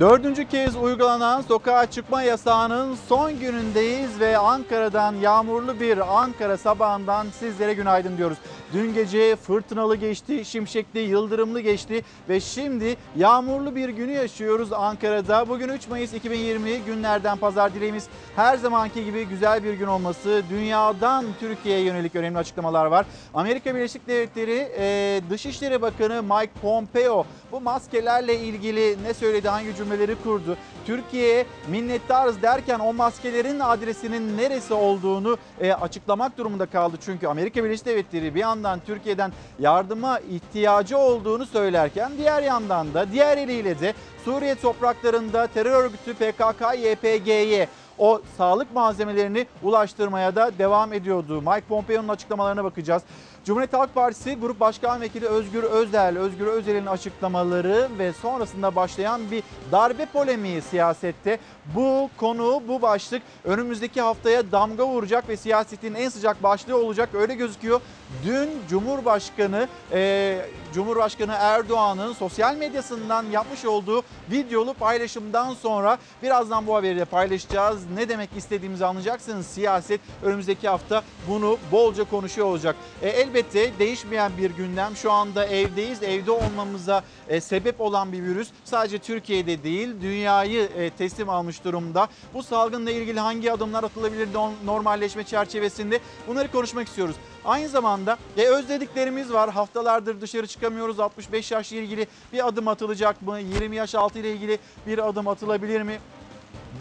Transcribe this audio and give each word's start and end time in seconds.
Dördüncü 0.00 0.48
kez 0.48 0.76
uygulanan 0.76 1.40
sokağa 1.40 1.90
çıkma 1.90 2.22
yasağının 2.22 2.96
son 3.08 3.40
günündeyiz 3.40 4.20
ve 4.20 4.38
Ankara'dan 4.38 5.14
yağmurlu 5.14 5.80
bir 5.80 6.18
Ankara 6.22 6.56
sabahından 6.56 7.26
sizlere 7.38 7.74
günaydın 7.74 8.16
diyoruz. 8.16 8.38
Dün 8.72 8.94
gece 8.94 9.36
fırtınalı 9.36 9.96
geçti, 9.96 10.44
şimşekli, 10.44 11.00
yıldırımlı 11.00 11.60
geçti 11.60 12.04
ve 12.28 12.40
şimdi 12.40 12.96
yağmurlu 13.16 13.76
bir 13.76 13.88
günü 13.88 14.12
yaşıyoruz 14.12 14.72
Ankara'da. 14.72 15.48
Bugün 15.48 15.68
3 15.68 15.88
Mayıs 15.88 16.14
2020 16.14 16.78
günlerden 16.78 17.38
pazar 17.38 17.74
dileğimiz 17.74 18.06
her 18.36 18.56
zamanki 18.56 19.04
gibi 19.04 19.26
güzel 19.26 19.64
bir 19.64 19.72
gün 19.72 19.86
olması. 19.86 20.42
Dünyadan 20.50 21.24
Türkiye'ye 21.40 21.84
yönelik 21.84 22.16
önemli 22.16 22.38
açıklamalar 22.38 22.86
var. 22.86 23.06
Amerika 23.34 23.74
Birleşik 23.74 24.08
Devletleri 24.08 24.72
e, 24.78 25.20
Dışişleri 25.30 25.82
Bakanı 25.82 26.22
Mike 26.22 26.52
Pompeo 26.62 27.26
bu 27.52 27.60
maskelerle 27.60 28.40
ilgili 28.40 28.96
ne 29.02 29.14
söyledi, 29.14 29.48
hangi 29.48 29.76
cümleleri 29.86 30.16
kurdu? 30.22 30.56
Türkiye'ye 30.86 31.46
minnettarız 31.68 32.42
derken 32.42 32.78
o 32.78 32.92
maskelerin 32.92 33.60
adresinin 33.60 34.36
neresi 34.36 34.74
olduğunu 34.74 35.38
e, 35.60 35.72
açıklamak 35.72 36.38
durumunda 36.38 36.66
kaldı. 36.66 36.96
Çünkü 37.04 37.26
Amerika 37.26 37.64
Birleşik 37.64 37.86
Devletleri 37.86 38.34
bir 38.34 38.40
yandan 38.40 38.80
Türkiye'den 38.86 39.32
yardıma 39.58 40.18
ihtiyacı 40.18 40.98
olduğunu 40.98 41.46
söylerken 41.46 42.12
diğer 42.18 42.42
yandan 42.42 42.94
da 42.94 43.12
diğer 43.12 43.38
eliyle 43.38 43.80
de 43.80 43.94
Suriye 44.24 44.54
topraklarında 44.54 45.46
terör 45.46 45.84
örgütü 45.84 46.12
PKK-YPG'ye 46.12 47.68
o 47.98 48.20
sağlık 48.36 48.74
malzemelerini 48.74 49.46
ulaştırmaya 49.62 50.36
da 50.36 50.58
devam 50.58 50.92
ediyordu. 50.92 51.40
Mike 51.40 51.66
Pompeo'nun 51.68 52.08
açıklamalarına 52.08 52.64
bakacağız. 52.64 53.02
Cumhuriyet 53.46 53.72
Halk 53.72 53.94
Partisi 53.94 54.34
Grup 54.34 54.60
Başkan 54.60 55.00
Vekili 55.00 55.26
Özgür 55.26 55.62
Özel, 55.62 56.18
Özgür 56.18 56.46
Özel'in 56.46 56.86
açıklamaları 56.86 57.88
ve 57.98 58.12
sonrasında 58.12 58.76
başlayan 58.76 59.30
bir 59.30 59.42
darbe 59.72 60.06
polemiği 60.06 60.62
siyasette. 60.62 61.38
Bu 61.74 62.10
konu, 62.16 62.62
bu 62.68 62.82
başlık 62.82 63.22
önümüzdeki 63.44 64.00
haftaya 64.00 64.52
damga 64.52 64.86
vuracak 64.86 65.28
ve 65.28 65.36
siyasetin 65.36 65.94
en 65.94 66.08
sıcak 66.08 66.42
başlığı 66.42 66.76
olacak 66.76 67.08
öyle 67.14 67.34
gözüküyor. 67.34 67.80
Dün 68.24 68.50
Cumhurbaşkanı 68.68 69.68
e, 69.92 70.38
Cumhurbaşkanı 70.74 71.32
Erdoğan'ın 71.38 72.12
sosyal 72.12 72.56
medyasından 72.56 73.24
yapmış 73.30 73.64
olduğu 73.64 74.02
videolu 74.30 74.74
paylaşımdan 74.74 75.54
sonra 75.54 75.98
birazdan 76.22 76.66
bu 76.66 76.76
haberi 76.76 76.98
de 76.98 77.04
paylaşacağız. 77.04 77.80
Ne 77.96 78.08
demek 78.08 78.30
istediğimizi 78.36 78.86
anlayacaksınız. 78.86 79.46
Siyaset 79.46 80.00
önümüzdeki 80.22 80.68
hafta 80.68 81.02
bunu 81.28 81.58
bolca 81.72 82.04
konuşuyor 82.04 82.46
olacak. 82.46 82.76
E, 83.02 83.08
elbette 83.08 83.35
değişmeyen 83.78 84.32
bir 84.38 84.50
gündem. 84.50 84.96
Şu 84.96 85.12
anda 85.12 85.46
evdeyiz. 85.46 86.02
Evde 86.02 86.30
olmamıza 86.30 87.04
e, 87.28 87.40
sebep 87.40 87.80
olan 87.80 88.12
bir 88.12 88.22
virüs 88.22 88.48
sadece 88.64 88.98
Türkiye'de 88.98 89.62
değil 89.62 89.88
dünyayı 90.00 90.68
e, 90.76 90.90
teslim 90.90 91.28
almış 91.28 91.64
durumda. 91.64 92.08
Bu 92.34 92.42
salgınla 92.42 92.90
ilgili 92.90 93.20
hangi 93.20 93.52
adımlar 93.52 93.84
atılabilir 93.84 94.28
normalleşme 94.64 95.24
çerçevesinde 95.24 96.00
bunları 96.28 96.52
konuşmak 96.52 96.88
istiyoruz. 96.88 97.16
Aynı 97.44 97.68
zamanda 97.68 98.18
e, 98.36 98.42
özlediklerimiz 98.42 99.32
var. 99.32 99.50
Haftalardır 99.50 100.20
dışarı 100.20 100.46
çıkamıyoruz. 100.46 101.00
65 101.00 101.50
yaşla 101.50 101.76
ilgili 101.76 102.06
bir 102.32 102.48
adım 102.48 102.68
atılacak 102.68 103.22
mı? 103.22 103.40
20 103.40 103.76
yaş 103.76 103.94
altı 103.94 104.18
ile 104.18 104.32
ilgili 104.32 104.58
bir 104.86 105.08
adım 105.08 105.28
atılabilir 105.28 105.82
mi? 105.82 105.98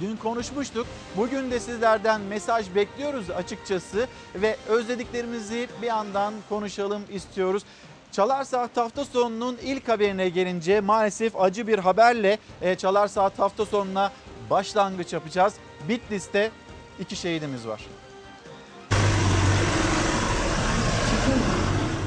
Dün 0.01 0.15
konuşmuştuk. 0.15 0.88
Bugün 1.17 1.51
de 1.51 1.59
sizlerden 1.59 2.21
mesaj 2.21 2.75
bekliyoruz 2.75 3.29
açıkçası 3.29 4.07
ve 4.35 4.55
özlediklerimizi 4.67 5.67
bir 5.81 5.88
yandan 5.88 6.33
konuşalım 6.49 7.01
istiyoruz. 7.11 7.63
Çalar 8.11 8.43
Saat 8.43 8.77
hafta 8.77 9.05
sonunun 9.05 9.57
ilk 9.63 9.88
haberine 9.88 10.29
gelince 10.29 10.81
maalesef 10.81 11.41
acı 11.41 11.67
bir 11.67 11.79
haberle 11.79 12.38
e, 12.61 12.75
Çalar 12.75 13.07
Saat 13.07 13.39
hafta 13.39 13.66
sonuna 13.66 14.11
başlangıç 14.49 15.13
yapacağız. 15.13 15.53
Bitlis'te 15.89 16.51
iki 16.99 17.16
şehidimiz 17.16 17.67
var. 17.67 17.81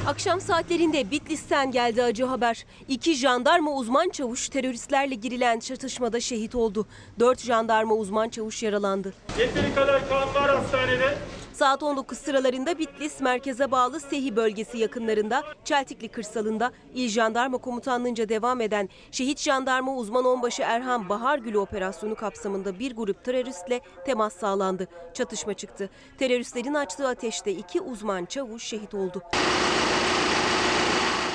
Akşam 0.09 0.41
saatlerinde 0.41 1.11
Bitlis'ten 1.11 1.71
geldi 1.71 2.03
acı 2.03 2.25
haber. 2.25 2.65
İki 2.87 3.15
jandarma 3.15 3.71
uzman 3.71 4.09
çavuş 4.09 4.49
teröristlerle 4.49 5.15
girilen 5.15 5.59
çatışmada 5.59 6.19
şehit 6.19 6.55
oldu. 6.55 6.87
Dört 7.19 7.39
jandarma 7.39 7.95
uzman 7.95 8.29
çavuş 8.29 8.63
yaralandı. 8.63 9.13
Yeteri 9.39 9.75
kadar 9.75 10.09
kan 10.09 10.35
var 10.35 10.55
hastanede. 10.55 11.17
Saat 11.59 11.83
19 11.83 12.17
sıralarında 12.17 12.79
Bitlis 12.79 13.21
merkeze 13.21 13.71
bağlı 13.71 13.99
Sehi 13.99 14.35
bölgesi 14.35 14.77
yakınlarında 14.77 15.43
Çeltikli 15.63 16.07
kırsalında 16.07 16.71
İl 16.95 17.09
Jandarma 17.09 17.57
Komutanlığı'nca 17.57 18.29
devam 18.29 18.61
eden 18.61 18.89
şehit 19.11 19.39
jandarma 19.39 19.95
uzman 19.95 20.25
onbaşı 20.25 20.61
Erhan 20.61 21.09
Bahargül 21.09 21.53
operasyonu 21.53 22.15
kapsamında 22.15 22.79
bir 22.79 22.95
grup 22.95 23.25
teröristle 23.25 23.81
temas 24.05 24.33
sağlandı. 24.33 24.87
Çatışma 25.13 25.53
çıktı. 25.53 25.89
Teröristlerin 26.19 26.73
açtığı 26.73 27.07
ateşte 27.07 27.51
iki 27.51 27.81
uzman 27.81 28.25
çavuş 28.25 28.63
şehit 28.63 28.93
oldu. 28.93 29.21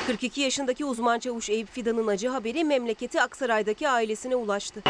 42 0.07 0.41
yaşındaki 0.41 0.85
uzman 0.85 1.19
çavuş 1.19 1.51
Eyüp 1.51 1.69
Fidan'ın 1.69 2.07
acı 2.07 2.29
haberi 2.29 2.65
memleketi 2.65 3.23
Aksaray'daki 3.23 3.89
ailesine 3.89 4.37
ulaştı. 4.37 4.83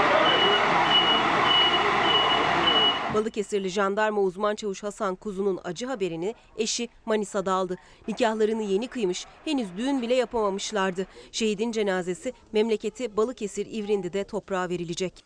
Balıkesirli 3.15 3.69
jandarma 3.69 4.21
uzman 4.21 4.55
çavuş 4.55 4.83
Hasan 4.83 5.15
Kuzu'nun 5.15 5.61
acı 5.65 5.87
haberini 5.87 6.35
eşi 6.57 6.89
Manisa'da 7.07 7.53
aldı. 7.53 7.77
Nikahlarını 8.09 8.63
yeni 8.63 8.89
kıymış, 8.89 9.27
henüz 9.45 9.69
düğün 9.77 10.03
bile 10.03 10.15
yapamamışlardı. 10.15 11.07
Şehidin 11.33 11.73
cenazesi 11.73 12.33
memleketi 12.53 13.17
Balıkesir 13.17 13.67
İvrindi'de 13.71 14.25
toprağa 14.25 14.69
verilecek. 14.69 15.25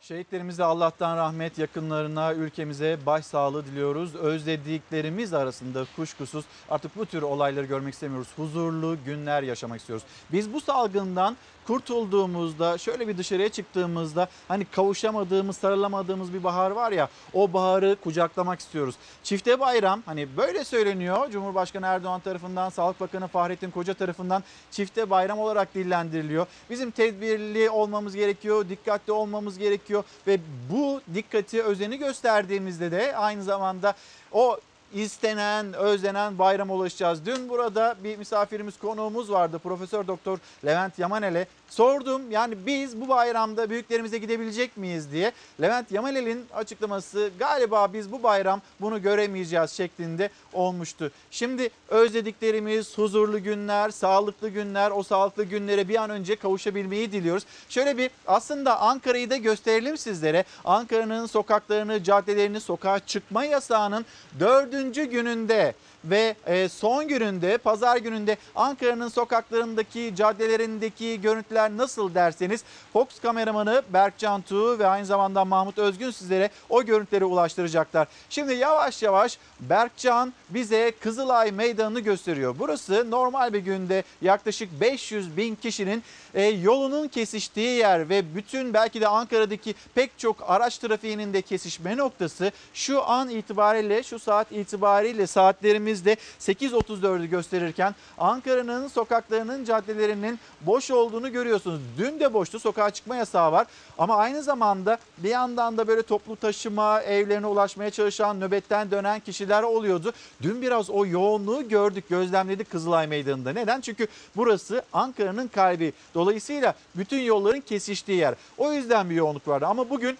Şehitlerimize 0.00 0.64
Allah'tan 0.64 1.16
rahmet, 1.16 1.58
yakınlarına, 1.58 2.34
ülkemize 2.34 2.98
başsağlığı 3.06 3.66
diliyoruz. 3.66 4.14
Özlediklerimiz 4.14 5.32
arasında 5.34 5.86
kuşkusuz 5.96 6.44
artık 6.70 6.96
bu 6.96 7.06
tür 7.06 7.22
olayları 7.22 7.66
görmek 7.66 7.94
istemiyoruz. 7.94 8.28
Huzurlu 8.36 8.96
günler 9.04 9.42
yaşamak 9.42 9.80
istiyoruz. 9.80 10.04
Biz 10.32 10.52
bu 10.52 10.60
salgından 10.60 11.36
kurtulduğumuzda, 11.66 12.78
şöyle 12.78 13.08
bir 13.08 13.18
dışarıya 13.18 13.48
çıktığımızda 13.48 14.28
hani 14.48 14.64
kavuşamadığımız, 14.64 15.56
sarılamadığımız 15.56 16.34
bir 16.34 16.44
bahar 16.44 16.70
var 16.70 16.92
ya 16.92 17.08
o 17.32 17.52
baharı 17.52 17.96
kucaklamak 18.04 18.60
istiyoruz. 18.60 18.94
Çifte 19.22 19.60
bayram 19.60 20.02
hani 20.06 20.36
böyle 20.36 20.64
söyleniyor 20.64 21.30
Cumhurbaşkanı 21.30 21.86
Erdoğan 21.86 22.20
tarafından, 22.20 22.68
Sağlık 22.68 23.00
Bakanı 23.00 23.28
Fahrettin 23.28 23.70
Koca 23.70 23.94
tarafından 23.94 24.44
çifte 24.70 25.10
bayram 25.10 25.38
olarak 25.38 25.74
dillendiriliyor. 25.74 26.46
Bizim 26.70 26.90
tedbirli 26.90 27.70
olmamız 27.70 28.14
gerekiyor, 28.14 28.68
dikkatli 28.68 29.12
olmamız 29.12 29.58
gerekiyor 29.58 30.04
ve 30.26 30.40
bu 30.72 31.00
dikkati, 31.14 31.62
özeni 31.62 31.98
gösterdiğimizde 31.98 32.90
de 32.90 33.16
aynı 33.16 33.42
zamanda 33.42 33.94
o 34.32 34.58
istenen, 34.94 35.72
özlenen 35.72 36.38
bayrama 36.38 36.74
ulaşacağız. 36.74 37.26
Dün 37.26 37.48
burada 37.48 37.96
bir 38.04 38.18
misafirimiz, 38.18 38.78
konuğumuz 38.78 39.30
vardı. 39.30 39.58
Profesör 39.58 40.06
Doktor 40.06 40.38
Levent 40.64 40.98
Yamanel'e 40.98 41.46
sordum. 41.72 42.30
Yani 42.30 42.54
biz 42.66 43.00
bu 43.00 43.08
bayramda 43.08 43.70
büyüklerimize 43.70 44.18
gidebilecek 44.18 44.76
miyiz 44.76 45.12
diye. 45.12 45.32
Levent 45.60 45.92
Yamanel'in 45.92 46.46
açıklaması 46.54 47.30
galiba 47.38 47.92
biz 47.92 48.12
bu 48.12 48.22
bayram 48.22 48.60
bunu 48.80 49.02
göremeyeceğiz 49.02 49.70
şeklinde 49.70 50.30
olmuştu. 50.52 51.10
Şimdi 51.30 51.70
özlediklerimiz, 51.88 52.98
huzurlu 52.98 53.42
günler, 53.42 53.90
sağlıklı 53.90 54.48
günler, 54.48 54.90
o 54.90 55.02
sağlıklı 55.02 55.44
günlere 55.44 55.88
bir 55.88 56.02
an 56.02 56.10
önce 56.10 56.36
kavuşabilmeyi 56.36 57.12
diliyoruz. 57.12 57.44
Şöyle 57.68 57.98
bir 57.98 58.10
aslında 58.26 58.80
Ankara'yı 58.80 59.30
da 59.30 59.36
gösterelim 59.36 59.98
sizlere. 59.98 60.44
Ankara'nın 60.64 61.26
sokaklarını, 61.26 62.04
caddelerini, 62.04 62.60
sokağa 62.60 62.98
çıkma 62.98 63.44
yasağının 63.44 64.06
dördüncü 64.40 65.04
gününde 65.04 65.74
ve 66.04 66.34
e, 66.46 66.68
son 66.68 67.08
gününde 67.08 67.58
pazar 67.58 67.96
gününde 67.96 68.36
Ankara'nın 68.54 69.08
sokaklarındaki 69.08 70.12
caddelerindeki 70.16 71.20
görüntüler 71.20 71.70
nasıl 71.70 72.14
derseniz 72.14 72.64
Fox 72.92 73.06
kameramanı 73.22 73.82
Berkcan 73.92 74.42
Tuğ 74.42 74.78
ve 74.78 74.86
aynı 74.86 75.06
zamanda 75.06 75.44
Mahmut 75.44 75.78
Özgün 75.78 76.10
sizlere 76.10 76.50
o 76.68 76.84
görüntüleri 76.84 77.24
ulaştıracaklar. 77.24 78.08
Şimdi 78.30 78.54
yavaş 78.54 79.02
yavaş 79.02 79.38
Berkcan 79.60 80.32
bize 80.50 80.92
Kızılay 81.00 81.52
Meydanı'nı 81.52 82.00
gösteriyor. 82.00 82.54
Burası 82.58 83.10
normal 83.10 83.52
bir 83.52 83.58
günde 83.58 84.02
yaklaşık 84.22 84.80
500 84.80 85.36
bin 85.36 85.54
kişinin 85.54 86.02
e, 86.34 86.42
yolunun 86.42 87.08
kesiştiği 87.08 87.78
yer 87.78 88.08
ve 88.08 88.34
bütün 88.34 88.74
belki 88.74 89.00
de 89.00 89.08
Ankara'daki 89.08 89.74
pek 89.94 90.18
çok 90.18 90.36
araç 90.50 90.78
trafiğinin 90.78 91.32
de 91.32 91.42
kesişme 91.42 91.96
noktası 91.96 92.52
şu 92.74 93.08
an 93.08 93.28
itibariyle 93.28 94.02
şu 94.02 94.18
saat 94.18 94.52
itibariyle 94.52 95.26
saatlerimiz 95.26 95.91
Saatimizde 95.92 96.16
8.34'ü 96.40 97.26
gösterirken 97.26 97.94
Ankara'nın 98.18 98.88
sokaklarının 98.88 99.64
caddelerinin 99.64 100.38
boş 100.60 100.90
olduğunu 100.90 101.32
görüyorsunuz. 101.32 101.80
Dün 101.98 102.20
de 102.20 102.34
boştu 102.34 102.58
sokağa 102.60 102.90
çıkma 102.90 103.16
yasağı 103.16 103.52
var 103.52 103.66
ama 103.98 104.16
aynı 104.16 104.42
zamanda 104.42 104.98
bir 105.18 105.28
yandan 105.28 105.78
da 105.78 105.88
böyle 105.88 106.02
toplu 106.02 106.36
taşıma 106.36 107.02
evlerine 107.02 107.46
ulaşmaya 107.46 107.90
çalışan 107.90 108.40
nöbetten 108.40 108.90
dönen 108.90 109.20
kişiler 109.20 109.62
oluyordu. 109.62 110.12
Dün 110.42 110.62
biraz 110.62 110.90
o 110.90 111.06
yoğunluğu 111.06 111.68
gördük 111.68 112.04
gözlemledik 112.08 112.70
Kızılay 112.70 113.06
Meydanı'nda. 113.06 113.52
Neden? 113.52 113.80
Çünkü 113.80 114.06
burası 114.36 114.82
Ankara'nın 114.92 115.48
kalbi. 115.48 115.92
Dolayısıyla 116.14 116.74
bütün 116.94 117.20
yolların 117.20 117.60
kesiştiği 117.60 118.18
yer. 118.18 118.34
O 118.58 118.72
yüzden 118.72 119.10
bir 119.10 119.14
yoğunluk 119.14 119.48
vardı 119.48 119.66
ama 119.66 119.90
bugün 119.90 120.18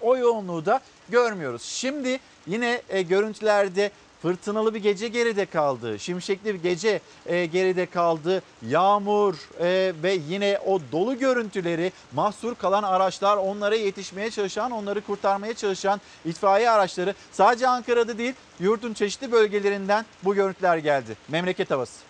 o 0.00 0.16
yoğunluğu 0.16 0.66
da 0.66 0.80
görmüyoruz. 1.08 1.62
Şimdi 1.62 2.20
yine 2.46 2.82
e, 2.88 3.02
görüntülerde 3.02 3.90
fırtınalı 4.22 4.74
bir 4.74 4.82
gece 4.82 5.08
geride 5.08 5.46
kaldı. 5.46 5.98
Şimşekli 5.98 6.54
bir 6.54 6.62
gece 6.62 7.00
e, 7.26 7.46
geride 7.46 7.86
kaldı. 7.86 8.42
Yağmur 8.68 9.34
e, 9.60 9.92
ve 10.02 10.18
yine 10.28 10.58
o 10.66 10.80
dolu 10.92 11.18
görüntüleri 11.18 11.92
mahsur 12.12 12.54
kalan 12.54 12.82
araçlar 12.82 13.36
onlara 13.36 13.74
yetişmeye 13.74 14.30
çalışan, 14.30 14.70
onları 14.70 15.00
kurtarmaya 15.00 15.54
çalışan 15.54 16.00
itfaiye 16.24 16.70
araçları 16.70 17.14
sadece 17.32 17.68
Ankara'da 17.68 18.18
değil 18.18 18.34
yurdun 18.60 18.94
çeşitli 18.94 19.32
bölgelerinden 19.32 20.06
bu 20.24 20.34
görüntüler 20.34 20.76
geldi. 20.76 21.16
Memleket 21.28 21.70
havası. 21.70 22.00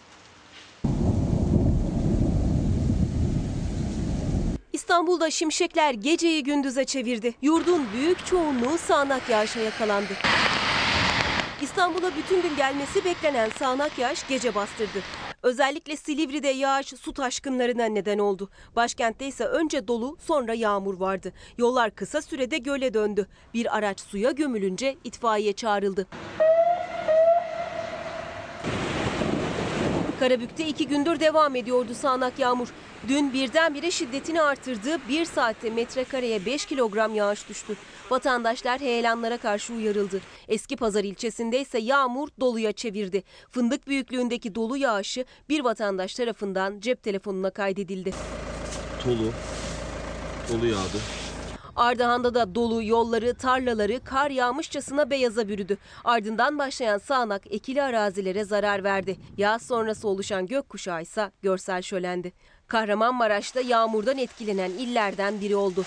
İstanbul'da 4.73 5.31
şimşekler 5.31 5.94
geceyi 5.94 6.44
gündüze 6.44 6.85
çevirdi. 6.85 7.35
Yurdun 7.43 7.87
büyük 7.93 8.26
çoğunluğu 8.26 8.79
sağanak 8.79 9.29
yağışa 9.29 9.61
yakalandı. 9.61 10.12
İstanbul'a 11.62 12.11
bütün 12.17 12.43
gün 12.43 12.56
gelmesi 12.56 13.05
beklenen 13.05 13.50
sağanak 13.59 13.99
yağış 13.99 14.29
gece 14.29 14.55
bastırdı. 14.55 14.99
Özellikle 15.43 15.97
Silivri'de 15.97 16.49
yağış 16.49 16.87
su 16.87 17.12
taşkınlarına 17.12 17.85
neden 17.85 18.19
oldu. 18.19 18.50
Başkentte 18.76 19.26
ise 19.26 19.44
önce 19.44 19.88
dolu 19.88 20.17
sonra 20.20 20.55
yağmur 20.55 21.00
vardı. 21.00 21.32
Yollar 21.59 21.91
kısa 21.91 22.23
sürede 22.23 22.59
göle 22.59 22.94
döndü. 22.94 23.26
Bir 23.55 23.76
araç 23.76 24.00
suya 24.00 24.31
gömülünce 24.31 24.97
itfaiye 25.05 25.53
çağrıldı. 25.53 26.06
Karabük'te 30.23 30.69
iki 30.69 30.89
gündür 30.89 31.21
devam 31.21 31.57
ediyordu 31.57 31.95
sağanak 31.95 32.39
yağmur. 32.39 32.69
Dün 33.09 33.33
birdenbire 33.33 33.91
şiddetini 33.91 34.43
artırdı. 34.43 34.99
Bir 35.09 35.25
saatte 35.25 35.71
metrekareye 35.71 36.47
5 36.47 36.67
kilogram 36.67 37.15
yağış 37.15 37.49
düştü. 37.49 37.77
Vatandaşlar 38.11 38.81
heyelanlara 38.81 39.37
karşı 39.37 39.73
uyarıldı. 39.73 40.21
Eski 40.49 40.77
Pazar 40.77 41.05
ilçesinde 41.05 41.61
ise 41.61 41.79
yağmur 41.79 42.29
doluya 42.41 42.73
çevirdi. 42.73 43.23
Fındık 43.51 43.87
büyüklüğündeki 43.87 44.55
dolu 44.55 44.77
yağışı 44.77 45.25
bir 45.49 45.65
vatandaş 45.65 46.15
tarafından 46.15 46.81
cep 46.81 47.03
telefonuna 47.03 47.51
kaydedildi. 47.51 48.13
Tolu. 49.05 49.33
Tolu 50.49 50.67
yağdı. 50.67 50.99
Ardahan'da 51.77 52.35
da 52.35 52.55
dolu 52.55 52.83
yolları, 52.83 53.35
tarlaları 53.35 54.05
kar 54.05 54.31
yağmışçasına 54.31 55.11
beyaza 55.11 55.49
bürüdü. 55.49 55.79
Ardından 56.05 56.59
başlayan 56.59 56.99
sağanak 56.99 57.43
ekili 57.51 57.83
arazilere 57.83 58.45
zarar 58.45 58.85
verdi. 58.85 59.17
Yağış 59.37 59.63
sonrası 59.63 60.09
oluşan 60.09 60.47
gökkuşağı 60.47 61.03
ise 61.03 61.31
görsel 61.43 61.83
şölendi. 61.83 62.33
Kahramanmaraş'ta 62.67 63.61
yağmurdan 63.61 64.19
etkilenen 64.19 64.71
illerden 64.71 65.41
biri 65.41 65.57
oldu. 65.57 65.85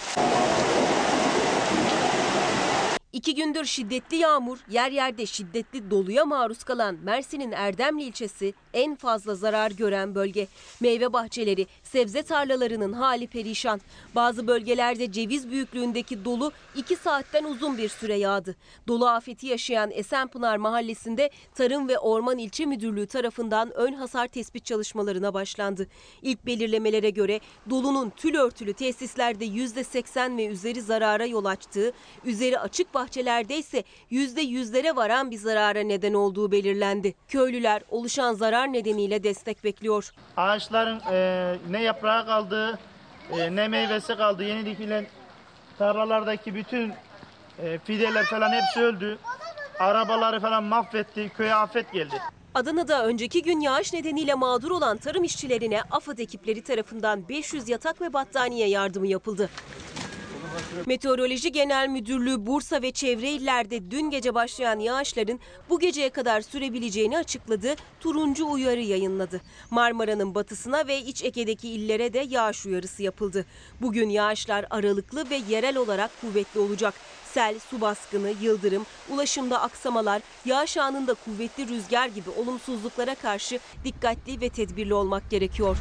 İki 3.14 3.36
gündür 3.36 3.66
şiddetli 3.66 4.18
yağmur, 4.18 4.58
yer 4.70 4.92
yerde 4.92 5.26
şiddetli 5.26 5.92
doluya 5.92 6.26
maruz 6.26 6.64
kalan 6.64 6.96
Mersin'in 7.04 7.52
Erdemli 7.52 8.04
ilçesi 8.04 8.54
en 8.76 8.96
fazla 8.96 9.36
zarar 9.36 9.72
gören 9.72 10.16
bölge. 10.16 10.48
Meyve 10.80 11.14
bahçeleri, 11.14 11.68
sebze 11.84 12.24
tarlalarının 12.24 12.94
hali 12.94 13.28
perişan. 13.28 13.82
Bazı 14.16 14.48
bölgelerde 14.48 15.12
ceviz 15.12 15.52
büyüklüğündeki 15.52 16.26
dolu 16.26 16.52
2 16.76 16.96
saatten 16.96 17.44
uzun 17.44 17.78
bir 17.78 17.90
süre 17.90 18.16
yağdı. 18.16 18.56
Dolu 18.88 19.08
afeti 19.08 19.48
yaşayan 19.48 19.92
Esenpınar 19.92 20.58
mahallesinde 20.58 21.30
Tarım 21.56 21.88
ve 21.88 22.00
Orman 22.00 22.38
İlçe 22.38 22.66
Müdürlüğü 22.66 23.08
tarafından 23.08 23.72
ön 23.76 23.94
hasar 23.94 24.28
tespit 24.28 24.66
çalışmalarına 24.66 25.34
başlandı. 25.34 25.88
İlk 26.22 26.46
belirlemelere 26.46 27.10
göre 27.10 27.40
dolunun 27.70 28.10
tül 28.10 28.36
örtülü 28.36 28.74
tesislerde 28.74 29.46
%80 29.46 30.38
ve 30.38 30.46
üzeri 30.46 30.82
zarara 30.82 31.26
yol 31.26 31.46
açtığı, 31.46 31.92
üzeri 32.26 32.60
açık 32.60 32.94
bahçelerde 32.94 33.58
ise 33.58 33.84
%100'lere 34.12 34.96
varan 34.96 35.32
bir 35.32 35.38
zarara 35.38 35.80
neden 35.80 36.14
olduğu 36.14 36.52
belirlendi. 36.52 37.14
Köylüler 37.28 37.82
oluşan 37.90 38.34
zarar 38.34 38.65
nedeniyle 38.74 39.24
destek 39.24 39.64
bekliyor. 39.64 40.12
Ağaçların 40.38 41.02
e, 41.12 41.56
ne 41.70 41.82
yaprağı 41.82 42.26
kaldı, 42.26 42.80
e, 43.32 43.56
ne 43.56 43.68
meyvesi 43.68 44.16
kaldı. 44.16 44.44
Yeni 44.44 44.66
dikilen 44.66 45.08
tarlalardaki 45.78 46.56
bütün 46.56 46.94
e, 47.60 47.80
fideler 47.80 48.26
falan 48.26 48.52
hepsi 48.52 48.80
öldü. 48.82 49.18
Arabaları 49.80 50.40
falan 50.40 50.64
mahvetti. 50.64 51.32
Köye 51.38 51.56
afet 51.56 51.92
geldi. 51.94 52.16
Adana'da 52.56 53.06
önceki 53.06 53.42
gün 53.42 53.60
yağış 53.60 53.94
nedeniyle 53.94 54.34
mağdur 54.34 54.72
olan 54.72 54.98
tarım 54.98 55.24
işçilerine 55.24 55.82
AFAD 55.92 56.18
ekipleri 56.18 56.64
tarafından 56.64 57.30
500 57.30 57.70
yatak 57.70 58.02
ve 58.02 58.14
battaniye 58.14 58.68
yardımı 58.68 59.08
yapıldı. 59.08 59.50
Meteoroloji 60.86 61.52
Genel 61.52 61.88
Müdürlüğü 61.88 62.46
Bursa 62.46 62.82
ve 62.82 62.92
çevre 62.92 63.32
illerde 63.32 63.92
dün 63.92 64.10
gece 64.10 64.36
başlayan 64.36 64.80
yağışların 64.80 65.40
bu 65.70 65.80
geceye 65.80 66.10
kadar 66.10 66.42
sürebileceğini 66.42 67.18
açıkladı. 67.18 67.76
Turuncu 68.00 68.48
uyarı 68.48 68.82
yayınladı. 68.82 69.42
Marmara'nın 69.70 70.36
batısına 70.36 70.88
ve 70.88 71.02
İç 71.02 71.24
Ege'deki 71.24 71.70
illere 71.70 72.14
de 72.14 72.26
yağış 72.30 72.66
uyarısı 72.66 73.04
yapıldı. 73.04 73.46
Bugün 73.82 74.10
yağışlar 74.10 74.66
aralıklı 74.70 75.30
ve 75.30 75.42
yerel 75.50 75.78
olarak 75.78 76.22
kuvvetli 76.22 76.60
olacak. 76.60 76.94
Sel, 77.34 77.60
su 77.60 77.82
baskını, 77.82 78.34
yıldırım, 78.42 78.86
ulaşımda 79.10 79.62
aksamalar, 79.62 80.22
yağış 80.46 80.78
anında 80.78 81.14
kuvvetli 81.14 81.68
rüzgar 81.68 82.08
gibi 82.08 82.30
olumsuzluklara 82.30 83.16
karşı 83.16 83.60
dikkatli 83.84 84.42
ve 84.42 84.50
tedbirli 84.50 84.94
olmak 84.94 85.32
gerekiyor. 85.32 85.78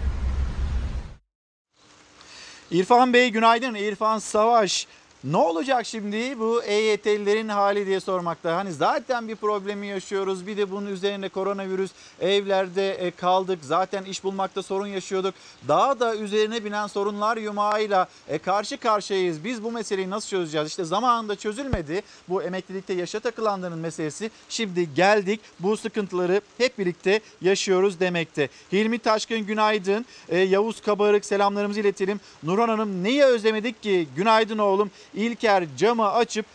İrfan 2.75 3.13
Bey 3.13 3.31
günaydın. 3.31 3.75
İrfan 3.75 4.19
Savaş. 4.19 4.87
Ne 5.25 5.37
olacak 5.37 5.87
şimdi 5.87 6.39
bu 6.39 6.63
EYT'lilerin 6.63 7.49
hali 7.49 7.87
diye 7.87 8.01
sormakta. 8.01 8.57
Hani 8.57 8.73
zaten 8.73 9.29
bir 9.29 9.37
problemi 9.37 9.87
yaşıyoruz. 9.87 10.47
Bir 10.47 10.57
de 10.57 10.71
bunun 10.71 10.87
üzerine 10.87 11.29
koronavirüs 11.29 11.91
evlerde 12.21 12.95
e, 12.95 13.11
kaldık. 13.11 13.59
Zaten 13.63 14.05
iş 14.05 14.25
bulmakta 14.25 14.63
sorun 14.63 14.87
yaşıyorduk. 14.87 15.35
Daha 15.69 16.01
da 16.01 16.17
üzerine 16.17 16.65
binen 16.65 16.87
sorunlar 16.87 17.37
yumağıyla 17.37 18.09
e, 18.29 18.39
karşı 18.39 18.77
karşıyayız. 18.77 19.45
Biz 19.45 19.65
bu 19.65 19.73
meseleyi 19.73 20.11
nasıl 20.11 20.29
çözeceğiz? 20.29 20.69
İşte 20.69 20.85
zamanında 20.85 21.37
çözülmedi. 21.37 22.03
Bu 22.29 22.43
emeklilikte 22.43 22.95
yaşa 22.95 23.21
takılanların 23.21 23.79
meselesi. 23.79 24.31
Şimdi 24.49 24.95
geldik 24.95 25.41
bu 25.61 25.77
sıkıntıları 25.77 26.41
hep 26.59 26.79
birlikte 26.79 27.21
yaşıyoruz 27.41 28.01
demekte. 28.01 28.49
Hilmi 28.73 28.99
Taşkın 28.99 29.41
günaydın. 29.41 30.07
E, 30.29 30.39
Yavuz 30.39 30.81
Kabarık 30.81 31.25
selamlarımızı 31.25 31.81
iletelim. 31.81 32.21
Nurhan 32.43 32.69
Hanım 32.69 33.05
neyi 33.05 33.25
özlemedik 33.25 33.83
ki? 33.83 34.09
Günaydın 34.17 34.59
oğlum. 34.59 34.91
İlker 35.15 35.65
camı 35.77 36.13
açıp 36.13 36.47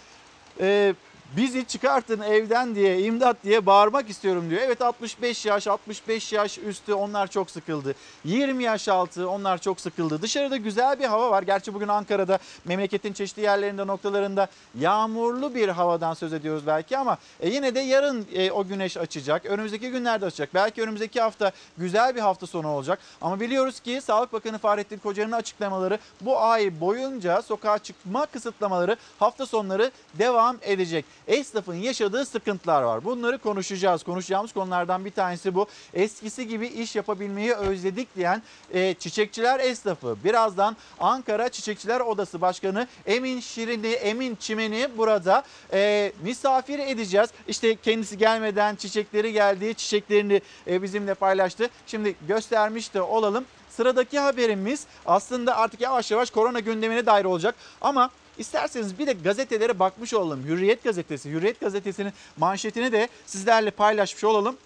e, 0.62 0.94
bizi 1.38 1.66
çıkartın 1.66 2.22
evden 2.22 2.76
diye 2.76 3.02
imdat 3.02 3.38
diye 3.44 3.66
bağırmak 3.66 4.10
istiyorum 4.10 4.50
diyor. 4.50 4.62
Evet 4.66 4.82
65 4.82 5.46
yaş 5.46 5.68
65 5.68 6.34
yaş 6.34 6.58
üstü 6.58 6.94
onlar 6.94 7.28
çok 7.28 7.52
sıkıldı. 7.52 7.96
20 8.26 8.64
yaş 8.64 8.88
altı 8.88 9.30
onlar 9.30 9.58
çok 9.58 9.82
sıkıldı. 9.82 10.22
Dışarıda 10.22 10.58
güzel 10.58 11.00
bir 11.00 11.06
hava 11.06 11.32
var. 11.32 11.44
Gerçi 11.44 11.74
bugün 11.74 11.88
Ankara'da 11.88 12.40
memleketin 12.66 13.14
çeşitli 13.14 13.42
yerlerinde 13.42 13.88
noktalarında 13.88 14.48
yağmurlu 14.80 15.56
bir 15.56 15.70
havadan 15.70 16.14
söz 16.14 16.34
ediyoruz 16.34 16.64
belki 16.68 16.98
ama 16.98 17.18
e, 17.40 17.50
yine 17.50 17.76
de 17.76 17.80
yarın 17.80 18.28
e, 18.34 18.52
o 18.52 18.68
güneş 18.68 18.98
açacak. 18.98 19.46
Önümüzdeki 19.46 19.92
günlerde 19.92 20.26
açacak. 20.26 20.50
Belki 20.54 20.82
önümüzdeki 20.82 21.22
hafta 21.22 21.52
güzel 21.78 22.16
bir 22.16 22.22
hafta 22.22 22.48
sonu 22.48 22.68
olacak. 22.68 23.00
Ama 23.22 23.40
biliyoruz 23.40 23.80
ki 23.80 24.02
Sağlık 24.04 24.34
Bakanı 24.34 24.58
Fahrettin 24.58 24.98
Koca'nın 24.98 25.32
açıklamaları 25.32 26.00
bu 26.22 26.42
ay 26.42 26.82
boyunca 26.82 27.42
sokağa 27.42 27.78
çıkma 27.78 28.26
kısıtlamaları 28.26 28.98
hafta 29.20 29.46
sonları 29.46 29.92
devam 30.14 30.58
edecek 30.62 31.06
esnafın 31.30 31.76
yaşadığı 31.76 32.26
sıkıntılar 32.26 32.82
var. 32.82 33.04
Bunları 33.04 33.38
konuşacağız. 33.38 34.04
Konuşacağımız 34.04 34.54
konulardan 34.54 35.06
bir 35.06 35.12
tanesi 35.12 35.56
bu. 35.56 35.68
Eskisi 35.94 36.48
gibi 36.48 36.68
iş 36.68 36.96
yapabilmeyi 36.96 37.54
özledik 37.54 38.16
diyen 38.16 38.44
e, 38.74 38.94
çiçekçiler 38.94 39.60
esnafı. 39.60 40.18
Birazdan 40.24 40.78
Ankara 41.00 41.50
Çiçekçiler 41.50 42.00
Odası 42.00 42.42
Başkanı 42.42 42.88
Emin 43.06 43.40
Şirin'i, 43.40 43.88
Emin 43.88 44.36
Çimen'i 44.36 44.90
burada 44.98 45.44
e, 45.74 46.12
misafir 46.24 46.80
edeceğiz. 46.80 47.30
İşte 47.48 47.76
kendisi 47.76 48.18
gelmeden 48.18 48.76
çiçekleri 48.76 49.34
geldiği 49.34 49.76
çiçeklerini 49.76 50.42
e, 50.68 50.82
bizimle 50.82 51.14
paylaştı. 51.14 51.70
Şimdi 51.88 52.16
göstermiş 52.28 52.94
de 52.94 53.02
olalım. 53.02 53.46
Sıradaki 53.70 54.20
haberimiz 54.20 54.86
aslında 55.06 55.58
artık 55.58 55.82
yavaş 55.82 56.12
yavaş 56.12 56.32
korona 56.32 56.60
gündemine 56.60 57.06
dair 57.06 57.26
olacak 57.26 57.56
ama 57.82 58.10
İsterseniz 58.40 59.00
bir 59.00 59.08
de 59.08 59.14
gazetelere 59.14 59.80
bakmış 59.80 60.14
olalım. 60.14 60.44
Hürriyet 60.44 60.84
gazetesi, 60.84 61.30
Hürriyet 61.30 61.60
gazetesinin 61.60 62.14
manşetini 62.38 62.92
de 62.92 63.10
sizlerle 63.26 63.72
paylaşmış 63.72 64.24
olalım. 64.24 64.58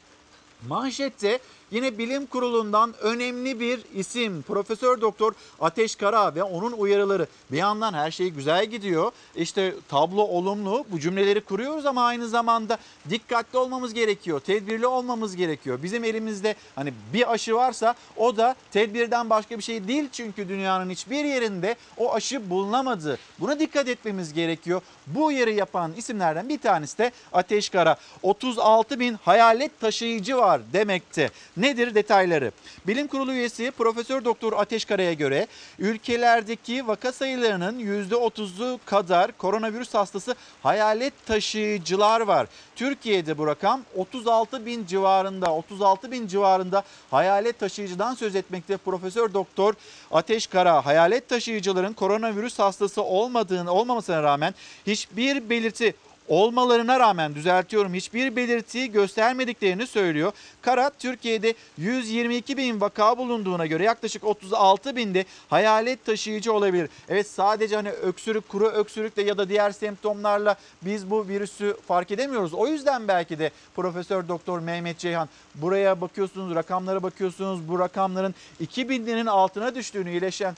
Manşette 0.67 1.39
yine 1.73 1.97
bilim 1.97 2.25
kurulundan 2.25 2.93
önemli 3.01 3.59
bir 3.59 3.81
isim 3.95 4.41
Profesör 4.41 5.01
Doktor 5.01 5.33
Ateş 5.59 5.95
Kara 5.95 6.35
ve 6.35 6.43
onun 6.43 6.71
uyarıları. 6.71 7.27
Bir 7.51 7.57
yandan 7.57 7.93
her 7.93 8.11
şey 8.11 8.29
güzel 8.29 8.65
gidiyor. 8.65 9.11
İşte 9.35 9.75
tablo 9.89 10.21
olumlu. 10.21 10.85
Bu 10.91 10.99
cümleleri 10.99 11.41
kuruyoruz 11.41 11.85
ama 11.85 12.05
aynı 12.05 12.27
zamanda 12.27 12.77
dikkatli 13.09 13.57
olmamız 13.57 13.93
gerekiyor. 13.93 14.39
Tedbirli 14.39 14.87
olmamız 14.87 15.35
gerekiyor. 15.35 15.83
Bizim 15.83 16.03
elimizde 16.03 16.55
hani 16.75 16.93
bir 17.13 17.31
aşı 17.33 17.55
varsa 17.55 17.95
o 18.17 18.37
da 18.37 18.55
tedbirden 18.71 19.29
başka 19.29 19.57
bir 19.57 19.63
şey 19.63 19.87
değil 19.87 20.09
çünkü 20.11 20.49
dünyanın 20.49 20.89
hiçbir 20.89 21.25
yerinde 21.25 21.75
o 21.97 22.13
aşı 22.13 22.49
bulunamadı. 22.49 23.17
Buna 23.39 23.59
dikkat 23.59 23.87
etmemiz 23.87 24.33
gerekiyor. 24.33 24.81
Bu 25.07 25.25
uyarı 25.25 25.51
yapan 25.51 25.93
isimlerden 25.97 26.49
bir 26.49 26.59
tanesi 26.59 26.97
de 26.97 27.11
Ateş 27.33 27.69
Kara. 27.69 27.97
36 28.23 28.99
bin 28.99 29.13
hayalet 29.13 29.79
taşıyıcı 29.79 30.37
var 30.37 30.61
demekte. 30.73 31.29
Nedir 31.63 31.95
detayları? 31.95 32.51
Bilim 32.87 33.07
Kurulu 33.07 33.33
üyesi 33.33 33.71
Profesör 33.71 34.25
Doktor 34.25 34.53
Ateş 34.53 34.85
Kara'ya 34.85 35.13
göre 35.13 35.47
ülkelerdeki 35.79 36.87
vaka 36.87 37.11
sayılarının 37.11 37.79
%30'u 37.79 38.79
kadar 38.85 39.37
koronavirüs 39.37 39.93
hastası 39.93 40.35
hayalet 40.63 41.25
taşıyıcılar 41.25 42.21
var. 42.21 42.47
Türkiye'de 42.75 43.37
bu 43.37 43.47
rakam 43.47 43.81
36 43.95 44.65
bin 44.65 44.85
civarında 44.85 45.53
36 45.53 46.11
bin 46.11 46.27
civarında 46.27 46.83
hayalet 47.11 47.59
taşıyıcıdan 47.59 48.13
söz 48.13 48.35
etmekte 48.35 48.77
Profesör 48.77 49.33
Doktor 49.33 49.73
Ateş 50.11 50.47
Kara. 50.47 50.85
Hayalet 50.85 51.29
taşıyıcıların 51.29 51.93
koronavirüs 51.93 52.59
hastası 52.59 53.03
olmadığını 53.03 53.71
olmamasına 53.71 54.23
rağmen 54.23 54.55
hiçbir 54.87 55.49
belirti 55.49 55.93
olmalarına 56.27 56.99
rağmen 56.99 57.35
düzeltiyorum 57.35 57.93
hiçbir 57.93 58.35
belirti 58.35 58.91
göstermediklerini 58.91 59.87
söylüyor. 59.87 60.31
Kara 60.61 60.89
Türkiye'de 60.89 61.53
122 61.77 62.57
bin 62.57 62.81
vaka 62.81 63.17
bulunduğuna 63.17 63.65
göre 63.65 63.83
yaklaşık 63.83 64.23
36 64.23 64.95
binde 64.95 65.25
hayalet 65.49 66.05
taşıyıcı 66.05 66.53
olabilir. 66.53 66.89
Evet 67.09 67.27
sadece 67.27 67.75
hani 67.75 67.89
öksürük, 67.89 68.49
kuru 68.49 68.67
öksürükle 68.67 69.23
ya 69.23 69.37
da 69.37 69.49
diğer 69.49 69.71
semptomlarla 69.71 70.55
biz 70.81 71.09
bu 71.09 71.27
virüsü 71.27 71.77
fark 71.87 72.11
edemiyoruz. 72.11 72.53
O 72.53 72.67
yüzden 72.67 73.07
belki 73.07 73.39
de 73.39 73.51
Profesör 73.75 74.27
Doktor 74.27 74.59
Mehmet 74.59 74.97
Ceyhan 74.97 75.29
buraya 75.55 76.01
bakıyorsunuz, 76.01 76.55
rakamlara 76.55 77.03
bakıyorsunuz. 77.03 77.69
Bu 77.69 77.79
rakamların 77.79 78.35
2000'lerin 78.61 79.29
altına 79.29 79.75
düştüğünü 79.75 80.11
iyileşen 80.11 80.55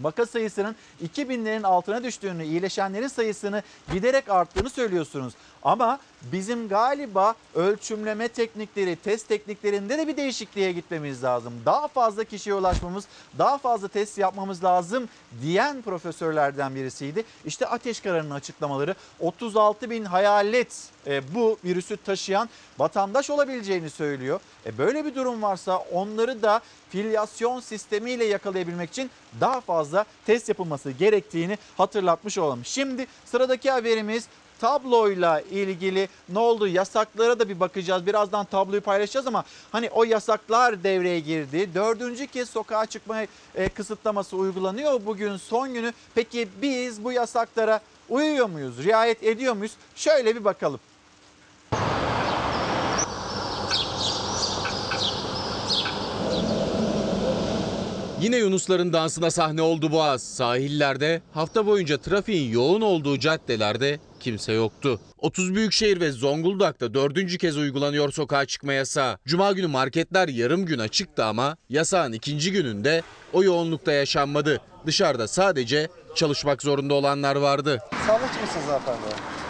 vaka 0.00 0.26
sayısının 0.26 0.76
2000'lerin 1.04 1.66
altına 1.66 2.04
düştüğünü, 2.04 2.44
iyileşenlerin 2.44 3.08
sayısını 3.08 3.62
giderek 3.92 4.28
arttığını 4.28 4.70
söylüyorsunuz. 4.70 5.34
Ama 5.66 5.98
bizim 6.32 6.68
galiba 6.68 7.34
ölçümleme 7.54 8.28
teknikleri, 8.28 8.96
test 8.96 9.28
tekniklerinde 9.28 9.98
de 9.98 10.08
bir 10.08 10.16
değişikliğe 10.16 10.72
gitmemiz 10.72 11.24
lazım. 11.24 11.52
Daha 11.64 11.88
fazla 11.88 12.24
kişiye 12.24 12.54
ulaşmamız, 12.54 13.04
daha 13.38 13.58
fazla 13.58 13.88
test 13.88 14.18
yapmamız 14.18 14.64
lazım 14.64 15.08
diyen 15.42 15.82
profesörlerden 15.82 16.74
birisiydi. 16.74 17.24
İşte 17.44 17.66
Ateşkara'nın 17.66 18.30
açıklamaları 18.30 18.94
36 19.20 19.90
bin 19.90 20.04
hayalet 20.04 20.88
e, 21.06 21.34
bu 21.34 21.58
virüsü 21.64 21.96
taşıyan 21.96 22.48
vatandaş 22.78 23.30
olabileceğini 23.30 23.90
söylüyor. 23.90 24.40
E, 24.66 24.78
böyle 24.78 25.04
bir 25.04 25.14
durum 25.14 25.42
varsa 25.42 25.76
onları 25.76 26.42
da 26.42 26.60
filyasyon 26.90 27.60
sistemiyle 27.60 28.24
yakalayabilmek 28.24 28.90
için 28.90 29.10
daha 29.40 29.60
fazla 29.60 30.04
test 30.26 30.48
yapılması 30.48 30.90
gerektiğini 30.90 31.58
hatırlatmış 31.76 32.38
olalım. 32.38 32.64
Şimdi 32.64 33.06
sıradaki 33.24 33.70
haberimiz 33.70 34.28
tabloyla 34.60 35.40
ilgili 35.40 36.08
ne 36.28 36.38
oldu 36.38 36.68
yasaklara 36.68 37.38
da 37.38 37.48
bir 37.48 37.60
bakacağız. 37.60 38.06
Birazdan 38.06 38.44
tabloyu 38.44 38.80
paylaşacağız 38.80 39.26
ama 39.26 39.44
hani 39.72 39.90
o 39.90 40.04
yasaklar 40.04 40.84
devreye 40.84 41.20
girdi. 41.20 41.68
Dördüncü 41.74 42.26
kez 42.26 42.50
sokağa 42.50 42.86
çıkma 42.86 43.22
e, 43.54 43.68
kısıtlaması 43.68 44.36
uygulanıyor 44.36 45.06
bugün 45.06 45.36
son 45.36 45.74
günü. 45.74 45.92
Peki 46.14 46.48
biz 46.62 47.04
bu 47.04 47.12
yasaklara 47.12 47.80
uyuyor 48.08 48.48
muyuz, 48.48 48.84
riayet 48.84 49.22
ediyor 49.22 49.54
muyuz? 49.56 49.72
Şöyle 49.96 50.36
bir 50.36 50.44
bakalım. 50.44 50.80
Yine 58.20 58.36
Yunusların 58.36 58.92
dansına 58.92 59.30
sahne 59.30 59.62
oldu 59.62 59.92
Boğaz. 59.92 60.22
Sahillerde 60.22 61.22
hafta 61.34 61.66
boyunca 61.66 61.98
trafiğin 61.98 62.52
yoğun 62.52 62.80
olduğu 62.80 63.18
caddelerde 63.18 63.98
kimse 64.26 64.52
yoktu. 64.52 65.00
30 65.18 65.54
büyükşehir 65.54 66.00
ve 66.00 66.12
Zonguldak'ta 66.12 66.94
dördüncü 66.94 67.38
kez 67.38 67.56
uygulanıyor 67.56 68.12
sokağa 68.12 68.46
çıkma 68.46 68.72
yasağı. 68.72 69.18
Cuma 69.26 69.52
günü 69.52 69.66
marketler 69.66 70.28
yarım 70.28 70.66
gün 70.66 70.78
açıktı 70.78 71.24
ama 71.24 71.56
yasağın 71.68 72.12
ikinci 72.12 72.52
gününde 72.52 73.02
o 73.32 73.42
yoğunlukta 73.44 73.92
yaşanmadı. 73.92 74.60
Dışarıda 74.86 75.28
sadece 75.28 75.88
çalışmak 76.14 76.62
zorunda 76.62 76.94
olanlar 76.94 77.36
vardı. 77.36 77.82
Sağlıkçı 78.06 78.40
mısınız 78.40 78.66
hanımefendi? 78.66 79.45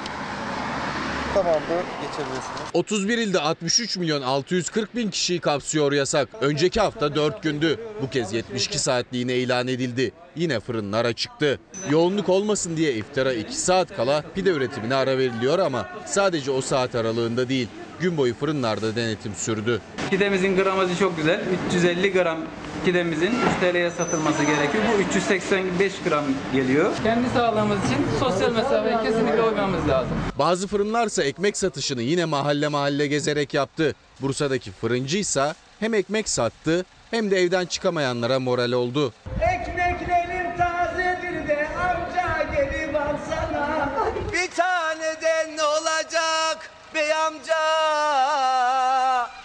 Tamamdır, 1.37 1.85
geçebilirsiniz. 2.02 2.61
31 2.75 3.19
ilde 3.19 3.40
63 3.40 3.97
milyon 3.97 4.23
640 4.23 4.97
bin 4.97 5.11
kişiyi 5.11 5.40
kapsıyor 5.40 5.93
yasak. 5.93 6.28
Önceki 6.40 6.81
hafta 6.81 7.14
4 7.14 7.43
gündü. 7.43 7.81
Bu 8.02 8.11
kez 8.11 8.33
72 8.33 8.78
saatliğine 8.78 9.35
ilan 9.35 9.69
edildi. 9.69 10.12
Yine 10.37 10.61
fırınlar 10.61 11.05
açıktı. 11.05 11.61
Yoğunluk 11.90 12.28
olmasın 12.28 12.76
diye 12.76 12.93
iftara 12.95 13.33
2 13.33 13.57
saat 13.57 13.97
kala 13.97 14.25
pide 14.35 14.50
üretimine 14.50 14.95
ara 14.95 15.19
veriliyor 15.19 15.59
ama 15.59 15.88
sadece 16.07 16.50
o 16.50 16.61
saat 16.61 16.95
aralığında 16.95 17.49
değil. 17.49 17.69
Gün 18.00 18.17
boyu 18.17 18.35
fırınlarda 18.35 18.97
denetim 18.97 19.35
sürdü. 19.35 19.81
Pidemizin 20.11 20.57
gramajı 20.57 20.99
çok 20.99 21.17
güzel. 21.17 21.41
350 21.69 22.12
gram 22.12 22.38
pidemizin 22.85 23.26
3 23.26 23.33
TL'ye 23.61 23.91
satılması 23.91 24.45
gerekiyor. 24.45 24.85
Bu 24.99 25.03
385 25.03 25.93
gram 26.09 26.25
geliyor. 26.53 26.93
Kendi 27.03 27.29
sağlığımız 27.29 27.79
için 27.85 27.97
sosyal 28.21 28.53
mesafeye 28.53 28.97
kesinlikle 29.03 29.43
uymamız 29.43 29.88
lazım. 29.88 30.17
Bazı 30.38 30.67
fırınlarsa 30.67 31.23
ekmek 31.23 31.57
satışını 31.57 32.03
yine 32.03 32.25
mahalle 32.25 32.69
mahalle 32.69 33.07
gezerek 33.07 33.55
yaptı. 33.55 33.95
Bursa'daki 34.21 34.73
fırıncıysa 34.73 35.55
hem 35.81 35.95
ekmek 35.95 36.29
sattı 36.29 36.85
hem 37.11 37.31
de 37.31 37.37
evden 37.37 37.67
çıkamayanlara 37.67 38.38
moral 38.41 38.73
oldu. 38.73 39.12
Ekmeklerin 39.41 40.57
tazedir 40.57 41.49
de 41.49 41.69
amca 41.79 42.55
gelip 42.55 42.97
alsana. 42.97 43.91
Bir 44.33 44.50
taneden 44.57 45.57
ne 45.57 45.62
olacak 45.65 46.71
bey 46.97 47.15
amca? 47.15 47.57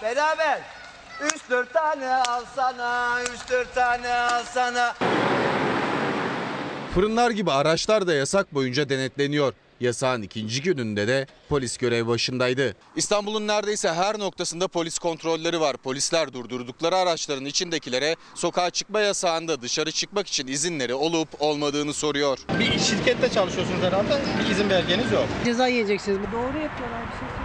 Beraber. 0.01 0.61
Üç 1.23 1.49
dört 1.49 1.73
tane 1.73 2.15
alsana, 2.15 3.21
üç 3.23 3.49
dört 3.49 3.75
tane 3.75 4.13
alsana. 4.13 4.95
Fırınlar 6.93 7.31
gibi 7.31 7.51
araçlar 7.51 8.07
da 8.07 8.13
yasak 8.13 8.53
boyunca 8.53 8.89
denetleniyor. 8.89 9.53
Yasağın 9.79 10.21
ikinci 10.21 10.61
gününde 10.61 11.07
de 11.07 11.27
polis 11.49 11.77
görev 11.77 12.07
başındaydı. 12.07 12.75
İstanbul'un 12.95 13.47
neredeyse 13.47 13.93
her 13.93 14.19
noktasında 14.19 14.67
polis 14.67 14.99
kontrolleri 14.99 15.59
var. 15.59 15.77
Polisler 15.77 16.33
durdurdukları 16.33 16.95
araçların 16.95 17.45
içindekilere 17.45 18.15
sokağa 18.35 18.69
çıkma 18.69 18.99
yasağında 18.99 19.61
dışarı 19.61 19.91
çıkmak 19.91 20.27
için 20.27 20.47
izinleri 20.47 20.93
olup 20.93 21.29
olmadığını 21.39 21.93
soruyor. 21.93 22.39
Bir 22.59 22.79
şirkette 22.79 23.29
çalışıyorsunuz 23.31 23.81
herhalde, 23.83 24.21
bir 24.43 24.51
izin 24.51 24.69
belgeniz 24.69 25.11
yok. 25.11 25.25
Ceza 25.45 25.67
yiyeceksiniz. 25.67 26.17
Doğru 26.17 26.57
yapıyorlar 26.57 27.01
bir 27.13 27.19
şey. 27.19 27.40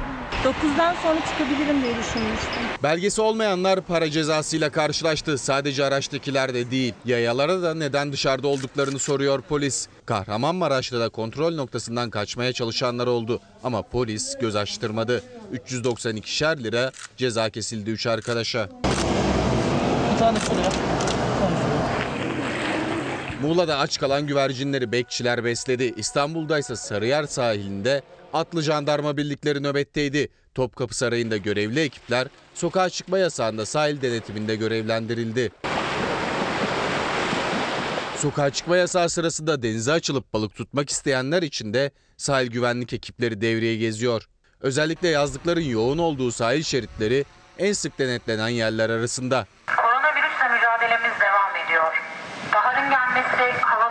9'dan 0.46 0.94
sonra 1.02 1.20
çıkabilirim 1.26 1.82
diye 1.82 1.92
düşünmüştüm. 1.96 2.62
Belgesi 2.82 3.20
olmayanlar 3.20 3.80
para 3.80 4.10
cezasıyla 4.10 4.70
karşılaştı. 4.70 5.38
Sadece 5.38 5.84
araçtakiler 5.84 6.54
de 6.54 6.70
değil. 6.70 6.94
Yayalara 7.04 7.62
da 7.62 7.74
neden 7.74 8.12
dışarıda 8.12 8.48
olduklarını 8.48 8.98
soruyor 8.98 9.42
polis. 9.42 9.88
Kahramanmaraş'ta 10.04 11.00
da 11.00 11.08
kontrol 11.08 11.54
noktasından 11.54 12.10
kaçmaya 12.10 12.52
çalışanlar 12.52 13.06
oldu. 13.06 13.40
Ama 13.64 13.82
polis 13.82 14.38
göz 14.40 14.56
açtırmadı. 14.56 15.22
392'şer 15.68 16.64
lira 16.64 16.92
ceza 17.16 17.50
kesildi 17.50 17.90
3 17.90 18.06
arkadaşa. 18.06 18.68
Bir 20.12 20.18
tane 20.18 20.38
şuraya. 20.40 20.70
Muğla'da 23.42 23.78
aç 23.78 23.98
kalan 23.98 24.26
güvercinleri 24.26 24.92
bekçiler 24.92 25.44
besledi. 25.44 25.94
İstanbul'da 25.96 26.58
ise 26.58 26.76
Sarıyer 26.76 27.24
sahilinde 27.24 28.02
atlı 28.36 28.62
jandarma 28.62 29.16
birlikleri 29.16 29.62
nöbetteydi. 29.62 30.28
Topkapı 30.54 30.96
Sarayı'nda 30.96 31.36
görevli 31.36 31.80
ekipler 31.80 32.28
sokağa 32.54 32.90
çıkma 32.90 33.18
yasağında 33.18 33.66
sahil 33.66 34.02
denetiminde 34.02 34.56
görevlendirildi. 34.56 35.52
Sokağa 38.16 38.50
çıkma 38.50 38.76
yasağı 38.76 39.08
sırasında 39.08 39.62
denize 39.62 39.92
açılıp 39.92 40.32
balık 40.32 40.54
tutmak 40.54 40.90
isteyenler 40.90 41.42
için 41.42 41.74
de 41.74 41.90
sahil 42.16 42.50
güvenlik 42.50 42.92
ekipleri 42.92 43.40
devreye 43.40 43.76
geziyor. 43.76 44.28
Özellikle 44.60 45.08
yazlıkların 45.08 45.60
yoğun 45.60 45.98
olduğu 45.98 46.32
sahil 46.32 46.62
şeritleri 46.62 47.24
en 47.58 47.72
sık 47.72 47.98
denetlenen 47.98 48.48
yerler 48.48 48.90
arasında. 48.90 49.46
Koronavirüsle 49.76 50.48
mücadelemiz 50.54 51.20
devam 51.20 51.66
ediyor. 51.66 51.94
Baharın 52.54 52.90
gelmesi, 52.90 53.60
havaların 53.60 53.85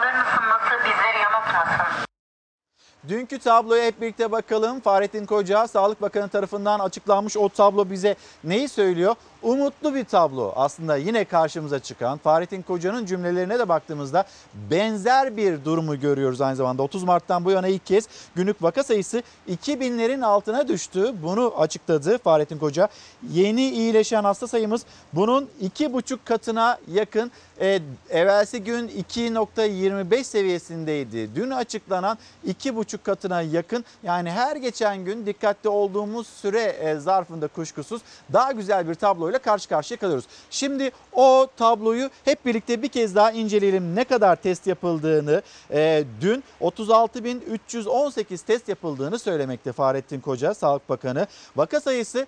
dünkü 3.09 3.39
tabloya 3.39 3.85
hep 3.85 4.01
birlikte 4.01 4.31
bakalım. 4.31 4.79
Fahrettin 4.79 5.25
Koca, 5.25 5.67
Sağlık 5.67 6.01
Bakanı 6.01 6.29
tarafından 6.29 6.79
açıklanmış 6.79 7.37
o 7.37 7.49
tablo 7.49 7.89
bize 7.89 8.15
neyi 8.43 8.69
söylüyor? 8.69 9.15
Umutlu 9.45 9.95
bir 9.95 10.03
tablo 10.03 10.53
aslında 10.55 10.95
yine 10.95 11.25
karşımıza 11.25 11.79
çıkan. 11.79 12.17
Fahrettin 12.17 12.61
Koca'nın 12.61 13.05
cümlelerine 13.05 13.59
de 13.59 13.69
baktığımızda 13.69 14.25
benzer 14.71 15.37
bir 15.37 15.65
durumu 15.65 15.99
görüyoruz 15.99 16.41
aynı 16.41 16.55
zamanda. 16.55 16.83
30 16.83 17.03
Mart'tan 17.03 17.45
bu 17.45 17.51
yana 17.51 17.67
ilk 17.67 17.85
kez 17.85 18.07
günlük 18.35 18.63
vaka 18.63 18.83
sayısı 18.83 19.23
2000'lerin 19.49 20.25
altına 20.25 20.67
düştü. 20.67 21.13
Bunu 21.23 21.53
açıkladı 21.57 22.17
Fahrettin 22.17 22.57
Koca. 22.57 22.87
Yeni 23.31 23.69
iyileşen 23.69 24.23
hasta 24.23 24.47
sayımız 24.47 24.85
bunun 25.13 25.49
2,5 25.63 26.17
katına 26.25 26.77
yakın. 26.91 27.31
E, 27.61 27.79
evvelsi 28.09 28.63
gün 28.63 28.87
2.25 28.87 30.23
seviyesindeydi. 30.23 31.35
Dün 31.35 31.49
açıklanan 31.49 32.17
2,5 32.47 32.97
katına 33.03 33.41
yakın. 33.41 33.85
Yani 34.03 34.31
her 34.31 34.55
geçen 34.55 35.05
gün 35.05 35.25
dikkatli 35.25 35.69
olduğumuz 35.69 36.27
süre 36.27 36.61
e, 36.61 36.95
zarfında 36.95 37.47
kuşkusuz 37.47 38.01
daha 38.33 38.51
güzel 38.51 38.89
bir 38.89 38.95
tabloyla 38.95 39.34
karşı 39.37 39.69
karşıya 39.69 39.99
kalıyoruz. 39.99 40.25
Şimdi 40.49 40.91
o 41.13 41.47
tabloyu 41.57 42.09
hep 42.25 42.45
birlikte 42.45 42.81
bir 42.81 42.87
kez 42.87 43.15
daha 43.15 43.31
inceleyelim. 43.31 43.95
Ne 43.95 44.03
kadar 44.03 44.35
test 44.35 44.67
yapıldığını 44.67 45.41
e, 45.71 46.03
dün 46.21 46.43
36.318 46.61 48.45
test 48.45 48.69
yapıldığını 48.69 49.19
söylemekte 49.19 49.71
Fahrettin 49.71 50.19
Koca 50.19 50.53
Sağlık 50.53 50.89
Bakanı. 50.89 51.27
Vaka 51.55 51.79
sayısı 51.79 52.27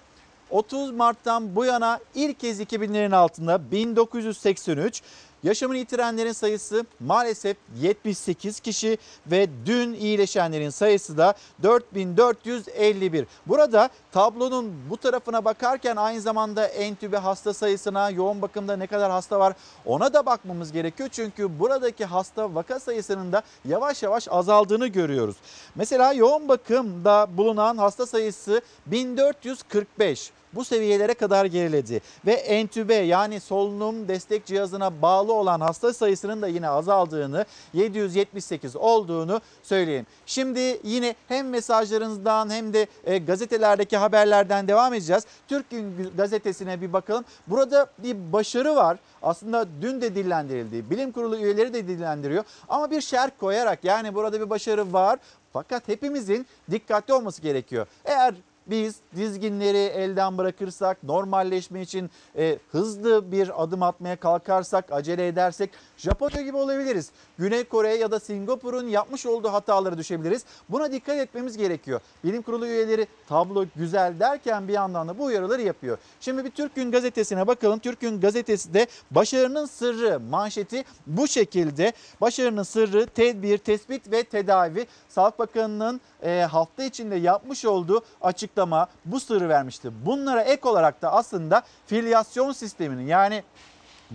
30 0.49 0.91
Mart'tan 0.91 1.55
bu 1.55 1.65
yana 1.65 1.99
ilk 2.15 2.39
kez 2.39 2.61
2000'lerin 2.61 3.15
altında 3.15 3.71
1983. 3.71 5.01
Yaşamını 5.43 5.77
yitirenlerin 5.77 6.31
sayısı 6.31 6.85
maalesef 6.99 7.57
78 7.81 8.59
kişi 8.59 8.97
ve 9.27 9.47
dün 9.65 9.93
iyileşenlerin 9.93 10.69
sayısı 10.69 11.17
da 11.17 11.33
4451. 11.63 13.27
Burada 13.45 13.89
tablonun 14.11 14.73
bu 14.89 14.97
tarafına 14.97 15.45
bakarken 15.45 15.95
aynı 15.95 16.21
zamanda 16.21 16.65
entübe 16.67 17.17
hasta 17.17 17.53
sayısına, 17.53 18.09
yoğun 18.09 18.41
bakımda 18.41 18.77
ne 18.77 18.87
kadar 18.87 19.11
hasta 19.11 19.39
var 19.39 19.53
ona 19.85 20.13
da 20.13 20.25
bakmamız 20.25 20.71
gerekiyor. 20.71 21.09
Çünkü 21.11 21.59
buradaki 21.59 22.05
hasta 22.05 22.55
vaka 22.55 22.79
sayısının 22.79 23.31
da 23.31 23.41
yavaş 23.65 24.03
yavaş 24.03 24.27
azaldığını 24.27 24.87
görüyoruz. 24.87 25.35
Mesela 25.75 26.13
yoğun 26.13 26.47
bakımda 26.49 27.27
bulunan 27.37 27.77
hasta 27.77 28.05
sayısı 28.05 28.61
1445 28.85 30.31
bu 30.57 30.65
seviyelere 30.65 31.13
kadar 31.13 31.45
geriledi 31.45 32.01
ve 32.25 32.31
entübe 32.33 32.93
yani 32.95 33.39
solunum 33.39 34.07
destek 34.07 34.45
cihazına 34.45 35.01
bağlı 35.01 35.33
olan 35.33 35.61
hasta 35.61 35.93
sayısının 35.93 36.41
da 36.41 36.47
yine 36.47 36.69
azaldığını 36.69 37.45
778 37.73 38.75
olduğunu 38.75 39.41
söyleyeyim. 39.63 40.05
Şimdi 40.25 40.79
yine 40.83 41.15
hem 41.27 41.49
mesajlarınızdan 41.49 42.49
hem 42.49 42.73
de 42.73 42.87
e, 43.05 43.17
gazetelerdeki 43.17 43.97
haberlerden 43.97 44.67
devam 44.67 44.93
edeceğiz. 44.93 45.25
Türk 45.47 45.69
Gün 45.69 46.11
gazetesine 46.17 46.81
bir 46.81 46.93
bakalım. 46.93 47.25
Burada 47.47 47.87
bir 47.97 48.33
başarı 48.33 48.75
var. 48.75 48.97
Aslında 49.21 49.67
dün 49.81 50.01
de 50.01 50.15
dillendirildi. 50.15 50.89
Bilim 50.89 51.11
kurulu 51.11 51.37
üyeleri 51.37 51.73
de 51.73 51.87
dillendiriyor. 51.87 52.43
Ama 52.69 52.91
bir 52.91 53.01
şerh 53.01 53.29
koyarak 53.39 53.83
yani 53.83 54.15
burada 54.15 54.41
bir 54.41 54.49
başarı 54.49 54.93
var. 54.93 55.19
Fakat 55.53 55.87
hepimizin 55.87 56.47
dikkatli 56.71 57.13
olması 57.13 57.41
gerekiyor. 57.41 57.87
Eğer 58.05 58.35
biz 58.69 58.95
dizginleri 59.15 59.77
elden 59.77 60.37
bırakırsak, 60.37 61.03
normalleşme 61.03 61.81
için 61.81 62.09
e, 62.37 62.59
hızlı 62.71 63.31
bir 63.31 63.63
adım 63.63 63.83
atmaya 63.83 64.15
kalkarsak, 64.15 64.91
acele 64.91 65.27
edersek 65.27 65.69
Japonya 65.97 66.41
gibi 66.41 66.57
olabiliriz. 66.57 67.09
Güney 67.37 67.63
Kore 67.63 67.95
ya 67.95 68.11
da 68.11 68.19
Singapur'un 68.19 68.87
yapmış 68.87 69.25
olduğu 69.25 69.53
hatalara 69.53 69.97
düşebiliriz. 69.97 70.45
Buna 70.69 70.91
dikkat 70.91 71.17
etmemiz 71.17 71.57
gerekiyor. 71.57 72.01
Bilim 72.23 72.41
kurulu 72.41 72.67
üyeleri 72.67 73.07
tablo 73.29 73.65
güzel 73.75 74.19
derken 74.19 74.67
bir 74.67 74.73
yandan 74.73 75.07
da 75.07 75.17
bu 75.17 75.23
uyarıları 75.23 75.61
yapıyor. 75.61 75.97
Şimdi 76.21 76.45
bir 76.45 76.51
Türk 76.51 76.75
Gün 76.75 76.91
gazetesine 76.91 77.47
bakalım. 77.47 77.79
Türk 77.79 77.99
Gün 77.99 78.21
gazetesi 78.21 78.73
de 78.73 78.87
başarının 79.11 79.65
sırrı 79.65 80.19
manşeti 80.19 80.83
bu 81.07 81.27
şekilde. 81.27 81.93
Başarının 82.21 82.63
sırrı 82.63 83.07
tedbir, 83.07 83.57
tespit 83.57 84.11
ve 84.11 84.23
tedavi. 84.23 84.87
Sağlık 85.09 85.39
Bakanı'nın 85.39 86.01
e, 86.23 86.47
hafta 86.51 86.83
içinde 86.83 87.15
yapmış 87.15 87.65
olduğu 87.65 88.01
açıklama 88.21 88.87
bu 89.05 89.19
sırrı 89.19 89.49
vermişti. 89.49 89.91
Bunlara 90.05 90.41
ek 90.41 90.69
olarak 90.69 91.01
da 91.01 91.11
aslında 91.11 91.61
filyasyon 91.87 92.51
sisteminin 92.51 93.07
yani 93.07 93.43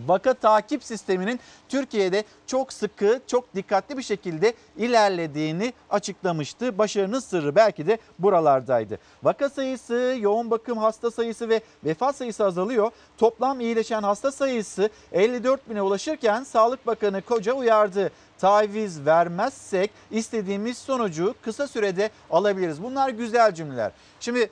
vaka 0.07 0.35
takip 0.35 0.85
sisteminin 0.85 1.41
Türkiye'de 1.69 2.25
çok 2.47 2.73
sıkı, 2.73 3.21
çok 3.27 3.55
dikkatli 3.55 3.99
bir 3.99 4.03
şekilde 4.03 4.55
ilerlediğini 4.77 5.73
açıklamıştı. 5.91 6.79
Başarının 6.79 7.21
sırrı 7.21 7.57
belki 7.57 7.87
de 7.87 7.99
buralardaydı. 8.19 8.99
Vaka 9.23 9.50
sayısı, 9.50 10.17
yoğun 10.21 10.50
bakım 10.50 10.78
hasta 10.78 11.11
sayısı 11.11 11.49
ve 11.49 11.61
vefat 11.85 12.17
sayısı 12.17 12.45
azalıyor. 12.45 12.91
Toplam 13.19 13.61
iyileşen 13.61 14.02
hasta 14.02 14.33
sayısı 14.33 14.91
54 15.13 15.71
bine 15.71 15.83
ulaşırken 15.83 16.45
Sağlık 16.45 16.87
Bakanı 16.87 17.23
Koca 17.23 17.52
uyardı. 17.52 18.11
Taviz 18.39 19.07
vermezsek 19.07 19.91
istediğimiz 20.11 20.78
sonucu 20.78 21.35
kısa 21.43 21.69
sürede 21.69 22.11
alabiliriz. 22.31 22.83
Bunlar 22.83 23.09
güzel 23.09 23.55
cümleler. 23.55 23.93
Şimdi 24.21 24.50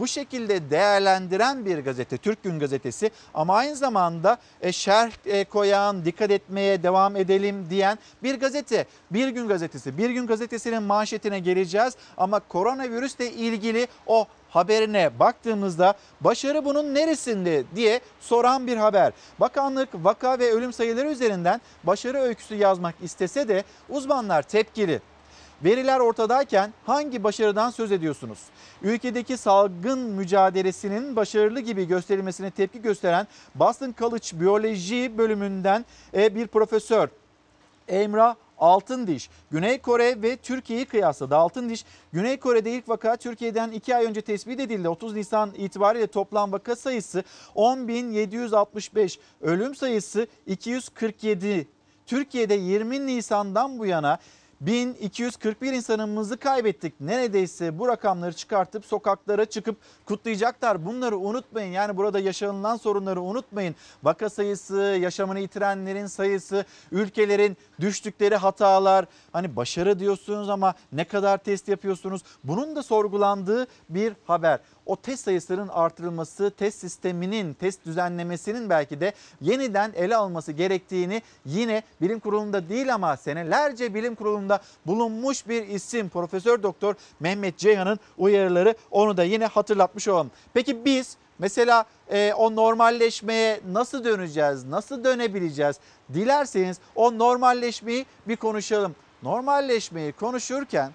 bu 0.00 0.06
şekilde 0.06 0.70
değerlendiren 0.70 1.66
bir 1.66 1.78
gazete 1.78 2.16
Türk 2.16 2.42
Gün 2.42 2.58
Gazetesi 2.58 3.10
ama 3.34 3.56
aynı 3.56 3.76
zamanda 3.76 4.38
e, 4.60 4.72
şerh 4.72 5.12
e, 5.26 5.44
koyan, 5.44 6.04
dikkat 6.04 6.30
etmeye 6.30 6.82
devam 6.82 7.16
edelim 7.16 7.66
diyen 7.70 7.98
bir 8.22 8.40
gazete. 8.40 8.86
Bir 9.10 9.28
Gün 9.28 9.48
Gazetesi. 9.48 9.98
Bir 9.98 10.10
Gün 10.10 10.26
Gazetesi'nin 10.26 10.82
manşetine 10.82 11.38
geleceğiz 11.38 11.96
ama 12.16 12.40
koronavirüsle 12.40 13.32
ilgili 13.32 13.86
o 14.06 14.26
haberine 14.50 15.18
baktığımızda 15.18 15.94
başarı 16.20 16.64
bunun 16.64 16.94
neresinde 16.94 17.64
diye 17.76 18.00
soran 18.20 18.66
bir 18.66 18.76
haber. 18.76 19.12
Bakanlık 19.40 19.88
vaka 19.94 20.38
ve 20.38 20.52
ölüm 20.52 20.72
sayıları 20.72 21.10
üzerinden 21.10 21.60
başarı 21.84 22.18
öyküsü 22.18 22.54
yazmak 22.54 22.94
istese 23.02 23.48
de 23.48 23.64
uzmanlar 23.88 24.42
tepkili. 24.42 25.00
Veriler 25.64 26.00
ortadayken 26.00 26.72
hangi 26.86 27.24
başarıdan 27.24 27.70
söz 27.70 27.92
ediyorsunuz? 27.92 28.38
Ülkedeki 28.82 29.36
salgın 29.36 29.98
mücadelesinin 29.98 31.16
başarılı 31.16 31.60
gibi 31.60 31.86
gösterilmesine 31.86 32.50
tepki 32.50 32.82
gösteren 32.82 33.26
Boston 33.54 33.94
College 33.98 34.40
Biyoloji 34.40 35.18
bölümünden 35.18 35.84
e, 36.14 36.34
bir 36.34 36.46
profesör 36.46 37.08
Emrah 37.88 38.34
Altındiş, 38.58 39.30
Güney 39.50 39.78
Kore 39.78 40.22
ve 40.22 40.36
Türkiye'yi 40.36 40.84
kıyasladı. 40.84 41.36
Altındiş, 41.36 41.84
Güney 42.12 42.36
Kore'de 42.36 42.70
ilk 42.70 42.88
vaka 42.88 43.16
Türkiye'den 43.16 43.70
2 43.70 43.96
ay 43.96 44.04
önce 44.04 44.20
tespit 44.20 44.60
edildi. 44.60 44.88
30 44.88 45.14
Nisan 45.14 45.52
itibariyle 45.56 46.06
toplam 46.06 46.52
vaka 46.52 46.76
sayısı 46.76 47.24
10.765, 47.54 49.18
ölüm 49.40 49.74
sayısı 49.74 50.26
247. 50.46 51.68
Türkiye'de 52.06 52.54
20 52.54 53.06
Nisan'dan 53.06 53.78
bu 53.78 53.86
yana 53.86 54.18
1241 54.66 55.72
insanımızı 55.72 56.36
kaybettik. 56.36 57.00
Neredeyse 57.00 57.78
bu 57.78 57.88
rakamları 57.88 58.32
çıkartıp 58.32 58.86
sokaklara 58.86 59.44
çıkıp 59.44 59.76
kutlayacaklar. 60.04 60.86
Bunları 60.86 61.18
unutmayın. 61.18 61.72
Yani 61.72 61.96
burada 61.96 62.18
yaşanılan 62.18 62.76
sorunları 62.76 63.20
unutmayın. 63.22 63.74
Vaka 64.02 64.30
sayısı, 64.30 64.76
yaşamını 64.76 65.40
yitirenlerin 65.40 66.06
sayısı, 66.06 66.64
ülkelerin 66.92 67.56
düştükleri 67.80 68.36
hatalar. 68.36 69.06
Hani 69.32 69.56
başarı 69.56 69.98
diyorsunuz 69.98 70.48
ama 70.48 70.74
ne 70.92 71.04
kadar 71.04 71.38
test 71.38 71.68
yapıyorsunuz? 71.68 72.22
Bunun 72.44 72.76
da 72.76 72.82
sorgulandığı 72.82 73.66
bir 73.88 74.12
haber 74.26 74.58
o 74.86 74.96
test 74.96 75.24
sayısının 75.24 75.68
artırılması, 75.68 76.52
test 76.58 76.78
sisteminin, 76.78 77.54
test 77.54 77.86
düzenlemesinin 77.86 78.70
belki 78.70 79.00
de 79.00 79.12
yeniden 79.40 79.92
ele 79.96 80.16
alması 80.16 80.52
gerektiğini 80.52 81.22
yine 81.46 81.82
bilim 82.00 82.20
kurulunda 82.20 82.68
değil 82.68 82.94
ama 82.94 83.16
senelerce 83.16 83.94
bilim 83.94 84.14
kurulunda 84.14 84.60
bulunmuş 84.86 85.48
bir 85.48 85.68
isim 85.68 86.08
Profesör 86.08 86.62
Doktor 86.62 86.94
Mehmet 87.20 87.58
Ceyhan'ın 87.58 87.98
uyarıları 88.18 88.74
onu 88.90 89.16
da 89.16 89.24
yine 89.24 89.46
hatırlatmış 89.46 90.08
olalım. 90.08 90.30
Peki 90.54 90.84
biz 90.84 91.16
Mesela 91.38 91.84
e, 92.10 92.32
o 92.36 92.56
normalleşmeye 92.56 93.60
nasıl 93.72 94.04
döneceğiz, 94.04 94.64
nasıl 94.64 95.04
dönebileceğiz? 95.04 95.76
Dilerseniz 96.14 96.78
o 96.94 97.18
normalleşmeyi 97.18 98.06
bir 98.28 98.36
konuşalım. 98.36 98.94
Normalleşmeyi 99.22 100.12
konuşurken 100.12 100.92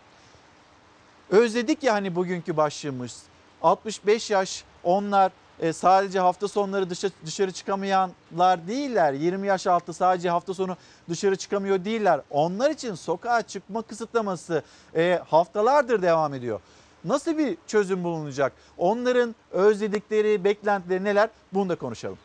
özledik 1.29 1.83
ya 1.83 1.93
hani 1.93 2.15
bugünkü 2.15 2.57
başlığımız. 2.57 3.23
65 3.61 4.31
yaş 4.31 4.63
onlar 4.83 5.31
e, 5.59 5.73
sadece 5.73 6.19
hafta 6.19 6.47
sonları 6.47 6.89
dışarı, 6.89 7.11
dışarı 7.25 7.51
çıkamayanlar 7.51 8.67
değiller. 8.67 9.13
20 9.13 9.47
yaş 9.47 9.67
altı 9.67 9.93
sadece 9.93 10.29
hafta 10.29 10.53
sonu 10.53 10.77
dışarı 11.09 11.35
çıkamıyor 11.35 11.85
değiller. 11.85 12.21
Onlar 12.29 12.71
için 12.71 12.95
sokağa 12.95 13.41
çıkma 13.41 13.81
kısıtlaması 13.81 14.63
e, 14.95 15.19
haftalardır 15.27 16.01
devam 16.01 16.33
ediyor. 16.33 16.59
Nasıl 17.05 17.37
bir 17.37 17.57
çözüm 17.67 18.03
bulunacak? 18.03 18.53
Onların 18.77 19.35
özledikleri, 19.51 20.43
beklentileri 20.43 21.03
neler? 21.03 21.29
Bunu 21.53 21.69
da 21.69 21.75
konuşalım. 21.75 22.17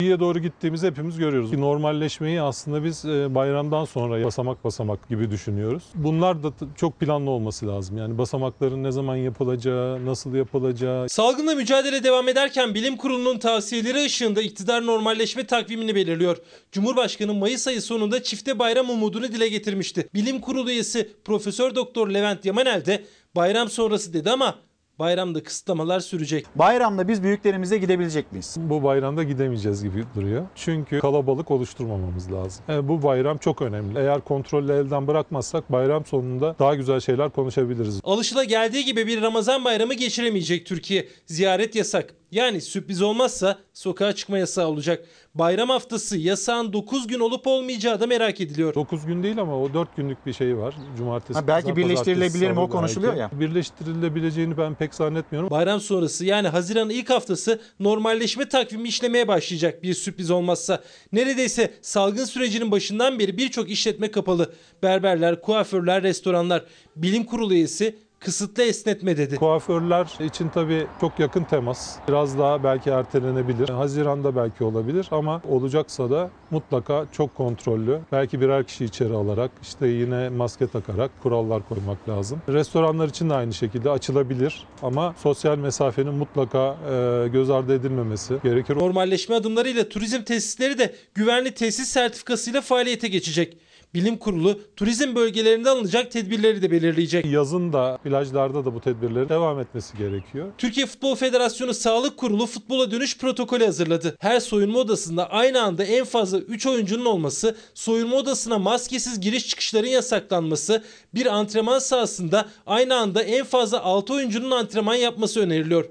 İyiye 0.00 0.20
doğru 0.20 0.38
gittiğimizi 0.38 0.86
hepimiz 0.86 1.18
görüyoruz. 1.18 1.52
Normalleşmeyi 1.52 2.42
aslında 2.42 2.84
biz 2.84 3.04
e, 3.04 3.34
bayramdan 3.34 3.84
sonra 3.84 4.24
basamak 4.24 4.64
basamak 4.64 5.08
gibi 5.08 5.30
düşünüyoruz. 5.30 5.82
Bunlar 5.94 6.42
da 6.42 6.52
çok 6.76 7.00
planlı 7.00 7.30
olması 7.30 7.68
lazım. 7.68 7.96
Yani 7.98 8.18
basamakların 8.18 8.84
ne 8.84 8.92
zaman 8.92 9.16
yapılacağı, 9.16 10.06
nasıl 10.06 10.34
yapılacağı, 10.34 11.08
Salgınla 11.08 11.54
mücadele 11.54 12.04
devam 12.04 12.28
ederken 12.28 12.74
bilim 12.74 12.96
kurulunun 12.96 13.38
tavsiyeleri 13.38 14.04
ışığında 14.04 14.42
iktidar 14.42 14.86
normalleşme 14.86 15.46
takvimini 15.46 15.94
belirliyor. 15.94 16.36
Cumhurbaşkanı 16.72 17.34
Mayıs 17.34 17.68
ayı 17.68 17.82
sonunda 17.82 18.22
çifte 18.22 18.58
bayram 18.58 18.90
umudunu 18.90 19.32
dile 19.32 19.48
getirmişti. 19.48 20.08
Bilim 20.14 20.40
kurulu 20.40 20.70
üyesi 20.70 21.10
Profesör 21.24 21.74
Doktor 21.74 22.08
Levent 22.08 22.44
Yamanel 22.44 22.84
de 22.84 23.04
bayram 23.36 23.70
sonrası 23.70 24.12
dedi 24.12 24.30
ama 24.30 24.54
bayramda 24.98 25.42
kısıtlamalar 25.42 26.00
sürecek. 26.00 26.46
Bayramda 26.56 27.08
biz 27.08 27.22
büyüklerimize 27.22 27.78
gidebilecek 27.78 28.32
miyiz? 28.32 28.56
bu 28.58 28.82
bayramda 28.82 29.22
gidemeyeceğiz 29.22 29.82
gibi 29.82 30.04
duruyor. 30.14 30.46
Çünkü 30.54 30.98
kalabalık 30.98 31.50
oluşturmamamız 31.50 32.32
lazım. 32.32 32.64
E, 32.68 32.88
bu 32.88 33.02
bayram 33.02 33.38
çok 33.38 33.62
önemli. 33.62 33.98
Eğer 33.98 34.20
kontrollü 34.20 34.72
elden 34.72 35.06
bırakmazsak 35.06 35.72
bayram 35.72 36.04
sonunda 36.04 36.56
daha 36.58 36.74
güzel 36.74 37.00
şeyler 37.00 37.30
konuşabiliriz. 37.30 38.00
Alışıla 38.04 38.44
geldiği 38.44 38.84
gibi 38.84 39.06
bir 39.06 39.22
Ramazan 39.22 39.64
bayramı 39.64 39.94
geçiremeyecek 39.94 40.66
Türkiye. 40.66 41.08
Ziyaret 41.26 41.74
yasak. 41.74 42.14
Yani 42.30 42.60
sürpriz 42.60 43.02
olmazsa 43.02 43.58
sokağa 43.72 44.12
çıkma 44.12 44.38
yasağı 44.38 44.66
olacak. 44.66 45.04
Bayram 45.34 45.68
haftası 45.68 46.18
yasağın 46.18 46.72
9 46.72 47.06
gün 47.06 47.20
olup 47.20 47.46
olmayacağı 47.46 48.00
da 48.00 48.06
merak 48.06 48.40
ediliyor. 48.40 48.74
9 48.74 49.06
gün 49.06 49.22
değil 49.22 49.38
ama 49.38 49.60
o 49.62 49.74
4 49.74 49.96
günlük 49.96 50.26
bir 50.26 50.32
şey 50.32 50.56
var. 50.58 50.74
Cumartesi, 50.98 51.40
Ha, 51.40 51.46
belki 51.46 51.62
pazar, 51.68 51.76
birleştirilebilir 51.76 52.50
mi? 52.50 52.60
O 52.60 52.68
konuşuluyor 52.68 53.16
belki. 53.16 53.34
ya. 53.34 53.40
Birleştirilebileceğini 53.40 54.56
ben 54.58 54.74
pek 54.74 54.94
zannetmiyorum. 54.94 55.50
Bayram 55.50 55.80
sonrası 55.80 56.24
yani 56.24 56.48
Haziran'ın 56.48 56.90
ilk 56.90 57.10
haftası 57.10 57.60
normalleşme 57.80 58.48
takvimi 58.48 58.88
işlemeye 58.88 59.28
başlayacak 59.28 59.82
bir 59.82 59.94
sürpriz 59.94 60.30
olmazsa. 60.30 60.82
Neredeyse 61.12 61.74
salgın 61.82 62.24
sürecinin 62.24 62.70
başından 62.70 63.18
beri 63.18 63.36
birçok 63.38 63.70
işletme 63.70 64.10
kapalı. 64.10 64.52
Berberler, 64.82 65.40
kuaförler, 65.40 66.02
restoranlar. 66.02 66.64
Bilim 66.96 67.24
kurulu 67.24 67.54
üyesi 67.54 67.96
kısıtlı 68.24 68.62
esnetme 68.62 69.16
dedi. 69.16 69.36
Kuaförler 69.36 70.24
için 70.24 70.48
tabii 70.48 70.86
çok 71.00 71.18
yakın 71.18 71.44
temas. 71.44 71.96
Biraz 72.08 72.38
daha 72.38 72.64
belki 72.64 72.90
ertelenebilir. 72.90 73.68
Haziran'da 73.68 74.36
belki 74.36 74.64
olabilir 74.64 75.08
ama 75.10 75.42
olacaksa 75.48 76.10
da 76.10 76.30
mutlaka 76.50 77.06
çok 77.12 77.34
kontrollü. 77.34 78.00
Belki 78.12 78.40
birer 78.40 78.64
kişi 78.64 78.84
içeri 78.84 79.14
alarak 79.14 79.50
işte 79.62 79.86
yine 79.86 80.28
maske 80.28 80.66
takarak 80.66 81.10
kurallar 81.22 81.68
koymak 81.68 82.08
lazım. 82.08 82.42
Restoranlar 82.48 83.08
için 83.08 83.30
de 83.30 83.34
aynı 83.34 83.54
şekilde 83.54 83.90
açılabilir 83.90 84.66
ama 84.82 85.14
sosyal 85.22 85.58
mesafenin 85.58 86.14
mutlaka 86.14 86.76
e, 86.90 87.28
göz 87.28 87.50
ardı 87.50 87.74
edilmemesi 87.74 88.34
gerekir. 88.42 88.76
Normalleşme 88.76 89.34
adımlarıyla 89.34 89.88
turizm 89.88 90.22
tesisleri 90.22 90.78
de 90.78 90.94
güvenli 91.14 91.54
tesis 91.54 91.88
sertifikasıyla 91.88 92.60
faaliyete 92.60 93.08
geçecek. 93.08 93.56
Bilim 93.94 94.16
kurulu 94.16 94.60
turizm 94.76 95.14
bölgelerinde 95.14 95.70
alınacak 95.70 96.10
tedbirleri 96.10 96.62
de 96.62 96.70
belirleyecek. 96.70 97.26
Yazın 97.26 97.72
da 97.72 97.98
plajlarda 98.04 98.64
da 98.64 98.74
bu 98.74 98.80
tedbirlerin 98.80 99.28
devam 99.28 99.60
etmesi 99.60 99.98
gerekiyor. 99.98 100.52
Türkiye 100.58 100.86
Futbol 100.86 101.14
Federasyonu 101.14 101.74
Sağlık 101.74 102.16
Kurulu 102.16 102.46
futbola 102.46 102.90
dönüş 102.90 103.18
protokolü 103.18 103.64
hazırladı. 103.64 104.16
Her 104.20 104.40
soyunma 104.40 104.78
odasında 104.78 105.30
aynı 105.30 105.62
anda 105.62 105.84
en 105.84 106.04
fazla 106.04 106.38
3 106.38 106.66
oyuncunun 106.66 107.04
olması, 107.04 107.56
soyunma 107.74 108.16
odasına 108.16 108.58
maskesiz 108.58 109.20
giriş 109.20 109.48
çıkışların 109.48 109.88
yasaklanması, 109.88 110.82
bir 111.14 111.26
antrenman 111.26 111.78
sahasında 111.78 112.48
aynı 112.66 112.96
anda 112.96 113.22
en 113.22 113.44
fazla 113.44 113.82
6 113.82 114.12
oyuncunun 114.12 114.50
antrenman 114.50 114.94
yapması 114.94 115.40
öneriliyor. 115.40 115.84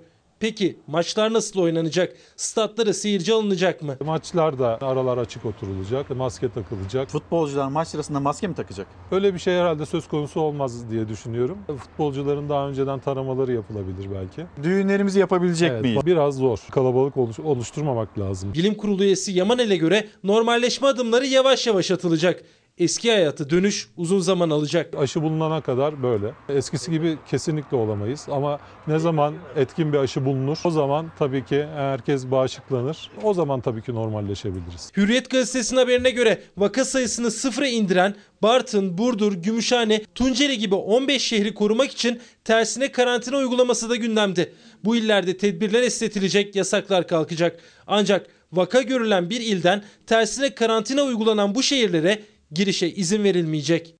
Peki 0.44 0.76
maçlar 0.88 1.34
nasıl 1.34 1.60
oynanacak? 1.62 2.14
Statlara 2.36 2.94
seyirci 2.94 3.34
alınacak 3.34 3.82
mı? 3.82 3.98
Maçlarda 4.06 4.78
aralar 4.82 5.18
açık 5.18 5.46
oturulacak, 5.46 6.10
maske 6.10 6.50
takılacak. 6.52 7.10
Futbolcular 7.10 7.68
maç 7.68 7.88
sırasında 7.88 8.20
maske 8.20 8.48
mi 8.48 8.56
takacak? 8.56 8.88
Öyle 9.12 9.34
bir 9.34 9.40
şey 9.40 9.54
herhalde 9.56 9.86
söz 9.86 10.08
konusu 10.08 10.42
olmaz 10.42 10.90
diye 10.92 11.08
düşünüyorum. 11.08 11.58
Futbolcuların 11.78 12.50
daha 12.50 12.68
önceden 12.70 13.00
taramaları 13.00 13.54
yapılabilir 13.54 14.08
belki. 14.16 14.46
Düğünlerimizi 14.64 15.20
yapabilecek 15.20 15.72
Evet, 15.72 15.82
miyiz? 15.82 16.06
Biraz 16.06 16.36
zor. 16.36 16.60
Kalabalık 16.72 17.18
oluş- 17.18 17.40
oluşturmamak 17.44 18.20
lazım. 18.20 18.54
Bilim 18.54 18.76
Kurulu 18.76 19.04
üyesi 19.04 19.32
Yamanel'e 19.32 19.78
göre 19.78 20.08
normalleşme 20.24 20.88
adımları 20.88 21.26
yavaş 21.26 21.68
yavaş 21.68 21.92
atılacak. 21.92 22.44
Eski 22.78 23.12
hayatı 23.12 23.50
dönüş 23.50 23.88
uzun 23.98 24.20
zaman 24.20 24.50
alacak. 24.50 24.96
Aşı 24.96 25.22
bulunana 25.22 25.62
kadar 25.62 26.04
böyle. 26.04 26.34
Eskisi 26.50 26.92
gibi 26.92 27.18
kesinlikle 27.30 27.78
olamayız 27.78 28.28
ama 28.32 28.60
ne 28.88 29.00
zaman 29.00 29.34
etkin 29.56 29.94
bir 29.94 29.98
aşı 29.98 30.26
bulunur 30.26 30.58
o 30.66 30.72
zaman 30.72 31.12
tabii 31.20 31.46
ki 31.46 31.66
herkes 31.76 32.26
bağışıklanır. 32.26 33.12
O 33.24 33.34
zaman 33.34 33.62
tabii 33.62 33.82
ki 33.82 33.94
normalleşebiliriz. 33.94 34.92
Hürriyet 34.98 35.30
gazetesinin 35.30 35.80
haberine 35.80 36.10
göre 36.10 36.42
vaka 36.58 36.86
sayısını 36.86 37.32
sıfıra 37.32 37.68
indiren 37.68 38.16
Bartın, 38.42 38.98
Burdur, 38.98 39.34
Gümüşhane, 39.34 40.02
Tunceli 40.16 40.58
gibi 40.58 40.76
15 40.76 41.22
şehri 41.22 41.54
korumak 41.54 41.92
için 41.92 42.20
tersine 42.44 42.92
karantina 42.92 43.38
uygulaması 43.38 43.90
da 43.90 43.96
gündemde. 43.96 44.52
Bu 44.84 44.96
illerde 44.96 45.38
tedbirler 45.38 45.82
esnetilecek, 45.82 46.56
yasaklar 46.56 47.08
kalkacak. 47.08 47.60
Ancak 47.88 48.28
vaka 48.52 48.82
görülen 48.82 49.30
bir 49.30 49.42
ilden 49.42 49.84
tersine 50.08 50.56
karantina 50.56 51.04
uygulanan 51.04 51.56
bu 51.56 51.64
şehirlere 51.64 52.22
girişe 52.56 52.88
izin 52.88 53.24
verilmeyecek. 53.24 53.96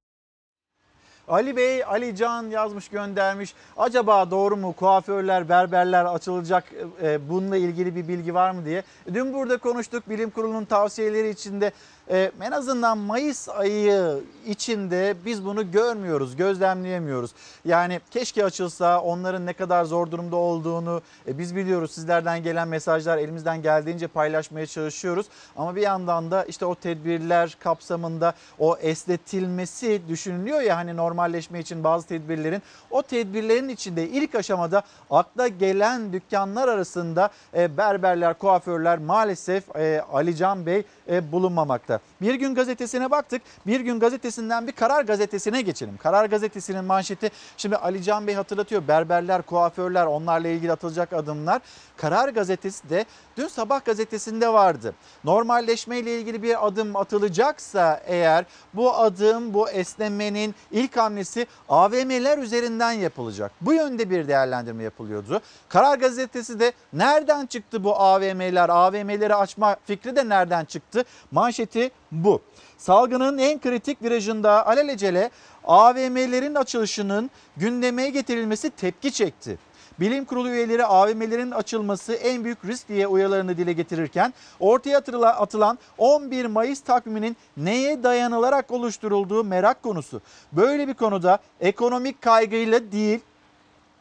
Ali 1.28 1.56
Bey, 1.56 1.84
Ali 1.84 2.16
Can 2.16 2.44
yazmış 2.50 2.88
göndermiş. 2.88 3.54
Acaba 3.78 4.32
doğru 4.32 4.58
mu 4.58 4.74
kuaförler, 4.74 5.50
berberler 5.50 6.06
açılacak 6.06 6.64
e, 7.02 7.30
bununla 7.30 7.58
ilgili 7.58 7.96
bir 7.96 8.08
bilgi 8.08 8.34
var 8.34 8.52
mı 8.52 8.66
diye. 8.66 8.84
Dün 9.14 9.34
burada 9.34 9.58
konuştuk 9.58 10.10
bilim 10.10 10.30
kurulunun 10.30 10.66
tavsiyeleri 10.66 11.30
içinde 11.30 11.72
e, 12.12 12.32
en 12.42 12.52
azından 12.52 12.98
Mayıs 12.98 13.50
ayı 13.50 14.20
içinde 14.48 15.16
biz 15.26 15.46
bunu 15.46 15.72
görmüyoruz, 15.72 16.36
gözlemleyemiyoruz. 16.36 17.32
Yani 17.66 18.02
keşke 18.12 18.46
açılsa 18.46 19.02
onların 19.02 19.46
ne 19.46 19.54
kadar 19.54 19.86
zor 19.86 20.12
durumda 20.12 20.36
olduğunu 20.36 21.02
e, 21.28 21.38
biz 21.38 21.56
biliyoruz. 21.56 21.92
Sizlerden 21.92 22.44
gelen 22.44 22.68
mesajlar 22.68 23.18
elimizden 23.18 23.62
geldiğince 23.62 24.08
paylaşmaya 24.08 24.66
çalışıyoruz. 24.66 25.26
Ama 25.56 25.76
bir 25.76 25.82
yandan 25.82 26.32
da 26.32 26.44
işte 26.44 26.66
o 26.66 26.76
tedbirler 26.76 27.58
kapsamında 27.60 28.34
o 28.60 28.78
esnetilmesi 28.78 30.02
düşünülüyor 30.08 30.62
ya 30.62 30.78
hani 30.78 30.98
normalleşme 30.98 31.60
için 31.60 31.84
bazı 31.84 32.08
tedbirlerin 32.08 32.62
o 32.92 33.02
tedbirlerin 33.02 33.70
içinde 33.70 34.10
ilk 34.10 34.36
aşamada 34.36 34.84
akla 35.10 35.48
gelen 35.48 36.14
dükkanlar 36.14 36.68
arasında 36.68 37.30
e, 37.54 37.78
berberler, 37.78 38.34
kuaförler 38.34 38.98
maalesef 38.98 39.76
e, 39.76 40.02
Ali 40.14 40.36
Can 40.36 40.66
Bey 40.66 40.84
e, 41.10 41.32
bulunmamakta. 41.32 41.93
Bir 42.22 42.36
gün 42.36 42.56
gazetesine 42.56 43.12
baktık. 43.12 43.42
Bir 43.68 43.80
gün 43.80 44.00
gazetesinden 44.00 44.68
bir 44.68 44.72
karar 44.72 45.04
gazetesine 45.06 45.62
geçelim. 45.62 45.98
Karar 45.98 46.26
gazetesinin 46.26 46.86
manşeti 46.86 47.32
şimdi 47.58 47.78
Ali 47.78 48.04
Can 48.04 48.28
Bey 48.28 48.36
hatırlatıyor. 48.36 48.88
Berberler, 48.88 49.42
kuaförler 49.42 50.06
onlarla 50.06 50.48
ilgili 50.48 50.72
atılacak 50.72 51.14
adımlar. 51.14 51.62
Karar 51.98 52.30
gazetesi 52.30 52.90
de 52.90 53.06
dün 53.38 53.48
sabah 53.48 53.86
gazetesinde 53.86 54.54
vardı. 54.54 54.96
Normalleşme 55.24 56.00
ile 56.00 56.20
ilgili 56.20 56.44
bir 56.44 56.68
adım 56.68 56.96
atılacaksa 56.96 58.02
eğer 58.06 58.46
bu 58.74 58.96
adım 58.96 59.54
bu 59.54 59.70
esnemenin 59.70 60.56
ilk 60.72 60.98
hamlesi 60.98 61.48
AVM'ler 61.70 62.38
üzerinden 62.38 62.92
yapılacak. 62.92 63.52
Bu 63.62 63.74
yönde 63.74 64.10
bir 64.10 64.28
değerlendirme 64.28 64.84
yapılıyordu. 64.84 65.42
Karar 65.70 65.98
gazetesi 65.98 66.60
de 66.60 66.74
nereden 66.94 67.46
çıktı 67.46 67.84
bu 67.84 67.96
AVM'ler? 68.00 68.70
AVM'leri 68.70 69.36
açma 69.36 69.76
fikri 69.86 70.16
de 70.16 70.30
nereden 70.30 70.66
çıktı? 70.66 71.04
Manşeti 71.32 71.83
bu. 72.12 72.42
Salgının 72.78 73.38
en 73.38 73.60
kritik 73.62 74.04
virajında 74.04 74.68
alelacele 74.68 75.30
AVM'lerin 75.64 76.56
açılışının 76.56 77.32
gündeme 77.58 78.10
getirilmesi 78.10 78.70
tepki 78.70 79.12
çekti. 79.12 79.58
Bilim 80.00 80.26
kurulu 80.26 80.50
üyeleri 80.50 80.86
AVM'lerin 80.86 81.52
açılması 81.52 82.14
en 82.14 82.44
büyük 82.44 82.66
risk 82.66 82.90
diye 82.90 83.08
uyarılarını 83.08 83.58
dile 83.58 83.74
getirirken 83.74 84.34
ortaya 84.60 84.98
atıla- 85.00 85.36
atılan 85.36 85.80
11 85.98 86.46
Mayıs 86.46 86.82
takviminin 86.82 87.38
neye 87.58 88.04
dayanılarak 88.04 88.72
oluşturulduğu 88.72 89.44
merak 89.44 89.84
konusu. 89.84 90.22
Böyle 90.52 90.88
bir 90.88 90.94
konuda 90.94 91.40
ekonomik 91.62 92.22
kaygıyla 92.22 92.92
değil 92.92 93.20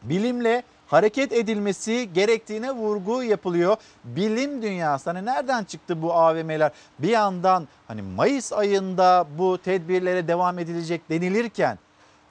bilimle 0.03 0.63
hareket 0.87 1.31
edilmesi 1.31 2.09
gerektiğine 2.13 2.71
vurgu 2.71 3.23
yapılıyor. 3.23 3.77
Bilim 4.03 4.61
dünyası 4.61 5.09
hani 5.09 5.25
nereden 5.25 5.63
çıktı 5.63 6.01
bu 6.01 6.13
AVM'ler? 6.13 6.71
Bir 6.99 7.09
yandan 7.09 7.67
hani 7.87 8.01
Mayıs 8.01 8.53
ayında 8.53 9.27
bu 9.37 9.57
tedbirlere 9.57 10.27
devam 10.27 10.59
edilecek 10.59 11.09
denilirken 11.09 11.79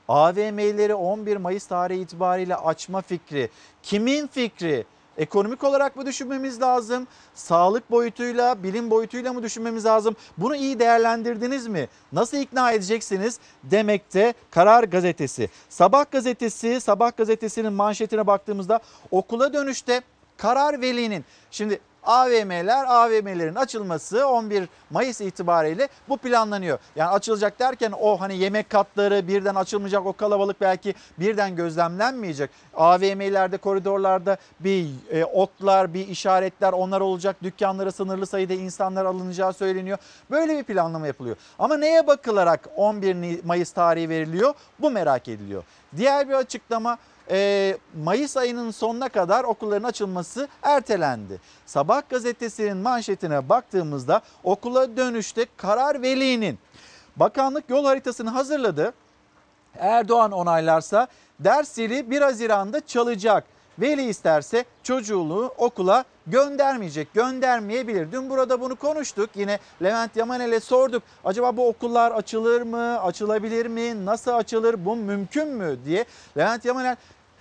AVM'leri 0.08 0.94
11 0.94 1.36
Mayıs 1.36 1.66
tarihi 1.66 2.00
itibariyle 2.00 2.56
açma 2.56 3.00
fikri 3.00 3.50
kimin 3.82 4.26
fikri? 4.26 4.84
Ekonomik 5.18 5.64
olarak 5.64 5.96
mı 5.96 6.06
düşünmemiz 6.06 6.60
lazım? 6.60 7.06
Sağlık 7.34 7.90
boyutuyla, 7.90 8.62
bilim 8.62 8.90
boyutuyla 8.90 9.32
mı 9.32 9.42
düşünmemiz 9.42 9.84
lazım? 9.84 10.16
Bunu 10.38 10.56
iyi 10.56 10.78
değerlendirdiniz 10.78 11.66
mi? 11.66 11.88
Nasıl 12.12 12.36
ikna 12.36 12.72
edeceksiniz 12.72 13.38
demekte 13.64 14.34
Karar 14.50 14.84
Gazetesi. 14.84 15.50
Sabah 15.68 16.10
gazetesi, 16.10 16.80
Sabah 16.80 17.16
gazetesinin 17.16 17.72
manşetine 17.72 18.26
baktığımızda 18.26 18.80
okula 19.10 19.52
dönüşte 19.52 20.00
karar 20.36 20.80
velinin. 20.80 21.24
Şimdi 21.50 21.80
AVM'ler, 22.02 22.84
AVM'lerin 22.88 23.54
açılması 23.54 24.28
11 24.28 24.68
Mayıs 24.90 25.20
itibariyle 25.20 25.88
bu 26.08 26.16
planlanıyor. 26.16 26.78
Yani 26.96 27.10
açılacak 27.10 27.58
derken 27.58 27.92
o 28.00 28.20
hani 28.20 28.36
yemek 28.36 28.70
katları 28.70 29.28
birden 29.28 29.54
açılmayacak, 29.54 30.06
o 30.06 30.12
kalabalık 30.12 30.60
belki 30.60 30.94
birden 31.18 31.56
gözlemlenmeyecek. 31.56 32.50
AVM'lerde, 32.74 33.56
koridorlarda 33.56 34.36
bir 34.60 34.86
e, 35.10 35.24
oklar, 35.24 35.94
bir 35.94 36.08
işaretler 36.08 36.72
onlar 36.72 37.00
olacak. 37.00 37.36
Dükkanlara 37.42 37.92
sınırlı 37.92 38.26
sayıda 38.26 38.54
insanlar 38.54 39.04
alınacağı 39.04 39.52
söyleniyor. 39.52 39.98
Böyle 40.30 40.58
bir 40.58 40.64
planlama 40.64 41.06
yapılıyor. 41.06 41.36
Ama 41.58 41.76
neye 41.76 42.06
bakılarak 42.06 42.68
11 42.76 43.44
Mayıs 43.44 43.72
tarihi 43.72 44.08
veriliyor? 44.08 44.54
Bu 44.78 44.90
merak 44.90 45.28
ediliyor. 45.28 45.62
Diğer 45.96 46.28
bir 46.28 46.34
açıklama 46.34 46.98
Mayıs 48.04 48.36
ayının 48.36 48.70
sonuna 48.70 49.08
kadar 49.08 49.44
okulların 49.44 49.88
açılması 49.88 50.48
ertelendi. 50.62 51.40
Sabah 51.66 52.02
gazetesinin 52.08 52.76
manşetine 52.76 53.48
baktığımızda 53.48 54.22
okula 54.44 54.96
dönüşte 54.96 55.46
karar 55.56 56.02
velinin. 56.02 56.58
Bakanlık 57.16 57.70
yol 57.70 57.84
haritasını 57.84 58.30
hazırladı. 58.30 58.92
Erdoğan 59.78 60.32
onaylarsa 60.32 61.08
ders 61.40 61.68
zili 61.68 62.10
1 62.10 62.20
Haziran'da 62.20 62.86
çalacak. 62.86 63.44
Veli 63.78 64.02
isterse 64.02 64.64
çocuğunu 64.82 65.54
okula 65.58 66.04
göndermeyecek, 66.26 67.14
göndermeyebilir. 67.14 68.12
Dün 68.12 68.30
burada 68.30 68.60
bunu 68.60 68.76
konuştuk. 68.76 69.30
Yine 69.34 69.58
Levent 69.82 70.16
Yamanel'e 70.16 70.60
sorduk. 70.60 71.02
Acaba 71.24 71.56
bu 71.56 71.68
okullar 71.68 72.10
açılır 72.10 72.62
mı, 72.62 73.02
açılabilir 73.02 73.66
mi, 73.66 74.04
nasıl 74.06 74.30
açılır, 74.30 74.84
bu 74.84 74.96
mümkün 74.96 75.48
mü 75.48 75.78
diye. 75.84 76.04
Levent 76.36 76.64
Yamanel 76.64 76.96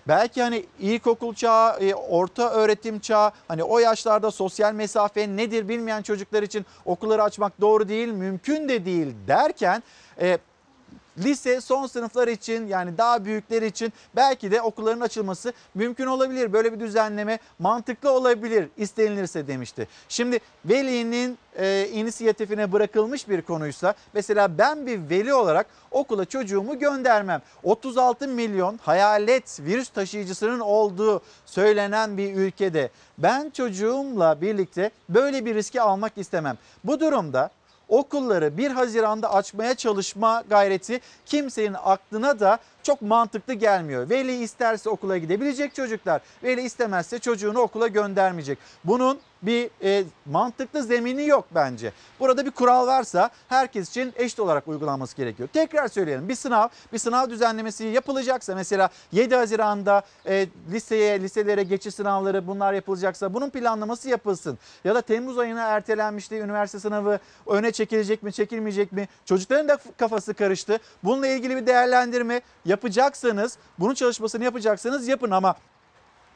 belki 0.07 0.41
hani 0.41 0.65
ilkokul 0.79 1.33
çağı, 1.33 1.79
e, 1.79 1.95
orta 1.95 2.51
öğretim 2.51 2.99
çağı, 2.99 3.31
hani 3.47 3.63
o 3.63 3.79
yaşlarda 3.79 4.31
sosyal 4.31 4.73
mesafe 4.73 5.27
nedir 5.27 5.69
bilmeyen 5.69 6.01
çocuklar 6.01 6.43
için 6.43 6.65
okulları 6.85 7.23
açmak 7.23 7.61
doğru 7.61 7.89
değil, 7.89 8.07
mümkün 8.07 8.69
de 8.69 8.85
değil 8.85 9.15
derken... 9.27 9.83
E, 10.21 10.37
lise 11.17 11.61
son 11.61 11.87
sınıflar 11.87 12.27
için 12.27 12.67
yani 12.67 12.97
daha 12.97 13.25
büyükler 13.25 13.61
için 13.61 13.93
belki 14.15 14.51
de 14.51 14.61
okulların 14.61 15.01
açılması 15.01 15.53
mümkün 15.75 16.05
olabilir. 16.05 16.53
Böyle 16.53 16.73
bir 16.73 16.79
düzenleme 16.79 17.39
mantıklı 17.59 18.11
olabilir 18.11 18.67
istenilirse 18.77 19.47
demişti. 19.47 19.87
Şimdi 20.09 20.39
velinin 20.65 21.37
e, 21.57 21.87
inisiyatifine 21.93 22.71
bırakılmış 22.71 23.29
bir 23.29 23.41
konuysa 23.41 23.93
mesela 24.13 24.57
ben 24.57 24.85
bir 24.85 25.09
veli 25.09 25.33
olarak 25.33 25.67
okula 25.91 26.25
çocuğumu 26.25 26.79
göndermem. 26.79 27.41
36 27.63 28.27
milyon 28.27 28.79
hayalet 28.83 29.59
virüs 29.59 29.89
taşıyıcısının 29.89 30.59
olduğu 30.59 31.21
söylenen 31.45 32.17
bir 32.17 32.33
ülkede 32.35 32.89
ben 33.17 33.49
çocuğumla 33.49 34.41
birlikte 34.41 34.91
böyle 35.09 35.45
bir 35.45 35.55
riski 35.55 35.81
almak 35.81 36.17
istemem. 36.17 36.57
Bu 36.83 36.99
durumda 36.99 37.51
okulları 37.91 38.57
1 38.57 38.71
Haziran'da 38.71 39.33
açmaya 39.33 39.75
çalışma 39.75 40.43
gayreti 40.49 41.01
kimsenin 41.25 41.75
aklına 41.83 42.39
da 42.39 42.59
çok 42.83 43.01
mantıklı 43.01 43.53
gelmiyor. 43.53 44.09
Veli 44.09 44.43
isterse 44.43 44.89
okula 44.89 45.17
gidebilecek 45.17 45.75
çocuklar, 45.75 46.21
veli 46.43 46.61
istemezse 46.61 47.19
çocuğunu 47.19 47.59
okula 47.59 47.87
göndermeyecek. 47.87 48.57
Bunun 48.83 49.19
bir 49.41 49.69
e, 49.83 50.03
mantıklı 50.25 50.83
zemini 50.83 51.25
yok 51.25 51.45
bence. 51.55 51.91
Burada 52.19 52.45
bir 52.45 52.51
kural 52.51 52.87
varsa 52.87 53.29
herkes 53.49 53.89
için 53.89 54.13
eşit 54.15 54.39
olarak 54.39 54.67
uygulanması 54.67 55.17
gerekiyor. 55.17 55.49
Tekrar 55.53 55.87
söyleyelim 55.87 56.29
bir 56.29 56.35
sınav, 56.35 56.67
bir 56.93 56.97
sınav 56.97 57.29
düzenlemesi 57.29 57.85
yapılacaksa 57.85 58.55
mesela 58.55 58.89
7 59.11 59.35
Haziran'da 59.35 60.01
e, 60.25 60.47
liseye, 60.71 61.21
liselere 61.21 61.63
geçiş 61.63 61.95
sınavları 61.95 62.47
bunlar 62.47 62.73
yapılacaksa 62.73 63.33
bunun 63.33 63.49
planlaması 63.49 64.09
yapılsın. 64.09 64.57
Ya 64.83 64.95
da 64.95 65.01
Temmuz 65.01 65.37
ayına 65.37 65.61
ertelenmişti 65.61 66.35
üniversite 66.35 66.79
sınavı 66.79 67.19
öne 67.47 67.71
çekilecek 67.71 68.23
mi 68.23 68.33
çekilmeyecek 68.33 68.91
mi? 68.91 69.07
Çocukların 69.25 69.67
da 69.67 69.77
kafası 69.97 70.33
karıştı. 70.33 70.79
Bununla 71.03 71.27
ilgili 71.27 71.55
bir 71.55 71.67
değerlendirme 71.67 72.41
yapacaksanız, 72.71 73.57
bunun 73.79 73.93
çalışmasını 73.93 74.43
yapacaksanız 74.43 75.07
yapın 75.07 75.31
ama 75.31 75.55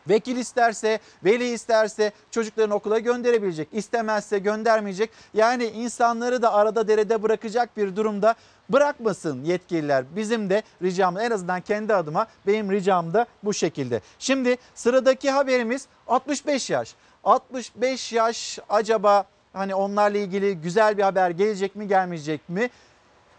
Vekil 0.09 0.37
isterse, 0.37 0.99
veli 1.23 1.47
isterse 1.47 2.11
çocuklarını 2.31 2.73
okula 2.73 2.99
gönderebilecek. 2.99 3.67
İstemezse 3.71 4.39
göndermeyecek. 4.39 5.09
Yani 5.33 5.65
insanları 5.65 6.41
da 6.41 6.53
arada 6.53 6.87
derede 6.87 7.23
bırakacak 7.23 7.77
bir 7.77 7.95
durumda 7.95 8.35
bırakmasın 8.69 9.43
yetkililer. 9.43 10.05
Bizim 10.15 10.49
de 10.49 10.63
ricamız 10.81 11.21
en 11.21 11.31
azından 11.31 11.61
kendi 11.61 11.93
adıma 11.93 12.27
benim 12.47 12.71
ricam 12.71 13.13
da 13.13 13.25
bu 13.43 13.53
şekilde. 13.53 14.01
Şimdi 14.19 14.57
sıradaki 14.75 15.31
haberimiz 15.31 15.87
65 16.07 16.69
yaş. 16.69 16.95
65 17.23 18.13
yaş 18.13 18.59
acaba 18.69 19.25
hani 19.53 19.75
onlarla 19.75 20.17
ilgili 20.17 20.61
güzel 20.61 20.97
bir 20.97 21.03
haber 21.03 21.29
gelecek 21.29 21.75
mi 21.75 21.87
gelmeyecek 21.87 22.49
mi? 22.49 22.69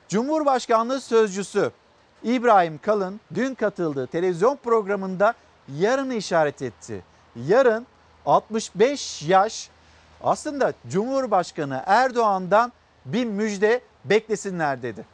Cumhurbaşkanlığı 0.09 1.01
sözcüsü 1.01 1.71
İbrahim 2.27 2.79
Kalın 2.79 3.21
dün 3.35 3.55
katıldığı 3.55 4.07
televizyon 4.07 4.57
programında 4.57 5.35
yarını 5.79 6.15
işaret 6.15 6.63
etti. 6.63 7.03
Yarın 7.49 7.87
65 8.27 9.23
yaş 9.23 9.69
aslında 10.23 10.73
Cumhurbaşkanı 10.89 11.83
Erdoğan'dan 11.87 12.73
bir 13.05 13.25
müjde 13.25 13.81
beklesinler 14.05 14.83
dedi. 14.83 15.05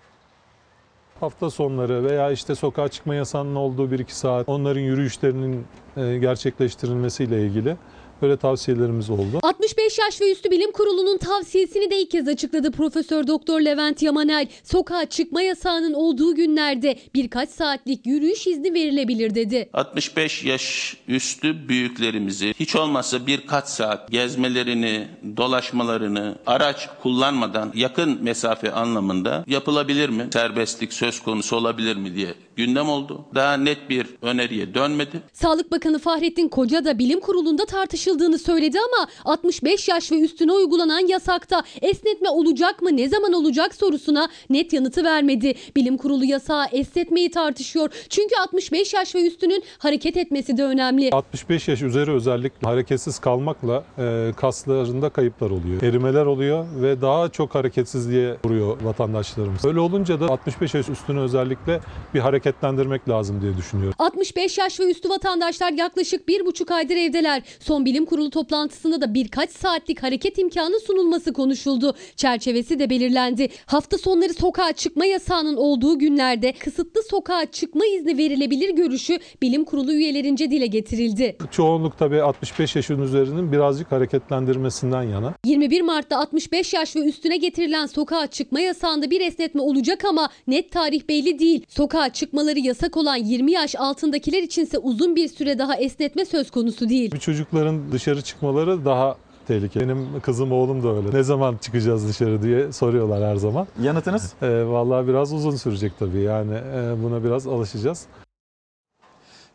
Hafta 1.20 1.51
sonları 1.51 2.05
veya 2.05 2.31
işte 2.31 2.55
sokağa 2.55 2.88
çıkma 2.88 3.14
yasağının 3.14 3.55
olduğu 3.55 3.88
1-2 3.88 4.05
saat 4.09 4.48
onların 4.48 4.81
yürüyüşlerinin 4.81 5.66
e, 5.96 6.18
gerçekleştirilmesiyle 6.18 7.46
ilgili 7.46 7.77
böyle 8.23 8.37
tavsiyelerimiz 8.37 9.11
oldu. 9.11 9.39
65 9.43 9.99
yaş 9.99 10.21
ve 10.21 10.33
üstü 10.33 10.51
bilim 10.51 10.73
kurulunun 10.73 11.19
tavsiyesini 11.19 11.91
de 11.91 12.01
ilk 12.01 12.11
kez 12.11 12.29
açıkladı 12.29 12.71
Profesör 12.71 13.27
Doktor 13.27 13.61
Levent 13.61 14.03
Yamanel. 14.03 14.49
Sokağa 14.65 15.07
çıkma 15.07 15.43
yasağının 15.43 15.93
olduğu 15.93 16.35
günlerde 16.35 16.99
birkaç 17.15 17.51
saatlik 17.51 18.07
yürüyüş 18.07 18.47
izni 18.47 18.75
verilebilir 18.75 19.35
dedi. 19.35 19.69
65 19.73 20.45
yaş 20.45 20.97
üstü 21.09 21.69
büyüklerimizi 21.69 22.55
hiç 22.61 22.77
olmazsa 22.77 23.27
birkaç 23.27 23.69
saat 23.69 24.11
gezmelerini, 24.11 25.09
dolaşmalarını 25.37 26.37
araç 26.47 26.89
kullanmadan 27.03 27.73
yakın 27.75 28.23
mesafe 28.23 28.73
anlamında 28.73 29.45
yapılabilir 29.47 30.09
mi? 30.09 30.29
Serbestlik 30.33 30.93
söz 30.93 31.21
konusu 31.21 31.57
olabilir 31.57 31.97
mi 31.97 32.15
diye 32.15 32.35
gündem 32.57 32.89
oldu. 32.89 33.25
Daha 33.35 33.57
net 33.57 33.91
bir 33.91 34.07
öneriye 34.23 34.75
dönmedi. 34.75 35.23
Sağlık 35.33 35.73
Bakanı 35.73 35.99
Fahrettin 35.99 36.49
Koca 36.49 36.85
da 36.85 36.99
bilim 36.99 37.21
kurulunda 37.21 37.67
tartışıldığını 38.12 38.38
söyledi 38.38 38.79
ama 38.79 39.09
65 39.25 39.88
yaş 39.88 40.12
ve 40.12 40.20
üstüne 40.20 40.53
uygulanan 40.53 41.09
yasakta 41.09 41.62
esnetme 41.83 42.29
olacak 42.29 42.83
mı 42.83 42.96
ne 42.96 43.09
zaman 43.09 43.33
olacak 43.33 43.75
sorusuna 43.75 44.29
net 44.51 44.72
yanıtı 44.72 45.05
vermedi. 45.05 45.55
Bilim 45.77 45.96
kurulu 45.96 46.25
yasağı 46.25 46.66
esnetmeyi 46.72 47.31
tartışıyor. 47.31 47.90
Çünkü 48.09 48.35
65 48.37 48.94
yaş 48.94 49.14
ve 49.14 49.27
üstünün 49.27 49.62
hareket 49.79 50.16
etmesi 50.16 50.57
de 50.57 50.64
önemli. 50.64 51.11
65 51.12 51.68
yaş 51.68 51.83
üzeri 51.83 52.11
özellikle 52.11 52.68
hareketsiz 52.68 53.18
kalmakla 53.18 53.85
e, 53.98 54.33
kaslarında 54.37 55.11
kayıplar 55.11 55.51
oluyor. 55.51 55.83
Erimeler 55.83 56.27
oluyor 56.27 56.66
ve 56.83 57.01
daha 57.01 57.29
çok 57.29 57.55
hareketsizliğe 57.55 58.37
vuruyor 58.44 58.77
vatandaşlarımız. 58.83 59.64
Öyle 59.64 59.81
olunca 59.81 60.20
da 60.20 60.27
65 60.27 60.75
yaş 60.75 60.88
üstünü 60.88 61.20
özellikle 61.20 61.81
bir 62.14 62.20
hareketlendirmek 62.20 63.09
lazım 63.09 63.42
diye 63.42 63.57
düşünüyorum. 63.57 63.94
65 63.98 64.59
yaş 64.59 64.81
ve 64.81 64.90
üstü 64.90 65.09
vatandaşlar 65.09 65.72
yaklaşık 65.72 66.29
bir 66.29 66.46
buçuk 66.46 66.70
aydır 66.70 66.96
evdeler. 66.96 67.42
Son 67.61 67.85
bilim 67.85 68.02
kurulu 68.05 68.31
toplantısında 68.31 69.01
da 69.01 69.15
birkaç 69.15 69.51
saatlik 69.51 70.03
hareket 70.03 70.38
imkanı 70.38 70.81
sunulması 70.81 71.33
konuşuldu. 71.33 71.95
Çerçevesi 72.17 72.79
de 72.79 72.91
belirlendi. 72.91 73.49
Hafta 73.67 73.99
sonları 73.99 74.35
sokağa 74.35 74.73
çıkma 74.73 75.05
yasağının 75.05 75.57
olduğu 75.57 75.99
günlerde 75.99 76.53
kısıtlı 76.53 77.03
sokağa 77.03 77.47
çıkma 77.47 77.87
izni 77.87 78.19
verilebilir 78.19 78.71
görüşü 78.71 79.19
bilim 79.43 79.65
kurulu 79.65 79.93
üyelerince 79.93 80.51
dile 80.51 80.67
getirildi. 80.67 81.37
Çoğunluk 81.51 81.99
tabii 81.99 82.23
65 82.23 82.77
yaşın 82.77 83.03
üzerinin 83.03 83.53
birazcık 83.53 83.93
hareketlendirmesinden 83.93 85.03
yana. 85.03 85.35
21 85.45 85.81
Mart'ta 85.83 86.19
65 86.19 86.75
yaş 86.75 86.97
ve 86.97 87.01
üstüne 87.01 87.37
getirilen 87.37 87.87
sokağa 87.87 88.27
çıkma 88.27 88.61
yasağında 88.61 89.11
bir 89.11 89.21
esnetme 89.21 89.61
olacak 89.61 90.05
ama 90.05 90.29
net 90.47 90.73
tarih 90.73 91.09
belli 91.09 91.38
değil. 91.38 91.67
Sokağa 91.69 92.09
çıkmaları 92.12 92.59
yasak 92.59 92.97
olan 92.97 93.17
20 93.17 93.53
yaş 93.53 93.75
altındakiler 93.77 94.43
içinse 94.43 94.79
uzun 94.79 95.17
bir 95.17 95.29
süre 95.29 95.59
daha 95.59 95.77
esnetme 95.77 96.25
söz 96.25 96.51
konusu 96.51 96.88
değil. 96.88 97.19
Çocukların 97.19 97.91
dışarı 97.92 98.22
çıkmaları 98.22 98.85
daha 98.85 99.16
tehlikeli. 99.46 99.88
Benim 99.88 100.20
kızım 100.20 100.52
oğlum 100.52 100.83
da 100.83 100.88
öyle. 100.88 101.16
Ne 101.18 101.22
zaman 101.22 101.57
çıkacağız 101.57 102.09
dışarı 102.09 102.42
diye 102.42 102.72
soruyorlar 102.72 103.22
her 103.22 103.37
zaman. 103.37 103.66
Yanıtınız? 103.83 104.33
Ee, 104.42 104.64
vallahi 104.66 105.09
biraz 105.09 105.33
uzun 105.33 105.57
sürecek 105.57 105.92
tabii. 105.98 106.20
Yani 106.20 106.55
e, 106.55 107.02
buna 107.02 107.24
biraz 107.24 107.46
alışacağız. 107.46 108.07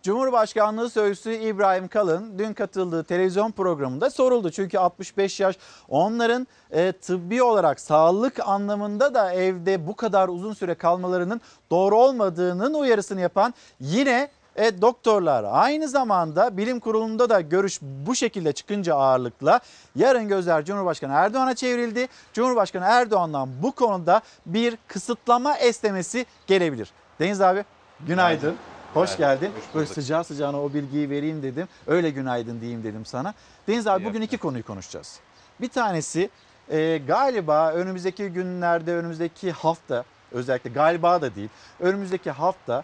Cumhurbaşkanlığı 0.04 0.90
Sözcüsü 0.90 1.34
İbrahim 1.34 1.88
Kalın 1.88 2.40
dün 2.40 2.54
katıldığı 2.54 3.04
televizyon 3.04 3.52
programında 3.52 4.10
soruldu. 4.10 4.52
Çünkü 4.52 4.80
65 4.80 5.40
yaş 5.40 5.58
onların 5.90 6.48
e, 6.72 6.92
tıbbi 6.92 7.44
olarak 7.44 7.80
sağlık 7.80 8.48
anlamında 8.48 9.14
da 9.14 9.34
evde 9.34 9.88
bu 9.88 9.96
kadar 9.96 10.28
uzun 10.28 10.54
süre 10.54 10.76
kalmalarının 10.76 11.42
doğru 11.72 11.98
olmadığının 11.98 12.74
uyarısını 12.74 13.22
yapan 13.22 13.54
yine 13.80 14.30
E, 14.58 14.82
doktorlar 14.82 15.46
aynı 15.52 15.88
zamanda 15.88 16.58
bilim 16.58 16.80
kurulunda 16.80 17.30
da 17.30 17.42
görüş 17.42 17.80
bu 17.82 18.16
şekilde 18.16 18.54
çıkınca 18.54 18.96
ağırlıkla 18.96 19.60
yarın 19.96 20.28
gözler 20.28 20.66
Cumhurbaşkanı 20.66 21.14
Erdoğan'a 21.14 21.56
çevrildi. 21.56 22.08
Cumhurbaşkanı 22.34 22.86
Erdoğan'dan 22.86 23.50
bu 23.64 23.72
konuda 23.72 24.22
bir 24.46 24.78
kısıtlama 24.88 25.58
esnemesi 25.58 26.26
gelebilir. 26.48 26.92
Deniz 27.20 27.42
abi 27.42 27.64
günaydın. 28.08 28.56
Hoş 28.94 29.18
geldin. 29.18 29.52
Böyle 29.76 29.86
sıcağı 29.86 30.24
sıcağına 30.24 30.64
o 30.64 30.74
bilgiyi 30.74 31.10
vereyim 31.10 31.44
dedim. 31.44 31.68
Öyle 31.88 32.10
günaydın 32.10 32.62
diyeyim 32.62 32.84
dedim 32.84 33.06
sana. 33.06 33.34
Deniz 33.68 33.88
abi 33.88 34.06
bugün 34.06 34.22
iki 34.22 34.38
konuyu 34.38 34.66
konuşacağız. 34.66 35.20
Bir 35.62 35.70
tanesi 35.70 36.30
e, 36.70 36.98
galiba 36.98 37.72
önümüzdeki 37.72 38.28
günlerde, 38.28 38.96
önümüzdeki 38.96 39.52
hafta 39.52 40.04
özellikle 40.32 40.70
galiba 40.70 41.22
da 41.22 41.36
değil, 41.36 41.50
önümüzdeki 41.80 42.32
hafta 42.32 42.84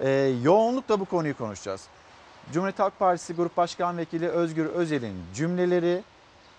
e, 0.00 0.10
yoğunlukla 0.42 1.00
bu 1.00 1.04
konuyu 1.04 1.36
konuşacağız. 1.36 1.86
Cumhuriyet 2.52 2.78
Halk 2.78 2.98
Partisi 2.98 3.34
Grup 3.34 3.56
Başkan 3.56 3.98
Vekili 3.98 4.28
Özgür 4.28 4.66
Özel'in 4.66 5.16
cümleleri, 5.34 6.02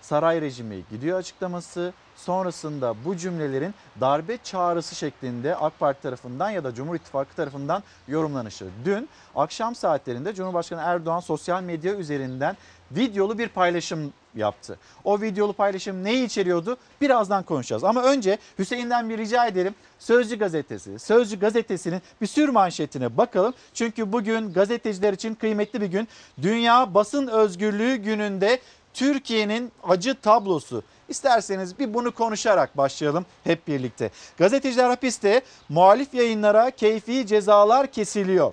saray 0.00 0.40
rejimi 0.40 0.82
gidiyor 0.90 1.18
açıklaması, 1.18 1.92
sonrasında 2.16 2.94
bu 3.04 3.16
cümlelerin 3.16 3.74
darbe 4.00 4.38
çağrısı 4.44 4.94
şeklinde 4.94 5.56
AK 5.56 5.78
Parti 5.78 6.02
tarafından 6.02 6.50
ya 6.50 6.64
da 6.64 6.74
Cumhur 6.74 6.94
İttifakı 6.94 7.36
tarafından 7.36 7.82
yorumlanışı. 8.08 8.66
Dün 8.84 9.08
akşam 9.34 9.74
saatlerinde 9.74 10.34
Cumhurbaşkanı 10.34 10.80
Erdoğan 10.84 11.20
sosyal 11.20 11.62
medya 11.62 11.94
üzerinden 11.94 12.56
videolu 12.90 13.38
bir 13.38 13.48
paylaşım 13.48 14.12
yaptı. 14.36 14.78
O 15.04 15.20
videolu 15.20 15.52
paylaşım 15.52 16.04
neyi 16.04 16.26
içeriyordu? 16.26 16.76
Birazdan 17.00 17.42
konuşacağız. 17.42 17.84
Ama 17.84 18.02
önce 18.02 18.38
Hüseyin'den 18.58 19.10
bir 19.10 19.18
rica 19.18 19.46
edelim. 19.46 19.74
Sözcü 19.98 20.38
gazetesi, 20.38 20.98
Sözcü 20.98 21.40
gazetesinin 21.40 22.02
bir 22.20 22.26
sür 22.26 22.48
manşetine 22.48 23.16
bakalım. 23.16 23.54
Çünkü 23.74 24.12
bugün 24.12 24.52
gazeteciler 24.52 25.12
için 25.12 25.34
kıymetli 25.34 25.80
bir 25.80 25.86
gün. 25.86 26.08
Dünya 26.42 26.94
Basın 26.94 27.26
Özgürlüğü 27.26 27.96
gününde 27.96 28.60
Türkiye'nin 28.94 29.72
acı 29.84 30.14
tablosu. 30.14 30.82
İsterseniz 31.08 31.78
bir 31.78 31.94
bunu 31.94 32.12
konuşarak 32.12 32.76
başlayalım 32.76 33.26
hep 33.44 33.68
birlikte. 33.68 34.10
Gazeteciler 34.38 34.88
hapiste, 34.88 35.42
muhalif 35.68 36.14
yayınlara 36.14 36.70
keyfi 36.70 37.26
cezalar 37.26 37.86
kesiliyor. 37.86 38.52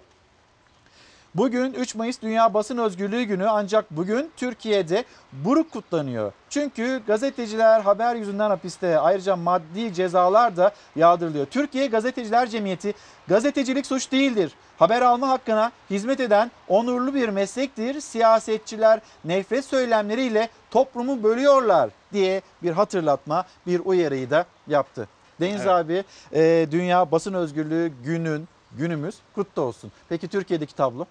Bugün 1.35 1.73
3 1.73 1.95
Mayıs 1.95 2.21
Dünya 2.21 2.53
Basın 2.53 2.77
Özgürlüğü 2.77 3.23
Günü 3.23 3.49
ancak 3.49 3.91
bugün 3.91 4.31
Türkiye'de 4.37 5.03
buruk 5.31 5.71
kutlanıyor. 5.71 6.31
Çünkü 6.49 7.01
gazeteciler 7.07 7.81
haber 7.81 8.15
yüzünden 8.15 8.49
hapiste 8.49 8.99
ayrıca 8.99 9.35
maddi 9.35 9.93
cezalar 9.93 10.57
da 10.57 10.71
yağdırılıyor. 10.95 11.45
Türkiye 11.45 11.87
Gazeteciler 11.87 12.49
Cemiyeti 12.49 12.93
gazetecilik 13.27 13.85
suç 13.85 14.11
değildir. 14.11 14.51
Haber 14.77 15.01
alma 15.01 15.29
hakkına 15.29 15.71
hizmet 15.89 16.19
eden 16.19 16.51
onurlu 16.67 17.13
bir 17.13 17.29
meslektir. 17.29 17.99
Siyasetçiler 17.99 18.99
nefret 19.25 19.65
söylemleriyle 19.65 20.49
toplumu 20.71 21.23
bölüyorlar 21.23 21.89
diye 22.13 22.41
bir 22.63 22.71
hatırlatma, 22.71 23.45
bir 23.67 23.79
uyarıyı 23.79 24.29
da 24.29 24.45
yaptı. 24.67 25.07
Deniz 25.39 25.61
Evet. 25.61 25.67
abi, 25.67 26.03
e, 26.33 26.67
Dünya 26.71 27.11
Basın 27.11 27.33
Özgürlüğü 27.33 27.91
günün 28.03 28.47
günümüz 28.77 29.15
kutlu 29.35 29.61
olsun. 29.61 29.91
Peki 30.09 30.27
Türkiye'deki 30.27 30.75
tablo? 30.75 31.05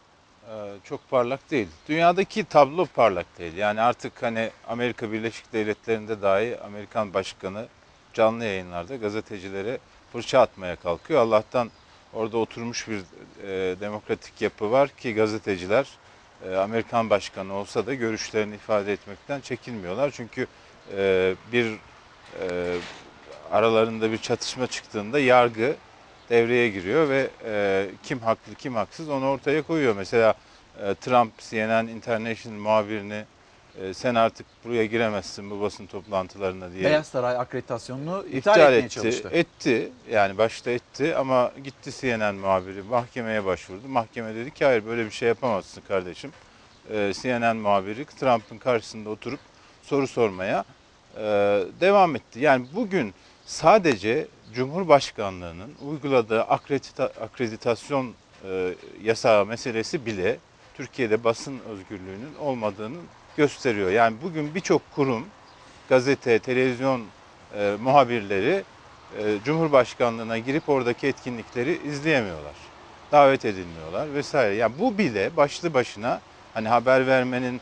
Ee, 0.53 0.55
çok 0.85 1.11
parlak 1.11 1.51
değil. 1.51 1.69
Dünyadaki 1.89 2.45
tablo 2.45 2.87
parlak 2.87 3.39
değil. 3.39 3.57
Yani 3.57 3.81
artık 3.81 4.23
hani 4.23 4.51
Amerika 4.69 5.13
Birleşik 5.13 5.53
Devletleri'nde 5.53 6.23
dahi 6.23 6.59
Amerikan 6.65 7.15
Başkanı 7.15 7.67
canlı 8.15 8.45
yayınlarda 8.45 8.97
gazetecilere 8.97 9.79
fırça 10.13 10.41
atmaya 10.41 10.77
kalkıyor. 10.77 11.21
Allah'tan 11.21 11.71
orada 12.13 12.39
oturmuş 12.39 12.89
bir 12.89 12.99
e, 12.99 13.81
demokratik 13.81 14.43
yapı 14.43 14.71
var 14.71 14.89
ki 14.89 15.15
gazeteciler 15.15 15.89
e, 16.49 16.55
Amerikan 16.55 17.11
Başkanı 17.11 17.55
olsa 17.55 17.87
da 17.87 17.95
görüşlerini 17.95 18.55
ifade 18.55 18.93
etmekten 18.93 19.41
çekinmiyorlar. 19.41 20.11
Çünkü 20.11 20.47
e, 20.97 21.35
bir 21.53 21.73
e, 22.41 22.77
aralarında 23.53 24.13
bir 24.13 24.19
çatışma 24.19 24.67
çıktığında 24.67 25.19
yargı 25.19 25.77
devreye 26.31 26.69
giriyor 26.69 27.09
ve 27.09 27.31
e, 27.45 27.87
kim 28.03 28.19
haklı 28.19 28.55
kim 28.55 28.75
haksız 28.75 29.09
onu 29.09 29.29
ortaya 29.29 29.63
koyuyor. 29.63 29.97
Mesela 29.97 30.35
e, 30.83 30.95
Trump 30.95 31.39
CNN 31.39 31.87
International 31.89 32.59
muhabirini 32.59 33.25
e, 33.81 33.95
sen 33.95 34.15
artık 34.15 34.47
buraya 34.65 34.87
giremezsin 34.87 35.51
bu 35.51 35.61
basın 35.61 35.87
toplantılarına 35.87 36.73
diye 36.73 36.85
Beyaz 36.85 37.07
Saray 37.07 37.37
akreditasyonunu 37.37 38.25
iptal, 38.27 38.37
iptal 38.39 38.61
etmeye 38.61 38.79
etti. 38.79 38.95
çalıştı. 38.95 39.29
Etti 39.33 39.93
yani 40.11 40.39
başta 40.39 40.71
etti 40.71 41.17
ama 41.17 41.53
gitti 41.65 41.91
CNN 42.01 42.35
muhabiri 42.35 42.83
mahkemeye 42.83 43.45
başvurdu. 43.45 43.89
Mahkeme 43.89 44.35
dedi 44.35 44.55
ki 44.55 44.65
hayır 44.65 44.87
böyle 44.87 45.05
bir 45.05 45.11
şey 45.11 45.29
yapamazsın 45.29 45.83
kardeşim. 45.89 46.31
E, 46.91 47.13
CNN 47.23 47.57
muhabiri 47.57 48.05
Trump'ın 48.05 48.59
karşısında 48.59 49.11
oturup 49.11 49.41
soru 49.83 50.07
sormaya 50.09 50.65
e, 51.17 51.23
devam 51.81 52.17
etti. 52.17 52.41
Yani 52.41 52.67
bugün 52.75 53.15
sadece 53.47 54.27
Cumhurbaşkanlığının 54.55 55.71
uyguladığı 55.89 56.41
akredita- 56.41 57.21
akreditasyon 57.21 58.15
e, 58.45 58.75
yasağı 59.03 59.47
meselesi 59.47 60.07
bile 60.07 60.39
Türkiye'de 60.75 61.25
basın 61.25 61.61
özgürlüğünün 61.69 62.35
olmadığını 62.41 62.97
gösteriyor. 63.37 63.91
Yani 63.91 64.17
bugün 64.23 64.55
birçok 64.55 64.83
kurum, 64.95 65.25
gazete, 65.89 66.39
televizyon 66.39 67.03
e, 67.59 67.77
muhabirleri 67.83 68.63
e, 69.19 69.39
Cumhurbaşkanlığına 69.45 70.39
girip 70.39 70.69
oradaki 70.69 71.07
etkinlikleri 71.07 71.79
izleyemiyorlar. 71.87 72.55
Davet 73.13 73.45
edilmiyorlar 73.45 74.15
vesaire. 74.15 74.55
Yani 74.55 74.73
bu 74.79 74.99
bile 74.99 75.37
başlı 75.37 75.75
başına 75.75 76.21
hani 76.55 76.69
haber 76.69 77.07
vermenin, 77.07 77.61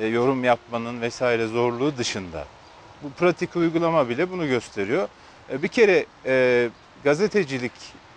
e, 0.00 0.06
yorum 0.06 0.44
yapmanın 0.44 1.00
vesaire 1.00 1.46
zorluğu 1.46 1.96
dışında. 1.96 2.44
Bu 3.02 3.10
pratik 3.10 3.56
uygulama 3.56 4.08
bile 4.08 4.30
bunu 4.30 4.46
gösteriyor. 4.46 5.08
E, 5.52 5.62
Bir 5.62 5.68
kere 5.68 6.06
e, 6.26 6.68
gazetecilik, 7.04 7.72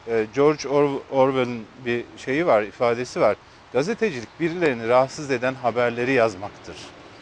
e, 0.08 0.26
George 0.36 0.70
Or- 0.70 1.00
Orwell'ın 1.12 1.62
bir 1.86 2.04
şeyi 2.18 2.46
var, 2.46 2.64
ifadesi 2.64 3.22
var. 3.22 3.36
Gazetecilik 3.74 4.40
birilerini 4.40 4.88
rahatsız 4.88 5.32
eden 5.32 5.54
haberleri 5.54 6.12
yazmaktır. 6.12 6.76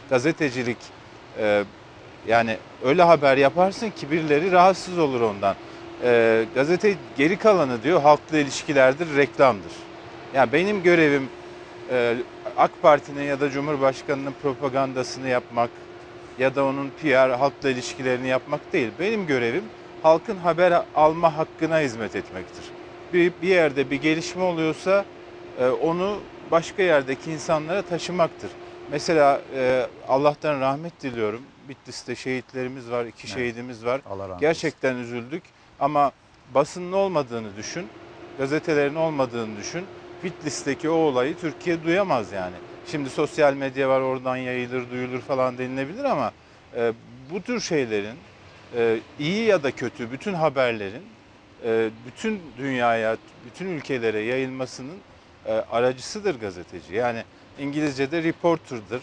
Gazetecilik 0.10 0.78
e, 1.40 1.64
yani 2.28 2.58
öyle 2.86 3.04
haber 3.04 3.38
yaparsın 3.38 3.90
ki 3.90 4.12
birileri 4.12 4.52
rahatsız 4.52 5.00
olur 5.00 5.22
ondan. 5.22 5.56
E, 6.04 6.46
gazete 6.56 6.96
geri 7.18 7.38
kalanı 7.38 7.84
diyor 7.84 8.02
halkla 8.02 8.38
ilişkilerdir, 8.38 9.16
reklamdır. 9.18 9.72
Yani 10.36 10.54
benim 10.54 10.84
görevim 10.84 11.30
e, 11.92 12.16
AK 12.58 12.72
Parti'nin 12.82 13.24
ya 13.24 13.42
da 13.42 13.50
Cumhurbaşkanı'nın 13.50 14.34
propagandasını 14.42 15.28
yapmak 15.28 15.70
ya 16.40 16.56
da 16.56 16.66
onun 16.66 16.90
PR, 17.02 17.30
halkla 17.30 17.70
ilişkilerini 17.70 18.28
yapmak 18.28 18.74
değil. 18.74 18.92
Benim 19.00 19.28
görevim 19.28 19.64
halkın 20.04 20.38
haber 20.38 20.84
alma 20.96 21.38
hakkına 21.38 21.80
hizmet 21.80 22.16
etmektir. 22.16 22.66
Bir, 23.14 23.34
bir 23.42 23.48
yerde 23.48 23.90
bir 23.90 24.02
gelişme 24.02 24.44
oluyorsa 24.44 25.06
e, 25.60 25.68
onu 25.68 26.20
başka 26.52 26.84
yerdeki 26.84 27.32
insanlara 27.32 27.82
taşımaktır. 27.82 28.52
Mesela 28.92 29.42
e, 29.56 29.88
Allah'tan 30.08 30.60
rahmet 30.62 31.02
diliyorum. 31.02 31.42
Bitlis'te 31.70 32.16
şehitlerimiz 32.16 32.92
var, 32.92 33.06
iki 33.06 33.28
şehidimiz 33.28 33.86
var. 33.86 34.02
Allah 34.10 34.24
rahmet 34.24 34.40
Gerçekten 34.42 34.96
üzüldük 34.96 35.44
ama 35.80 36.12
basının 36.54 36.92
olmadığını 36.92 37.58
düşün, 37.58 37.88
gazetelerin 38.38 38.96
olmadığını 38.96 39.58
düşün. 39.58 39.86
Bitlis'teki 40.24 40.90
o 40.90 40.94
olayı 40.94 41.38
Türkiye 41.38 41.84
duyamaz 41.84 42.32
yani. 42.32 42.56
Şimdi 42.88 43.10
sosyal 43.10 43.54
medya 43.54 43.90
var 43.90 44.02
oradan 44.02 44.38
yayılır, 44.38 44.92
duyulur 44.92 45.20
falan 45.20 45.58
denilebilir 45.58 46.04
ama 46.04 46.32
e, 46.76 46.94
bu 47.32 47.42
tür 47.42 47.60
şeylerin 47.60 48.16
iyi 49.20 49.46
ya 49.46 49.64
da 49.64 49.72
kötü 49.72 50.12
bütün 50.12 50.34
haberlerin 50.34 51.04
e, 51.66 51.90
bütün 52.06 52.42
dünyaya, 52.58 53.18
bütün 53.46 53.68
ülkelere 53.68 54.20
yayılmasının 54.20 54.98
e, 55.46 55.52
aracısıdır 55.52 56.40
gazeteci. 56.40 56.96
Yani 56.96 57.24
İngilizce'de 57.60 58.24
reporter'dır. 58.24 59.02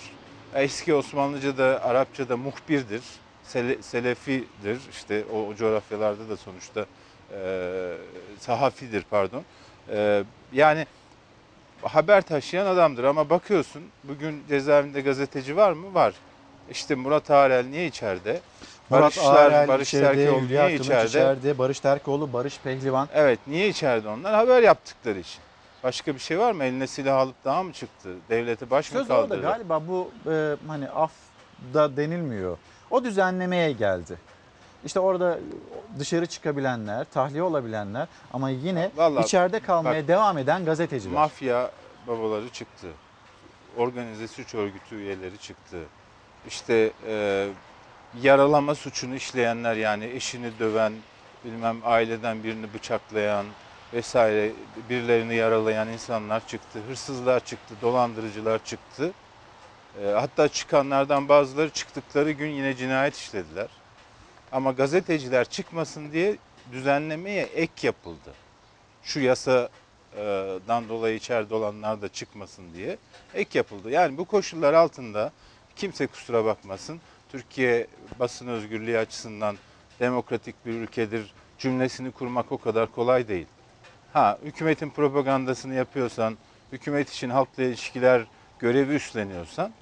Eski 0.55 0.95
Osmanlıca'da, 0.95 1.85
Arapça'da 1.85 2.37
muhbirdir. 2.37 3.03
Sele, 3.43 3.83
selefidir. 3.83 4.79
İşte 4.91 5.25
o, 5.33 5.47
o 5.47 5.55
coğrafyalarda 5.55 6.29
da 6.29 6.37
sonuçta 6.37 6.87
e, 7.35 7.93
sahafidir 8.39 9.05
pardon. 9.11 9.43
E, 9.89 10.25
yani 10.53 10.87
haber 11.83 12.23
taşıyan 12.23 12.67
adamdır 12.67 13.05
ama 13.05 13.31
bakıyorsun 13.31 13.83
bugün 14.05 14.43
cezaevinde 14.49 15.01
gazeteci 15.01 15.57
var 15.57 15.73
mı? 15.73 15.95
Var. 15.95 16.15
İşte 16.71 16.95
Murat 16.95 17.31
Arel 17.31 17.67
niye 17.67 17.87
içeride? 17.87 18.41
Murat 18.91 19.03
Barışlar, 19.03 19.51
Arel 19.51 19.69
Barış 19.69 19.89
içeride, 19.89 20.25
Terkoğlu 20.25 20.43
Hülya 20.43 20.67
niye 20.67 20.77
Kılıç 20.77 20.87
içeride? 20.87 21.07
içeride, 21.09 21.59
Barış 21.59 21.81
Terkoğlu, 21.81 22.33
Barış 22.33 22.59
Pehlivan. 22.65 23.09
Evet 23.15 23.39
niye 23.47 23.69
içeride 23.69 24.09
onlar? 24.09 24.35
Haber 24.35 24.63
yaptıkları 24.63 25.19
için. 25.19 25.41
Başka 25.85 26.15
bir 26.15 26.19
şey 26.19 26.39
var 26.39 26.53
mı? 26.53 26.65
Eline 26.65 26.87
silah 26.87 27.17
alıp 27.19 27.45
daha 27.45 27.63
mı 27.63 27.73
çıktı? 27.73 28.09
Devlete 28.31 28.71
baş 28.71 28.93
mı 28.93 28.99
Söz 28.99 29.11
orada 29.11 29.23
kaldırdı? 29.23 29.43
galiba 29.43 29.83
bu 29.89 30.11
e, 30.31 30.57
hani 30.69 30.89
af 30.89 31.13
da 31.75 31.97
denilmiyor. 31.97 32.59
O 32.91 33.05
düzenlemeye 33.05 33.73
geldi. 33.73 34.19
İşte 34.85 35.01
orada 35.01 35.39
dışarı 35.99 36.27
çıkabilenler, 36.27 37.05
tahliye 37.05 37.43
olabilenler 37.43 38.09
ama 38.33 38.51
yine 38.51 38.91
Vallahi 38.97 39.25
içeride 39.25 39.61
kalmaya 39.61 40.03
bak, 40.03 40.09
devam 40.09 40.39
eden 40.39 40.65
gazeteciler. 40.65 41.15
Mafya 41.15 41.71
babaları 42.07 42.49
çıktı. 42.49 42.87
Organize 43.77 44.29
suç 44.29 44.55
örgütü 44.55 44.97
üyeleri 44.97 45.39
çıktı. 45.39 45.77
İşte 46.49 46.91
e, 47.07 47.49
yaralama 48.23 48.75
suçunu 48.75 49.15
işleyenler 49.15 49.75
yani 49.77 50.05
eşini 50.05 50.59
döven, 50.59 50.93
bilmem 51.45 51.77
aileden 51.85 52.45
birini 52.45 52.75
bıçaklayan 52.75 53.47
vesaire 53.93 54.53
birilerini 54.91 55.35
yaralayan 55.35 55.89
insanlar 55.89 56.47
çıktı. 56.47 56.81
Hırsızlar 56.89 57.45
çıktı, 57.45 57.75
dolandırıcılar 57.83 58.65
çıktı. 58.65 59.13
E, 60.03 60.07
hatta 60.07 60.49
çıkanlardan 60.49 61.29
bazıları 61.29 61.71
çıktıkları 61.71 62.31
gün 62.31 62.49
yine 62.49 62.77
cinayet 62.77 63.17
işlediler. 63.17 63.69
Ama 64.53 64.73
gazeteciler 64.73 65.45
çıkmasın 65.45 66.13
diye 66.13 66.37
düzenlemeye 66.73 67.43
ek 67.43 67.87
yapıldı. 67.87 68.35
Şu 69.03 69.21
yasadan 69.21 70.89
dolayı 70.89 71.17
içeride 71.17 71.55
olanlar 71.55 72.03
da 72.03 72.09
çıkmasın 72.09 72.75
diye 72.75 72.99
ek 73.35 73.59
yapıldı. 73.59 73.91
Yani 73.91 74.19
bu 74.19 74.25
koşullar 74.25 74.75
altında 74.75 75.33
kimse 75.77 76.07
kusura 76.07 76.45
bakmasın. 76.45 77.01
Türkiye 77.33 77.87
basın 78.19 78.47
özgürlüğü 78.47 78.99
açısından 78.99 79.57
demokratik 80.01 80.67
bir 80.67 80.73
ülkedir 80.73 81.33
cümlesini 81.59 82.11
kurmak 82.11 82.53
o 82.53 82.59
kadar 82.59 82.93
kolay 82.93 83.29
değil. 83.29 83.47
Ha 84.13 84.39
hükümetin 84.45 84.91
propagandasını 84.91 85.75
yapıyorsan, 85.75 86.39
hükümet 86.73 87.11
için 87.11 87.31
halkla 87.31 87.63
ilişkiler 87.63 88.23
görevi 88.59 88.95
üstleniyorsan 88.95 89.73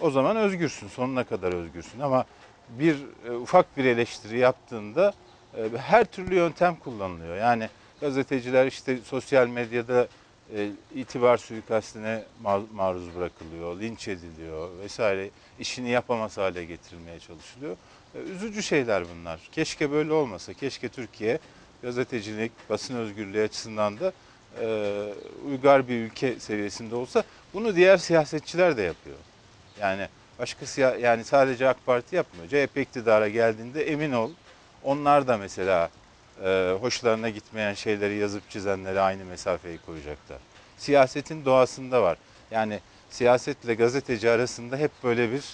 o 0.00 0.10
zaman 0.10 0.36
özgürsün, 0.36 0.88
sonuna 0.88 1.24
kadar 1.24 1.52
özgürsün. 1.52 2.00
Ama 2.00 2.24
bir 2.68 2.96
e, 3.28 3.30
ufak 3.30 3.76
bir 3.76 3.84
eleştiri 3.84 4.38
yaptığında 4.38 5.12
e, 5.56 5.68
her 5.78 6.04
türlü 6.04 6.34
yöntem 6.34 6.76
kullanılıyor. 6.76 7.36
Yani 7.36 7.68
gazeteciler 8.00 8.66
işte 8.66 8.98
sosyal 9.04 9.48
medyada 9.48 10.08
e, 10.56 10.70
itibar 10.94 11.36
suikastine 11.36 12.22
ma- 12.44 12.72
maruz 12.74 13.16
bırakılıyor, 13.16 13.80
linç 13.80 14.08
ediliyor 14.08 14.68
vesaire. 14.82 15.30
işini 15.60 15.90
yapamaz 15.90 16.38
hale 16.38 16.64
getirilmeye 16.64 17.20
çalışılıyor. 17.20 17.76
E, 18.14 18.18
üzücü 18.18 18.62
şeyler 18.62 19.04
bunlar. 19.08 19.40
Keşke 19.52 19.90
böyle 19.90 20.12
olmasa. 20.12 20.52
Keşke 20.52 20.88
Türkiye 20.88 21.38
gazetecilik, 21.82 22.52
basın 22.70 22.96
özgürlüğü 22.96 23.42
açısından 23.42 24.00
da 24.00 24.12
e, 24.60 24.66
uygar 25.48 25.88
bir 25.88 25.94
ülke 26.00 26.40
seviyesinde 26.40 26.94
olsa. 26.94 27.22
Bunu 27.54 27.76
diğer 27.76 27.96
siyasetçiler 27.96 28.76
de 28.76 28.82
yapıyor. 28.82 29.16
Yani 29.80 30.08
başka 30.38 30.66
siya 30.66 30.96
yani 30.96 31.24
sadece 31.24 31.68
AK 31.68 31.86
Parti 31.86 32.16
yapmıyor. 32.16 32.48
CHP 32.48 32.76
iktidara 32.76 33.28
geldiğinde 33.28 33.90
emin 33.90 34.12
ol 34.12 34.30
onlar 34.84 35.28
da 35.28 35.36
mesela 35.36 35.90
e, 36.42 36.76
hoşlarına 36.80 37.28
gitmeyen 37.28 37.74
şeyleri 37.74 38.16
yazıp 38.16 38.50
çizenlere 38.50 39.00
aynı 39.00 39.24
mesafeyi 39.24 39.78
koyacaklar. 39.78 40.38
Siyasetin 40.76 41.44
doğasında 41.44 42.02
var. 42.02 42.18
Yani 42.50 42.80
siyasetle 43.10 43.74
gazeteci 43.74 44.30
arasında 44.30 44.76
hep 44.76 44.90
böyle 45.04 45.32
bir 45.32 45.44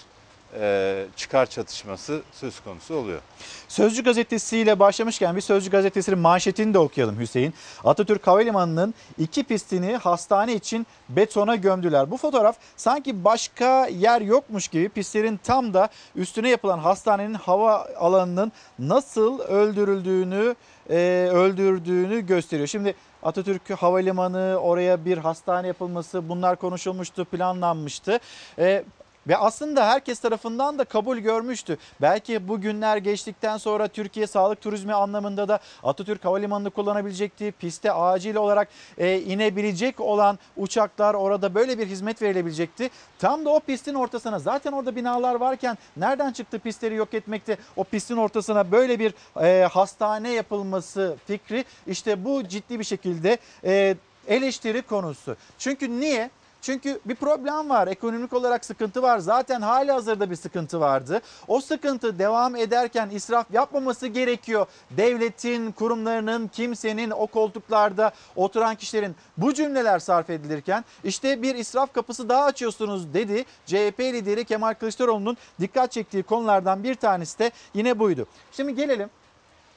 çıkar 1.15 1.45
çatışması 1.45 2.21
söz 2.31 2.59
konusu 2.59 2.95
oluyor. 2.95 3.19
Sözcü 3.67 4.03
gazetesiyle 4.03 4.79
başlamışken 4.79 5.35
bir 5.35 5.41
Sözcü 5.41 5.71
gazetesinin 5.71 6.19
manşetini 6.19 6.73
de 6.73 6.79
okuyalım 6.79 7.19
Hüseyin. 7.19 7.53
Atatürk 7.83 8.27
Havalimanı'nın 8.27 8.93
iki 9.17 9.43
pistini 9.43 9.95
hastane 9.95 10.53
için 10.53 10.87
betona 11.09 11.55
gömdüler. 11.55 12.11
Bu 12.11 12.17
fotoğraf 12.17 12.55
sanki 12.77 13.23
başka 13.23 13.87
yer 13.87 14.21
yokmuş 14.21 14.67
gibi 14.67 14.89
pistlerin 14.89 15.39
tam 15.43 15.73
da 15.73 15.89
üstüne 16.15 16.49
yapılan 16.49 16.79
hastanenin 16.79 17.33
hava 17.33 17.87
alanının 17.97 18.51
nasıl 18.79 19.39
öldürüldüğünü 19.39 20.55
e, 20.89 21.29
öldürdüğünü 21.31 22.25
gösteriyor. 22.25 22.67
Şimdi 22.67 22.95
Atatürk 23.23 23.69
Havalimanı 23.69 24.57
oraya 24.61 25.05
bir 25.05 25.17
hastane 25.17 25.67
yapılması 25.67 26.29
bunlar 26.29 26.55
konuşulmuştu, 26.55 27.25
planlanmıştı. 27.25 28.19
E, 28.59 28.83
ve 29.27 29.37
aslında 29.37 29.87
herkes 29.87 30.19
tarafından 30.19 30.79
da 30.79 30.83
kabul 30.83 31.17
görmüştü. 31.17 31.77
Belki 32.01 32.47
bu 32.47 32.61
günler 32.61 32.97
geçtikten 32.97 33.57
sonra 33.57 33.87
Türkiye 33.87 34.27
sağlık 34.27 34.61
turizmi 34.61 34.93
anlamında 34.93 35.47
da 35.47 35.59
Atatürk 35.83 36.25
Havalimanı'nı 36.25 36.69
kullanabilecekti. 36.69 37.53
Piste 37.59 37.91
acil 37.91 38.35
olarak 38.35 38.67
e, 38.97 39.19
inebilecek 39.19 39.99
olan 39.99 40.39
uçaklar 40.57 41.13
orada 41.13 41.55
böyle 41.55 41.77
bir 41.77 41.87
hizmet 41.87 42.21
verilebilecekti. 42.21 42.89
Tam 43.19 43.45
da 43.45 43.49
o 43.49 43.59
pistin 43.59 43.93
ortasına 43.93 44.39
zaten 44.39 44.71
orada 44.71 44.95
binalar 44.95 45.35
varken 45.35 45.77
nereden 45.97 46.31
çıktı 46.31 46.59
pistleri 46.59 46.95
yok 46.95 47.13
etmekte? 47.13 47.57
O 47.75 47.83
pistin 47.83 48.17
ortasına 48.17 48.71
böyle 48.71 48.99
bir 48.99 49.13
e, 49.41 49.65
hastane 49.65 50.31
yapılması 50.31 51.15
fikri 51.27 51.65
işte 51.87 52.25
bu 52.25 52.47
ciddi 52.47 52.79
bir 52.79 52.83
şekilde 52.83 53.37
e, 53.63 53.95
eleştiri 54.27 54.81
konusu. 54.81 55.35
Çünkü 55.57 55.99
niye? 55.99 56.29
Çünkü 56.61 56.99
bir 57.05 57.15
problem 57.15 57.69
var. 57.69 57.87
Ekonomik 57.87 58.33
olarak 58.33 58.65
sıkıntı 58.65 59.01
var. 59.01 59.19
Zaten 59.19 59.61
hali 59.61 59.91
hazırda 59.91 60.29
bir 60.31 60.35
sıkıntı 60.35 60.79
vardı. 60.79 61.21
O 61.47 61.61
sıkıntı 61.61 62.19
devam 62.19 62.55
ederken 62.55 63.09
israf 63.09 63.51
yapmaması 63.53 64.07
gerekiyor. 64.07 64.65
Devletin, 64.91 65.71
kurumlarının, 65.71 66.47
kimsenin, 66.47 67.11
o 67.11 67.27
koltuklarda 67.27 68.11
oturan 68.35 68.75
kişilerin 68.75 69.15
bu 69.37 69.53
cümleler 69.53 69.99
sarf 69.99 70.29
edilirken 70.29 70.85
işte 71.03 71.41
bir 71.41 71.55
israf 71.55 71.93
kapısı 71.93 72.29
daha 72.29 72.43
açıyorsunuz 72.43 73.13
dedi. 73.13 73.45
CHP 73.65 73.99
lideri 73.99 74.45
Kemal 74.45 74.73
Kılıçdaroğlu'nun 74.73 75.37
dikkat 75.59 75.91
çektiği 75.91 76.23
konulardan 76.23 76.83
bir 76.83 76.95
tanesi 76.95 77.39
de 77.39 77.51
yine 77.73 77.99
buydu. 77.99 78.27
Şimdi 78.51 78.75
gelelim 78.75 79.09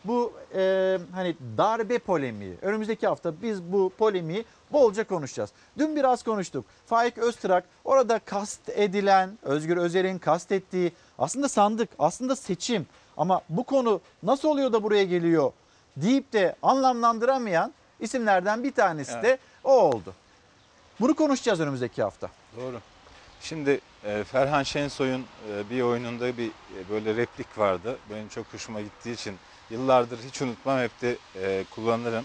bu 0.05 0.33
e, 0.55 0.99
hani 1.15 1.37
darbe 1.59 1.99
polemiği. 1.99 2.55
Önümüzdeki 2.63 3.07
hafta 3.07 3.43
biz 3.43 3.63
bu 3.63 3.93
polemiği 3.99 4.45
bolca 4.73 5.05
konuşacağız. 5.07 5.51
Dün 5.79 5.97
biraz 5.97 6.23
konuştuk. 6.23 6.65
Faik 6.87 7.19
Öztrak 7.19 7.65
orada 7.85 8.19
kast 8.19 8.69
edilen, 8.69 9.39
Özgür 9.43 9.77
Özel'in 9.77 10.19
kastettiği 10.19 10.93
aslında 11.19 11.49
sandık, 11.49 11.89
aslında 11.99 12.37
seçim. 12.37 12.87
Ama 13.17 13.41
bu 13.49 13.65
konu 13.65 14.01
nasıl 14.23 14.49
oluyor 14.49 14.73
da 14.73 14.83
buraya 14.83 15.05
geliyor 15.05 15.53
deyip 15.97 16.33
de 16.33 16.57
anlamlandıramayan 16.63 17.73
isimlerden 18.01 18.65
bir 18.65 18.73
tanesi 18.73 19.13
de 19.13 19.29
Evet. 19.29 19.41
o 19.65 19.71
oldu. 19.71 20.15
Bunu 21.01 21.15
konuşacağız 21.15 21.61
önümüzdeki 21.61 22.03
hafta. 22.03 22.29
Doğru. 22.57 22.81
Şimdi 23.41 23.81
e, 24.05 24.25
Ferhan 24.25 24.63
Şensoy'un 24.63 25.25
e, 25.51 25.71
bir 25.71 25.83
oyununda 25.83 26.37
bir 26.37 26.49
e, 26.49 26.91
böyle 26.91 27.17
replik 27.17 27.59
vardı. 27.59 27.99
Benim 28.11 28.29
çok 28.29 28.47
hoşuma 28.53 28.81
gittiği 28.81 29.13
için 29.15 29.37
yıllardır 29.71 30.19
hiç 30.29 30.43
unutmam 30.43 30.79
hep 30.79 31.03
de 31.03 31.17
e, 31.43 31.65
kullanırım. 31.71 32.25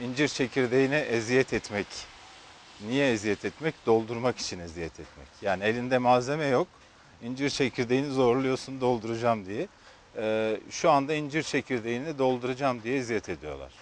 İncir 0.00 0.28
çekirdeğine 0.28 0.98
eziyet 0.98 1.52
etmek. 1.52 1.86
Niye 2.88 3.12
eziyet 3.12 3.44
etmek? 3.44 3.74
Doldurmak 3.86 4.38
için 4.38 4.58
eziyet 4.58 5.00
etmek. 5.00 5.26
Yani 5.42 5.64
elinde 5.64 5.98
malzeme 5.98 6.46
yok. 6.46 6.68
İncir 7.22 7.50
çekirdeğini 7.50 8.10
zorluyorsun 8.10 8.80
dolduracağım 8.80 9.46
diye. 9.46 9.68
E, 10.16 10.56
şu 10.70 10.90
anda 10.90 11.14
incir 11.14 11.42
çekirdeğini 11.42 12.18
dolduracağım 12.18 12.82
diye 12.82 12.98
eziyet 12.98 13.28
ediyorlar. 13.28 13.72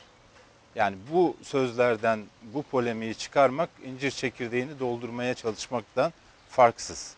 Yani 0.74 0.96
bu 1.12 1.36
sözlerden 1.42 2.20
bu 2.42 2.62
polemiği 2.62 3.14
çıkarmak 3.14 3.70
incir 3.84 4.10
çekirdeğini 4.10 4.80
doldurmaya 4.80 5.34
çalışmaktan 5.34 6.12
farksız. 6.50 7.14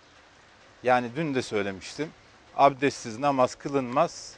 Yani 0.82 1.10
dün 1.16 1.34
de 1.34 1.42
söylemiştim. 1.42 2.08
Abdestsiz 2.56 3.18
namaz 3.18 3.54
kılınmaz. 3.54 4.34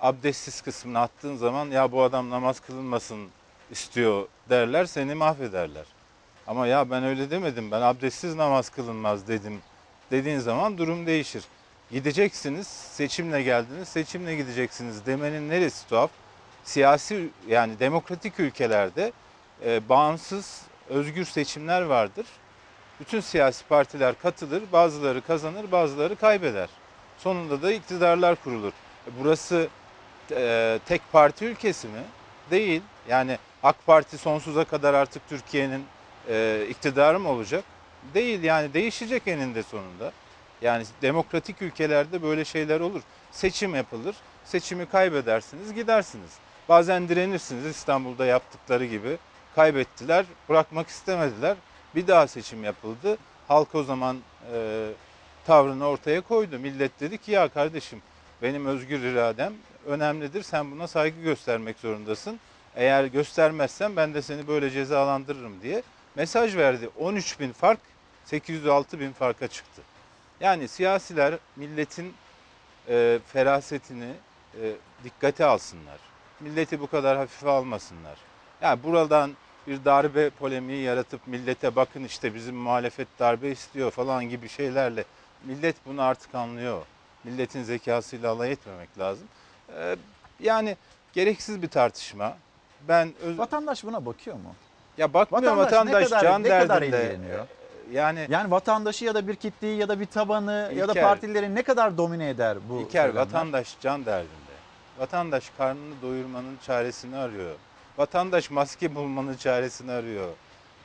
Abdestsiz 0.00 0.60
kısmını 0.60 1.00
attığın 1.00 1.36
zaman 1.36 1.66
ya 1.70 1.92
bu 1.92 2.02
adam 2.02 2.30
namaz 2.30 2.60
kılınmasın 2.60 3.28
istiyor 3.70 4.28
derler 4.50 4.84
seni 4.84 5.14
mahvederler. 5.14 5.84
Ama 6.46 6.66
ya 6.66 6.90
ben 6.90 7.04
öyle 7.04 7.30
demedim 7.30 7.70
ben 7.70 7.80
abdestsiz 7.80 8.34
namaz 8.34 8.68
kılınmaz 8.68 9.28
dedim 9.28 9.60
dediğin 10.10 10.38
zaman 10.38 10.78
durum 10.78 11.06
değişir. 11.06 11.44
Gideceksiniz 11.90 12.66
seçimle 12.66 13.42
geldiniz 13.42 13.88
seçimle 13.88 14.36
gideceksiniz 14.36 15.06
demenin 15.06 15.48
neresi 15.48 15.88
tuhaf? 15.88 16.10
Siyasi 16.64 17.28
yani 17.48 17.78
demokratik 17.80 18.40
ülkelerde 18.40 19.12
e, 19.64 19.88
bağımsız 19.88 20.62
özgür 20.88 21.24
seçimler 21.24 21.82
vardır. 21.82 22.26
Bütün 23.00 23.20
siyasi 23.20 23.64
partiler 23.64 24.18
katılır, 24.18 24.62
bazıları 24.72 25.20
kazanır, 25.20 25.72
bazıları 25.72 26.16
kaybeder. 26.16 26.68
Sonunda 27.18 27.62
da 27.62 27.72
iktidarlar 27.72 28.36
kurulur. 28.44 28.72
E, 29.06 29.10
Burası 29.20 29.68
e, 30.32 30.78
tek 30.86 31.02
parti 31.12 31.44
ülkesi 31.44 31.88
mi? 31.88 32.02
Değil. 32.50 32.82
Yani 33.08 33.38
AK 33.62 33.86
Parti 33.86 34.18
sonsuza 34.18 34.64
kadar 34.64 34.94
artık 34.94 35.28
Türkiye'nin 35.28 35.84
e, 36.28 36.66
iktidarı 36.70 37.20
mı 37.20 37.28
olacak? 37.28 37.64
Değil 38.14 38.42
yani 38.42 38.74
değişecek 38.74 39.22
eninde 39.26 39.62
sonunda. 39.62 40.12
Yani 40.62 40.84
demokratik 41.02 41.62
ülkelerde 41.62 42.22
böyle 42.22 42.44
şeyler 42.44 42.80
olur. 42.80 43.02
Seçim 43.30 43.74
yapılır, 43.74 44.16
seçimi 44.44 44.86
kaybedersiniz, 44.86 45.74
gidersiniz. 45.74 46.30
Bazen 46.68 47.08
direnirsiniz 47.08 47.66
İstanbul'da 47.66 48.26
yaptıkları 48.26 48.84
gibi. 48.86 49.18
Kaybettiler, 49.54 50.26
bırakmak 50.48 50.88
istemediler. 50.88 51.56
Bir 51.94 52.06
daha 52.06 52.26
seçim 52.26 52.64
yapıldı. 52.64 53.18
Halk 53.48 53.74
o 53.74 53.82
zaman 53.82 54.18
e, 54.52 54.88
tavrını 55.46 55.86
ortaya 55.86 56.20
koydu. 56.20 56.58
Millet 56.58 57.00
dedi 57.00 57.18
ki 57.18 57.32
ya 57.32 57.48
kardeşim 57.48 58.02
benim 58.42 58.66
özgür 58.66 59.00
iradem 59.00 59.52
önemlidir. 59.88 60.42
Sen 60.42 60.70
buna 60.70 60.86
saygı 60.86 61.20
göstermek 61.20 61.78
zorundasın. 61.78 62.40
Eğer 62.76 63.04
göstermezsen 63.04 63.96
ben 63.96 64.14
de 64.14 64.22
seni 64.22 64.48
böyle 64.48 64.70
cezalandırırım 64.70 65.62
diye 65.62 65.82
mesaj 66.14 66.56
verdi. 66.56 66.90
13 66.98 67.40
bin 67.40 67.52
fark 67.52 67.80
806 68.24 69.00
bin 69.00 69.12
farka 69.12 69.48
çıktı. 69.48 69.82
Yani 70.40 70.68
siyasiler 70.68 71.34
milletin 71.56 72.14
e, 72.88 73.18
ferasetini 73.26 74.12
e, 74.62 74.72
dikkate 75.04 75.44
alsınlar. 75.44 75.98
Milleti 76.40 76.80
bu 76.80 76.86
kadar 76.86 77.16
hafife 77.16 77.48
almasınlar. 77.48 78.18
Yani 78.62 78.82
buradan 78.82 79.30
bir 79.66 79.84
darbe 79.84 80.30
polemiği 80.30 80.82
yaratıp 80.82 81.26
millete 81.26 81.76
bakın 81.76 82.04
işte 82.04 82.34
bizim 82.34 82.56
muhalefet 82.56 83.08
darbe 83.18 83.50
istiyor 83.50 83.90
falan 83.90 84.28
gibi 84.28 84.48
şeylerle 84.48 85.04
millet 85.44 85.76
bunu 85.86 86.02
artık 86.02 86.34
anlıyor. 86.34 86.82
Milletin 87.24 87.62
zekasıyla 87.62 88.30
alay 88.30 88.52
etmemek 88.52 88.98
lazım. 88.98 89.28
Ee, 89.76 89.96
yani 90.40 90.76
gereksiz 91.12 91.62
bir 91.62 91.68
tartışma. 91.68 92.36
Ben 92.88 93.12
öz... 93.22 93.38
Vatandaş 93.38 93.84
buna 93.84 94.06
bakıyor 94.06 94.36
mu? 94.36 94.54
ya 94.98 95.14
bakmıyor 95.14 95.56
Vatandaş, 95.56 95.72
vatandaş, 95.72 96.02
ne 96.02 96.08
kadar, 96.08 96.22
can 96.22 96.42
ne 96.42 96.48
kadar 96.48 96.80
derdinde. 96.82 97.04
ilgileniyor? 97.14 97.46
Yani 97.92 98.26
Yani 98.30 98.50
vatandaşı 98.50 99.04
ya 99.04 99.14
da 99.14 99.28
bir 99.28 99.34
kitleyi 99.36 99.78
ya 99.78 99.88
da 99.88 100.00
bir 100.00 100.06
tabanı 100.06 100.72
ya 100.76 100.88
da 100.88 100.92
İlker. 100.92 101.02
partileri 101.04 101.54
ne 101.54 101.62
kadar 101.62 101.98
domine 101.98 102.28
eder 102.28 102.58
bu 102.68 102.80
İlker 102.80 103.02
söylemler? 103.02 103.20
vatandaş 103.26 103.76
can 103.80 104.06
derdinde. 104.06 104.32
Vatandaş 104.98 105.50
karnını 105.58 105.94
doyurmanın 106.02 106.56
çaresini 106.66 107.16
arıyor. 107.16 107.54
Vatandaş 107.98 108.50
maske 108.50 108.94
bulmanın 108.94 109.34
çaresini 109.36 109.92
arıyor. 109.92 110.28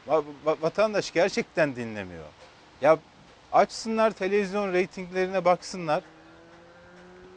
Va- 0.07 0.23
va- 0.45 0.61
vatandaş 0.61 1.11
gerçekten 1.13 1.75
dinlemiyor. 1.75 2.25
Ya 2.81 2.97
açsınlar 3.51 4.11
televizyon 4.11 4.73
reytinglerine 4.73 5.45
baksınlar. 5.45 6.03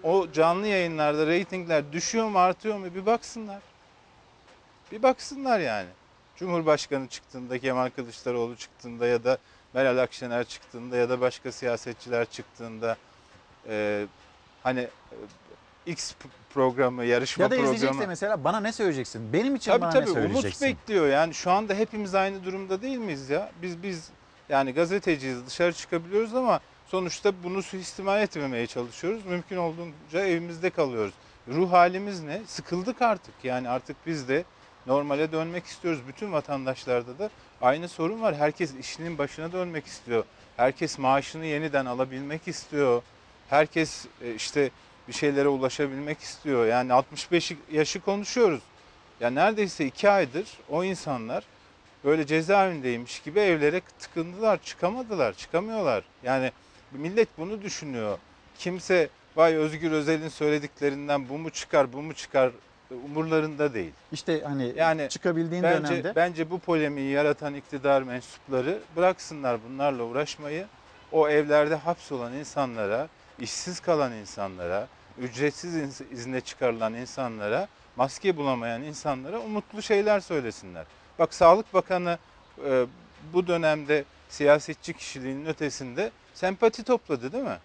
O 0.06 0.32
canlı 0.32 0.66
yayınlarda 0.66 1.26
reytingler 1.26 1.92
düşüyor 1.92 2.28
mu 2.28 2.38
artıyor 2.38 2.76
mu 2.78 2.86
bir 2.94 3.06
baksınlar. 3.06 3.58
Bir 4.92 5.02
baksınlar 5.02 5.60
yani. 5.60 5.88
Cumhurbaşkanı 6.36 7.08
çıktığında, 7.08 7.58
Kemal 7.58 7.90
Kılıçdaroğlu 7.90 8.56
çıktığında 8.56 9.06
ya 9.06 9.24
da 9.24 9.38
Meral 9.74 9.98
Akşener 9.98 10.44
çıktığında 10.44 10.96
ya 10.96 11.08
da 11.08 11.20
başka 11.20 11.52
siyasetçiler 11.52 12.26
çıktığında 12.26 12.96
e, 13.68 14.06
hani 14.62 14.80
e, 14.80 15.16
X 15.86 16.14
programı, 16.54 17.04
yarışma 17.04 17.44
Ya 17.44 17.50
da 17.50 17.54
programı. 17.54 17.74
izleyecekse 17.74 18.06
mesela 18.06 18.44
bana 18.44 18.60
ne 18.60 18.72
söyleyeceksin? 18.72 19.32
Benim 19.32 19.54
için 19.54 19.70
Tabii 19.72 19.82
bana 19.82 19.90
tabii 19.90 20.04
ne 20.06 20.10
umut 20.10 20.22
söyleyeceksin? 20.22 20.68
bekliyor. 20.68 21.06
Yani 21.08 21.34
şu 21.34 21.50
anda 21.50 21.74
hepimiz 21.74 22.14
aynı 22.14 22.44
durumda 22.44 22.82
değil 22.82 22.98
miyiz 22.98 23.30
ya? 23.30 23.50
Biz 23.62 23.82
biz 23.82 24.08
yani 24.48 24.74
gazeteciyiz, 24.74 25.46
dışarı 25.46 25.72
çıkabiliyoruz 25.72 26.34
ama 26.34 26.60
sonuçta 26.86 27.32
bunu 27.44 27.62
suistimal 27.62 28.22
etmemeye 28.22 28.66
çalışıyoruz. 28.66 29.26
Mümkün 29.26 29.56
olduğunca 29.56 30.26
evimizde 30.26 30.70
kalıyoruz. 30.70 31.14
Ruh 31.48 31.72
halimiz 31.72 32.22
ne? 32.22 32.42
Sıkıldık 32.46 33.02
artık. 33.02 33.34
Yani 33.44 33.68
artık 33.68 33.96
biz 34.06 34.28
de 34.28 34.44
normale 34.86 35.32
dönmek 35.32 35.66
istiyoruz. 35.66 36.00
Bütün 36.08 36.32
vatandaşlarda 36.32 37.18
da 37.18 37.30
aynı 37.60 37.88
sorun 37.88 38.22
var. 38.22 38.34
Herkes 38.34 38.74
işinin 38.74 39.18
başına 39.18 39.52
dönmek 39.52 39.86
istiyor. 39.86 40.24
Herkes 40.56 40.98
maaşını 40.98 41.46
yeniden 41.46 41.86
alabilmek 41.86 42.48
istiyor. 42.48 43.02
Herkes 43.48 44.06
e, 44.22 44.34
işte 44.34 44.70
bir 45.08 45.12
şeylere 45.12 45.48
ulaşabilmek 45.48 46.20
istiyor. 46.20 46.66
Yani 46.66 46.92
65 46.92 47.52
yaşı 47.72 48.00
konuşuyoruz. 48.00 48.62
Ya 49.20 49.30
neredeyse 49.30 49.86
iki 49.86 50.10
aydır 50.10 50.46
o 50.68 50.84
insanlar 50.84 51.44
böyle 52.04 52.26
cezaevindeymiş 52.26 53.20
gibi 53.20 53.40
evlere 53.40 53.80
tıkındılar, 53.98 54.62
çıkamadılar, 54.62 55.32
çıkamıyorlar. 55.32 56.04
Yani 56.22 56.52
millet 56.96 57.28
bunu 57.38 57.62
düşünüyor. 57.62 58.18
Kimse 58.58 59.08
vay 59.36 59.54
Özgür 59.54 59.92
Özel'in 59.92 60.28
söylediklerinden 60.28 61.28
bu 61.28 61.38
mu 61.38 61.50
çıkar, 61.50 61.92
bu 61.92 62.02
mu 62.02 62.14
çıkar 62.14 62.50
umurlarında 63.04 63.74
değil. 63.74 63.92
İşte 64.12 64.40
hani 64.40 64.72
Yani 64.76 65.08
çıkabildiğin 65.08 65.62
bence, 65.62 65.88
dönemde 65.88 66.16
Bence 66.16 66.50
bu 66.50 66.58
polemiği 66.58 67.10
yaratan 67.10 67.54
iktidar 67.54 68.02
mensupları 68.02 68.78
bıraksınlar 68.96 69.58
bunlarla 69.68 70.02
uğraşmayı. 70.02 70.66
O 71.12 71.28
evlerde 71.28 71.74
hapsolan 71.74 72.32
insanlara, 72.32 73.08
işsiz 73.40 73.80
kalan 73.80 74.12
insanlara, 74.12 74.88
ücretsiz 75.18 76.00
izne 76.12 76.40
çıkarılan 76.40 76.94
insanlara, 76.94 77.68
maske 77.96 78.36
bulamayan 78.36 78.82
insanlara 78.82 79.38
umutlu 79.38 79.82
şeyler 79.82 80.20
söylesinler. 80.20 80.84
Bak 81.18 81.34
Sağlık 81.34 81.74
Bakanı 81.74 82.18
bu 83.32 83.46
dönemde 83.46 84.04
siyasetçi 84.28 84.92
kişiliğinin 84.92 85.46
ötesinde 85.46 86.10
sempati 86.40 86.82
topladı 86.84 87.32
değil 87.32 87.44
mi? 87.44 87.58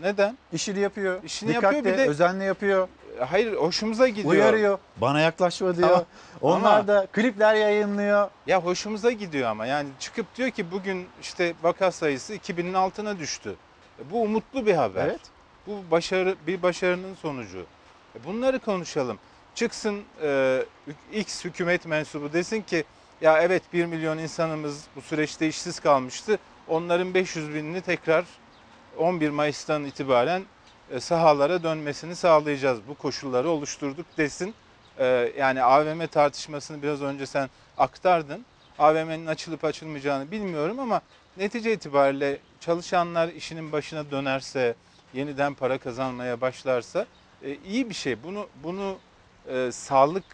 Neden? 0.00 0.38
işini 0.52 0.78
yapıyor. 0.78 1.22
İşini 1.24 1.48
Dikkatle, 1.48 1.76
yapıyor 1.76 1.94
bir 1.94 1.98
de 2.04 2.08
özenle 2.08 2.44
yapıyor. 2.44 2.88
hayır 3.28 3.52
hoşumuza 3.56 4.08
gidiyor. 4.08 4.28
Uyarıyor. 4.34 4.78
Bana 4.96 5.20
yaklaşma 5.20 5.76
diyor. 5.76 5.88
Ama- 5.90 6.04
Onlar 6.40 6.78
ama- 6.78 6.88
da 6.88 7.06
klipler 7.12 7.54
yayınlıyor. 7.54 8.30
Ya 8.46 8.60
hoşumuza 8.64 9.10
gidiyor 9.10 9.48
ama 9.50 9.66
yani 9.66 9.88
çıkıp 10.00 10.36
diyor 10.36 10.50
ki 10.50 10.70
bugün 10.70 11.06
işte 11.22 11.54
vaka 11.62 11.92
sayısı 11.92 12.34
2000'in 12.34 12.74
altına 12.74 13.18
düştü. 13.18 13.54
E, 13.98 14.10
Bu 14.10 14.22
umutlu 14.22 14.66
bir 14.66 14.74
haber. 14.74 15.04
Evet. 15.06 15.20
Bu 15.66 15.90
başarı 15.90 16.34
bir 16.46 16.62
başarının 16.62 17.14
sonucu. 17.14 17.58
E, 18.16 18.24
Bunları 18.24 18.58
konuşalım. 18.58 19.18
Çıksın 19.54 20.02
e, 20.22 20.62
X 21.12 21.44
hükümet 21.44 21.86
mensubu 21.86 22.32
desin 22.32 22.62
ki 22.62 22.84
ya 23.20 23.42
evet 23.42 23.62
1 23.72 23.86
milyon 23.86 24.18
insanımız 24.18 24.84
bu 24.96 25.00
süreçte 25.00 25.48
işsiz 25.48 25.80
kalmıştı. 25.80 26.38
Onların 26.70 27.14
500 27.14 27.54
binini 27.54 27.80
tekrar 27.80 28.24
11 28.98 29.30
Mayıs'tan 29.30 29.84
itibaren 29.84 30.42
e, 30.90 31.00
sahalara 31.00 31.62
dönmesini 31.62 32.16
sağlayacağız. 32.16 32.80
Bu 32.88 32.94
koşulları 32.94 33.50
oluşturduk 33.50 34.06
desin. 34.16 34.54
E, 34.98 35.32
yani 35.38 35.62
AVM 35.62 36.06
tartışmasını 36.06 36.82
biraz 36.82 37.02
önce 37.02 37.26
sen 37.26 37.50
aktardın. 37.78 38.44
AVM'nin 38.78 39.26
açılıp 39.26 39.64
açılmayacağını 39.64 40.30
bilmiyorum 40.30 40.78
ama 40.78 41.00
netice 41.36 41.72
itibariyle 41.72 42.38
çalışanlar 42.60 43.28
işinin 43.28 43.72
başına 43.72 44.10
dönerse, 44.10 44.74
yeniden 45.14 45.54
para 45.54 45.78
kazanmaya 45.78 46.40
başlarsa 46.40 47.06
e, 47.42 47.54
iyi 47.54 47.88
bir 47.88 47.94
şey. 47.94 48.22
Bunu 48.22 48.48
bunu 48.62 48.98
sağlık 49.70 50.24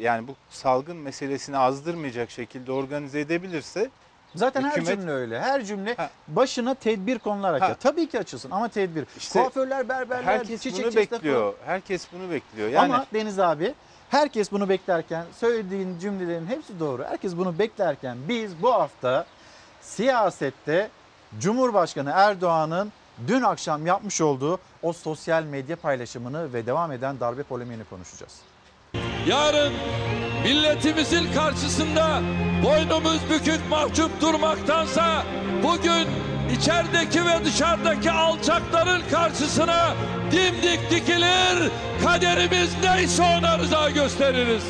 yani 0.00 0.28
bu 0.28 0.34
salgın 0.50 0.96
meselesini 0.96 1.58
azdırmayacak 1.58 2.30
şekilde 2.30 2.72
organize 2.72 3.20
edebilirse 3.20 3.90
Zaten 4.34 4.62
her 4.62 4.70
Hükümet- 4.70 4.86
cümle 5.00 5.10
öyle. 5.12 5.40
Her 5.40 5.64
cümle 5.64 5.94
Ha. 5.94 6.10
başına 6.28 6.74
tedbir 6.74 7.18
konularak. 7.18 7.62
Ha. 7.62 7.68
Ya. 7.68 7.74
Tabii 7.74 8.08
ki 8.08 8.18
açılsın 8.18 8.50
ama 8.50 8.68
tedbir. 8.68 9.06
İşte 9.16 9.40
Kuaförler, 9.40 9.88
berberler, 9.88 10.22
herkes 10.22 10.62
çiçekçi 10.62 10.84
bunu 10.84 10.96
bekliyor. 10.96 11.54
Herkes 11.66 12.06
bunu 12.12 12.30
bekliyor. 12.30 12.68
Yani 12.68 12.94
Ama 12.94 13.06
Deniz 13.12 13.38
abi 13.38 13.74
herkes 14.10 14.52
bunu 14.52 14.68
beklerken 14.68 15.24
söylediğin 15.40 15.98
cümlelerin 15.98 16.46
hepsi 16.46 16.80
doğru. 16.80 17.04
Herkes 17.04 17.36
bunu 17.36 17.58
beklerken 17.58 18.16
biz 18.28 18.62
bu 18.62 18.72
hafta 18.74 19.26
siyasette 19.80 20.90
Cumhurbaşkanı 21.40 22.10
Erdoğan'ın 22.14 22.92
dün 23.26 23.42
akşam 23.42 23.86
yapmış 23.86 24.20
olduğu 24.20 24.58
o 24.82 24.92
sosyal 24.92 25.42
medya 25.42 25.76
paylaşımını 25.76 26.52
ve 26.52 26.66
devam 26.66 26.92
eden 26.92 27.20
darbe 27.20 27.42
polemiğini 27.42 27.84
konuşacağız. 27.84 28.40
Yarın 29.26 29.72
milletimizin 30.44 31.32
karşısında 31.32 32.20
boynumuz 32.64 33.20
bükük 33.30 33.60
mahcup 33.70 34.20
durmaktansa 34.20 35.22
bugün 35.62 36.06
içerideki 36.56 37.24
ve 37.24 37.44
dışarıdaki 37.44 38.10
alçakların 38.10 39.02
karşısına 39.10 39.94
dimdik 40.32 40.90
dikilir, 40.90 41.70
kaderimiz 42.04 42.70
neyse 42.82 43.22
ona 43.22 43.58
rıza 43.58 43.90
gösteririz. 43.90 44.64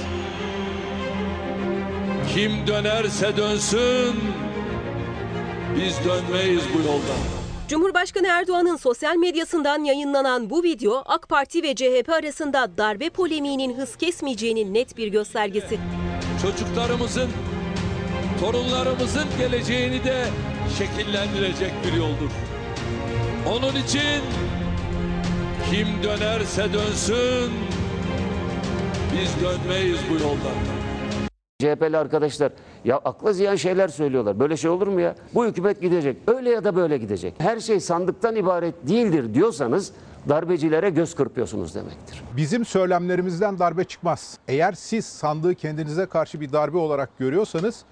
Kim 2.34 2.66
dönerse 2.66 3.36
dönsün, 3.36 4.14
biz 5.76 5.96
dönmeyiz 6.04 6.62
bu 6.74 6.78
yoldan. 6.78 7.35
Cumhurbaşkanı 7.68 8.26
Erdoğan'ın 8.26 8.76
sosyal 8.76 9.16
medyasından 9.16 9.84
yayınlanan 9.84 10.50
bu 10.50 10.62
video 10.62 11.02
AK 11.06 11.28
Parti 11.28 11.62
ve 11.62 11.74
CHP 11.74 12.08
arasında 12.08 12.78
darbe 12.78 13.10
polemiğinin 13.10 13.76
hız 13.76 13.96
kesmeyeceğinin 13.96 14.74
net 14.74 14.96
bir 14.96 15.08
göstergesi. 15.08 15.78
çocuklarımızın, 16.42 17.30
torunlarımızın 18.40 19.24
geleceğini 19.38 20.04
de 20.04 20.24
şekillendirecek 20.78 21.72
bir 21.86 21.92
yoldur. 21.92 22.30
Onun 23.48 23.76
için 23.76 24.22
kim 25.70 26.02
dönerse 26.02 26.72
dönsün, 26.72 27.52
biz 29.12 29.44
dönmeyiz 29.44 30.00
bu 30.10 30.14
yoldan. 30.14 30.56
CHP'li 31.58 31.96
arkadaşlar 31.96 32.52
ya 32.86 32.96
akla 32.96 33.32
ziyan 33.32 33.56
şeyler 33.56 33.88
söylüyorlar. 33.88 34.40
Böyle 34.40 34.56
şey 34.56 34.70
olur 34.70 34.86
mu 34.86 35.00
ya? 35.00 35.14
Bu 35.34 35.46
hükümet 35.46 35.80
gidecek. 35.80 36.16
Öyle 36.26 36.50
ya 36.50 36.64
da 36.64 36.76
böyle 36.76 36.98
gidecek. 36.98 37.34
Her 37.38 37.60
şey 37.60 37.80
sandıktan 37.80 38.36
ibaret 38.36 38.74
değildir 38.88 39.34
diyorsanız 39.34 39.92
darbecilere 40.28 40.90
göz 40.90 41.14
kırpıyorsunuz 41.14 41.74
demektir. 41.74 42.22
Bizim 42.36 42.64
söylemlerimizden 42.64 43.58
darbe 43.58 43.84
çıkmaz. 43.84 44.38
Eğer 44.48 44.72
siz 44.72 45.04
sandığı 45.04 45.54
kendinize 45.54 46.06
karşı 46.06 46.40
bir 46.40 46.52
darbe 46.52 46.76
olarak 46.76 47.18
görüyorsanız 47.18 47.84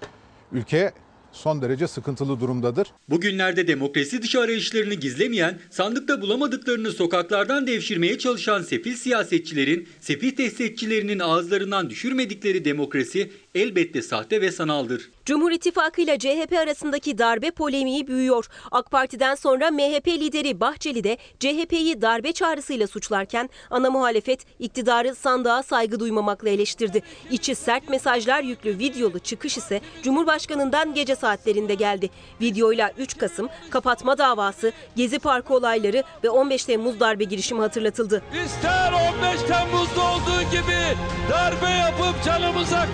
ülke 0.51 0.91
son 1.35 1.61
derece 1.61 1.87
sıkıntılı 1.87 2.39
durumdadır. 2.39 2.87
Bugünlerde 3.09 3.67
demokrasi 3.67 4.21
dışı 4.21 4.39
arayışlarını 4.39 4.93
gizlemeyen, 4.93 5.59
sandıkta 5.69 6.21
bulamadıklarını 6.21 6.91
sokaklardan 6.91 7.67
devşirmeye 7.67 8.17
çalışan 8.17 8.61
sefil 8.61 8.95
siyasetçilerin, 8.95 9.87
sefil 9.99 10.37
destekçilerinin 10.37 11.19
ağızlarından 11.19 11.89
düşürmedikleri 11.89 12.65
demokrasi 12.65 13.31
elbette 13.55 14.01
sahte 14.01 14.41
ve 14.41 14.51
sanaldır. 14.51 15.09
Cumhur 15.25 15.51
İttifakı 15.51 16.01
ile 16.01 16.19
CHP 16.19 16.53
arasındaki 16.53 17.17
darbe 17.17 17.51
polemiği 17.51 18.07
büyüyor. 18.07 18.47
AK 18.71 18.91
Parti'den 18.91 19.35
sonra 19.35 19.71
MHP 19.71 20.07
lideri 20.07 20.59
Bahçeli 20.59 21.03
de 21.03 21.17
CHP'yi 21.39 22.01
darbe 22.01 22.33
çağrısıyla 22.33 22.87
suçlarken 22.87 23.49
ana 23.69 23.91
muhalefet 23.91 24.39
iktidarı 24.59 25.15
sandığa 25.15 25.63
saygı 25.63 25.99
duymamakla 25.99 26.49
eleştirdi. 26.49 27.01
İçi 27.31 27.55
sert 27.55 27.89
mesajlar 27.89 28.43
yüklü 28.43 28.79
videolu 28.79 29.19
çıkış 29.19 29.57
ise 29.57 29.81
Cumhurbaşkanı'ndan 30.03 30.93
gece 30.93 31.15
saatlerinde 31.15 31.73
geldi. 31.73 32.09
Videoyla 32.41 32.91
3 32.97 33.17
Kasım, 33.17 33.49
kapatma 33.69 34.17
davası, 34.17 34.71
Gezi 34.95 35.19
Parkı 35.19 35.53
olayları 35.53 36.03
ve 36.23 36.29
15 36.29 36.65
Temmuz 36.65 36.99
darbe 36.99 37.23
girişimi 37.23 37.61
hatırlatıldı. 37.61 38.21
İster 38.45 38.91
15 38.91 39.41
Temmuz'da 39.41 40.01
olduğu 40.01 40.41
gibi 40.51 40.97
darbe 41.31 41.69
yapıp 41.69 42.23
canımıza 42.25 42.87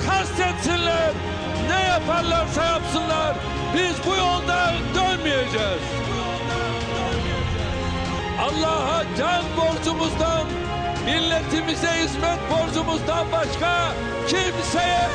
kastetsinler. 0.51 1.11
Ne 1.69 1.87
yaparlarsa 1.87 2.65
yapsınlar. 2.65 3.35
Biz 3.73 4.05
bu 4.05 4.15
yoldan 4.15 4.73
dönmeyeceğiz. 4.95 5.81
Allah'a 8.41 9.03
can 9.17 9.43
borcumuzdan, 9.57 10.45
milletimize 11.05 11.87
hizmet 12.03 12.39
borcumuzdan 12.51 13.31
başka 13.31 13.91
kimseye 14.27 15.09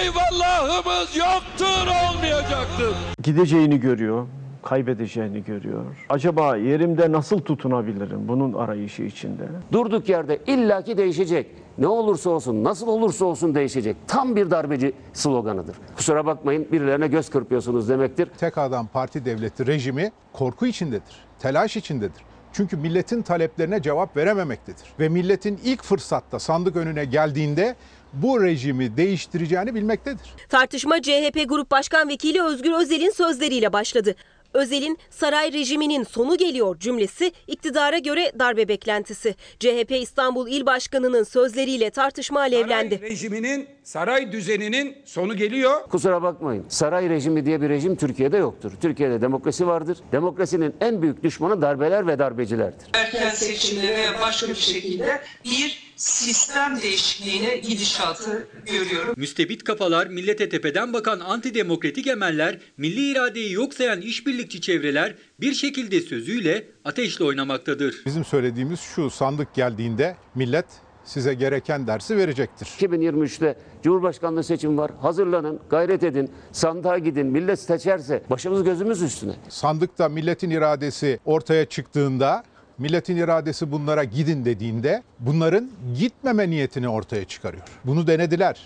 eyvallahımız 0.00 1.16
yoktur, 1.16 1.86
olmayacaktır. 1.86 2.94
gideceğini 3.22 3.80
görüyor, 3.80 4.26
kaybedeceğini 4.62 5.44
görüyor. 5.44 5.84
Acaba 6.08 6.56
yerimde 6.56 7.12
nasıl 7.12 7.38
tutunabilirim 7.40 8.28
bunun 8.28 8.52
arayışı 8.52 9.02
içinde? 9.02 9.42
Durduk 9.72 10.08
yerde 10.08 10.38
illaki 10.46 10.96
değişecek. 10.98 11.46
Ne 11.78 11.86
olursa 11.86 12.30
olsun, 12.30 12.64
nasıl 12.64 12.86
olursa 12.86 13.24
olsun 13.24 13.54
değişecek. 13.54 13.96
Tam 14.08 14.36
bir 14.36 14.50
darbeci 14.50 14.92
sloganıdır. 15.12 15.76
Kusura 15.96 16.26
bakmayın 16.26 16.66
birilerine 16.72 17.06
göz 17.06 17.30
kırpıyorsunuz 17.30 17.88
demektir. 17.88 18.28
Tek 18.38 18.58
adam 18.58 18.86
parti 18.86 19.24
devleti 19.24 19.66
rejimi 19.66 20.12
korku 20.32 20.66
içindedir, 20.66 21.16
telaş 21.38 21.76
içindedir. 21.76 22.22
Çünkü 22.52 22.76
milletin 22.76 23.22
taleplerine 23.22 23.82
cevap 23.82 24.16
verememektedir. 24.16 24.84
Ve 25.00 25.08
milletin 25.08 25.60
ilk 25.64 25.82
fırsatta 25.82 26.38
sandık 26.38 26.76
önüne 26.76 27.04
geldiğinde 27.04 27.76
bu 28.12 28.42
rejimi 28.42 28.96
değiştireceğini 28.96 29.74
bilmektedir. 29.74 30.34
Tartışma 30.48 31.02
CHP 31.02 31.48
Grup 31.48 31.70
Başkan 31.70 32.08
Vekili 32.08 32.42
Özgür 32.42 32.72
Özel'in 32.72 33.10
sözleriyle 33.10 33.72
başladı. 33.72 34.14
Özel'in 34.54 34.98
saray 35.10 35.52
rejiminin 35.52 36.04
sonu 36.04 36.36
geliyor 36.36 36.78
cümlesi 36.78 37.32
iktidara 37.46 37.98
göre 37.98 38.32
darbe 38.38 38.68
beklentisi. 38.68 39.34
CHP 39.58 39.90
İstanbul 39.90 40.48
İl 40.48 40.66
Başkanı'nın 40.66 41.22
sözleriyle 41.22 41.90
tartışma 41.90 42.40
alevlendi. 42.40 43.00
rejiminin, 43.00 43.68
saray 43.82 44.32
düzeninin 44.32 44.96
sonu 45.04 45.36
geliyor. 45.36 45.82
Kusura 45.82 46.22
bakmayın. 46.22 46.64
Saray 46.68 47.08
rejimi 47.08 47.46
diye 47.46 47.60
bir 47.60 47.68
rejim 47.68 47.96
Türkiye'de 47.96 48.36
yoktur. 48.36 48.72
Türkiye'de 48.80 49.20
demokrasi 49.20 49.66
vardır. 49.66 49.98
Demokrasinin 50.12 50.74
en 50.80 51.02
büyük 51.02 51.22
düşmanı 51.22 51.62
darbeler 51.62 52.06
ve 52.06 52.18
darbecilerdir. 52.18 52.86
erken 52.94 53.30
seçimlere 53.30 53.96
veya 53.96 54.20
başka 54.20 54.48
bir 54.48 54.54
şekilde 54.54 55.20
bir 55.44 55.91
sistem 56.02 56.82
değişikliğine 56.82 57.56
gidişatı 57.56 58.48
görüyorum. 58.66 59.14
Müstebit 59.16 59.64
kafalar, 59.64 60.06
millete 60.06 60.48
tepeden 60.48 60.92
bakan 60.92 61.20
antidemokratik 61.20 62.06
emeller, 62.06 62.58
milli 62.76 63.10
iradeyi 63.10 63.52
yok 63.52 63.74
sayan 63.74 64.00
işbirlikçi 64.00 64.60
çevreler 64.60 65.14
bir 65.40 65.54
şekilde 65.54 66.00
sözüyle 66.00 66.64
ateşle 66.84 67.24
oynamaktadır. 67.24 68.02
Bizim 68.06 68.24
söylediğimiz 68.24 68.80
şu 68.80 69.10
sandık 69.10 69.54
geldiğinde 69.54 70.16
millet 70.34 70.66
size 71.04 71.34
gereken 71.34 71.86
dersi 71.86 72.16
verecektir. 72.16 72.66
2023'te 72.66 73.56
Cumhurbaşkanlığı 73.82 74.44
seçimi 74.44 74.76
var. 74.76 74.90
Hazırlanın, 75.00 75.60
gayret 75.70 76.02
edin, 76.02 76.30
sandığa 76.52 76.98
gidin. 76.98 77.26
Millet 77.26 77.60
seçerse 77.60 78.22
başımız 78.30 78.64
gözümüz 78.64 79.02
üstüne. 79.02 79.32
Sandıkta 79.48 80.08
milletin 80.08 80.50
iradesi 80.50 81.20
ortaya 81.24 81.64
çıktığında, 81.64 82.44
milletin 82.78 83.16
iradesi 83.16 83.72
bunlara 83.72 84.04
gidin 84.04 84.44
dediğinde 84.44 85.02
bunların 85.18 85.70
gitmeme 85.98 86.50
niyetini 86.50 86.88
ortaya 86.88 87.24
çıkarıyor. 87.24 87.62
Bunu 87.84 88.06
denediler. 88.06 88.56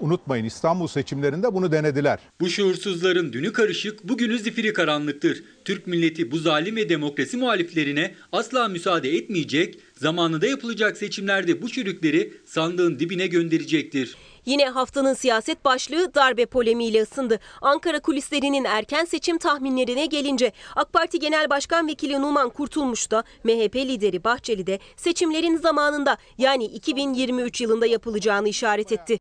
Unutmayın 0.00 0.44
İstanbul 0.44 0.86
seçimlerinde 0.86 1.54
bunu 1.54 1.72
denediler. 1.72 2.18
Bu 2.40 2.48
şuursuzların 2.48 3.32
dünü 3.32 3.52
karışık, 3.52 4.08
bugünü 4.08 4.38
zifiri 4.38 4.72
karanlıktır. 4.72 5.44
Türk 5.64 5.86
milleti 5.86 6.30
bu 6.30 6.38
zalim 6.38 6.76
ve 6.76 6.88
demokrasi 6.88 7.36
muhaliflerine 7.36 8.14
asla 8.32 8.68
müsaade 8.68 9.16
etmeyecek, 9.16 9.78
zamanında 9.94 10.46
yapılacak 10.46 10.96
seçimlerde 10.96 11.62
bu 11.62 11.68
çürükleri 11.68 12.32
sandığın 12.44 12.98
dibine 12.98 13.26
gönderecektir. 13.26 14.16
Yine 14.46 14.68
haftanın 14.68 15.14
siyaset 15.14 15.64
başlığı 15.64 16.14
darbe 16.14 16.46
polemiğiyle 16.46 17.02
ısındı. 17.02 17.38
Ankara 17.60 18.00
kulislerinin 18.00 18.64
erken 18.64 19.04
seçim 19.04 19.38
tahminlerine 19.38 20.06
gelince 20.06 20.52
AK 20.76 20.92
Parti 20.92 21.18
Genel 21.18 21.50
Başkan 21.50 21.88
Vekili 21.88 22.22
Numan 22.22 22.50
Kurtulmuş 22.50 23.10
da 23.10 23.24
MHP 23.44 23.76
lideri 23.76 24.24
Bahçeli 24.24 24.66
de 24.66 24.78
seçimlerin 24.96 25.56
zamanında 25.56 26.16
yani 26.38 26.64
2023 26.64 27.60
yılında 27.60 27.86
yapılacağını 27.86 28.48
işaret 28.48 28.92
etti. 28.92 29.18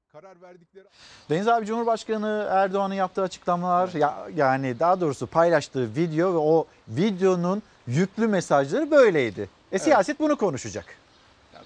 Deniz 1.30 1.48
abi 1.48 1.66
Cumhurbaşkanı 1.66 2.48
Erdoğan'ın 2.50 2.94
yaptığı 2.94 3.22
açıklamalar 3.22 3.90
ya, 3.94 4.28
yani 4.36 4.80
daha 4.80 5.02
doğrusu 5.02 5.28
paylaştığı 5.28 5.96
video 5.96 6.34
ve 6.34 6.38
o 6.38 6.66
videonun 6.88 7.64
yüklü 7.88 8.28
mesajları 8.28 8.92
böyleydi. 8.92 9.50
E 9.72 9.80
siyaset 9.80 10.20
bunu 10.20 10.36
konuşacak. 10.36 11.01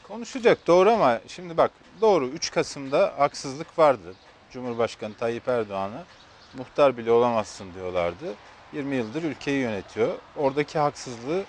Konuşacak 0.07 0.67
doğru 0.67 0.91
ama 0.91 1.19
şimdi 1.27 1.57
bak 1.57 1.71
doğru 2.01 2.27
3 2.27 2.51
Kasım'da 2.51 3.13
haksızlık 3.17 3.79
vardı. 3.79 4.15
Cumhurbaşkanı 4.51 5.13
Tayyip 5.13 5.47
Erdoğan'a 5.47 6.03
muhtar 6.57 6.97
bile 6.97 7.11
olamazsın 7.11 7.73
diyorlardı. 7.73 8.33
20 8.73 8.95
yıldır 8.95 9.23
ülkeyi 9.23 9.59
yönetiyor. 9.59 10.13
Oradaki 10.35 10.79
haksızlığı 10.79 11.43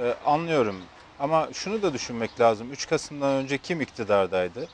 e, 0.00 0.14
anlıyorum. 0.26 0.82
Ama 1.20 1.48
şunu 1.52 1.82
da 1.82 1.92
düşünmek 1.92 2.40
lazım. 2.40 2.72
3 2.72 2.88
Kasım'dan 2.88 3.32
önce 3.32 3.58
kim 3.58 3.80
iktidardaydı? 3.80 4.68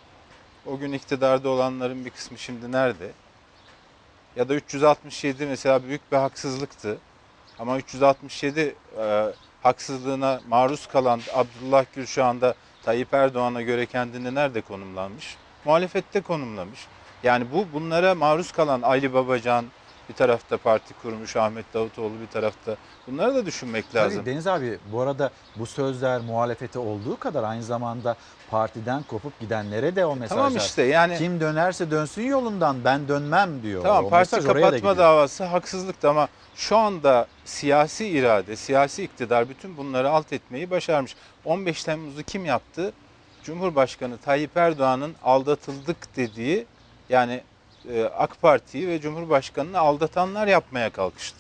O 0.67 0.79
gün 0.79 0.93
iktidarda 0.93 1.49
olanların 1.49 2.05
bir 2.05 2.11
kısmı 2.11 2.39
şimdi 2.39 2.73
nerede? 2.73 3.11
Ya 4.37 4.49
da 4.49 4.55
367 4.55 5.47
mesela 5.47 5.85
büyük 5.85 6.13
bir 6.13 6.17
haksızlıktı. 6.17 6.99
Ama 7.59 7.79
367 7.79 8.77
e, 8.99 9.27
haksızlığına 9.63 10.41
maruz 10.49 10.87
kalan 10.87 11.21
Abdullah 11.35 11.85
Gül 11.95 12.07
şu 12.07 12.25
anda 12.25 12.55
Tayyip 12.85 13.15
Erdoğan'a 13.15 13.63
göre 13.63 13.87
kendini 13.87 14.35
nerede 14.35 14.61
konumlanmış? 14.61 15.37
Muhalefette 15.65 16.21
konumlamış. 16.21 16.87
Yani 17.23 17.47
bu 17.53 17.67
bunlara 17.73 18.15
maruz 18.15 18.53
kalan 18.53 18.83
Ali 18.83 19.15
Babacan 19.15 19.65
bir 20.09 20.15
tarafta 20.15 20.57
parti 20.57 20.95
kurmuş, 21.03 21.37
Ahmet 21.37 21.75
Davutoğlu 21.75 22.21
bir 22.21 22.27
tarafta. 22.27 22.77
Bunları 23.07 23.35
da 23.35 23.47
düşünmek 23.47 23.95
lazım. 23.95 24.19
Tabii 24.19 24.31
Deniz 24.31 24.47
abi 24.47 24.79
bu 24.93 25.01
arada 25.01 25.31
bu 25.57 25.67
sözler 25.67 26.21
muhalefete 26.21 26.79
olduğu 26.79 27.19
kadar 27.19 27.43
aynı 27.45 27.63
zamanda 27.63 28.17
partiden 28.55 29.03
kopup 29.03 29.41
gidenlere 29.41 29.97
de 29.97 30.07
o 30.07 30.17
mesajlar. 30.17 30.45
Tamam 30.45 30.57
işte 30.57 30.83
yani- 30.83 31.19
Kim 31.19 31.41
dönerse 31.41 31.91
dönsün 31.91 32.23
yolundan 32.23 32.85
ben 32.85 33.09
dönmem 33.09 33.63
diyor. 33.63 33.83
Tamam 33.83 34.05
O 34.05 34.09
parti 34.09 34.33
da 34.33 34.41
kapatma 34.41 34.71
gidiyor. 34.77 34.97
davası 34.97 35.45
haksızlıktı 35.45 36.11
ama 36.11 36.29
şu 36.55 36.77
anda 36.77 37.27
siyasi 37.45 38.09
irade, 38.09 38.57
siyasi 38.57 39.05
iktidar 39.05 39.49
bütün 39.49 39.77
bunları 39.77 40.11
alt 40.11 40.33
etmeyi 40.33 40.71
başarmış. 40.71 41.17
15 41.45 41.85
Temmuz'u 41.85 42.23
kim 42.23 42.45
yaptı? 42.45 42.93
Cumhurbaşkanı 43.43 44.19
Tayyip 44.19 44.57
Erdoğan'ın 44.57 45.15
aldatıldık 45.23 46.17
dediği 46.17 46.67
yani 47.09 47.41
e, 47.91 48.05
AK 48.05 48.41
Parti'yi 48.43 48.89
ve 48.89 49.01
Cumhurbaşkanı'nı 49.01 49.79
aldatanlar 49.79 50.47
yapmaya 50.47 50.91
kalkıştı. 50.91 51.39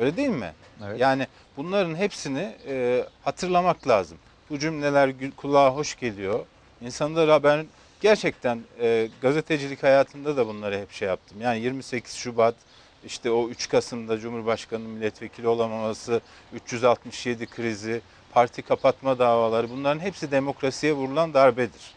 Öyle 0.00 0.16
değil 0.16 0.28
mi? 0.28 0.52
Yani 0.96 1.26
bunların 1.56 1.94
hepsini 1.94 2.56
e, 2.68 3.04
hatırlamak 3.24 3.88
lazım. 3.88 4.18
Bu 4.50 4.58
cümleler 4.58 5.12
kulağa 5.36 5.74
hoş 5.74 5.98
geliyor. 5.98 6.46
İnsanlara 6.80 7.42
ben 7.42 7.66
gerçekten 8.00 8.60
e, 8.80 9.08
gazetecilik 9.22 9.82
hayatında 9.82 10.36
da 10.36 10.46
bunları 10.46 10.78
hep 10.78 10.92
şey 10.92 11.08
yaptım. 11.08 11.40
Yani 11.40 11.60
28 11.60 12.14
Şubat 12.14 12.54
işte 13.04 13.30
o 13.30 13.48
3 13.48 13.68
Kasım'da 13.68 14.18
Cumhurbaşkanı 14.18 14.84
milletvekili 14.84 15.48
olamaması, 15.48 16.20
367 16.52 17.46
krizi, 17.46 18.00
parti 18.32 18.62
kapatma 18.62 19.18
davaları 19.18 19.70
bunların 19.70 20.00
hepsi 20.00 20.30
demokrasiye 20.30 20.92
vurulan 20.92 21.34
darbedir. 21.34 21.94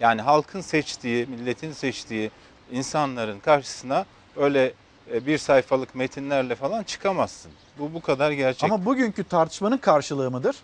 Yani 0.00 0.22
halkın 0.22 0.60
seçtiği, 0.60 1.26
milletin 1.26 1.72
seçtiği 1.72 2.30
insanların 2.72 3.40
karşısına 3.40 4.06
öyle 4.36 4.72
e, 5.12 5.26
bir 5.26 5.38
sayfalık 5.38 5.94
metinlerle 5.94 6.54
falan 6.54 6.82
çıkamazsın. 6.82 7.52
Bu 7.78 7.94
bu 7.94 8.00
kadar 8.00 8.30
gerçek. 8.30 8.72
Ama 8.72 8.84
bugünkü 8.84 9.24
tartışmanın 9.24 9.78
karşılığı 9.78 10.30
mıdır? 10.30 10.56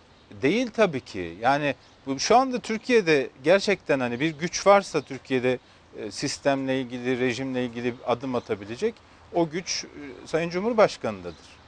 Değil 0.43 0.71
tabii 0.71 1.01
ki. 1.01 1.37
Yani 1.41 1.75
şu 2.19 2.37
anda 2.37 2.59
Türkiye'de 2.59 3.31
gerçekten 3.45 4.01
hani 4.01 4.21
bir 4.21 4.31
güç 4.31 4.67
varsa 4.67 5.01
Türkiye'de 5.01 5.59
e, 5.99 6.11
sistemle 6.11 6.81
ilgili, 6.81 7.21
rejimle 7.21 7.65
ilgili 7.65 7.95
adım 8.07 8.35
atabilecek 8.35 8.95
o 9.35 9.49
güç 9.49 9.85
e, 9.85 10.27
Sayın 10.27 10.51
Cumhurbaşkanı'ndadır. 10.51 11.59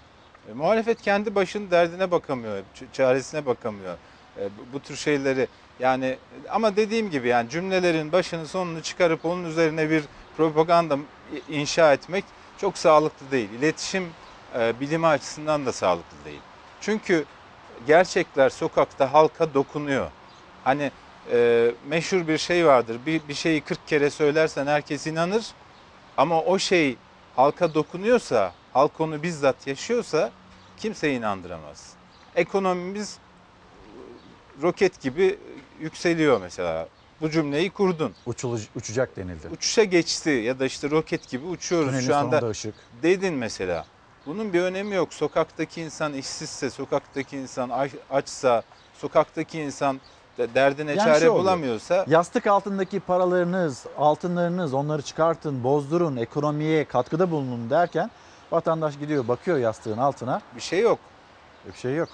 E, 0.51 0.53
muhalefet 0.53 1.03
kendi 1.03 1.35
başının 1.35 1.71
derdine 1.71 2.11
bakamıyor, 2.11 2.63
çaresine 2.93 3.47
bakamıyor. 3.47 3.97
E, 4.39 4.49
bu, 4.73 4.81
tür 4.81 4.97
şeyleri 4.97 5.49
yani 5.81 6.17
ama 6.51 6.77
dediğim 6.77 7.11
gibi 7.11 7.29
yani 7.29 7.51
cümlelerin 7.51 8.13
başını 8.13 8.47
sonunu 8.47 8.83
çıkarıp 8.83 9.25
onun 9.25 9.45
üzerine 9.45 9.91
bir 9.91 10.05
propaganda 10.37 10.99
inşa 11.49 11.93
etmek 11.93 12.25
çok 12.59 12.79
sağlıklı 12.79 13.31
değil. 13.31 13.51
İletişim 13.51 14.11
e, 14.59 14.81
bilimi 14.81 15.07
açısından 15.07 15.67
da 15.67 15.73
sağlıklı 15.73 16.17
değil. 16.25 16.41
Çünkü 16.81 17.25
gerçekler 17.87 18.51
sokakta 18.51 19.13
halka 19.13 19.55
dokunuyor. 19.55 20.11
Hani 20.65 20.91
e, 21.33 21.71
meşhur 21.89 22.29
bir 22.29 22.39
şey 22.39 22.67
vardır. 22.67 23.01
Bir, 23.07 23.29
bir 23.29 23.35
şeyi 23.35 23.61
40 23.61 23.89
kere 23.89 24.11
söylersen 24.11 24.67
herkes 24.67 25.07
inanır. 25.07 25.47
Ama 26.17 26.43
o 26.43 26.59
şey 26.59 26.97
halka 27.37 27.75
dokunuyorsa, 27.75 28.53
halk 28.73 29.01
onu 29.01 29.23
bizzat 29.23 29.67
yaşıyorsa 29.67 30.31
kimse 30.77 31.13
inandıramaz. 31.15 31.93
Ekonomimiz 32.37 33.19
roket 34.63 35.01
gibi 35.01 35.39
yükseliyor 35.81 36.41
mesela. 36.41 36.89
Bu 37.21 37.31
cümleyi 37.31 37.71
kurdun. 37.71 38.15
Uçulu, 38.27 38.59
uçacak 38.75 39.17
denildi. 39.17 39.49
Uçuşa 39.53 39.85
geçti 39.85 40.31
ya 40.31 40.59
da 40.59 40.67
işte 40.67 40.91
roket 40.91 41.29
gibi 41.29 41.47
uçuyoruz 41.47 41.91
Tünelin 41.91 42.07
şu 42.07 42.17
anda. 42.17 42.49
ışık. 42.49 42.75
Dedin 43.03 43.35
mesela. 43.35 43.87
Bunun 44.27 44.53
bir 44.53 44.61
önemi 44.61 44.95
yok. 44.95 45.15
Sokaktaki 45.15 45.83
insan 45.83 46.13
işsizse, 46.15 46.71
sokaktaki 46.71 47.37
insan 47.37 47.71
aç- 47.71 47.95
açsa, 48.11 48.63
sokaktaki 48.95 49.61
insan 49.61 50.01
de- 50.39 50.55
derdine 50.55 50.91
Yani 50.91 50.99
çare 51.01 51.19
şey 51.19 51.29
oluyor, 51.29 51.45
bulamıyorsa 51.45 52.05
Yastık 52.09 52.47
altındaki 52.47 53.01
paralarınız, 53.01 53.87
altınlarınız 53.99 54.75
onları 54.75 55.03
çıkartın, 55.03 55.65
bozdurun, 55.65 56.17
ekonomiye 56.17 56.85
katkıda 56.85 57.31
bulunun 57.31 57.71
derken 57.71 58.11
vatandaş 58.53 58.99
gidiyor 58.99 59.29
bakıyor 59.29 59.59
yastığın 59.59 59.99
altına. 59.99 60.41
bir 60.57 60.61
şey 60.61 60.81
yok. 60.81 60.99
Bir 61.73 61.79
şey 61.79 61.95
yok. 61.95 62.09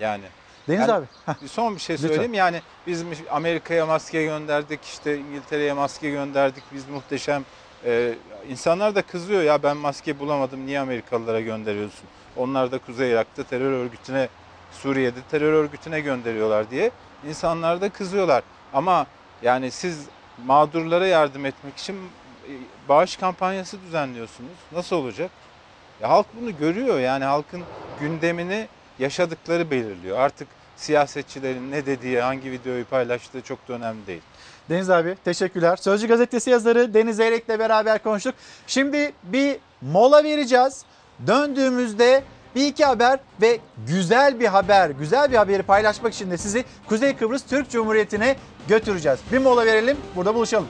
Yani. 0.00 0.24
Deniz 0.68 0.80
Yani 0.80 0.92
abi. 0.92 1.06
bir 1.42 1.48
son 1.48 1.74
bir 1.74 1.80
şey 1.80 1.94
Lütfen. 1.96 2.08
söyleyeyim. 2.08 2.34
Yani 2.34 2.60
biz 2.86 3.04
Amerika'ya 3.30 3.86
maske 3.86 4.24
gönderdik, 4.24 4.84
işte 4.84 5.18
İngiltere'ye 5.18 5.72
maske 5.72 6.10
gönderdik. 6.10 6.62
Biz 6.74 6.88
muhteşem 6.88 7.44
e, 7.84 8.14
insanlar 8.48 8.94
da 8.94 9.02
kızıyor 9.02 9.42
ya 9.42 9.62
ben 9.62 9.76
maske 9.76 10.18
bulamadım 10.18 10.66
niye 10.66 10.80
Amerikalılara 10.80 11.40
gönderiyorsun? 11.40 12.04
Onlar 12.36 12.72
da 12.72 12.78
Kuzey 12.78 13.10
Irak'ta 13.10 13.42
terör 13.42 13.72
örgütüne, 13.72 14.28
Suriye'de 14.72 15.20
terör 15.30 15.52
örgütüne 15.52 16.00
gönderiyorlar 16.00 16.70
diye 16.70 16.90
insanlar 17.28 17.80
da 17.80 17.88
kızıyorlar. 17.88 18.42
Ama 18.72 19.06
yani 19.42 19.70
siz 19.70 20.06
mağdurlara 20.46 21.06
yardım 21.06 21.46
etmek 21.46 21.78
için 21.78 21.96
e, 21.96 22.52
bağış 22.88 23.16
kampanyası 23.16 23.82
düzenliyorsunuz. 23.82 24.50
Nasıl 24.72 24.96
olacak? 24.96 25.30
Ya 26.00 26.08
halk 26.08 26.26
bunu 26.40 26.56
görüyor 26.56 27.00
yani 27.00 27.24
halkın 27.24 27.62
gündemini 28.00 28.68
yaşadıkları 28.98 29.70
belirliyor. 29.70 30.18
Artık 30.18 30.48
siyasetçilerin 30.76 31.70
ne 31.70 31.86
dediği, 31.86 32.20
hangi 32.20 32.50
videoyu 32.50 32.84
paylaştığı 32.84 33.40
çok 33.40 33.68
da 33.68 33.72
önemli 33.72 34.06
değil. 34.06 34.22
Deniz 34.70 34.90
abi 34.90 35.16
teşekkürler. 35.24 35.76
Sözcü 35.76 36.08
gazetesi 36.08 36.50
yazarı 36.50 36.94
Deniz 36.94 37.16
Zeyrek'le 37.16 37.48
beraber 37.48 38.02
konuştuk. 38.02 38.34
Şimdi 38.66 39.12
bir 39.22 39.56
mola 39.80 40.24
vereceğiz. 40.24 40.84
Döndüğümüzde 41.26 42.22
bir 42.54 42.66
iki 42.66 42.84
haber 42.84 43.18
ve 43.42 43.58
güzel 43.86 44.40
bir 44.40 44.46
haber, 44.46 44.90
güzel 44.90 45.32
bir 45.32 45.36
haberi 45.36 45.62
paylaşmak 45.62 46.14
için 46.14 46.30
de 46.30 46.36
sizi 46.36 46.64
Kuzey 46.88 47.16
Kıbrıs 47.16 47.42
Türk 47.46 47.70
Cumhuriyeti'ne 47.70 48.36
götüreceğiz. 48.68 49.18
Bir 49.32 49.38
mola 49.38 49.66
verelim, 49.66 49.96
burada 50.16 50.34
buluşalım. 50.34 50.68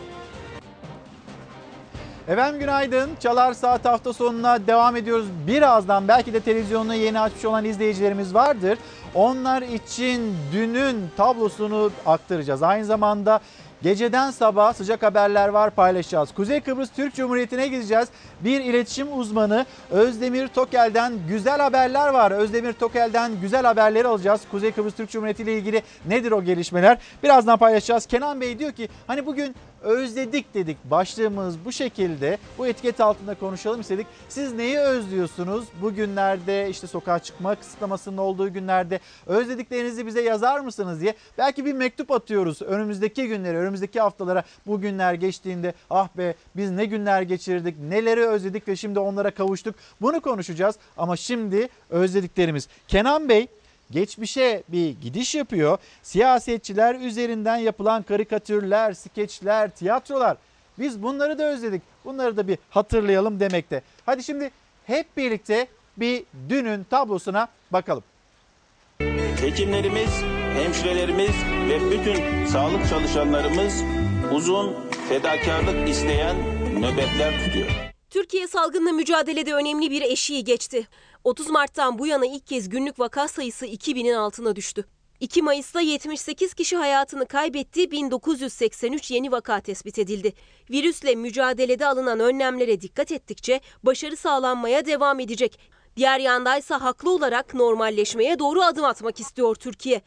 Efendim 2.28 2.60
günaydın. 2.60 3.10
Çalar 3.20 3.52
Saat 3.52 3.84
hafta 3.84 4.12
sonuna 4.12 4.66
devam 4.66 4.96
ediyoruz. 4.96 5.26
Birazdan 5.46 6.08
belki 6.08 6.32
de 6.32 6.40
televizyonunu 6.40 6.94
yeni 6.94 7.20
açmış 7.20 7.44
olan 7.44 7.64
izleyicilerimiz 7.64 8.34
vardır. 8.34 8.78
Onlar 9.14 9.62
için 9.62 10.36
dünün 10.52 11.10
tablosunu 11.16 11.90
aktaracağız. 12.06 12.62
Aynı 12.62 12.84
zamanda 12.84 13.40
geceden 13.82 14.30
sabah 14.30 14.72
sıcak 14.72 15.02
haberler 15.02 15.48
var 15.48 15.70
paylaşacağız. 15.70 16.34
Kuzey 16.34 16.60
Kıbrıs 16.60 16.90
Türk 16.90 17.14
Cumhuriyeti'ne 17.14 17.68
gideceğiz. 17.68 18.08
Bir 18.40 18.60
iletişim 18.60 19.18
uzmanı 19.18 19.66
Özdemir 19.90 20.48
Tokel'den 20.48 21.12
güzel 21.28 21.60
haberler 21.60 22.08
var. 22.08 22.30
Özdemir 22.30 22.72
Tokel'den 22.72 23.40
güzel 23.40 23.62
haberleri 23.62 24.08
alacağız. 24.08 24.40
Kuzey 24.50 24.72
Kıbrıs 24.72 24.94
Türk 24.94 25.10
Cumhuriyeti 25.10 25.42
ile 25.42 25.58
ilgili 25.58 25.82
nedir 26.06 26.32
o 26.32 26.44
gelişmeler? 26.44 26.98
Birazdan 27.22 27.58
paylaşacağız. 27.58 28.06
Kenan 28.06 28.40
Bey 28.40 28.58
diyor 28.58 28.72
ki 28.72 28.88
hani 29.06 29.26
bugün 29.26 29.54
özledik 29.82 30.54
dedik. 30.54 30.76
Başlığımız 30.84 31.64
bu 31.64 31.72
şekilde. 31.72 32.38
Bu 32.58 32.66
etiket 32.66 33.00
altında 33.00 33.34
konuşalım 33.34 33.80
istedik. 33.80 34.06
Siz 34.28 34.52
neyi 34.52 34.78
özlüyorsunuz? 34.78 35.64
Bugünlerde 35.82 36.70
işte 36.70 36.86
sokağa 36.86 37.18
çıkma 37.18 37.54
kısıtlamasının 37.54 38.18
olduğu 38.18 38.52
günlerde 38.52 39.00
özlediklerinizi 39.26 40.06
bize 40.06 40.22
yazar 40.22 40.60
mısınız 40.60 41.00
diye. 41.00 41.14
Belki 41.38 41.64
bir 41.64 41.72
mektup 41.72 42.10
atıyoruz 42.10 42.62
önümüzdeki 42.62 43.28
günlere, 43.28 43.58
önümüzdeki 43.58 44.00
haftalara. 44.00 44.44
Bu 44.66 44.80
günler 44.80 45.14
geçtiğinde 45.14 45.74
ah 45.90 46.08
be 46.16 46.34
biz 46.56 46.70
ne 46.70 46.84
günler 46.84 47.22
geçirdik, 47.22 47.78
neleri 47.78 48.26
özledik 48.26 48.68
ve 48.68 48.76
şimdi 48.76 48.98
onlara 48.98 49.30
kavuştuk. 49.30 49.74
Bunu 50.00 50.20
konuşacağız 50.20 50.76
ama 50.96 51.16
şimdi 51.16 51.68
özlediklerimiz. 51.90 52.68
Kenan 52.88 53.28
Bey 53.28 53.46
geçmişe 53.90 54.62
bir 54.68 55.00
gidiş 55.00 55.34
yapıyor. 55.34 55.78
Siyasetçiler 56.02 56.94
üzerinden 56.94 57.56
yapılan 57.56 58.02
karikatürler, 58.02 58.92
skeçler, 58.92 59.70
tiyatrolar. 59.70 60.36
Biz 60.78 61.02
bunları 61.02 61.38
da 61.38 61.44
özledik. 61.44 61.82
Bunları 62.04 62.36
da 62.36 62.48
bir 62.48 62.58
hatırlayalım 62.70 63.40
demekte. 63.40 63.82
Hadi 64.06 64.24
şimdi 64.24 64.50
hep 64.86 65.16
birlikte 65.16 65.66
bir 65.96 66.24
dünün 66.48 66.84
tablosuna 66.84 67.48
bakalım. 67.70 68.04
Hekimlerimiz, 69.40 70.22
hemşirelerimiz 70.54 71.34
ve 71.68 71.90
bütün 71.90 72.46
sağlık 72.46 72.88
çalışanlarımız 72.88 73.82
uzun 74.32 74.76
fedakarlık 75.08 75.88
isteyen 75.88 76.36
nöbetler 76.80 77.44
tutuyor. 77.44 77.90
Türkiye 78.10 78.48
salgınla 78.48 78.92
mücadelede 78.92 79.54
önemli 79.54 79.90
bir 79.90 80.02
eşiği 80.02 80.44
geçti. 80.44 80.88
30 81.24 81.50
Mart'tan 81.50 81.98
bu 81.98 82.06
yana 82.06 82.26
ilk 82.26 82.46
kez 82.46 82.68
günlük 82.68 82.98
vaka 82.98 83.28
sayısı 83.28 83.66
2000'in 83.66 84.14
altına 84.14 84.56
düştü. 84.56 84.84
2 85.20 85.42
Mayıs'ta 85.42 85.80
78 85.80 86.54
kişi 86.54 86.76
hayatını 86.76 87.26
kaybetti, 87.26 87.90
1983 87.90 89.10
yeni 89.10 89.32
vaka 89.32 89.60
tespit 89.60 89.98
edildi. 89.98 90.32
Virüsle 90.70 91.14
mücadelede 91.14 91.86
alınan 91.86 92.20
önlemlere 92.20 92.80
dikkat 92.80 93.12
ettikçe 93.12 93.60
başarı 93.82 94.16
sağlanmaya 94.16 94.86
devam 94.86 95.20
edecek. 95.20 95.58
Diğer 95.96 96.18
yandaysa 96.18 96.80
haklı 96.80 97.10
olarak 97.10 97.54
normalleşmeye 97.54 98.38
doğru 98.38 98.62
adım 98.62 98.84
atmak 98.84 99.20
istiyor 99.20 99.54
Türkiye. 99.54 100.02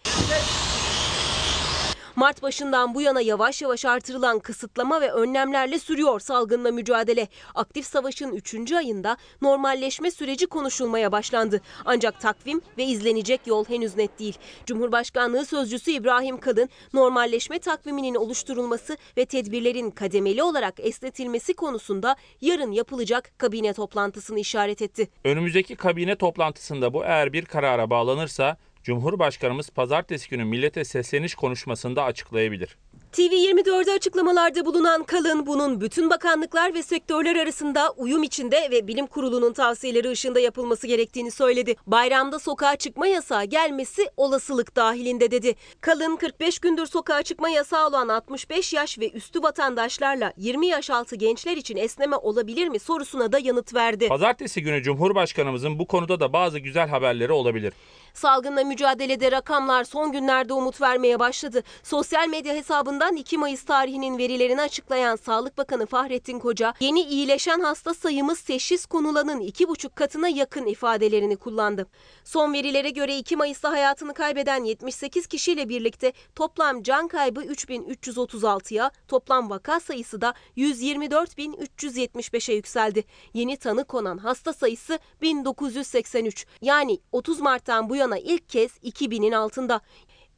Mart 2.15 2.43
başından 2.43 2.95
bu 2.95 3.01
yana 3.01 3.21
yavaş 3.21 3.61
yavaş 3.61 3.85
artırılan 3.85 4.39
kısıtlama 4.39 5.01
ve 5.01 5.11
önlemlerle 5.11 5.79
sürüyor 5.79 6.19
salgınla 6.19 6.71
mücadele. 6.71 7.27
Aktif 7.55 7.85
savaşın 7.85 8.31
3. 8.31 8.71
ayında 8.71 9.17
normalleşme 9.41 10.11
süreci 10.11 10.47
konuşulmaya 10.47 11.11
başlandı. 11.11 11.61
Ancak 11.85 12.21
takvim 12.21 12.61
ve 12.77 12.83
izlenecek 12.83 13.47
yol 13.47 13.65
henüz 13.65 13.95
net 13.95 14.19
değil. 14.19 14.37
Cumhurbaşkanlığı 14.65 15.45
sözcüsü 15.45 15.91
İbrahim 15.91 16.39
Kalın, 16.39 16.69
normalleşme 16.93 17.59
takviminin 17.59 18.15
oluşturulması 18.15 18.97
ve 19.17 19.25
tedbirlerin 19.25 19.91
kademeli 19.91 20.43
olarak 20.43 20.73
esnetilmesi 20.77 21.53
konusunda 21.53 22.15
yarın 22.41 22.71
yapılacak 22.71 23.31
kabine 23.37 23.73
toplantısını 23.73 24.39
işaret 24.39 24.81
etti. 24.81 25.09
Önümüzdeki 25.23 25.75
kabine 25.75 26.15
toplantısında 26.15 26.93
bu 26.93 27.03
eğer 27.03 27.33
bir 27.33 27.45
karara 27.45 27.89
bağlanırsa 27.89 28.57
Cumhurbaşkanımız 28.83 29.69
pazartesi 29.69 30.29
günü 30.29 30.45
millete 30.45 30.85
sesleniş 30.85 31.35
konuşmasında 31.35 32.03
açıklayabilir. 32.03 32.77
TV24'de 33.13 33.91
açıklamalarda 33.91 34.65
bulunan 34.65 35.03
Kalın 35.03 35.45
bunun 35.45 35.81
bütün 35.81 36.09
bakanlıklar 36.09 36.73
ve 36.73 36.83
sektörler 36.83 37.35
arasında 37.35 37.91
uyum 37.97 38.23
içinde 38.23 38.67
ve 38.71 38.87
bilim 38.87 39.07
kurulunun 39.07 39.53
tavsiyeleri 39.53 40.09
ışığında 40.09 40.39
yapılması 40.39 40.87
gerektiğini 40.87 41.31
söyledi. 41.31 41.75
Bayramda 41.87 42.39
sokağa 42.39 42.75
çıkma 42.75 43.07
yasağı 43.07 43.45
gelmesi 43.45 44.09
olasılık 44.17 44.75
dahilinde 44.75 45.31
dedi. 45.31 45.55
Kalın 45.81 46.15
45 46.15 46.59
gündür 46.59 46.85
sokağa 46.85 47.23
çıkma 47.23 47.49
yasağı 47.49 47.87
olan 47.87 48.07
65 48.07 48.73
yaş 48.73 48.99
ve 48.99 49.09
üstü 49.09 49.43
vatandaşlarla 49.43 50.33
20 50.37 50.67
yaş 50.67 50.89
altı 50.89 51.15
gençler 51.15 51.57
için 51.57 51.77
esneme 51.77 52.15
olabilir 52.15 52.67
mi 52.67 52.79
sorusuna 52.79 53.31
da 53.31 53.39
yanıt 53.39 53.73
verdi. 53.73 54.07
Pazartesi 54.07 54.61
günü 54.61 54.83
Cumhurbaşkanımızın 54.83 55.79
bu 55.79 55.87
konuda 55.87 56.19
da 56.19 56.33
bazı 56.33 56.59
güzel 56.59 56.87
haberleri 56.87 57.31
olabilir. 57.31 57.73
Salgınla 58.13 58.63
mücadelede 58.63 59.31
rakamlar 59.31 59.83
son 59.83 60.11
günlerde 60.11 60.53
umut 60.53 60.81
vermeye 60.81 61.19
başladı. 61.19 61.63
Sosyal 61.83 62.27
medya 62.27 62.53
hesabından 62.55 63.15
2 63.15 63.37
Mayıs 63.37 63.65
tarihinin 63.65 64.17
verilerini 64.17 64.61
açıklayan 64.61 65.15
Sağlık 65.15 65.57
Bakanı 65.57 65.85
Fahrettin 65.85 66.39
Koca, 66.39 66.73
yeni 66.79 67.01
iyileşen 67.01 67.59
hasta 67.59 67.93
sayımız 67.93 68.41
teşhis 68.41 68.85
konulanın 68.85 69.41
2,5 69.41 69.95
katına 69.95 70.29
yakın 70.29 70.65
ifadelerini 70.65 71.37
kullandı. 71.37 71.87
Son 72.23 72.53
verilere 72.53 72.89
göre 72.89 73.17
2 73.17 73.35
Mayıs'ta 73.35 73.71
hayatını 73.71 74.13
kaybeden 74.13 74.63
78 74.63 75.27
kişiyle 75.27 75.69
birlikte 75.69 76.13
toplam 76.35 76.83
can 76.83 77.07
kaybı 77.07 77.43
3336'ya, 77.43 78.91
toplam 79.07 79.49
vaka 79.49 79.79
sayısı 79.79 80.21
da 80.21 80.33
124.375'e 80.57 82.55
yükseldi. 82.55 83.03
Yeni 83.33 83.57
tanı 83.57 83.85
konan 83.85 84.17
hasta 84.17 84.53
sayısı 84.53 84.99
1983. 85.21 86.45
Yani 86.61 86.99
30 87.11 87.39
Mart'tan 87.39 87.89
bu 87.89 87.95
yana 87.95 88.02
ilk 88.11 88.49
kez 88.49 88.71
2000'in 88.77 89.31
altında. 89.31 89.81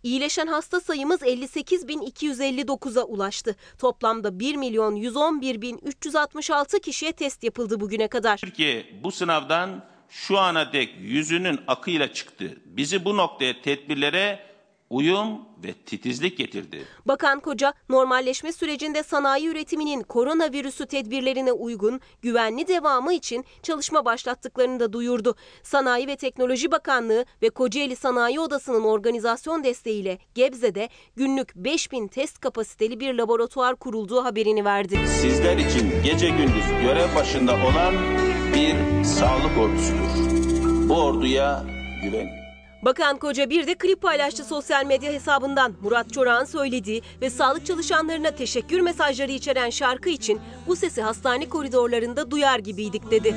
İyileşen 0.04 0.48
hasta 0.48 0.80
sayımız 0.80 1.22
58.259'a 1.22 3.04
ulaştı. 3.04 3.56
Toplamda 3.80 4.40
1 4.40 4.56
milyon 4.56 4.96
111 4.96 5.62
bin 5.62 5.80
366 5.84 6.80
kişiye 6.80 7.12
test 7.12 7.44
yapıldı 7.44 7.80
bugüne 7.80 8.08
kadar. 8.08 8.38
Türkiye 8.38 8.86
bu 9.04 9.12
sınavdan 9.12 9.86
şu 10.10 10.38
ana 10.38 10.74
dek 10.74 10.90
yüzünün 11.00 11.60
akıyla 11.68 12.14
çıktı. 12.14 12.58
Bizi 12.66 13.06
bu 13.06 13.18
noktaya 13.18 13.62
tedbirlere 13.62 14.55
uyum 14.90 15.40
ve 15.64 15.74
titizlik 15.74 16.38
getirdi. 16.38 16.86
Bakan 17.06 17.40
Koca, 17.40 17.74
normalleşme 17.90 18.52
sürecinde 18.52 19.04
sanayi 19.04 19.48
üretiminin 19.48 20.02
koronavirüsü 20.02 20.86
tedbirlerine 20.86 21.52
uygun, 21.52 22.02
güvenli 22.22 22.68
devamı 22.68 23.14
için 23.14 23.46
çalışma 23.64 24.06
başlattıklarını 24.06 24.80
da 24.80 24.94
duyurdu. 24.94 25.36
Sanayi 25.64 26.08
ve 26.08 26.16
Teknoloji 26.16 26.72
Bakanlığı 26.72 27.26
ve 27.42 27.50
Kocaeli 27.50 27.96
Sanayi 27.96 28.40
Odası'nın 28.40 28.84
organizasyon 28.84 29.64
desteğiyle 29.64 30.18
Gebze'de 30.36 30.90
günlük 31.16 31.56
5000 31.56 32.08
test 32.08 32.40
kapasiteli 32.40 33.00
bir 33.00 33.14
laboratuvar 33.14 33.76
kurulduğu 33.76 34.24
haberini 34.24 34.66
verdi. 34.66 35.00
Sizler 35.08 35.58
için 35.58 35.92
gece 36.04 36.30
gündüz 36.30 36.68
görev 36.82 37.16
başında 37.16 37.54
olan 37.54 37.94
bir 38.54 39.04
sağlık 39.04 39.58
ordusudur. 39.58 40.90
Bu 40.90 40.94
orduya 40.94 41.64
güven. 42.04 42.45
Bakan 42.86 43.18
Koca 43.18 43.50
bir 43.50 43.68
de 43.68 43.76
klip 43.76 44.02
paylaştı 44.02 44.44
sosyal 44.44 44.86
medya 44.86 45.12
hesabından. 45.12 45.74
Murat 45.82 46.14
Çorak'ın 46.14 46.46
söylediği 46.46 47.02
ve 47.22 47.30
sağlık 47.30 47.66
çalışanlarına 47.66 48.32
teşekkür 48.32 48.80
mesajları 48.80 49.32
içeren 49.32 49.70
şarkı 49.70 50.10
için 50.10 50.40
bu 50.68 50.76
sesi 50.76 51.02
hastane 51.02 51.50
koridorlarında 51.50 52.32
duyar 52.32 52.60
gibiydik 52.60 53.12
dedi. 53.12 53.36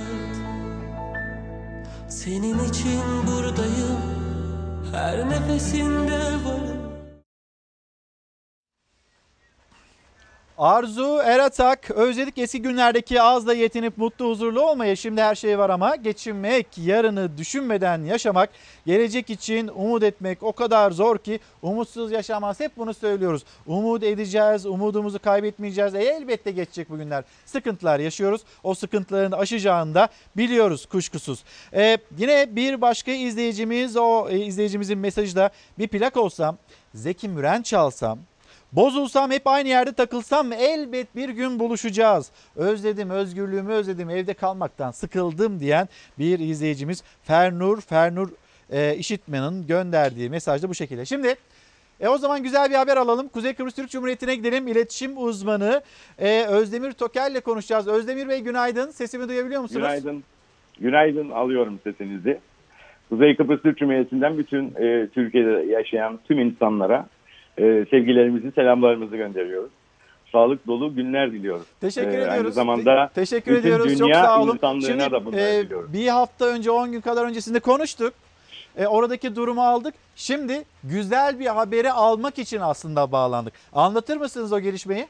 Senin 2.08 2.58
için 2.64 3.02
buradayım 3.26 3.98
Her 4.92 5.30
nefesinde 5.30 6.18
varım 6.44 6.77
Arzu 10.58 11.20
Eratak, 11.24 11.90
özledik 11.90 12.38
eski 12.38 12.62
günlerdeki 12.62 13.22
az 13.22 13.46
da 13.46 13.54
yetinip 13.54 13.98
mutlu 13.98 14.30
huzurlu 14.30 14.60
olmaya 14.70 14.96
şimdi 14.96 15.22
her 15.22 15.34
şey 15.34 15.58
var 15.58 15.70
ama 15.70 15.96
geçinmek, 15.96 16.66
yarını 16.78 17.38
düşünmeden 17.38 18.04
yaşamak, 18.04 18.50
gelecek 18.86 19.30
için 19.30 19.68
umut 19.68 20.02
etmek 20.02 20.42
o 20.42 20.52
kadar 20.52 20.90
zor 20.90 21.18
ki 21.18 21.40
umutsuz 21.62 22.12
yaşamaz. 22.12 22.60
Hep 22.60 22.76
bunu 22.76 22.94
söylüyoruz. 22.94 23.44
Umut 23.66 24.02
edeceğiz, 24.02 24.66
umudumuzu 24.66 25.18
kaybetmeyeceğiz. 25.18 25.94
E, 25.94 25.98
elbette 25.98 26.50
geçecek 26.50 26.90
bu 26.90 26.98
günler. 26.98 27.24
Sıkıntılar 27.46 27.98
yaşıyoruz. 27.98 28.42
O 28.62 28.74
sıkıntıların 28.74 29.38
aşacağını 29.38 29.94
da 29.94 30.08
biliyoruz 30.36 30.86
kuşkusuz. 30.86 31.44
E, 31.74 31.98
yine 32.18 32.56
bir 32.56 32.80
başka 32.80 33.10
izleyicimiz, 33.10 33.96
o 33.96 34.28
e, 34.30 34.38
izleyicimizin 34.38 34.98
mesajı 34.98 35.36
da 35.36 35.50
bir 35.78 35.88
plak 35.88 36.16
olsam, 36.16 36.58
Zeki 36.94 37.28
Müren 37.28 37.62
çalsam, 37.62 38.18
Bozulsam 38.72 39.30
hep 39.30 39.46
aynı 39.46 39.68
yerde 39.68 39.92
takılsam 39.92 40.52
elbet 40.52 41.16
bir 41.16 41.28
gün 41.28 41.58
buluşacağız. 41.58 42.32
Özledim 42.56 43.10
özgürlüğümü 43.10 43.72
özledim 43.72 44.10
evde 44.10 44.34
kalmaktan 44.34 44.90
sıkıldım 44.90 45.60
diyen 45.60 45.88
bir 46.18 46.38
izleyicimiz 46.38 47.04
Fernur 47.22 47.80
Fernur 47.80 48.28
e, 48.72 48.96
İşitmen'in 48.96 49.66
gönderdiği 49.66 50.30
mesajda 50.30 50.68
bu 50.68 50.74
şekilde. 50.74 51.04
Şimdi 51.04 51.34
e 52.00 52.08
o 52.08 52.18
zaman 52.18 52.42
güzel 52.42 52.70
bir 52.70 52.74
haber 52.74 52.96
alalım. 52.96 53.28
Kuzey 53.28 53.54
Kıbrıs 53.54 53.74
Türk 53.74 53.90
Cumhuriyeti'ne 53.90 54.34
gidelim. 54.34 54.68
İletişim 54.68 55.12
uzmanı 55.16 55.82
e, 56.18 56.44
Özdemir 56.46 56.92
Tokel 56.92 57.30
ile 57.32 57.40
konuşacağız. 57.40 57.88
Özdemir 57.88 58.28
Bey 58.28 58.40
günaydın. 58.40 58.90
Sesimi 58.90 59.28
duyabiliyor 59.28 59.62
musunuz? 59.62 59.82
Günaydın. 59.82 60.24
Günaydın 60.80 61.30
alıyorum 61.30 61.80
sesinizi. 61.84 62.38
Kuzey 63.08 63.36
Kıbrıs 63.36 63.62
Türk 63.62 63.78
Cumhuriyeti'nden 63.78 64.38
bütün 64.38 64.66
e, 64.66 65.08
Türkiye'de 65.08 65.72
yaşayan 65.72 66.18
tüm 66.28 66.38
insanlara 66.38 67.06
e, 67.58 67.86
sevgilerimizi, 67.90 68.52
selamlarımızı 68.52 69.16
gönderiyoruz. 69.16 69.70
Sağlık 70.32 70.66
dolu 70.66 70.94
günler 70.94 71.32
diliyoruz. 71.32 71.66
Teşekkür 71.80 72.08
E, 72.10 72.12
ediyoruz. 72.14 72.32
Aynı 72.32 72.52
zamanda 72.52 73.10
Teşekkür 73.14 73.50
bütün 73.52 73.60
ediyoruz. 73.62 73.86
dünya 73.86 73.98
Çok 73.98 74.14
sağ 74.24 74.42
olun. 74.42 74.54
insanlığına 74.54 74.86
Şimdi 74.86 75.10
da 75.10 75.24
bunları 75.24 75.40
e, 75.40 75.64
diliyoruz. 75.64 75.92
bir 75.92 76.08
hafta 76.08 76.46
önce 76.46 76.70
10 76.70 76.92
gün 76.92 77.00
kadar 77.00 77.24
öncesinde 77.26 77.60
konuştuk. 77.60 78.12
E, 78.78 78.86
oradaki 78.86 79.36
durumu 79.36 79.62
aldık. 79.62 79.94
Şimdi 80.16 80.52
güzel 80.84 81.40
bir 81.40 81.46
haberi 81.46 81.92
almak 81.92 82.38
için 82.38 82.60
aslında 82.60 83.12
bağlandık. 83.12 83.52
Anlatır 83.72 84.16
mısınız 84.16 84.52
o 84.52 84.60
gelişmeyi? 84.60 85.06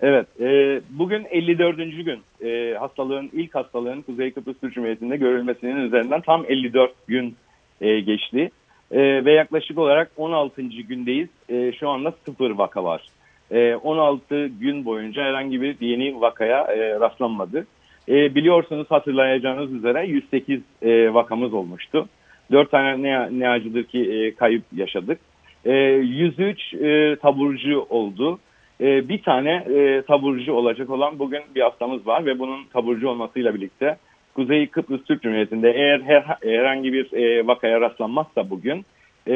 Evet, 0.00 0.26
e, 0.40 0.80
bugün 0.90 1.24
54. 1.30 1.76
gün 1.76 2.20
e, 2.48 2.74
hastalığın, 2.78 3.30
ilk 3.32 3.54
hastalığın 3.54 4.02
Kuzey 4.02 4.30
Kıbrıs 4.32 4.56
Türk 4.60 4.74
Cumhuriyeti'nde 4.74 5.16
görülmesinin 5.16 5.76
üzerinden 5.76 6.20
tam 6.20 6.44
54 6.48 7.06
gün 7.06 7.36
e, 7.80 8.00
geçti. 8.00 8.50
E, 8.90 9.24
ve 9.24 9.32
yaklaşık 9.32 9.78
olarak 9.78 10.10
16. 10.16 10.62
gündeyiz. 10.62 11.28
E, 11.48 11.72
şu 11.72 11.88
anda 11.88 12.14
sıfır 12.24 12.50
vaka 12.50 12.84
var. 12.84 13.02
E, 13.50 13.74
16 13.74 14.46
gün 14.46 14.84
boyunca 14.84 15.22
herhangi 15.22 15.62
bir 15.62 15.80
yeni 15.80 16.20
vakaya 16.20 16.62
e, 16.62 17.00
rastlanmadı. 17.00 17.66
E, 18.08 18.34
biliyorsunuz 18.34 18.86
hatırlayacağınız 18.90 19.72
üzere 19.72 20.06
108 20.06 20.60
e, 20.82 21.14
vakamız 21.14 21.54
olmuştu. 21.54 22.08
4 22.52 22.70
tane 22.70 23.02
ne, 23.02 23.40
ne 23.40 23.48
acıdır 23.48 23.84
ki 23.84 24.12
e, 24.12 24.34
kayıp 24.34 24.62
yaşadık. 24.76 25.20
E, 25.64 25.72
103 25.72 26.74
e, 26.74 27.16
taburcu 27.16 27.86
oldu. 27.88 28.38
E, 28.80 29.08
bir 29.08 29.22
tane 29.22 29.50
e, 29.50 30.02
taburcu 30.02 30.52
olacak 30.52 30.90
olan 30.90 31.18
bugün 31.18 31.42
bir 31.54 31.60
hastamız 31.60 32.06
var 32.06 32.26
ve 32.26 32.38
bunun 32.38 32.64
taburcu 32.72 33.08
olmasıyla 33.08 33.54
birlikte 33.54 33.96
Kuzey 34.34 34.66
Kıbrıs 34.66 35.04
Türk 35.04 35.22
Cumhuriyeti'nde 35.22 35.70
eğer 35.70 36.00
her, 36.00 36.22
herhangi 36.42 36.92
bir 36.92 37.12
e, 37.12 37.46
vakaya 37.46 37.80
rastlanmazsa 37.80 38.50
bugün 38.50 38.84
e, 39.28 39.34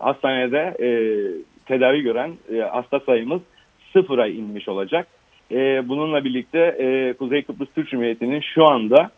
hastanede 0.00 0.76
e, 0.80 0.88
tedavi 1.66 2.02
gören 2.02 2.32
e, 2.54 2.60
hasta 2.60 3.00
sayımız 3.00 3.40
sıfıra 3.92 4.26
inmiş 4.26 4.68
olacak. 4.68 5.06
E, 5.52 5.88
bununla 5.88 6.24
birlikte 6.24 6.58
e, 6.58 7.12
Kuzey 7.12 7.42
Kıbrıs 7.42 7.68
Türk 7.74 7.88
Cumhuriyeti'nin 7.88 8.40
şu 8.54 8.64
anda 8.64 9.10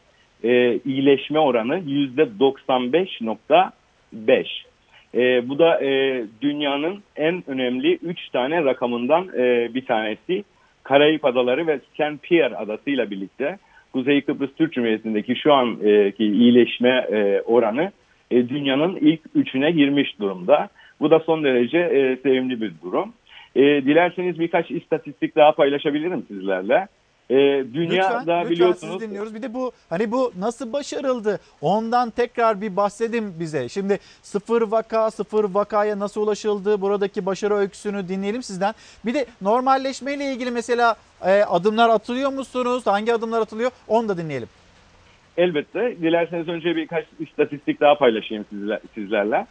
e, 0.45 0.79
iyileşme 0.85 1.39
oranı 1.39 1.79
%95.5. 1.79 4.47
E, 5.15 5.49
bu 5.49 5.59
da 5.59 5.85
e, 5.85 6.25
dünyanın 6.43 7.03
en 7.17 7.43
önemli 7.47 7.99
3 8.03 8.29
tane 8.29 8.65
rakamından 8.65 9.29
e, 9.37 9.75
bir 9.75 9.87
tanesi. 9.87 10.45
Karayip 10.83 11.25
Adaları 11.25 11.67
ve 11.67 11.79
St. 11.79 12.23
Pierre 12.23 12.57
Adası 12.57 12.91
ile 12.91 13.11
birlikte 13.11 13.59
Kuzey 13.93 14.21
Kıbrıs 14.21 14.51
Türk 14.55 14.73
Cumhuriyeti'ndeki 14.73 15.37
şu 15.37 15.53
anki 15.53 16.25
iyileşme 16.25 17.07
e, 17.13 17.41
oranı 17.41 17.93
e, 18.31 18.49
dünyanın 18.49 18.97
ilk 18.97 19.21
üçüne 19.35 19.71
girmiş 19.71 20.21
durumda. 20.21 20.69
Bu 21.01 21.11
da 21.11 21.21
son 21.21 21.45
derece 21.45 21.79
e, 21.79 22.17
sevimli 22.17 22.61
bir 22.61 22.73
durum. 22.83 23.13
Dilerseniz 23.57 24.39
birkaç 24.39 24.71
istatistik 24.71 25.37
daha 25.37 25.53
paylaşabilirim 25.53 26.25
sizlerle. 26.29 26.87
E, 27.31 27.35
dünyada 27.75 28.19
lütfen, 28.19 28.21
lütfen 28.21 28.51
biliyorsunuz 28.51 28.93
sizi 28.93 29.09
dinliyoruz. 29.09 29.35
Bir 29.35 29.43
de 29.43 29.55
bu 29.55 29.73
hani 29.89 30.13
bu 30.13 30.33
nasıl 30.39 30.73
başarıldı? 30.73 31.41
Ondan 31.61 32.11
tekrar 32.11 32.61
bir 32.61 32.77
bahsedin 32.77 33.41
bize. 33.41 33.69
Şimdi 33.69 33.99
sıfır 34.23 34.63
vaka, 34.63 35.11
sıfır 35.11 35.45
vakaya 35.45 35.99
nasıl 35.99 36.23
ulaşıldı? 36.23 36.81
Buradaki 36.81 37.27
başarı 37.27 37.55
öyküsünü 37.55 38.09
dinleyelim 38.09 38.43
sizden. 38.43 38.75
Bir 39.07 39.15
de 39.15 39.27
normalleşmeyle 39.43 40.33
ilgili 40.33 40.51
mesela 40.51 40.97
e, 41.27 41.43
adımlar 41.43 41.89
atılıyor 41.89 42.33
musunuz? 42.33 42.87
Hangi 42.87 43.15
adımlar 43.15 43.41
atılıyor? 43.41 43.71
Onu 43.89 44.09
da 44.09 44.19
dinleyelim. 44.19 44.49
Elbette. 45.37 45.97
Dilerseniz 46.03 46.49
önce 46.49 46.77
birkaç 46.77 47.05
istatistik 47.21 47.81
daha 47.81 47.99
paylaşayım 47.99 48.45
sizler, 48.51 48.81
sizlerle. 48.95 49.47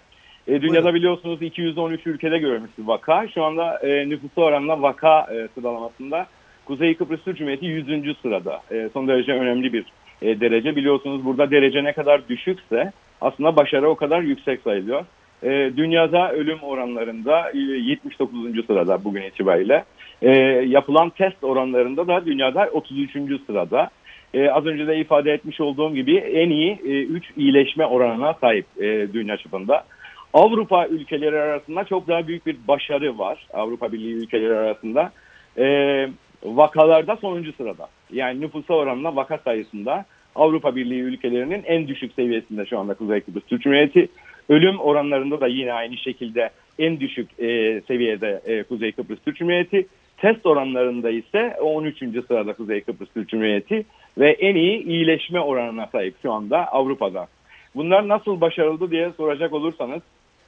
E, 0.48 0.62
dünyada 0.62 0.94
biliyorsunuz 0.94 1.42
213 1.42 2.08
ülkede 2.08 2.38
görülmüş 2.38 2.72
bir 2.78 2.88
vaka. 2.88 3.28
Şu 3.28 3.44
anda 3.44 3.80
e, 3.80 4.10
nüfusu 4.10 4.42
oranla 4.42 4.82
vaka 4.82 5.22
e, 5.22 5.48
sıralamasında 5.56 6.28
Kuzey 6.68 6.96
Kıbrıs 6.96 7.24
Türk 7.24 7.38
Cumhuriyeti 7.38 7.66
100. 7.66 8.18
sırada. 8.22 8.62
E, 8.72 8.90
son 8.94 9.08
derece 9.08 9.32
önemli 9.32 9.74
bir 9.74 9.86
e, 10.22 10.40
derece. 10.40 10.76
Biliyorsunuz 10.76 11.26
burada 11.26 11.52
derece 11.52 11.84
ne 11.84 11.94
kadar 11.94 12.30
düşükse 12.30 12.92
aslında 13.22 13.56
başarı 13.56 13.90
o 13.90 13.96
kadar 13.96 14.22
yüksek 14.22 14.62
sayılıyor. 14.62 15.06
E, 15.44 15.72
dünyada 15.78 16.32
ölüm 16.32 16.60
oranlarında 16.62 17.52
e, 17.52 17.58
79. 17.58 18.66
sırada 18.68 19.04
bugün 19.04 19.22
itibariyle. 19.22 19.84
E, 20.22 20.32
yapılan 20.68 21.10
test 21.10 21.44
oranlarında 21.44 22.08
da 22.08 22.26
dünyada 22.26 22.70
33. 22.72 23.12
sırada. 23.46 23.90
E, 24.34 24.50
az 24.50 24.66
önce 24.66 24.88
de 24.88 24.98
ifade 24.98 25.32
etmiş 25.32 25.62
olduğum 25.62 25.96
gibi 25.96 26.18
en 26.18 26.50
iyi 26.50 26.80
3 26.80 27.26
e, 27.26 27.34
iyileşme 27.38 27.86
oranına 27.86 28.34
sahip 28.34 28.66
e, 28.78 29.14
dünya 29.14 29.38
çapında. 29.38 29.84
Avrupa 30.34 30.88
ülkeleri 30.88 31.40
arasında 31.40 31.84
çok 31.84 32.08
daha 32.08 32.28
büyük 32.28 32.46
bir 32.46 32.58
başarı 32.68 33.18
var 33.18 33.48
Avrupa 33.54 33.92
Birliği 33.92 34.14
ülkeleri 34.14 34.58
arasında. 34.58 35.12
E, 35.58 35.66
vakalarda 36.44 37.16
sonuncu 37.16 37.54
sırada. 37.54 37.88
Yani 38.12 38.42
nüfusa 38.42 38.74
oranla 38.74 39.16
vaka 39.16 39.38
sayısında 39.38 40.06
Avrupa 40.36 40.76
Birliği 40.76 41.02
ülkelerinin 41.02 41.64
en 41.64 41.88
düşük 41.88 42.14
seviyesinde 42.14 42.66
şu 42.66 42.80
anda 42.80 42.94
Kuzey 42.94 43.22
Kıbrıs 43.22 43.44
Türk 43.44 43.62
Cumhuriyeti. 43.62 44.08
Ölüm 44.50 44.80
oranlarında 44.80 45.42
da 45.42 45.48
yine 45.48 45.74
aynı 45.74 45.98
şekilde 45.98 46.50
en 46.80 47.00
düşük 47.00 47.40
e, 47.40 47.82
seviyede 47.88 48.42
e, 48.46 48.64
Kuzey 48.64 48.92
Kıbrıs 48.92 49.20
Türk 49.26 49.38
Cumhuriyeti. 49.38 49.88
Test 50.18 50.46
oranlarında 50.46 51.10
ise 51.10 51.58
13. 51.62 51.98
sırada 52.28 52.54
Kuzey 52.54 52.82
Kıbrıs 52.82 53.10
Türk 53.14 53.30
Cumhuriyeti 53.30 53.86
ve 54.18 54.32
en 54.32 54.56
iyi 54.56 54.84
iyileşme 54.84 55.40
oranına 55.40 55.88
sahip 55.92 56.16
şu 56.22 56.32
anda 56.32 56.72
Avrupa'da. 56.72 57.28
Bunlar 57.76 58.08
nasıl 58.08 58.42
başarıldı 58.42 58.92
diye 58.92 59.12
soracak 59.18 59.54
olursanız 59.54 60.02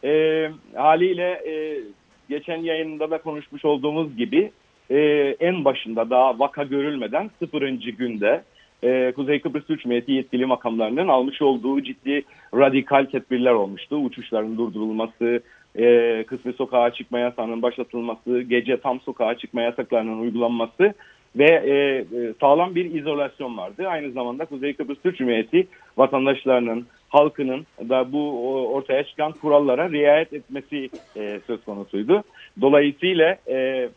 E, 0.03 0.51
haliyle 0.75 1.41
e, 1.47 1.81
geçen 2.29 2.57
yayında 2.57 3.11
da 3.11 3.17
konuşmuş 3.17 3.65
olduğumuz 3.65 4.17
gibi 4.17 4.51
e, 4.89 4.97
en 5.39 5.65
başında 5.65 6.09
daha 6.09 6.39
vaka 6.39 6.63
görülmeden 6.63 7.29
sıfırıncı 7.39 7.89
günde 7.89 8.43
e, 8.83 9.11
Kuzey 9.11 9.39
Kıbrıs 9.39 9.65
Türk 9.65 9.81
Cumhuriyeti 9.81 10.11
yetkili 10.11 10.45
makamlarının 10.45 11.07
almış 11.07 11.41
olduğu 11.41 11.81
ciddi 11.81 12.23
radikal 12.55 13.05
tedbirler 13.05 13.51
olmuştu. 13.51 13.95
Uçuşların 13.95 14.57
durdurulması, 14.57 15.41
e, 15.75 16.23
kısmi 16.27 16.53
sokağa 16.53 16.93
çıkma 16.93 17.19
yasağının 17.19 17.61
başlatılması, 17.61 18.41
gece 18.41 18.77
tam 18.77 18.99
sokağa 18.99 19.37
çıkma 19.37 19.61
yasaklarının 19.61 20.19
uygulanması 20.19 20.93
ve 21.35 21.45
e, 21.45 21.73
e, 21.73 22.33
sağlam 22.39 22.75
bir 22.75 22.93
izolasyon 22.95 23.57
vardı. 23.57 23.87
Aynı 23.87 24.11
zamanda 24.11 24.45
Kuzey 24.45 24.73
Kıbrıs 24.73 24.97
Türk 25.03 25.17
Cumhuriyeti 25.17 25.67
vatandaşlarının, 25.97 26.85
halkının 27.09 27.65
da 27.89 28.11
bu 28.11 28.53
ortaya 28.73 29.03
çıkan 29.03 29.31
kurallara 29.31 29.89
riayet 29.91 30.33
etmesi 30.33 30.89
e, 31.17 31.39
söz 31.47 31.63
konusuydu. 31.65 32.23
Dolayısıyla 32.61 33.37
e, 33.47 33.89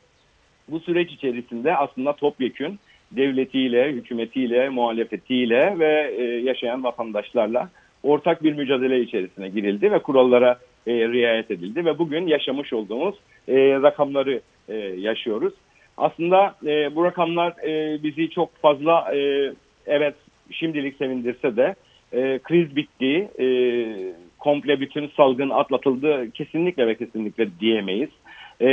bu 0.69 0.81
süreç 0.81 1.13
içerisinde 1.13 1.77
aslında 1.77 2.13
topyekün 2.13 2.79
devletiyle, 3.13 3.93
hükümetiyle, 3.93 4.69
muhalefetiyle 4.69 5.79
ve 5.79 6.15
e, 6.19 6.23
yaşayan 6.25 6.85
vatandaşlarla 6.85 7.71
ortak 8.03 8.43
bir 8.43 8.53
mücadele 8.53 9.01
içerisine 9.01 9.49
girildi 9.49 9.93
ve 9.93 9.99
kurallara 9.99 10.59
e, 10.87 10.93
riayet 10.93 11.51
edildi 11.51 11.85
ve 11.85 11.99
bugün 11.99 12.27
yaşamış 12.27 12.73
olduğumuz 12.73 13.15
e, 13.49 13.55
rakamları 13.57 14.41
e, 14.69 14.75
yaşıyoruz. 14.77 15.55
Aslında 15.97 16.55
e, 16.67 16.95
bu 16.95 17.05
rakamlar 17.05 17.53
e, 17.67 18.03
bizi 18.03 18.31
çok 18.31 18.57
fazla 18.57 19.15
e, 19.17 19.53
evet 19.87 20.15
şimdilik 20.51 20.97
sevindirse 20.97 21.57
de 21.57 21.75
e, 22.13 22.39
kriz 22.39 22.77
bitti, 22.77 23.29
e, 23.41 23.47
komple 24.39 24.81
bütün 24.81 25.09
salgın 25.17 25.51
atlatıldı 25.51 26.31
kesinlikle 26.31 26.87
ve 26.87 26.95
kesinlikle 26.95 27.49
diyemeyiz. 27.61 28.11
E, 28.63 28.69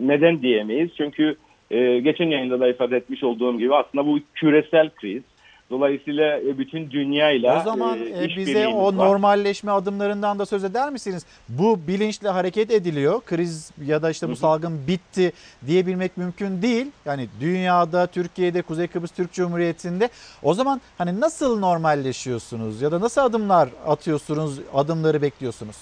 neden 0.00 0.42
diyemeyiz? 0.42 0.90
Çünkü 0.96 1.36
e, 1.70 2.00
geçen 2.00 2.26
yayında 2.26 2.60
da 2.60 2.68
ifade 2.68 2.96
etmiş 2.96 3.24
olduğum 3.24 3.58
gibi 3.58 3.74
aslında 3.74 4.06
bu 4.06 4.18
küresel 4.34 4.90
kriz. 4.90 5.22
Dolayısıyla 5.70 6.38
e, 6.40 6.58
bütün 6.58 6.90
dünyayla 6.90 7.60
O 7.60 7.64
zaman 7.64 7.98
e, 7.98 8.24
e, 8.24 8.36
bize 8.36 8.68
o 8.68 8.86
var. 8.86 8.96
normalleşme 8.96 9.72
adımlarından 9.72 10.38
da 10.38 10.46
söz 10.46 10.64
eder 10.64 10.90
misiniz? 10.90 11.26
Bu 11.48 11.80
bilinçle 11.88 12.28
hareket 12.28 12.70
ediliyor. 12.70 13.20
Kriz 13.26 13.72
ya 13.86 14.02
da 14.02 14.10
işte 14.10 14.28
bu 14.28 14.36
salgın 14.36 14.86
bitti 14.86 15.32
diyebilmek 15.66 16.16
mümkün 16.16 16.62
değil. 16.62 16.86
Yani 17.04 17.26
dünyada, 17.40 18.06
Türkiye'de, 18.06 18.62
Kuzey 18.62 18.86
Kıbrıs 18.86 19.10
Türk 19.10 19.32
Cumhuriyeti'nde. 19.32 20.08
O 20.42 20.54
zaman 20.54 20.80
hani 20.98 21.20
nasıl 21.20 21.58
normalleşiyorsunuz 21.60 22.82
ya 22.82 22.92
da 22.92 23.00
nasıl 23.00 23.20
adımlar 23.20 23.68
atıyorsunuz, 23.86 24.60
adımları 24.74 25.22
bekliyorsunuz? 25.22 25.76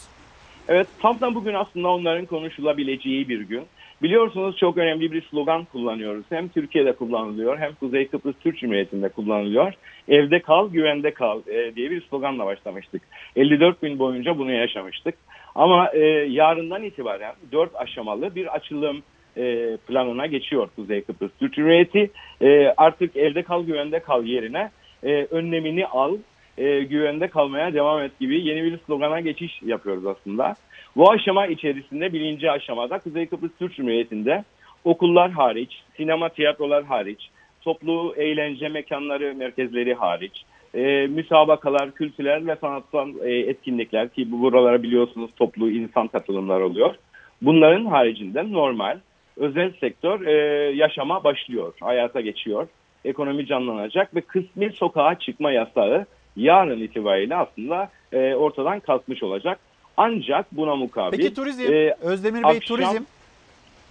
Evet 0.68 0.86
tam 1.02 1.20
da 1.20 1.34
bugün 1.34 1.54
aslında 1.54 1.88
onların 1.88 2.26
konuşulabileceği 2.26 3.28
bir 3.28 3.40
gün. 3.40 3.62
Biliyorsunuz 4.02 4.56
çok 4.56 4.78
önemli 4.78 5.12
bir 5.12 5.22
slogan 5.22 5.64
kullanıyoruz. 5.64 6.24
Hem 6.28 6.48
Türkiye'de 6.48 6.92
kullanılıyor 6.92 7.58
hem 7.58 7.74
Kuzey 7.74 8.08
Kıbrıs 8.08 8.34
Türk 8.40 8.58
Cumhuriyeti'nde 8.58 9.08
kullanılıyor. 9.08 9.72
Evde 10.08 10.40
kal, 10.40 10.70
güvende 10.70 11.14
kal 11.14 11.40
e, 11.46 11.74
diye 11.76 11.90
bir 11.90 12.00
sloganla 12.00 12.46
başlamıştık. 12.46 13.02
54 13.36 13.80
gün 13.80 13.98
boyunca 13.98 14.38
bunu 14.38 14.52
yaşamıştık. 14.52 15.14
Ama 15.54 15.90
e, 15.92 16.04
yarından 16.28 16.82
itibaren 16.82 17.34
4 17.52 17.70
aşamalı 17.74 18.34
bir 18.34 18.54
açılım 18.54 19.02
e, 19.36 19.76
planına 19.88 20.26
geçiyor 20.26 20.68
Kuzey 20.76 21.02
Kıbrıs 21.02 21.30
Türk 21.40 21.54
Cumhuriyeti. 21.54 22.10
E, 22.42 22.74
artık 22.76 23.16
evde 23.16 23.42
kal, 23.42 23.64
güvende 23.64 24.00
kal 24.00 24.24
yerine 24.24 24.70
e, 25.02 25.26
önlemini 25.30 25.86
al, 25.86 26.16
e, 26.58 26.82
güvende 26.82 27.28
kalmaya 27.28 27.74
devam 27.74 28.02
et 28.02 28.18
gibi 28.20 28.46
yeni 28.46 28.64
bir 28.64 28.78
slogana 28.78 29.20
geçiş 29.20 29.62
yapıyoruz 29.62 30.06
aslında. 30.06 30.54
Bu 30.96 31.10
aşama 31.10 31.46
içerisinde 31.46 32.12
birinci 32.12 32.50
aşamada 32.50 32.98
Kuzey 32.98 33.26
Kıbrıs 33.26 33.50
Türk 33.58 33.74
Cumhuriyeti'nde 33.76 34.44
okullar 34.84 35.30
hariç, 35.30 35.82
sinema 35.96 36.28
tiyatrolar 36.28 36.84
hariç, 36.84 37.30
toplu 37.60 38.14
eğlence 38.16 38.68
mekanları, 38.68 39.34
merkezleri 39.34 39.94
hariç, 39.94 40.44
e, 40.74 41.06
müsabakalar, 41.06 41.90
kültürel 41.90 42.46
ve 42.46 42.56
sanatsal 42.56 43.08
e, 43.24 43.38
etkinlikler 43.38 44.08
ki 44.08 44.32
bu 44.32 44.40
buralara 44.42 44.82
biliyorsunuz 44.82 45.30
toplu 45.36 45.70
insan 45.70 46.08
katılımlar 46.08 46.60
oluyor. 46.60 46.94
Bunların 47.42 47.84
haricinde 47.84 48.52
normal 48.52 48.98
özel 49.36 49.72
sektör 49.80 50.26
e, 50.26 50.32
yaşama 50.76 51.24
başlıyor, 51.24 51.72
hayata 51.80 52.20
geçiyor. 52.20 52.68
Ekonomi 53.04 53.46
canlanacak 53.46 54.14
ve 54.14 54.20
kısmi 54.20 54.70
sokağa 54.72 55.18
çıkma 55.18 55.52
yasağı 55.52 56.06
yarın 56.36 56.80
itibariyle 56.80 57.36
aslında 57.36 57.90
e, 58.12 58.34
ortadan 58.34 58.80
kalkmış 58.80 59.22
olacak. 59.22 59.58
Ancak 59.96 60.46
buna 60.52 60.76
mukabil... 60.76 61.18
Peki 61.18 61.34
turizm, 61.34 61.72
e, 61.72 61.94
Özdemir 62.02 62.42
Bey 62.42 62.50
akşam- 62.50 62.60
turizm. 62.66 63.02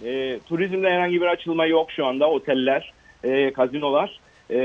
e, 0.04 0.38
turizmde 0.48 0.90
herhangi 0.90 1.20
bir 1.20 1.26
açılma 1.26 1.66
yok 1.66 1.90
şu 1.90 2.06
anda. 2.06 2.30
Oteller, 2.30 2.92
e, 3.24 3.52
kazinolar, 3.52 4.20
e, 4.50 4.56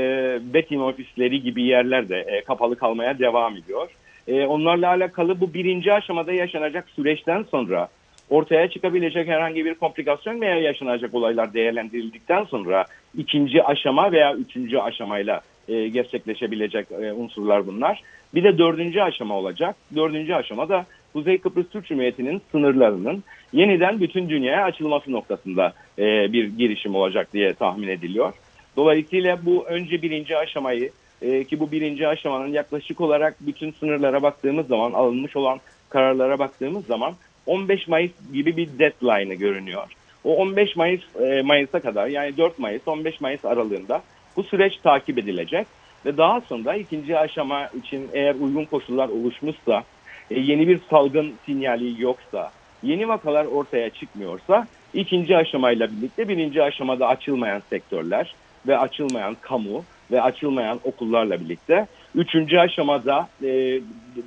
betting 0.54 0.82
ofisleri 0.82 1.42
gibi 1.42 1.62
yerler 1.62 2.08
de 2.08 2.18
e, 2.18 2.44
kapalı 2.44 2.76
kalmaya 2.76 3.18
devam 3.18 3.56
ediyor. 3.56 3.88
E, 4.28 4.46
onlarla 4.46 4.88
alakalı 4.88 5.40
bu 5.40 5.54
birinci 5.54 5.92
aşamada 5.92 6.32
yaşanacak 6.32 6.88
süreçten 6.96 7.42
sonra 7.50 7.88
ortaya 8.30 8.70
çıkabilecek 8.70 9.28
herhangi 9.28 9.64
bir 9.64 9.74
komplikasyon 9.74 10.40
veya 10.40 10.60
yaşanacak 10.60 11.14
olaylar 11.14 11.54
değerlendirildikten 11.54 12.44
sonra 12.44 12.84
ikinci 13.18 13.62
aşama 13.62 14.12
veya 14.12 14.34
üçüncü 14.34 14.78
aşamayla 14.78 15.40
e, 15.72 15.88
gerçekleşebilecek 15.88 16.86
e, 16.90 17.12
unsurlar 17.12 17.66
bunlar. 17.66 18.02
Bir 18.34 18.44
de 18.44 18.58
dördüncü 18.58 19.00
aşama 19.00 19.38
olacak. 19.38 19.76
Dördüncü 19.96 20.34
aşama 20.34 20.68
da 20.68 20.86
Kuzey 21.12 21.38
Kıbrıs 21.38 21.68
Türk 21.68 21.86
Cumhuriyeti'nin 21.86 22.42
sınırlarının 22.52 23.24
yeniden 23.52 24.00
bütün 24.00 24.28
dünyaya 24.28 24.64
açılması 24.64 25.12
noktasında 25.12 25.72
e, 25.98 26.32
bir 26.32 26.44
girişim 26.44 26.94
olacak 26.94 27.32
diye 27.32 27.54
tahmin 27.54 27.88
ediliyor. 27.88 28.32
Dolayısıyla 28.76 29.38
bu 29.46 29.66
önce 29.66 30.02
birinci 30.02 30.36
aşamayı 30.36 30.90
ki 31.22 31.60
bu 31.60 31.72
birinci 31.72 32.08
aşamanın 32.08 32.52
yaklaşık 32.52 33.00
olarak 33.00 33.36
bütün 33.40 33.70
sınırlara 33.70 34.22
baktığımız 34.22 34.66
zaman 34.66 34.92
alınmış 34.92 35.36
olan 35.36 35.60
kararlara 35.88 36.38
baktığımız 36.38 36.86
zaman 36.86 37.14
15 37.46 37.88
Mayıs 37.88 38.10
gibi 38.32 38.56
bir 38.56 38.68
deadline'ı 38.78 39.34
görünüyor. 39.34 39.92
O 40.24 40.36
15 40.36 40.76
Mayıs 40.76 41.00
Mayıs'a 41.44 41.80
kadar 41.80 42.06
yani 42.06 42.36
4 42.36 42.58
Mayıs 42.58 42.88
15 42.88 43.20
Mayıs 43.20 43.44
aralığında 43.44 44.02
bu 44.36 44.42
süreç 44.42 44.76
takip 44.76 45.18
edilecek 45.18 45.66
ve 46.06 46.16
daha 46.16 46.40
sonra 46.40 46.74
ikinci 46.74 47.18
aşama 47.18 47.66
için 47.66 48.08
eğer 48.12 48.34
uygun 48.34 48.64
koşullar 48.64 49.08
oluşmuşsa 49.08 49.84
e, 50.30 50.40
yeni 50.40 50.68
bir 50.68 50.80
salgın 50.90 51.34
sinyali 51.46 52.02
yoksa 52.02 52.50
yeni 52.82 53.08
vakalar 53.08 53.44
ortaya 53.44 53.90
çıkmıyorsa 53.90 54.66
ikinci 54.94 55.36
aşamayla 55.36 55.90
birlikte 55.90 56.28
birinci 56.28 56.62
aşamada 56.62 57.08
açılmayan 57.08 57.62
sektörler 57.70 58.34
ve 58.66 58.78
açılmayan 58.78 59.36
kamu 59.40 59.84
ve 60.10 60.22
açılmayan 60.22 60.80
okullarla 60.84 61.40
birlikte 61.40 61.86
üçüncü 62.14 62.58
aşamada 62.58 63.28
e, 63.42 63.80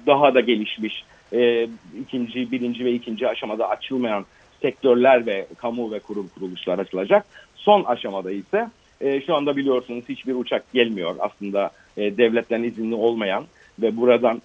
daha 0.07 0.33
da 0.33 0.39
gelişmiş 0.39 1.03
e, 1.33 1.67
ikinci, 2.01 2.51
birinci 2.51 2.85
ve 2.85 2.91
ikinci 2.91 3.27
aşamada 3.27 3.69
açılmayan 3.69 4.25
sektörler 4.61 5.25
ve 5.25 5.47
kamu 5.57 5.91
ve 5.91 5.99
kurum 5.99 6.27
kuruluşlar 6.27 6.79
açılacak. 6.79 7.25
Son 7.55 7.83
aşamada 7.83 8.31
ise 8.31 8.67
e, 9.01 9.21
şu 9.21 9.35
anda 9.35 9.55
biliyorsunuz 9.55 10.03
hiçbir 10.09 10.35
uçak 10.35 10.73
gelmiyor 10.73 11.15
aslında 11.19 11.69
e, 11.97 12.17
devletten 12.17 12.63
izinli 12.63 12.95
olmayan 12.95 13.45
ve 13.79 13.97
buradan 13.97 14.41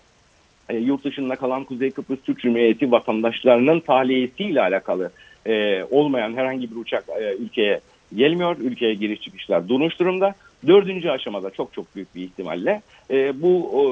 e, 0.68 0.76
yurt 0.76 1.04
dışında 1.04 1.36
kalan 1.36 1.64
Kuzey 1.64 1.90
Kıbrıs 1.90 2.20
Türk 2.22 2.38
Cumhuriyeti 2.38 2.92
vatandaşlarının 2.92 3.80
tahliyesiyle 3.80 4.60
alakalı 4.60 5.10
e, 5.46 5.84
olmayan 5.84 6.36
herhangi 6.36 6.70
bir 6.70 6.76
uçak 6.76 7.04
e, 7.20 7.34
ülkeye 7.34 7.80
gelmiyor. 8.16 8.56
Ülkeye 8.58 8.94
giriş 8.94 9.20
çıkışlar 9.20 9.68
durmuş 9.68 9.98
durumda. 9.98 10.34
Dördüncü 10.66 11.08
aşamada 11.08 11.50
çok 11.50 11.72
çok 11.72 11.96
büyük 11.96 12.14
bir 12.14 12.22
ihtimalle 12.22 12.82
e, 13.10 13.42
bu 13.42 13.70
e, 13.74 13.82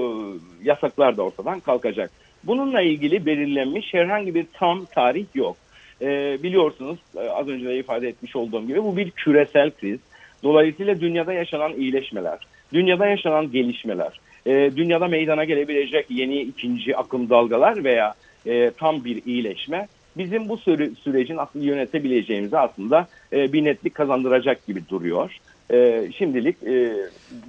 yasaklar 0.69 1.17
da 1.17 1.23
ortadan 1.23 1.61
kalkacak. 1.61 2.11
Bununla 2.45 2.83
ilgili 2.83 3.27
belirlenmiş 3.27 3.95
herhangi 3.95 4.35
bir 4.35 4.47
tam 4.53 4.85
tarih 4.85 5.27
yok. 5.35 5.57
E, 6.03 6.39
biliyorsunuz 6.43 6.99
e, 7.17 7.31
az 7.31 7.49
önce 7.49 7.69
de 7.69 7.79
ifade 7.79 8.09
etmiş 8.09 8.37
olduğum 8.37 8.67
gibi 8.67 8.85
bu 8.85 8.97
bir 8.97 9.11
küresel 9.11 9.71
kriz. 9.71 9.99
Dolayısıyla 10.43 11.01
dünyada 11.01 11.33
yaşanan 11.33 11.73
iyileşmeler, 11.73 12.39
dünyada 12.73 13.07
yaşanan 13.07 13.53
gelişmeler, 13.53 14.21
e, 14.47 14.71
dünyada 14.77 15.09
meydana 15.09 15.45
gelebilecek 15.45 16.07
yeni 16.11 16.41
ikinci 16.41 16.97
akım 16.97 17.31
dalgalar 17.31 17.85
veya 17.85 18.15
e, 18.47 18.71
tam 18.71 19.05
bir 19.05 19.23
iyileşme 19.27 19.89
bizim 20.19 20.49
bu 20.49 20.57
süre, 20.57 20.91
sürecin 20.91 21.37
aslında 21.37 21.65
yönetebileceğimizi 21.65 22.59
aslında 22.59 23.09
e, 23.33 23.53
bir 23.53 23.65
netlik 23.65 23.95
kazandıracak 23.95 24.67
gibi 24.67 24.89
duruyor. 24.89 25.37
E, 25.73 26.09
şimdilik 26.19 26.63
e, 26.63 26.97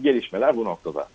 gelişmeler 0.03 0.57
bu 0.57 0.65
noktada. 0.65 1.07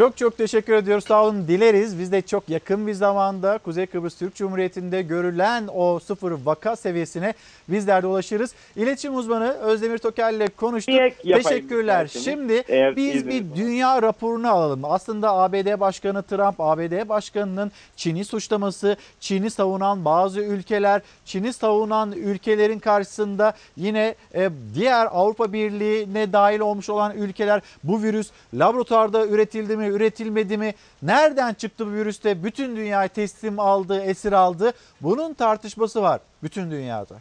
Çok 0.00 0.16
çok 0.16 0.36
teşekkür 0.36 0.72
ediyoruz. 0.72 1.04
Sağ 1.04 1.24
olun. 1.24 1.48
Dileriz 1.48 1.98
biz 1.98 2.12
de 2.12 2.22
çok 2.22 2.48
yakın 2.48 2.86
bir 2.86 2.92
zamanda 2.92 3.58
Kuzey 3.58 3.86
Kıbrıs 3.86 4.18
Türk 4.18 4.34
Cumhuriyeti'nde 4.34 5.02
görülen 5.02 5.68
o 5.74 5.98
sıfır 5.98 6.32
vaka 6.32 6.76
seviyesine 6.76 7.34
bizler 7.68 8.02
de 8.02 8.06
ulaşırız. 8.06 8.54
İletişim 8.76 9.16
uzmanı 9.16 9.52
Özdemir 9.52 9.98
Tokel 9.98 10.34
ile 10.34 10.48
konuştuk. 10.48 10.94
Yapayım 10.94 11.42
Teşekkürler. 11.42 12.04
isterseniz. 12.04 12.24
Şimdi 12.24 12.64
Eğer 12.68 12.96
biz 12.96 13.26
bir 13.26 13.44
dünya 13.56 14.02
raporunu 14.02 14.50
alalım. 14.50 14.84
Aslında 14.84 15.32
ABD 15.32 15.80
Başkanı 15.80 16.22
Trump, 16.22 16.54
ABD 16.58 17.08
Başkanı'nın 17.08 17.72
Çin'i 17.96 18.24
suçlaması, 18.24 18.96
Çin'i 19.20 19.50
savunan 19.50 20.04
bazı 20.04 20.40
ülkeler, 20.40 21.02
Çin'i 21.24 21.52
savunan 21.52 22.12
ülkelerin 22.12 22.78
karşısında 22.78 23.52
yine 23.76 24.14
e, 24.34 24.50
diğer 24.74 25.08
Avrupa 25.10 25.52
Birliği'ne 25.52 26.32
dahil 26.32 26.60
olmuş 26.60 26.90
olan 26.90 27.16
ülkeler 27.16 27.60
bu 27.84 28.02
virüs 28.02 28.30
laboratuvarda 28.54 29.26
üretildi 29.26 29.76
mi, 29.76 29.89
üretilmedi 29.90 30.58
mi? 30.58 30.74
Nereden 31.02 31.54
çıktı 31.54 31.86
bu 31.86 31.92
virüste? 31.92 32.44
Bütün 32.44 32.76
dünyayı 32.76 33.08
teslim 33.08 33.60
aldı, 33.60 34.00
esir 34.00 34.32
aldı. 34.32 34.72
Bunun 35.00 35.34
tartışması 35.34 36.02
var 36.02 36.20
bütün 36.42 36.70
dünyada. 36.70 37.14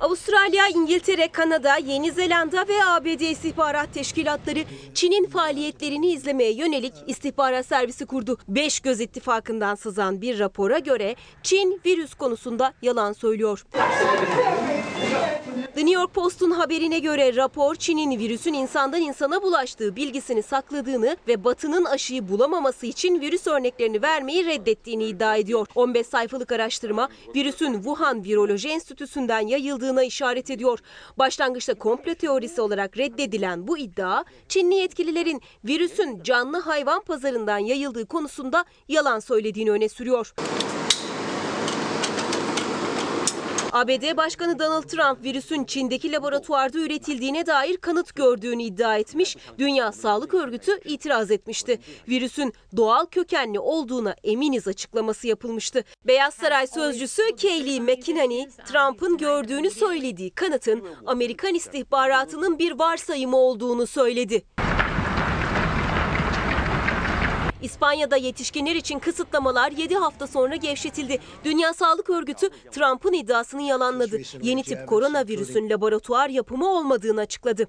Avustralya, 0.00 0.68
İngiltere, 0.68 1.28
Kanada, 1.28 1.76
Yeni 1.76 2.12
Zelanda 2.12 2.68
ve 2.68 2.84
ABD 2.84 3.20
istihbarat 3.20 3.94
teşkilatları 3.94 4.64
Çin'in 4.94 5.26
faaliyetlerini 5.26 6.06
izlemeye 6.06 6.52
yönelik 6.52 6.92
istihbarat 7.06 7.66
servisi 7.66 8.06
kurdu. 8.06 8.38
Beş 8.48 8.80
göz 8.80 9.00
ittifakından 9.00 9.74
sızan 9.74 10.20
bir 10.20 10.38
rapora 10.38 10.78
göre 10.78 11.16
Çin 11.42 11.80
virüs 11.86 12.14
konusunda 12.14 12.72
yalan 12.82 13.12
söylüyor. 13.12 13.64
The 15.76 15.80
New 15.80 16.00
York 16.00 16.14
Post'un 16.14 16.50
haberine 16.50 16.98
göre 16.98 17.36
rapor 17.36 17.74
Çin'in 17.74 18.18
virüsün 18.18 18.52
insandan 18.52 19.00
insana 19.00 19.42
bulaştığı 19.42 19.96
bilgisini 19.96 20.42
sakladığını 20.42 21.16
ve 21.28 21.44
Batı'nın 21.44 21.84
aşıyı 21.84 22.28
bulamaması 22.28 22.86
için 22.86 23.20
virüs 23.20 23.46
örneklerini 23.46 24.02
vermeyi 24.02 24.46
reddettiğini 24.46 25.04
iddia 25.04 25.36
ediyor. 25.36 25.66
15 25.74 26.06
sayfalık 26.06 26.52
araştırma 26.52 27.08
virüsün 27.34 27.74
Wuhan 27.74 28.24
Viroloji 28.24 28.68
Enstitüsü'nden 28.68 29.46
yayıldığına 29.46 30.02
işaret 30.02 30.50
ediyor. 30.50 30.78
Başlangıçta 31.18 31.74
komplo 31.74 32.14
teorisi 32.14 32.60
olarak 32.60 32.98
reddedilen 32.98 33.68
bu 33.68 33.78
iddia 33.78 34.24
Çinli 34.48 34.74
yetkililerin 34.74 35.42
virüsün 35.64 36.22
canlı 36.22 36.60
hayvan 36.60 37.02
pazarından 37.02 37.58
yayıldığı 37.58 38.06
konusunda 38.06 38.64
yalan 38.88 39.20
söylediğini 39.20 39.70
öne 39.70 39.88
sürüyor. 39.88 40.34
ABD 43.76 44.16
Başkanı 44.16 44.58
Donald 44.58 44.82
Trump 44.82 45.24
virüsün 45.24 45.64
Çin'deki 45.64 46.12
laboratuvarda 46.12 46.78
üretildiğine 46.78 47.46
dair 47.46 47.76
kanıt 47.76 48.14
gördüğünü 48.14 48.62
iddia 48.62 48.96
etmiş. 48.96 49.36
Dünya 49.58 49.92
Sağlık 49.92 50.34
Örgütü 50.34 50.80
itiraz 50.84 51.30
etmişti. 51.30 51.78
Virüsün 52.08 52.52
doğal 52.76 53.06
kökenli 53.06 53.60
olduğuna 53.60 54.14
eminiz 54.24 54.68
açıklaması 54.68 55.26
yapılmıştı. 55.26 55.84
Beyaz 56.04 56.34
Saray 56.34 56.66
sözcüsü 56.66 57.22
Kayleigh 57.42 57.80
McEnany, 57.80 58.46
Trump'ın 58.66 59.16
gördüğünü 59.16 59.70
söylediği 59.70 60.30
kanıtın 60.30 60.84
Amerikan 61.06 61.54
istihbaratının 61.54 62.58
bir 62.58 62.78
varsayımı 62.78 63.36
olduğunu 63.36 63.86
söyledi. 63.86 64.42
İspanya'da 67.76 68.16
yetişkinler 68.16 68.76
için 68.76 68.98
kısıtlamalar 68.98 69.72
7 69.72 69.96
hafta 69.96 70.26
sonra 70.26 70.56
gevşetildi. 70.56 71.18
Dünya 71.44 71.74
Sağlık 71.74 72.10
Örgütü 72.10 72.48
Trump'ın 72.70 73.12
iddiasını 73.12 73.62
yalanladı. 73.62 74.18
Yeni 74.42 74.62
tip 74.62 74.86
koronavirüsün 74.86 75.70
laboratuvar 75.70 76.28
yapımı 76.28 76.68
olmadığını 76.68 77.20
açıkladı. 77.20 77.68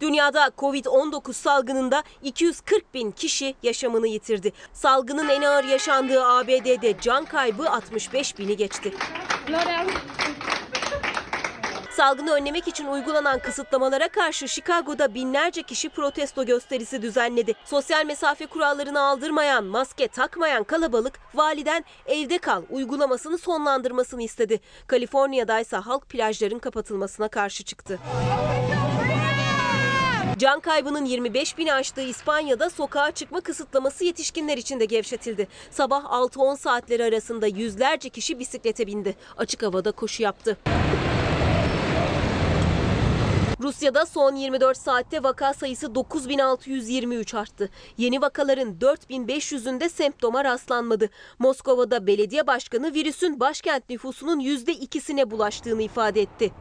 Dünyada 0.00 0.50
Covid-19 0.58 1.32
salgınında 1.32 2.02
240 2.22 2.94
bin 2.94 3.10
kişi 3.10 3.54
yaşamını 3.62 4.06
yitirdi. 4.06 4.52
Salgının 4.72 5.28
en 5.28 5.42
ağır 5.42 5.64
yaşandığı 5.64 6.24
ABD'de 6.24 6.94
can 7.00 7.24
kaybı 7.24 7.70
65 7.70 8.38
bini 8.38 8.56
geçti. 8.56 8.94
Salgını 11.96 12.32
önlemek 12.32 12.68
için 12.68 12.86
uygulanan 12.86 13.38
kısıtlamalara 13.38 14.08
karşı 14.08 14.48
Chicago'da 14.48 15.14
binlerce 15.14 15.62
kişi 15.62 15.88
protesto 15.88 16.44
gösterisi 16.44 17.02
düzenledi. 17.02 17.54
Sosyal 17.64 18.06
mesafe 18.06 18.46
kurallarını 18.46 19.00
aldırmayan, 19.00 19.64
maske 19.64 20.08
takmayan 20.08 20.64
kalabalık 20.64 21.18
validen 21.34 21.84
evde 22.06 22.38
kal 22.38 22.62
uygulamasını 22.70 23.38
sonlandırmasını 23.38 24.22
istedi. 24.22 24.60
Kaliforniya'da 24.86 25.60
ise 25.60 25.76
halk 25.76 26.08
plajların 26.08 26.58
kapatılmasına 26.58 27.28
karşı 27.28 27.64
çıktı. 27.64 27.98
Can 30.38 30.60
kaybının 30.60 31.04
25 31.04 31.58
bini 31.58 31.72
aştığı 31.72 32.02
İspanya'da 32.02 32.70
sokağa 32.70 33.10
çıkma 33.10 33.40
kısıtlaması 33.40 34.04
yetişkinler 34.04 34.58
için 34.58 34.80
de 34.80 34.84
gevşetildi. 34.84 35.48
Sabah 35.70 36.04
6-10 36.04 36.56
saatleri 36.56 37.04
arasında 37.04 37.46
yüzlerce 37.46 38.08
kişi 38.08 38.38
bisiklete 38.38 38.86
bindi. 38.86 39.16
Açık 39.36 39.62
havada 39.62 39.92
koşu 39.92 40.22
yaptı. 40.22 40.56
Rusya'da 43.66 44.06
son 44.06 44.34
24 44.34 44.78
saatte 44.78 45.22
vaka 45.22 45.54
sayısı 45.54 45.94
9623 45.94 47.34
arttı. 47.34 47.70
Yeni 47.98 48.20
vakaların 48.20 48.74
4500'ünde 48.80 49.88
semptoma 49.88 50.44
rastlanmadı. 50.44 51.08
Moskova'da 51.38 52.06
belediye 52.06 52.46
başkanı 52.46 52.94
virüsün 52.94 53.40
başkent 53.40 53.90
nüfusunun 53.90 54.40
%2'sine 54.40 55.30
bulaştığını 55.30 55.82
ifade 55.82 56.22
etti. 56.22 56.52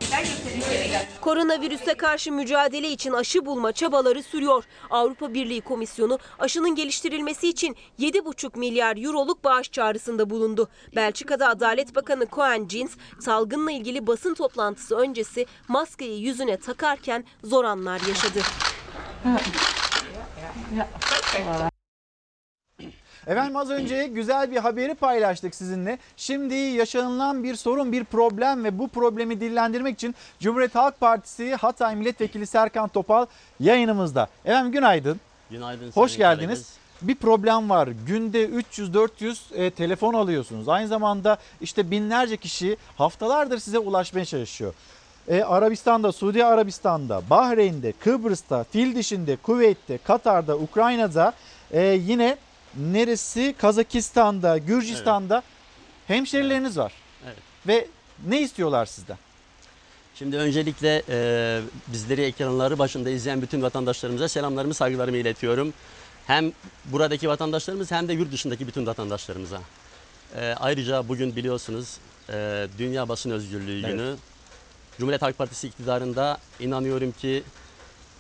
Koronavirüse 1.22 1.94
karşı 1.94 2.32
mücadele 2.32 2.90
için 2.90 3.14
aşı 3.14 3.46
bulma 3.46 3.72
çabaları 3.72 4.24
sürüyor. 4.24 4.64
Avrupa 4.90 5.34
Birliği 5.34 5.62
Komisyonu 5.62 6.20
aşının 6.40 6.76
geliştirilmesi 6.76 7.50
için 7.50 7.76
7,5 8.00 8.60
milyar 8.60 8.98
euroluk 9.06 9.44
bağış 9.44 9.72
çağrısında 9.72 10.30
bulundu. 10.30 10.70
Belçika'da 10.96 11.50
Adalet 11.50 11.96
Bakanı 11.96 12.26
Cohen 12.32 12.68
Jins 12.68 12.92
salgınla 13.20 13.72
ilgili 13.72 14.08
basın 14.08 14.34
toplantısı 14.34 14.96
öncesi 14.96 15.46
maskeyi 15.68 16.22
yüzüne 16.24 16.58
takarken 16.96 17.24
zor 17.44 17.66
anlar 17.66 18.02
yaşadı. 18.08 18.40
Efendim 23.28 23.56
az 23.56 23.70
önce 23.70 24.08
güzel 24.08 24.52
bir 24.52 24.58
haberi 24.58 24.96
paylaştık 24.96 25.56
sizinle. 25.56 26.00
Şimdi 26.18 26.56
yaşanılan 26.56 27.44
bir 27.44 27.56
sorun, 27.56 27.92
bir 27.92 28.04
problem 28.04 28.64
ve 28.64 28.80
bu 28.80 28.88
problemi 28.88 29.42
dillendirmek 29.42 29.96
için 29.96 30.16
Cumhuriyet 30.40 30.76
Halk 30.76 31.00
Partisi 31.00 31.56
Hatay 31.56 31.96
Milletvekili 31.96 32.48
Serkan 32.48 32.88
Topal 32.88 33.26
yayınımızda. 33.60 34.28
Efendim 34.46 34.72
günaydın. 34.72 35.20
Günaydın. 35.52 35.92
Hoş 35.92 36.18
geldiniz. 36.18 36.48
Karagöz. 36.48 36.86
Bir 37.02 37.16
problem 37.16 37.70
var. 37.70 37.90
Günde 38.08 38.46
300-400 38.46 39.56
e, 39.56 39.72
telefon 39.72 40.14
alıyorsunuz. 40.14 40.70
Aynı 40.70 40.88
zamanda 40.88 41.38
işte 41.62 41.92
binlerce 41.92 42.38
kişi 42.38 42.78
haftalardır 42.98 43.60
size 43.60 43.80
ulaşmaya 43.80 44.26
çalışıyor. 44.26 44.74
E, 45.28 45.44
Arabistan'da, 45.44 46.12
Suudi 46.12 46.46
Arabistan'da, 46.46 47.22
Bahreyn'de, 47.30 47.92
Kıbrıs'ta, 47.92 48.64
Fildiş'inde, 48.64 49.36
Kuveyt'te, 49.36 49.98
Katar'da, 49.98 50.58
Ukrayna'da 50.58 51.34
e, 51.72 51.82
yine 51.84 52.38
neresi? 52.76 53.56
Kazakistan'da, 53.58 54.58
Gürcistan'da 54.58 55.44
hemşerileriniz 56.08 56.78
var. 56.78 56.94
Evet. 57.26 57.38
Ve 57.68 57.88
ne 58.28 58.42
istiyorlar 58.42 58.86
sizden? 58.86 59.18
Şimdi 60.16 60.38
öncelikle 60.38 61.04
e, 61.10 61.60
bizleri 61.88 62.22
ekranları 62.22 62.80
başında 62.80 63.10
izleyen 63.10 63.42
bütün 63.42 63.62
vatandaşlarımıza 63.62 64.28
selamlarımı, 64.28 64.74
saygılarımı 64.74 65.18
iletiyorum. 65.18 65.74
Hem 66.28 66.52
buradaki 66.86 67.30
vatandaşlarımız 67.30 67.92
hem 67.92 68.08
de 68.08 68.14
yurt 68.14 68.32
dışındaki 68.32 68.68
bütün 68.68 68.86
vatandaşlarımıza. 68.86 69.62
E, 70.36 70.56
ayrıca 70.60 71.08
bugün 71.08 71.36
biliyorsunuz 71.36 71.98
e, 72.30 72.68
Dünya 72.78 73.10
Basın 73.10 73.32
Özgürlüğü 73.32 73.80
Evet. 73.80 73.92
Günü. 73.92 74.16
Cumhuriyet 75.00 75.22
Halk 75.22 75.38
Partisi 75.38 75.68
iktidarında 75.68 76.38
inanıyorum 76.60 77.12
ki 77.12 77.44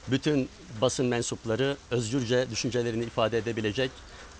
bütün 0.07 0.49
basın 0.81 1.05
mensupları 1.05 1.77
özgürce 1.91 2.47
düşüncelerini 2.51 3.03
ifade 3.03 3.37
edebilecek 3.37 3.91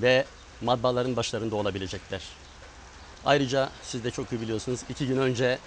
ve 0.01 0.25
matbaaların 0.61 1.15
başlarında 1.15 1.55
olabilecekler. 1.55 2.21
Ayrıca 3.25 3.69
siz 3.83 4.03
de 4.03 4.11
çok 4.11 4.31
iyi 4.31 4.41
biliyorsunuz 4.41 4.79
iki 4.89 5.07
gün 5.07 5.17
önce 5.17 5.59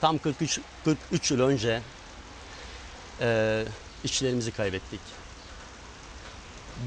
tam 0.00 0.18
43, 0.18 0.60
43 0.84 1.30
yıl 1.30 1.40
önce 1.40 1.82
e, 3.20 3.64
işçilerimizi 4.04 4.52
kaybettik. 4.52 5.00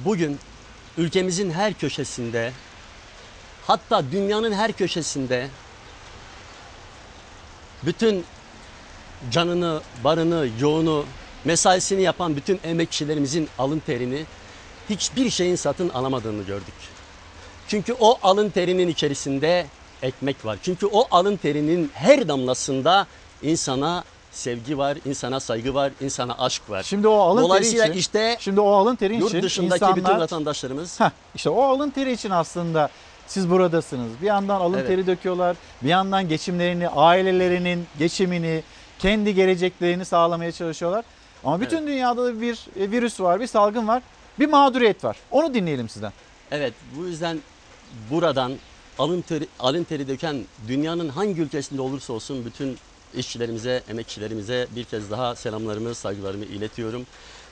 Bugün 0.05 0.39
ülkemizin 0.97 1.51
her 1.51 1.73
köşesinde 1.73 2.51
hatta 3.67 4.11
dünyanın 4.11 4.51
her 4.51 4.71
köşesinde 4.71 5.49
bütün 7.83 8.25
canını, 9.31 9.81
barını, 10.03 10.49
yoğunu, 10.59 11.05
mesaisini 11.45 12.01
yapan 12.01 12.35
bütün 12.35 12.59
emekçilerimizin 12.63 13.49
alın 13.57 13.79
terini 13.79 14.25
hiçbir 14.89 15.29
şeyin 15.29 15.55
satın 15.55 15.89
alamadığını 15.89 16.43
gördük. 16.43 16.73
Çünkü 17.67 17.93
o 17.99 18.17
alın 18.23 18.49
terinin 18.49 18.87
içerisinde 18.87 19.65
ekmek 20.01 20.45
var. 20.45 20.57
Çünkü 20.63 20.85
o 20.85 21.07
alın 21.11 21.37
terinin 21.37 21.91
her 21.93 22.27
damlasında 22.27 23.07
insana 23.41 24.03
sevgi 24.31 24.77
var, 24.77 24.97
insana 25.05 25.39
saygı 25.39 25.73
var, 25.73 25.91
insana 26.01 26.35
aşk 26.39 26.69
var. 26.69 26.83
Şimdi 26.83 27.07
o 27.07 27.17
alın 27.19 27.57
teri 27.57 27.67
için, 27.67 27.91
işte 27.91 28.37
şimdi 28.39 28.59
o 28.59 28.71
alın 28.71 28.95
teri 28.95 29.15
yurt 29.15 29.29
için 29.29 29.41
dışındaki 29.41 29.75
insanlar, 29.75 29.95
bütün 29.95 30.19
vatandaşlarımız 30.19 30.99
Heh, 30.99 31.09
işte 31.35 31.49
o 31.49 31.63
alın 31.63 31.89
teri 31.89 32.11
için 32.11 32.29
aslında 32.29 32.89
siz 33.27 33.49
buradasınız. 33.49 34.21
Bir 34.21 34.27
yandan 34.27 34.61
alın 34.61 34.77
Evet. 34.77 34.87
teri 34.87 35.07
döküyorlar, 35.07 35.57
bir 35.81 35.89
yandan 35.89 36.29
geçimlerini, 36.29 36.89
ailelerinin 36.89 37.87
geçimini, 37.99 38.63
kendi 38.99 39.35
geleceklerini 39.35 40.05
sağlamaya 40.05 40.51
çalışıyorlar. 40.51 41.05
Ama 41.43 41.61
bütün 41.61 41.87
dünyada 41.87 42.25
da 42.25 42.41
bir 42.41 42.59
e, 42.79 42.91
virüs 42.91 43.19
var, 43.19 43.39
bir 43.39 43.47
salgın 43.47 43.87
var, 43.87 44.03
bir 44.39 44.45
mağduriyet 44.49 45.03
var. 45.03 45.17
Onu 45.31 45.53
dinleyelim 45.53 45.89
sizden. 45.89 46.13
Evet 46.51 46.73
bu 46.97 47.05
yüzden 47.05 47.39
buradan 48.11 48.53
alın 48.99 49.21
teri, 49.21 49.47
alın 49.59 49.83
teri 49.83 50.07
döken 50.07 50.45
dünyanın 50.67 51.09
hangi 51.09 51.41
ülkesinde 51.41 51.81
olursa 51.81 52.13
olsun 52.13 52.45
bütün 52.45 52.77
işçilerimize, 53.15 53.83
emekçilerimize 53.89 54.67
bir 54.75 54.83
kez 54.83 55.11
daha 55.11 55.35
selamlarımı, 55.35 55.95
saygılarımı 55.95 56.45
iletiyorum. 56.45 57.05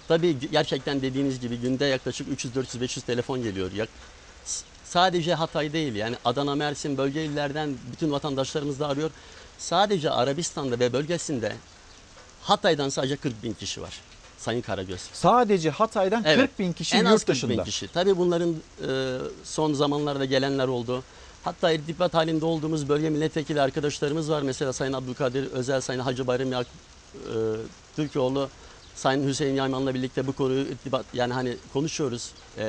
Tabii 0.08 0.38
gerçekten 0.52 1.02
dediğiniz 1.02 1.40
gibi 1.40 1.58
günde 1.58 1.86
yaklaşık 1.86 2.28
300, 2.30 2.56
400, 2.56 2.82
500 2.82 3.06
telefon 3.06 3.44
geliyor. 3.44 3.72
Yak- 3.72 3.90
sadece 4.84 5.34
Hatay 5.34 5.74
değil 5.74 5.96
yani 5.96 6.16
Adana, 6.26 6.56
Mersin, 6.56 6.98
bölge 6.98 7.26
illerden 7.26 7.76
bütün 7.92 8.12
vatandaşlarımız 8.12 8.80
da 8.80 8.88
arıyor. 8.88 9.12
Sadece 9.58 10.10
Arabistan'da 10.12 10.80
ve 10.80 10.94
bölgesinde 10.94 11.56
Hatay'dan 12.42 12.90
sadece 12.90 13.16
40 13.16 13.44
bin 13.44 13.54
kişi 13.54 13.82
var. 13.82 14.00
Sayın 14.38 14.62
Karagöz. 14.62 15.02
Sadece 15.14 15.70
Hatay'dan 15.70 16.24
Evet. 16.26 16.38
40 16.40 16.60
bin 16.60 16.74
kişi 16.74 16.96
en 16.96 17.06
az 17.06 17.12
yurt 17.12 17.26
40 17.26 17.36
bin 17.44 17.50
dışında. 17.50 17.64
kişi. 17.64 17.88
Tabii 17.88 18.18
bunların 18.18 18.50
e, 18.88 19.18
son 19.44 19.74
zamanlarda 19.74 20.26
gelenler 20.26 20.68
oldu. 20.68 21.04
Hatta 21.44 21.72
irtibat 21.72 22.14
halinde 22.14 22.46
olduğumuz 22.46 22.90
bölge 22.90 23.10
milletvekili 23.10 23.62
arkadaşlarımız 23.62 24.32
var. 24.32 24.42
Mesela 24.42 24.74
Sayın 24.74 24.94
Abdülkadir 24.94 25.52
Özel, 25.52 25.82
Sayın 25.82 26.00
Hacı 26.00 26.28
Bayram 26.28 26.52
Yak, 26.52 26.68
e, 27.16 27.30
Türkoğlu, 27.96 28.50
Sayın 28.96 29.28
Hüseyin 29.28 29.56
Yayman'la 29.56 29.94
birlikte 29.94 30.28
bu 30.28 30.34
konuyu 30.34 30.62
irtibat 30.66 31.06
yani 31.14 31.34
hani 31.34 31.58
konuşuyoruz. 31.74 32.32
E, 32.58 32.64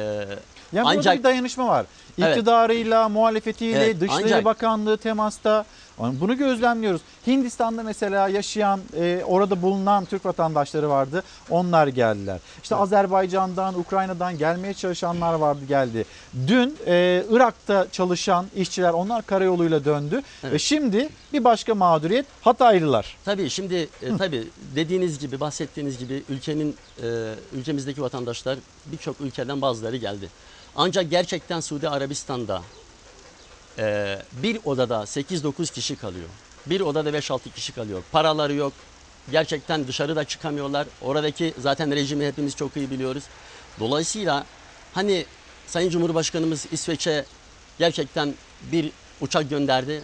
Yani 0.72 0.96
burada 0.96 1.12
bir 1.18 1.22
dayanışma 1.22 1.66
var. 1.68 1.86
Evet. 2.18 2.36
İktidarıyla, 2.36 3.08
muhalefetiyle, 3.08 3.84
Evet, 3.84 4.00
Dışişleri 4.00 4.24
ancak- 4.24 4.44
Bakanlığı 4.44 4.96
temasta. 4.96 5.64
Bunu 5.98 6.36
gözlemliyoruz. 6.36 7.00
Hindistan'da 7.26 7.82
mesela 7.82 8.28
yaşayan, 8.28 8.80
e, 8.96 9.22
orada 9.26 9.62
bulunan 9.62 10.04
Türk 10.04 10.26
vatandaşları 10.26 10.88
vardı. 10.88 11.22
Onlar 11.50 11.86
geldiler. 11.86 12.40
İşte 12.62 12.76
Azerbaycan'dan, 12.76 13.78
Ukrayna'dan 13.78 14.38
gelmeye 14.38 14.74
çalışanlar 14.74 15.34
vardı 15.34 15.60
geldi. 15.68 16.04
Dün 16.46 16.76
e, 16.86 17.24
Irak'ta 17.30 17.86
çalışan 17.92 18.46
işçiler 18.56 18.92
onlar 18.92 19.26
karayoluyla 19.26 19.84
döndü. 19.84 20.22
Ve 20.44 20.58
şimdi 20.58 21.08
bir 21.32 21.44
başka 21.44 21.74
mağduriyet 21.74 22.26
Hataylılar. 22.42 23.16
Tabii 23.24 23.50
şimdi 23.50 23.88
e, 24.02 24.16
tabii 24.18 24.48
dediğiniz 24.76 25.18
gibi 25.18 25.40
bahsettiğiniz 25.40 25.98
gibi 25.98 26.22
ülkenin 26.28 26.76
e, 27.02 27.34
ülkemizdeki 27.52 28.02
vatandaşlar 28.02 28.58
birçok 28.86 29.20
ülkeden 29.20 29.62
bazıları 29.62 29.96
geldi. 29.96 30.28
Ancak 30.76 31.10
gerçekten 31.10 31.60
Suudi 31.60 31.88
Arabistan'da 31.88 32.62
e, 33.78 34.18
bir 34.32 34.60
odada 34.64 34.96
8-9 34.96 35.72
kişi 35.72 35.96
kalıyor. 35.96 36.28
Bir 36.66 36.80
odada 36.80 37.10
5-6 37.10 37.40
kişi 37.54 37.72
kalıyor. 37.72 38.02
Paraları 38.12 38.54
yok. 38.54 38.72
Gerçekten 39.30 39.88
dışarıda 39.88 40.24
çıkamıyorlar. 40.24 40.86
Oradaki 41.02 41.54
zaten 41.58 41.94
rejimi 41.94 42.26
hepimiz 42.26 42.56
çok 42.56 42.76
iyi 42.76 42.90
biliyoruz. 42.90 43.24
Dolayısıyla 43.80 44.44
hani 44.94 45.26
Sayın 45.66 45.90
Cumhurbaşkanımız 45.90 46.66
İsveç'e 46.72 47.24
gerçekten 47.78 48.34
bir 48.72 48.90
uçak 49.20 49.50
gönderdi. 49.50 50.02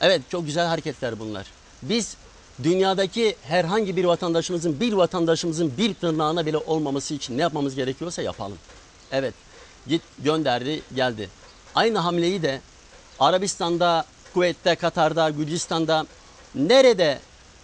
Evet 0.00 0.22
çok 0.30 0.46
güzel 0.46 0.66
hareketler 0.66 1.18
bunlar. 1.18 1.46
Biz 1.82 2.16
dünyadaki 2.62 3.36
herhangi 3.42 3.96
bir 3.96 4.04
vatandaşımızın 4.04 4.80
bir 4.80 4.92
vatandaşımızın 4.92 5.72
bir 5.78 5.94
tırnağına 5.94 6.46
bile 6.46 6.58
olmaması 6.58 7.14
için 7.14 7.38
ne 7.38 7.42
yapmamız 7.42 7.74
gerekiyorsa 7.74 8.22
yapalım. 8.22 8.58
Evet 9.12 9.34
git 9.86 10.02
gönderdi 10.18 10.82
geldi. 10.94 11.28
Aynı 11.74 11.98
hamleyi 11.98 12.42
de 12.42 12.60
Arabistan'da, 13.20 14.04
Kuveyt'te, 14.34 14.74
Katar'da, 14.74 15.30
Gürcistan'da 15.30 16.06
nerede 16.54 17.18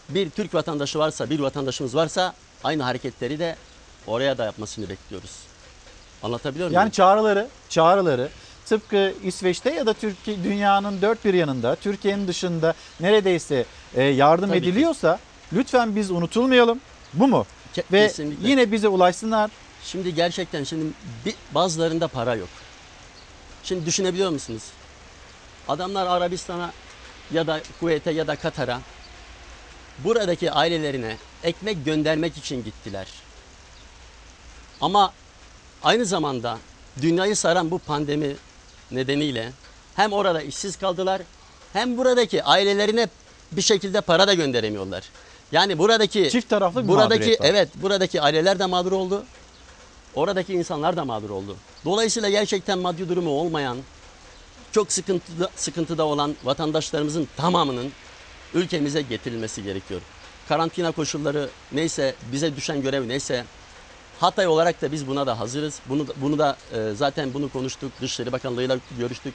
bir 0.09 0.31
Türk 0.31 0.55
vatandaşı 0.55 0.99
varsa, 0.99 1.31
bir 1.31 1.41
vatandaşımız 1.41 1.95
varsa 1.95 2.35
aynı 2.65 2.83
hareketleri 2.83 3.39
de 3.39 3.57
oraya 4.07 4.39
da 4.39 4.45
yapmasını 4.45 4.89
bekliyoruz. 4.89 5.31
Anlatabiliyor 6.23 6.69
muyum? 6.69 6.81
Yani 6.81 6.93
çağrıları, 6.93 7.49
çağrıları 7.69 8.29
tıpkı 8.67 9.15
İsveç'te 9.25 9.71
ya 9.71 9.87
da 9.87 9.93
Türkiye 9.95 10.45
dünyanın 10.45 11.03
dört 11.03 11.25
bir 11.25 11.35
yanında, 11.35 11.75
Türkiye'nin 11.77 12.29
dışında 12.29 12.75
neredeyse 13.01 13.65
e, 13.95 14.03
yardım 14.03 14.49
Tabii 14.49 14.63
ki. 14.63 14.69
ediliyorsa 14.69 15.19
lütfen 15.53 15.97
biz 15.97 16.11
unutulmayalım. 16.11 16.81
Bu 17.15 17.29
mu? 17.29 17.47
Ke- 17.77 17.83
Ve 17.93 18.07
kesinlikle. 18.07 18.49
yine 18.49 18.73
bize 18.73 18.89
ulaşsınlar. 18.89 19.51
Şimdi 19.85 20.15
gerçekten 20.15 20.65
şimdi 20.65 20.87
bazılarında 21.55 22.09
para 22.09 22.35
yok. 22.35 22.49
Şimdi 23.65 23.87
düşünebiliyor 23.87 24.31
musunuz? 24.31 24.63
Adamlar 25.71 26.07
Arabistan'a 26.07 26.73
ya 27.33 27.47
da 27.47 27.61
Kuveyt'e 27.81 28.11
ya 28.11 28.27
da 28.27 28.37
Katar'a 28.37 28.81
buradaki 29.99 30.53
ailelerine 30.53 31.17
ekmek 31.45 31.85
göndermek 31.85 32.37
için 32.37 32.65
gittiler. 32.65 33.07
Ama 34.81 35.13
aynı 35.83 36.05
zamanda 36.05 36.59
dünyayı 37.03 37.37
saran 37.37 37.71
bu 37.71 37.79
pandemi 37.79 38.37
nedeniyle 38.91 39.53
hem 39.97 40.13
orada 40.13 40.43
işsiz 40.43 40.77
kaldılar 40.77 41.23
hem 41.73 41.99
buradaki 41.99 42.45
ailelerine 42.45 43.09
bir 43.53 43.63
şekilde 43.63 44.01
para 44.01 44.29
da 44.29 44.35
gönderemiyorlar. 44.35 45.05
Yani 45.53 45.79
buradaki 45.79 46.31
Çift 46.31 46.49
taraflı 46.49 46.83
bir 46.83 46.89
buradaki 46.89 47.31
var. 47.31 47.39
evet 47.41 47.69
buradaki 47.75 48.23
aileler 48.23 48.59
de 48.59 48.67
mağdur 48.67 48.93
oldu. 48.93 49.25
Oradaki 50.15 50.55
insanlar 50.55 50.97
da 50.97 51.05
mağdur 51.05 51.31
oldu. 51.31 51.57
Dolayısıyla 51.85 52.31
gerçekten 52.31 52.79
maddi 52.79 53.09
durumu 53.09 53.31
olmayan, 53.31 53.79
çok 54.73 54.93
sıkıntıda, 54.93 55.51
sıkıntıda 55.57 56.05
olan 56.05 56.35
vatandaşlarımızın 56.45 57.29
tamamının 57.37 57.93
ülkemize 58.55 59.03
getirilmesi 59.03 59.63
gerekiyor. 59.63 60.01
Karantina 60.49 60.93
koşulları 60.93 61.49
neyse, 61.73 62.15
bize 62.33 62.57
düşen 62.57 62.83
görev 62.83 63.09
neyse, 63.09 63.45
Hatay 64.21 64.47
olarak 64.47 64.83
da 64.83 64.93
biz 64.93 65.07
buna 65.07 65.27
da 65.27 65.41
hazırız. 65.41 65.81
Bunu 65.89 66.09
da, 66.09 66.13
bunu 66.17 66.39
da 66.39 66.57
e, 66.73 66.95
zaten 66.95 67.35
bunu 67.35 67.49
konuştuk. 67.49 67.93
Dışişleri 68.01 68.33
Bakanlığı'yla 68.33 68.79
görüştük. 68.99 69.35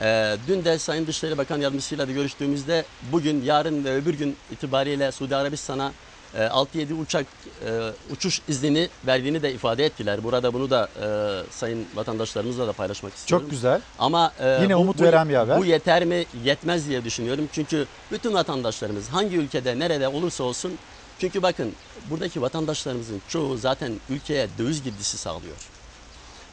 E, 0.00 0.36
dün 0.48 0.64
de 0.64 0.78
Sayın 0.78 1.06
Dışişleri 1.06 1.38
Bakan 1.38 1.60
Yardımcısıyla 1.60 2.08
da 2.08 2.12
görüştüğümüzde 2.12 2.84
bugün, 3.12 3.42
yarın 3.42 3.84
ve 3.84 3.94
öbür 3.94 4.14
gün 4.14 4.36
itibariyle 4.52 5.12
Suudi 5.12 5.36
Arabistan'a 5.36 5.92
e, 6.34 6.38
6-7 6.38 6.92
uçak 6.94 7.26
e, 7.66 7.70
uçuş 8.12 8.40
iznini 8.48 8.88
verdiğini 9.06 9.42
de 9.42 9.52
ifade 9.54 9.84
ettiler. 9.86 10.24
Burada 10.24 10.54
bunu 10.54 10.70
da 10.70 10.88
e, 11.02 11.06
sayın 11.52 11.86
vatandaşlarımızla 11.94 12.66
da 12.66 12.72
paylaşmak 12.72 13.14
istiyorum. 13.14 13.44
Çok 13.46 13.50
güzel. 13.50 13.80
Ama 13.98 14.32
e, 14.40 14.58
Yine 14.62 14.76
umut 14.76 15.00
veren 15.00 15.28
bir 15.28 15.34
haber. 15.34 15.58
Bu 15.58 15.64
yeter 15.64 16.04
mi? 16.04 16.24
Yetmez 16.44 16.88
diye 16.88 17.04
düşünüyorum. 17.04 17.48
Çünkü 17.52 17.86
bütün 18.10 18.34
vatandaşlarımız 18.34 19.08
hangi 19.08 19.36
ülkede, 19.36 19.78
nerede 19.78 20.08
olursa 20.08 20.44
olsun 20.44 20.72
çünkü 21.18 21.42
bakın 21.42 21.72
buradaki 22.10 22.42
vatandaşlarımızın 22.42 23.22
çoğu 23.28 23.56
zaten 23.56 23.92
ülkeye 24.10 24.48
döviz 24.58 24.82
girdisi 24.82 25.18
sağlıyor. 25.18 25.56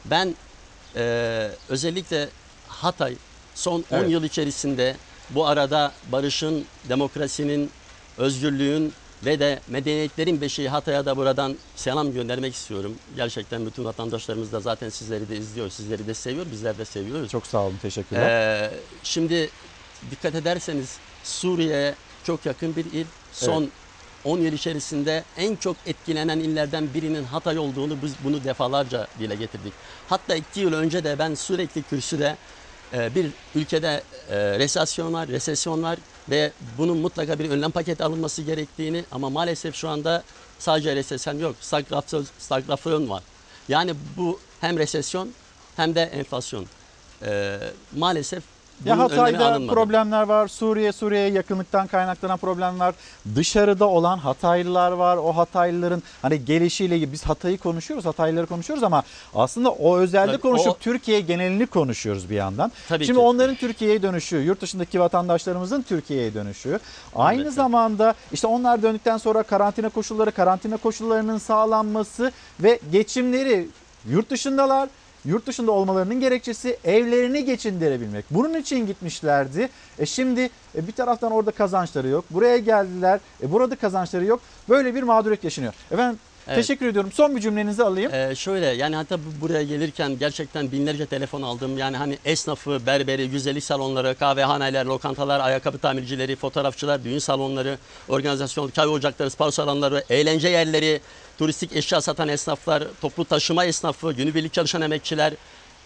Ben 0.04 0.34
e, 0.96 1.50
özellikle 1.68 2.28
Hatay 2.68 3.14
son 3.54 3.84
10 3.90 3.96
Evet. 3.96 4.10
yıl 4.10 4.24
içerisinde 4.24 4.96
bu 5.30 5.46
arada 5.46 5.92
barışın, 6.12 6.64
demokrasinin, 6.88 7.70
özgürlüğün 8.18 8.92
ve 9.24 9.40
de 9.40 9.60
medeniyetlerin 9.68 10.40
beşiği 10.40 10.68
Hatay'a 10.68 11.06
da 11.06 11.16
buradan 11.16 11.56
selam 11.76 12.12
göndermek 12.12 12.54
istiyorum. 12.54 12.94
Gerçekten 13.16 13.66
bütün 13.66 13.84
vatandaşlarımız 13.84 14.52
da 14.52 14.60
zaten 14.60 14.88
sizleri 14.88 15.28
de 15.28 15.36
izliyor, 15.36 15.70
sizleri 15.70 16.06
de 16.06 16.14
seviyor, 16.14 16.46
bizler 16.52 16.78
de 16.78 16.84
seviyoruz. 16.84 17.30
Çok 17.30 17.46
sağ 17.46 17.62
olun, 17.62 17.78
teşekkürler. 17.82 18.30
Ee, 18.30 18.70
şimdi 19.02 19.50
dikkat 20.10 20.34
ederseniz 20.34 20.96
Suriye'ye 21.24 21.94
çok 22.24 22.46
yakın 22.46 22.76
bir 22.76 22.84
il. 22.84 23.06
Son 23.32 23.62
Evet. 23.62 23.70
10 24.24 24.38
yıl 24.38 24.52
içerisinde 24.52 25.24
en 25.36 25.56
çok 25.56 25.76
etkilenen 25.86 26.38
illerden 26.38 26.94
birinin 26.94 27.24
Hatay 27.24 27.58
olduğunu 27.58 28.02
biz 28.02 28.12
bunu 28.24 28.44
defalarca 28.44 29.06
dile 29.18 29.34
getirdik. 29.34 29.72
Hatta 30.08 30.34
iki 30.34 30.60
yıl 30.60 30.72
önce 30.72 31.04
de 31.04 31.18
ben 31.18 31.34
sürekli 31.34 31.82
kürsüde 31.82 32.36
e, 32.92 33.14
bir 33.14 33.30
ülkede 33.54 34.02
e, 34.30 34.58
resesyon 34.58 35.12
var, 35.12 35.28
resesyon 35.28 35.82
var 35.82 35.98
ve 36.30 36.52
bunun 36.78 36.98
mutlaka 36.98 37.38
bir 37.38 37.50
önlem 37.50 37.70
paketi 37.70 38.04
alınması 38.04 38.42
gerektiğini 38.42 39.04
ama 39.12 39.30
maalesef 39.30 39.74
şu 39.74 39.88
anda 39.88 40.22
sadece 40.58 40.96
resesyon 40.96 41.38
yok, 41.38 41.56
stagflasyon, 41.60 42.26
stagflasyon 42.38 43.10
var. 43.10 43.22
Yani 43.68 43.94
bu 44.16 44.40
hem 44.60 44.78
resesyon 44.78 45.30
hem 45.76 45.94
de 45.94 46.02
enflasyon. 46.02 46.66
E, 47.22 47.58
maalesef 47.96 48.42
bunun 48.84 48.92
önlemi 48.94 49.36
Hatay'da 49.36 49.74
problemler 49.74 50.22
var. 50.22 50.48
Suriye, 50.48 50.92
Suriye'ye 50.92 51.30
yakınlıktan 51.30 51.86
kaynaklanan 51.86 52.38
problemler. 52.38 52.94
Dışarıda 53.36 53.88
olan 53.88 54.18
Hataylılar 54.18 54.92
var. 54.92 55.16
O 55.16 55.32
Hataylıların 55.36 56.02
hani 56.22 56.44
gelişiyle 56.44 56.96
ilgili 56.96 57.12
biz 57.12 57.24
Hatay'ı 57.24 57.58
konuşuyoruz, 57.58 58.06
Hataylıları 58.06 58.46
konuşuyoruz 58.46 58.84
ama 58.84 59.02
aslında 59.34 59.70
o 59.70 59.96
özelde 59.98 60.26
Tabii, 60.32 60.40
konuşup 60.42 60.68
o- 60.72 60.76
Türkiye 60.80 61.20
genelini 61.20 61.66
konuşuyoruz 61.66 62.30
bir 62.30 62.34
yandan. 62.34 62.72
Tabii 62.88 63.04
Şimdi 63.06 63.18
ki. 63.18 63.24
onların 63.24 63.54
Türkiye'ye 63.56 64.02
dönüşü, 64.02 64.36
yurt 64.36 64.60
dışındaki 64.60 65.00
vatandaşlarımızın 65.00 65.82
Türkiye'ye 65.82 66.34
dönüşü. 66.34 66.78
Aynı 67.16 67.50
zamanda 67.50 68.14
işte 68.32 68.46
onlar 68.46 68.82
döndükten 68.82 69.16
sonra 69.16 69.42
karantina 69.42 69.88
koşulları, 69.88 70.32
karantina 70.32 70.76
koşullarının 70.76 71.38
sağlanması 71.38 72.32
ve 72.60 72.78
geçimleri 72.92 73.68
yurt 74.08 74.30
dışındalar. 74.30 74.88
Yurt 75.24 75.46
dışında 75.46 75.72
olmalarının 75.72 76.20
gerekçesi 76.20 76.76
evlerini 76.84 77.44
geçindirebilmek. 77.44 78.24
Bunun 78.30 78.54
için 78.54 78.86
gitmişlerdi. 78.86 79.68
E 79.98 80.06
şimdi 80.06 80.50
e, 80.76 80.86
bir 80.86 80.92
taraftan 80.92 81.32
orada 81.32 81.50
kazançları 81.50 82.08
yok. 82.08 82.24
Buraya 82.30 82.56
geldiler. 82.58 83.20
E 83.42 83.52
burada 83.52 83.76
kazançları 83.76 84.24
yok. 84.24 84.40
Böyle 84.68 84.94
bir 84.94 85.02
mağduriyet 85.02 85.44
yaşanıyor. 85.44 85.72
Efendim 85.90 86.18
Evet. 86.48 86.56
teşekkür 86.56 86.86
ediyorum. 86.88 87.12
Son 87.12 87.36
bir 87.36 87.40
cümlenizi 87.40 87.84
alayım. 87.84 88.14
Ee, 88.14 88.34
şöyle 88.34 88.66
yani 88.66 88.96
hatta 88.96 89.18
bu- 89.18 89.40
buraya 89.40 89.62
gelirken 89.62 90.18
gerçekten 90.18 90.72
binlerce 90.72 91.06
telefon 91.06 91.42
aldım. 91.42 91.78
Yani 91.78 91.96
hani 91.96 92.18
esnafı, 92.24 92.78
berberi, 92.86 93.30
güzellik 93.30 93.64
salonları, 93.64 94.14
kahvehaneler, 94.18 94.84
lokantalar, 94.86 95.40
ayakkabı 95.40 95.78
tamircileri, 95.78 96.36
fotoğrafçılar, 96.36 97.04
düğün 97.04 97.18
salonları, 97.18 97.78
organizasyon, 98.08 98.68
kahve 98.68 98.88
ocakları, 98.88 99.30
spor 99.30 99.50
salonları, 99.50 100.04
eğlence 100.10 100.48
yerleri, 100.48 101.00
turistik 101.40 101.76
eşya 101.76 102.00
satan 102.00 102.28
esnaflar, 102.28 102.84
toplu 103.00 103.24
taşıma 103.24 103.64
esnafı, 103.64 104.12
günübirlik 104.12 104.52
çalışan 104.52 104.82
emekçiler, 104.82 105.32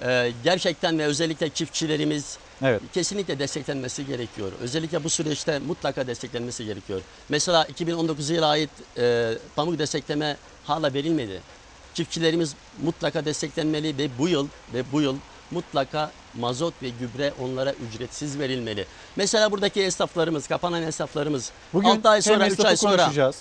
e, 0.02 0.32
gerçekten 0.44 0.98
ve 0.98 1.04
özellikle 1.04 1.48
çiftçilerimiz 1.50 2.38
Evet. 2.62 2.82
kesinlikle 2.94 3.38
desteklenmesi 3.38 4.06
gerekiyor. 4.06 4.52
Özellikle 4.60 5.04
bu 5.04 5.10
süreçte 5.10 5.58
mutlaka 5.58 6.06
desteklenmesi 6.06 6.64
gerekiyor. 6.64 7.00
Mesela 7.28 7.64
2019 7.64 8.30
yıla 8.30 8.46
ait 8.46 8.70
e, 8.98 9.34
pamuk 9.56 9.78
destekleme 9.78 10.36
hala 10.64 10.94
verilmedi. 10.94 11.40
Çiftçilerimiz 11.94 12.54
mutlaka 12.82 13.24
desteklenmeli 13.24 13.98
ve 13.98 14.08
bu 14.18 14.28
yıl 14.28 14.48
ve 14.74 14.92
bu 14.92 15.00
yıl 15.00 15.16
mutlaka 15.50 16.10
mazot 16.34 16.74
ve 16.82 16.88
gübre 16.88 17.32
onlara 17.42 17.72
ücretsiz 17.72 18.38
verilmeli. 18.38 18.86
Mesela 19.16 19.50
buradaki 19.52 19.82
esnaflarımız, 19.82 20.48
kapanan 20.48 20.82
esnaflarımız 20.82 21.50
Bugün 21.72 21.88
6 21.88 22.08
ay 22.08 22.22
sonra 22.22 22.46
3 22.46 22.52
esnafı 22.52 22.68
ay 22.68 22.76
sonra. 22.76 23.34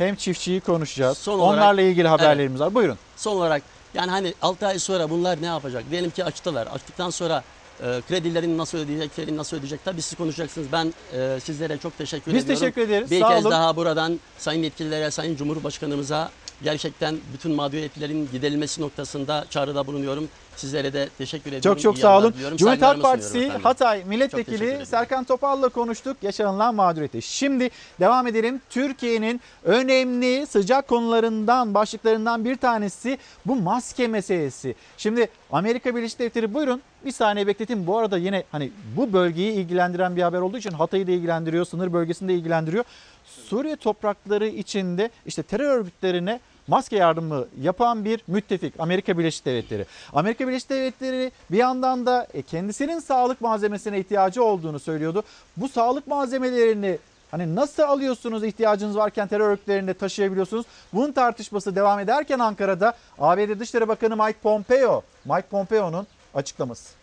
Hem 0.00 0.14
çiftçiyi 0.16 0.60
konuşacağız. 0.60 1.18
Son 1.18 1.38
olarak- 1.38 1.62
Onlarla 1.62 1.80
ilgili 1.82 2.08
haberlerimiz 2.08 2.60
var. 2.60 2.74
Buyurun. 2.74 2.98
Son 3.16 3.36
olarak 3.36 3.62
yani 3.94 4.10
hani 4.10 4.34
6 4.42 4.66
ay 4.66 4.78
sonra 4.78 5.10
bunlar 5.10 5.42
ne 5.42 5.46
yapacak? 5.46 5.84
Diyelim 5.90 6.10
ki 6.10 6.24
açtılar. 6.24 6.66
Açtıktan 6.66 7.10
sonra 7.10 7.42
e, 7.82 8.00
kredilerini 8.08 8.58
nasıl 8.58 8.78
ödeyeceklerini 8.78 9.36
nasıl 9.36 9.56
ödeyecek? 9.56 9.84
Tabii 9.84 10.02
siz 10.02 10.18
konuşacaksınız. 10.18 10.66
Ben 10.72 10.94
e, 11.16 11.40
sizlere 11.40 11.78
çok 11.78 11.98
teşekkür 11.98 12.32
Biz 12.34 12.44
ediyorum. 12.44 12.60
teşekkür 12.60 12.82
ederiz. 12.82 13.10
Bir 13.10 13.20
Sağ 13.20 13.28
kez 13.28 13.44
olun. 13.46 13.50
daha 13.50 13.76
buradan 13.76 14.20
sayın 14.38 14.62
yetkililere, 14.62 15.10
sayın 15.10 15.36
Cumhurbaşkanımıza 15.36 16.30
gerçekten 16.62 17.16
bütün 17.34 17.52
mağduriyetlerin 17.54 18.28
giderilmesi 18.32 18.82
noktasında 18.82 19.44
çağrıda 19.50 19.86
bulunuyorum. 19.86 20.28
Sizlere 20.56 20.92
de 20.92 21.08
teşekkür 21.18 21.52
ediyorum. 21.52 21.62
Çok 21.76 21.80
çok 21.82 21.98
İyi 21.98 22.00
sağ 22.00 22.18
olun. 22.18 22.32
diliyorum. 22.32 22.56
Cumhuriyet 22.56 22.82
Halk 22.82 23.02
Partisi. 23.02 23.48
Hatay 23.48 24.04
Milletvekili. 24.04 24.86
Serkan 24.86 25.24
Topal'la 25.24 25.68
konuştuk 25.68 26.16
yaşanılan 26.22 26.74
mağduriyeti. 26.74 27.22
Şimdi 27.22 27.70
devam 28.00 28.26
edelim. 28.26 28.60
Türkiye'nin 28.70 29.40
önemli 29.64 30.46
sıcak 30.46 30.88
konularından, 30.88 31.74
başlıklarından 31.74 32.44
bir 32.44 32.56
tanesi 32.56 33.18
bu 33.46 33.56
maske 33.56 34.08
meselesi. 34.08 34.74
Şimdi 34.96 35.28
Amerika 35.52 35.96
Birleşik 35.96 36.18
Devletleri 36.18 36.54
buyurun 36.54 36.82
bir 37.04 37.12
saniye 37.12 37.46
bekletin. 37.46 37.86
Bu 37.86 37.98
arada 37.98 38.18
yine 38.18 38.44
hani 38.52 38.70
bu 38.96 39.12
bölgeyi 39.12 39.52
ilgilendiren 39.52 40.16
bir 40.16 40.22
haber 40.22 40.40
olduğu 40.40 40.58
için 40.58 40.72
Hatay'ı 40.72 41.06
da 41.06 41.10
ilgilendiriyor, 41.10 41.64
sınır 41.64 41.92
bölgesini 41.92 42.28
de 42.28 42.34
ilgilendiriyor. 42.34 42.84
Suriye 43.24 43.76
toprakları 43.76 44.46
içinde 44.46 45.10
işte 45.26 45.42
terör 45.42 45.78
örgütlerine 45.78 46.40
maske 46.70 46.96
yardımı 46.96 47.46
yapan 47.60 48.04
bir 48.04 48.20
müttefik 48.26 48.74
Amerika 48.78 49.18
Birleşik 49.18 49.46
Devletleri. 49.46 49.86
Amerika 50.12 50.48
Birleşik 50.48 50.70
Devletleri 50.70 51.32
bir 51.50 51.58
yandan 51.58 52.06
da 52.06 52.26
e, 52.34 52.42
kendisinin 52.42 52.98
sağlık 52.98 53.40
malzemesine 53.40 54.00
ihtiyacı 54.00 54.44
olduğunu 54.44 54.78
söylüyordu. 54.78 55.22
Bu 55.56 55.68
sağlık 55.68 56.06
malzemelerini 56.06 56.98
hani 57.30 57.54
nasıl 57.54 57.82
alıyorsunuz 57.82 58.44
ihtiyacınız 58.44 58.96
varken 58.96 59.28
terör 59.28 59.50
örgütlerinde 59.50 59.94
taşıyabiliyorsunuz? 59.94 60.66
Bunun 60.92 61.12
tartışması 61.12 61.76
devam 61.76 61.98
ederken 61.98 62.38
Ankara'da 62.38 62.96
ABD 63.18 63.60
Dışişleri 63.60 63.88
Bakanı 63.88 64.16
Mike 64.16 64.38
Pompeo, 64.42 65.02
Mike 65.24 65.48
Pompeo'nun 65.50 66.06
açıklaması. 66.34 66.94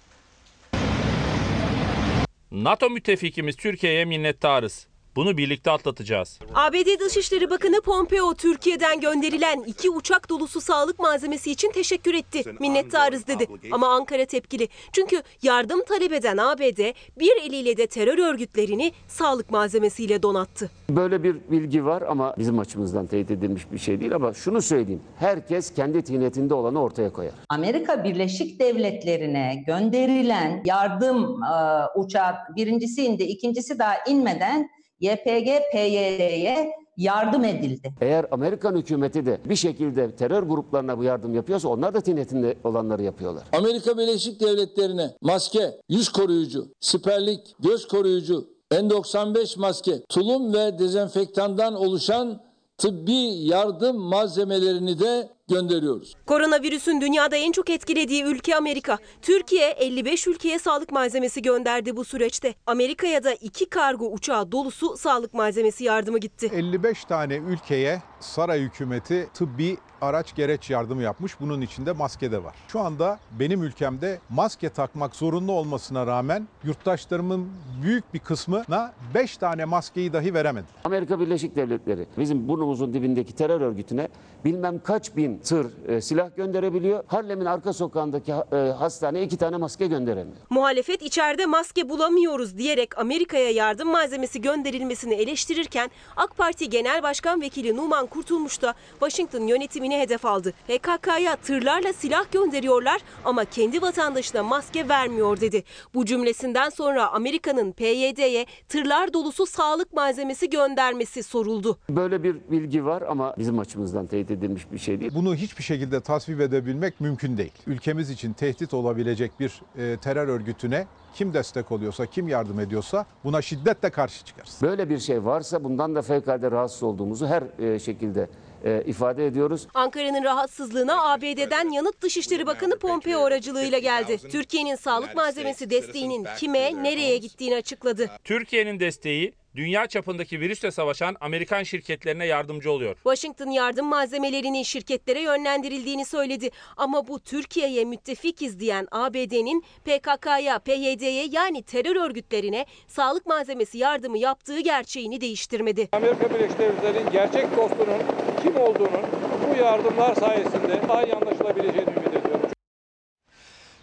NATO 2.52 2.90
müttefikimiz 2.90 3.56
Türkiye'ye 3.56 4.06
minnettarız. 4.06 4.88
Bunu 5.18 5.38
birlikte 5.38 5.72
atlatacağız. 5.72 6.40
ABD 6.54 7.00
Dışişleri 7.06 7.50
Bakanı 7.50 7.82
Pompeo 7.82 8.34
Türkiye'den 8.34 9.00
gönderilen 9.00 9.64
iki 9.68 9.90
uçak 9.90 10.30
dolusu 10.30 10.62
sağlık 10.62 11.00
malzemesi 11.00 11.52
için 11.52 11.72
teşekkür 11.72 12.14
etti. 12.14 12.44
Minnettarız 12.60 13.28
dedi. 13.28 13.48
Ama 13.72 13.88
Ankara 13.88 14.26
tepkili. 14.26 14.68
Çünkü 14.92 15.22
yardım 15.42 15.84
talep 15.84 16.14
eden 16.14 16.38
ABD 16.38 16.94
bir 17.20 17.32
eliyle 17.44 17.78
de 17.78 17.88
terör 17.88 18.18
örgütlerini 18.18 18.92
sağlık 19.08 19.52
malzemesiyle 19.52 20.24
donattı. 20.24 20.72
Böyle 20.90 21.24
bir 21.24 21.36
bilgi 21.52 21.86
var 21.86 22.02
ama 22.02 22.36
bizim 22.38 22.60
açımızdan 22.60 23.08
teyit 23.08 23.32
edilmiş 23.32 23.72
bir 23.72 23.78
şey 23.78 24.00
değil 24.00 24.16
ama 24.16 24.34
şunu 24.34 24.62
söyleyeyim. 24.62 25.02
Herkes 25.20 25.74
kendi 25.74 26.02
tinetinde 26.04 26.54
olanı 26.54 26.82
ortaya 26.82 27.14
koyar. 27.14 27.34
Amerika 27.50 28.04
Birleşik 28.04 28.60
Devletleri'ne 28.60 29.64
gönderilen 29.68 30.62
yardım 30.66 31.24
e, 31.44 31.56
uçağı 31.96 32.34
birincisi 32.56 33.04
indi, 33.04 33.24
ikincisi 33.24 33.80
daha 33.80 33.96
inmeden 34.08 34.70
YPG 35.00 35.50
PYD'ye 35.72 36.72
yardım 36.98 37.44
edildi. 37.44 37.94
Eğer 38.02 38.26
Amerikan 38.32 38.76
hükümeti 38.76 39.26
de 39.26 39.40
bir 39.46 39.56
şekilde 39.56 40.16
terör 40.16 40.44
gruplarına 40.44 40.98
bu 40.98 41.04
yardım 41.04 41.34
yapıyorsa 41.34 41.70
onlar 41.70 41.94
da 41.94 42.02
tinetinde 42.02 42.56
olanları 42.64 43.04
yapıyorlar. 43.04 43.44
Amerika 43.58 43.98
Birleşik 43.98 44.42
Devletleri'ne 44.42 45.10
maske, 45.22 45.72
yüz 45.90 46.10
koruyucu, 46.10 46.68
siperlik, 46.80 47.56
göz 47.60 47.88
koruyucu, 47.88 48.48
N95 48.72 49.60
maske, 49.60 50.04
tulum 50.10 50.54
ve 50.54 50.80
dezenfektandan 50.80 51.76
oluşan 51.76 52.47
tıbbi 52.78 53.48
yardım 53.48 53.98
malzemelerini 53.98 55.00
de 55.00 55.30
gönderiyoruz. 55.50 56.14
Koronavirüsün 56.26 57.02
dünyada 57.02 57.36
en 57.36 57.52
çok 57.52 57.70
etkilediği 57.70 58.24
ülke 58.24 58.56
Amerika. 58.56 58.98
Türkiye 59.22 59.70
55 59.70 60.28
ülkeye 60.28 60.60
sağlık 60.60 60.92
malzemesi 60.92 61.42
gönderdi 61.42 61.96
bu 61.96 62.06
süreçte. 62.06 62.56
Amerika'ya 62.68 63.24
da 63.24 63.34
iki 63.34 63.70
kargo 63.70 64.06
uçağı 64.12 64.52
dolusu 64.52 64.98
sağlık 64.98 65.34
malzemesi 65.34 65.84
yardımı 65.84 66.18
gitti. 66.18 66.50
55 66.54 67.06
tane 67.06 67.36
ülkeye 67.36 68.02
saray 68.20 68.60
hükümeti 68.62 69.30
tıbbi 69.34 69.78
araç 70.02 70.36
gereç 70.36 70.70
yardımı 70.70 71.02
yapmış. 71.04 71.40
Bunun 71.40 71.62
içinde 71.62 71.92
maske 71.92 72.32
de 72.32 72.44
var. 72.44 72.56
Şu 72.68 72.80
anda 72.80 73.20
benim 73.40 73.64
ülkemde 73.64 74.20
maske 74.30 74.70
takmak 74.70 75.16
zorunlu 75.16 75.52
olmasına 75.52 76.08
rağmen 76.08 76.48
yurttaşlarımın 76.64 77.50
büyük 77.84 78.14
bir 78.14 78.20
kısmına 78.20 78.94
5 79.14 79.38
tane 79.38 79.66
maskeyi 79.66 80.14
dahi 80.14 80.34
veremedim. 80.34 80.70
Amerika 80.86 81.20
Birleşik 81.20 81.56
Devletleri 81.56 82.06
bizim 82.18 82.48
burnumuzun 82.48 82.94
dibindeki 82.94 83.36
terör 83.36 83.62
örgütüne 83.62 84.08
bilmem 84.46 84.80
kaç 84.84 85.16
bin 85.16 85.38
tır 85.38 85.88
e, 85.88 86.02
silah 86.02 86.36
gönderebiliyor. 86.36 87.04
Harlem'in 87.08 87.46
arka 87.46 87.74
sokağındaki 87.74 88.32
e, 88.32 88.56
hastaneye 88.56 89.26
iki 89.26 89.38
tane 89.38 89.58
maske 89.58 89.88
gönderemiyor. 89.88 90.38
Muhalefet 90.50 91.02
içeride 91.02 91.46
maske 91.46 91.90
bulamıyoruz 91.90 92.58
diyerek 92.58 92.98
Amerika'ya 92.98 93.52
yardım 93.52 93.92
malzemesi 93.92 94.42
gönderilmesini 94.42 95.14
eleştirirken 95.14 95.92
AK 96.16 96.38
Parti 96.38 96.70
Genel 96.70 97.04
Başkan 97.04 97.42
Vekili 97.42 97.76
Numan 97.76 98.06
Kurtulmuş 98.06 98.62
da 98.62 98.74
Washington 98.92 99.48
yönetimini 99.88 100.00
hedef 100.02 100.26
aldı. 100.26 100.54
PKK'ya 100.68 101.36
tırlarla 101.36 101.94
silah 101.94 102.32
gönderiyorlar 102.32 103.02
ama 103.26 103.46
kendi 103.46 103.82
vatandaşına 103.82 104.44
maske 104.44 104.90
vermiyor 104.90 105.42
dedi. 105.42 105.64
Bu 105.94 106.06
cümlesinden 106.06 106.70
sonra 106.70 107.12
Amerika'nın 107.12 107.72
PYD'ye 107.72 108.46
tırlar 108.68 109.14
dolusu 109.14 109.46
sağlık 109.46 109.94
malzemesi 109.94 110.50
göndermesi 110.50 111.24
soruldu. 111.24 111.78
Böyle 111.90 112.24
bir 112.24 112.36
bilgi 112.52 112.86
var 112.86 113.02
ama 113.02 113.36
bizim 113.38 113.60
açımızdan 113.60 114.08
teyit 114.08 114.32
edilmiş 114.32 114.72
bir 114.72 114.78
şey 114.78 115.00
değil. 115.00 115.12
Bunu 115.16 115.36
hiçbir 115.36 115.64
şekilde 115.64 116.02
tasvip 116.02 116.42
edebilmek 116.42 117.02
mümkün 117.02 117.38
değil. 117.38 117.54
Ülkemiz 117.68 118.10
için 118.10 118.34
tehdit 118.34 118.74
olabilecek 118.74 119.32
bir 119.40 119.62
e, 119.78 119.98
terör 119.98 120.28
örgütüne 120.28 120.88
kim 121.16 121.34
destek 121.34 121.72
oluyorsa, 121.72 122.06
kim 122.06 122.28
yardım 122.28 122.60
ediyorsa 122.60 123.06
buna 123.24 123.42
şiddetle 123.42 123.90
karşı 123.90 124.26
çıkarız. 124.26 124.60
Böyle 124.62 124.90
bir 124.90 125.00
şey 125.00 125.26
varsa 125.26 125.64
bundan 125.64 125.96
da 125.96 126.02
fevkalade 126.02 126.52
rahatsız 126.52 126.84
olduğumuzu 126.84 127.28
her 127.28 127.44
e, 127.60 127.80
şekilde 127.80 128.30
e, 128.66 128.84
ifade 128.86 129.26
ediyoruz. 129.26 129.68
Ankara'nın 129.74 130.24
rahatsızlığına 130.24 131.12
ABD'den 131.12 131.70
yanıt 131.72 132.02
Dışişleri 132.02 132.48
Bakanı 132.48 132.80
Pompeo 132.80 133.24
aracılığıyla 133.24 133.80
geldi. 133.80 134.18
Türkiye'nin 134.32 134.76
sağlık 134.76 135.16
malzemesi 135.16 135.70
desteğinin 135.70 136.28
kime, 136.38 136.84
nereye 136.84 137.18
gittiğini 137.18 137.56
açıkladı. 137.56 138.10
Türkiye'nin 138.24 138.80
desteği 138.80 139.34
dünya 139.58 139.88
çapındaki 139.88 140.40
virüsle 140.40 140.72
savaşan 140.72 141.16
Amerikan 141.22 141.64
şirketlerine 141.64 142.26
yardımcı 142.26 142.72
oluyor. 142.72 142.96
Washington 142.96 143.50
yardım 143.50 143.86
malzemelerinin 143.86 144.64
şirketlere 144.64 145.22
yönlendirildiğini 145.22 146.06
söyledi. 146.06 146.50
Ama 146.78 147.08
bu 147.08 147.20
Türkiye'ye 147.20 147.86
müttefikiz 147.86 148.60
diyen 148.60 148.88
ABD'nin 148.92 149.64
PKK'ya, 149.86 150.60
PYD'ye 150.60 151.28
yani 151.32 151.64
terör 151.64 151.96
örgütlerine 151.96 152.66
sağlık 152.88 153.26
malzemesi 153.26 153.78
yardımı 153.78 154.18
yaptığı 154.18 154.60
gerçeğini 154.60 155.22
değiştirmedi. 155.22 155.90
Amerika 155.92 156.30
Birleşik 156.30 156.60
Devletleri'nin 156.60 157.12
gerçek 157.12 157.58
dostunun 157.58 158.02
kim 158.44 158.58
olduğunun 158.58 159.06
bu 159.50 159.62
yardımlar 159.62 160.16
sayesinde 160.16 160.82
daha 160.88 161.04
iyi 161.04 161.14
anlaşılabileceğini 161.14 161.90
ümit 161.90 162.08
ediyorum. 162.08 162.42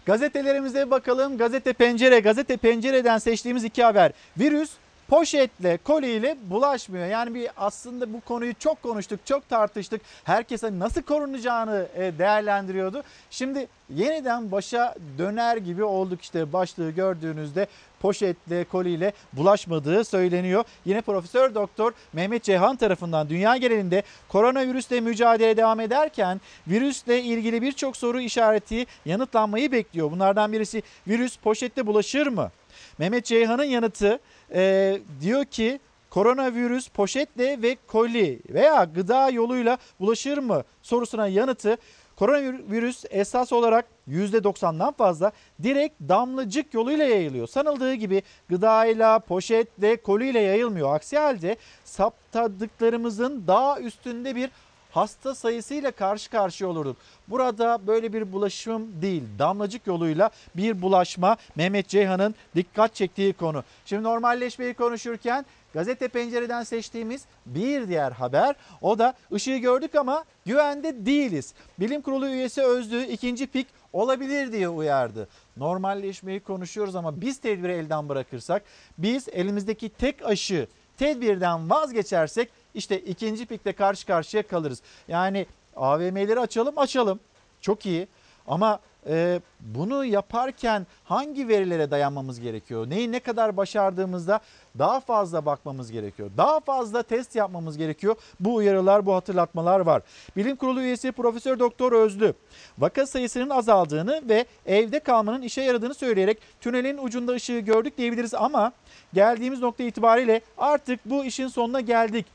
Gazetelerimize 0.05 0.91
bakalım. 0.91 1.37
Gazete 1.37 1.73
Pencere, 1.73 2.19
Gazete 2.19 2.57
Pencere'den 2.57 3.17
seçtiğimiz 3.17 3.63
iki 3.63 3.83
haber. 3.83 4.11
Virüs 4.39 4.71
poşetle, 5.07 5.77
koliyle 5.77 6.37
bulaşmıyor. 6.43 7.07
Yani 7.07 7.33
bir 7.33 7.49
aslında 7.57 8.13
bu 8.13 8.21
konuyu 8.21 8.53
çok 8.59 8.83
konuştuk, 8.83 9.19
çok 9.25 9.49
tartıştık. 9.49 10.01
Herkese 10.23 10.79
nasıl 10.79 11.01
korunacağını 11.01 11.87
e, 11.95 12.19
değerlendiriyordu. 12.19 13.03
Şimdi 13.29 13.67
yeniden 13.89 14.51
başa 14.51 14.95
döner 15.17 15.57
gibi 15.57 15.83
olduk 15.83 16.21
işte 16.21 16.53
başlığı 16.53 16.91
gördüğünüzde 16.91 17.67
poşetle, 17.99 18.63
koliyle 18.63 19.13
bulaşmadığı 19.33 20.05
söyleniyor. 20.05 20.63
Yine 20.85 21.01
Profesör 21.01 21.55
Doktor 21.55 21.91
Mehmet 22.13 22.43
Ceyhan 22.43 22.75
tarafından 22.75 23.29
dünya 23.29 23.57
genelinde 23.57 24.03
koronavirüsle 24.27 25.01
mücadele 25.01 25.57
devam 25.57 25.79
ederken 25.79 26.41
virüsle 26.67 27.21
ilgili 27.21 27.61
birçok 27.61 27.97
soru 27.97 28.21
işareti 28.21 28.85
yanıtlanmayı 29.05 29.71
bekliyor. 29.71 30.11
Bunlardan 30.11 30.53
birisi 30.53 30.83
virüs 31.07 31.37
poşette 31.37 31.87
bulaşır 31.87 32.27
mı? 32.27 32.51
Mehmet 32.97 33.25
Ceyhan'ın 33.25 33.63
yanıtı 33.63 34.19
e, 34.53 34.99
diyor 35.21 35.45
ki 35.45 35.79
koronavirüs 36.09 36.87
poşetle 36.87 37.61
ve 37.61 37.77
koli 37.87 38.39
veya 38.49 38.83
gıda 38.83 39.29
yoluyla 39.29 39.77
bulaşır 39.99 40.37
mı 40.37 40.63
sorusuna 40.81 41.27
yanıtı 41.27 41.77
koronavirüs 42.15 43.05
esas 43.09 43.53
olarak 43.53 43.85
%90'dan 44.09 44.93
fazla 44.93 45.31
direkt 45.63 46.01
damlacık 46.01 46.73
yoluyla 46.73 47.05
yayılıyor. 47.05 47.47
Sanıldığı 47.47 47.93
gibi 47.93 48.23
gıdayla, 48.49 49.19
poşetle, 49.19 50.01
koliyle 50.01 50.39
yayılmıyor. 50.39 50.95
Aksi 50.95 51.17
halde 51.17 51.57
saptadıklarımızın 51.83 53.47
daha 53.47 53.79
üstünde 53.79 54.35
bir 54.35 54.49
hasta 54.95 55.35
sayısıyla 55.35 55.91
karşı 55.91 56.29
karşıya 56.29 56.69
olurduk. 56.69 56.97
Burada 57.27 57.87
böyle 57.87 58.13
bir 58.13 58.31
bulaşım 58.31 59.01
değil, 59.01 59.23
damlacık 59.39 59.87
yoluyla 59.87 60.29
bir 60.55 60.81
bulaşma 60.81 61.37
Mehmet 61.55 61.87
Ceyhan'ın 61.87 62.35
dikkat 62.55 62.95
çektiği 62.95 63.33
konu. 63.33 63.63
Şimdi 63.85 64.03
normalleşmeyi 64.03 64.73
konuşurken 64.73 65.45
gazete 65.73 66.07
pencereden 66.07 66.63
seçtiğimiz 66.63 67.25
bir 67.45 67.87
diğer 67.87 68.11
haber 68.11 68.55
o 68.81 68.99
da 68.99 69.13
ışığı 69.33 69.57
gördük 69.57 69.95
ama 69.95 70.23
güvende 70.45 71.05
değiliz. 71.05 71.53
Bilim 71.79 72.01
Kurulu 72.01 72.27
üyesi 72.27 72.61
Özlü 72.61 73.03
ikinci 73.03 73.47
pik 73.47 73.67
olabilir 73.93 74.51
diye 74.51 74.69
uyardı. 74.69 75.27
Normalleşmeyi 75.57 76.39
konuşuyoruz 76.39 76.95
ama 76.95 77.21
biz 77.21 77.37
tedbiri 77.37 77.71
elden 77.71 78.09
bırakırsak 78.09 78.63
biz 78.97 79.29
elimizdeki 79.29 79.89
tek 79.89 80.25
aşı 80.25 80.67
tedbirden 80.97 81.69
vazgeçersek 81.69 82.49
işte 82.75 82.99
ikinci 82.99 83.45
pikle 83.45 83.73
karşı 83.73 84.07
karşıya 84.07 84.47
kalırız. 84.47 84.81
Yani 85.07 85.45
AVM'leri 85.75 86.39
açalım 86.39 86.77
açalım 86.77 87.19
çok 87.61 87.85
iyi 87.85 88.07
ama 88.47 88.79
e, 89.09 89.41
bunu 89.59 90.05
yaparken 90.05 90.87
hangi 91.03 91.47
verilere 91.47 91.91
dayanmamız 91.91 92.39
gerekiyor? 92.39 92.89
Neyi 92.89 93.11
ne 93.11 93.19
kadar 93.19 93.57
başardığımızda 93.57 94.39
daha 94.79 94.99
fazla 94.99 95.45
bakmamız 95.45 95.91
gerekiyor. 95.91 96.29
Daha 96.37 96.59
fazla 96.59 97.03
test 97.03 97.35
yapmamız 97.35 97.77
gerekiyor. 97.77 98.15
Bu 98.39 98.55
uyarılar, 98.55 99.05
bu 99.05 99.13
hatırlatmalar 99.13 99.79
var. 99.79 100.01
Bilim 100.35 100.55
Kurulu 100.55 100.81
üyesi 100.81 101.11
Profesör 101.11 101.59
Doktor 101.59 101.91
Özlü 101.91 102.33
vaka 102.77 103.05
sayısının 103.05 103.49
azaldığını 103.49 104.21
ve 104.29 104.45
evde 104.65 104.99
kalmanın 104.99 105.41
işe 105.41 105.61
yaradığını 105.61 105.93
söyleyerek 105.93 106.37
tünelin 106.61 106.97
ucunda 106.97 107.31
ışığı 107.31 107.59
gördük 107.59 107.97
diyebiliriz 107.97 108.33
ama 108.33 108.71
geldiğimiz 109.13 109.59
nokta 109.61 109.83
itibariyle 109.83 110.41
artık 110.57 110.99
bu 111.05 111.25
işin 111.25 111.47
sonuna 111.47 111.81
geldik 111.81 112.25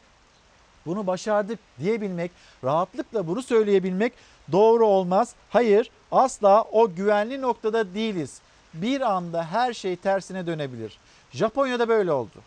bunu 0.87 1.07
başardık 1.07 1.59
diyebilmek, 1.79 2.31
rahatlıkla 2.65 3.27
bunu 3.27 3.43
söyleyebilmek 3.43 4.13
doğru 4.53 4.87
olmaz. 4.87 5.35
Hayır, 5.51 5.91
asla 6.13 6.63
o 6.63 6.95
güvenli 6.95 7.41
noktada 7.41 7.95
değiliz. 7.95 8.41
Bir 8.75 9.01
anda 9.01 9.45
her 9.45 9.73
şey 9.73 9.97
tersine 9.97 10.47
dönebilir. 10.47 10.99
Japonya'da 11.33 11.89
böyle 11.89 12.13
oldu. 12.13 12.39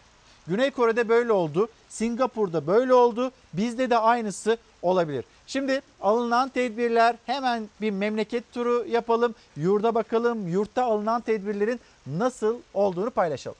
Güney 0.48 0.72
Kore'de 0.72 1.10
böyle 1.10 1.32
oldu. 1.32 1.68
Singapur'da 1.90 2.68
böyle 2.68 2.94
oldu. 2.94 3.32
Bizde 3.54 3.90
de 3.90 3.98
aynısı 3.98 4.58
olabilir. 4.82 5.26
Şimdi 5.48 5.82
alınan 6.02 6.50
tedbirler 6.50 7.16
hemen 7.26 7.70
bir 7.82 7.92
memleket 7.92 8.54
turu 8.54 8.86
yapalım. 8.90 9.36
Yurda 9.58 9.96
bakalım. 9.96 10.48
Yurtta 10.48 10.84
alınan 10.84 11.22
tedbirlerin 11.22 11.80
nasıl 12.08 12.58
olduğunu 12.74 13.10
paylaşalım. 13.10 13.58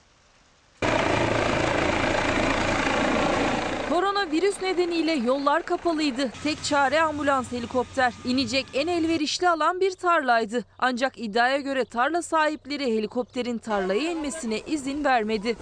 Koronavirüs 4.34 4.62
nedeniyle 4.62 5.12
yollar 5.12 5.62
kapalıydı. 5.62 6.30
Tek 6.44 6.64
çare 6.64 7.00
ambulans 7.00 7.52
helikopter. 7.52 8.12
İnecek 8.24 8.66
en 8.74 8.86
elverişli 8.86 9.48
alan 9.48 9.80
bir 9.80 9.90
tarlaydı. 9.90 10.64
Ancak 10.78 11.18
iddiaya 11.18 11.60
göre 11.60 11.84
tarla 11.84 12.22
sahipleri 12.22 12.86
helikopterin 12.96 13.58
tarlaya 13.58 14.10
inmesine 14.10 14.60
izin 14.60 15.04
vermedi. 15.04 15.56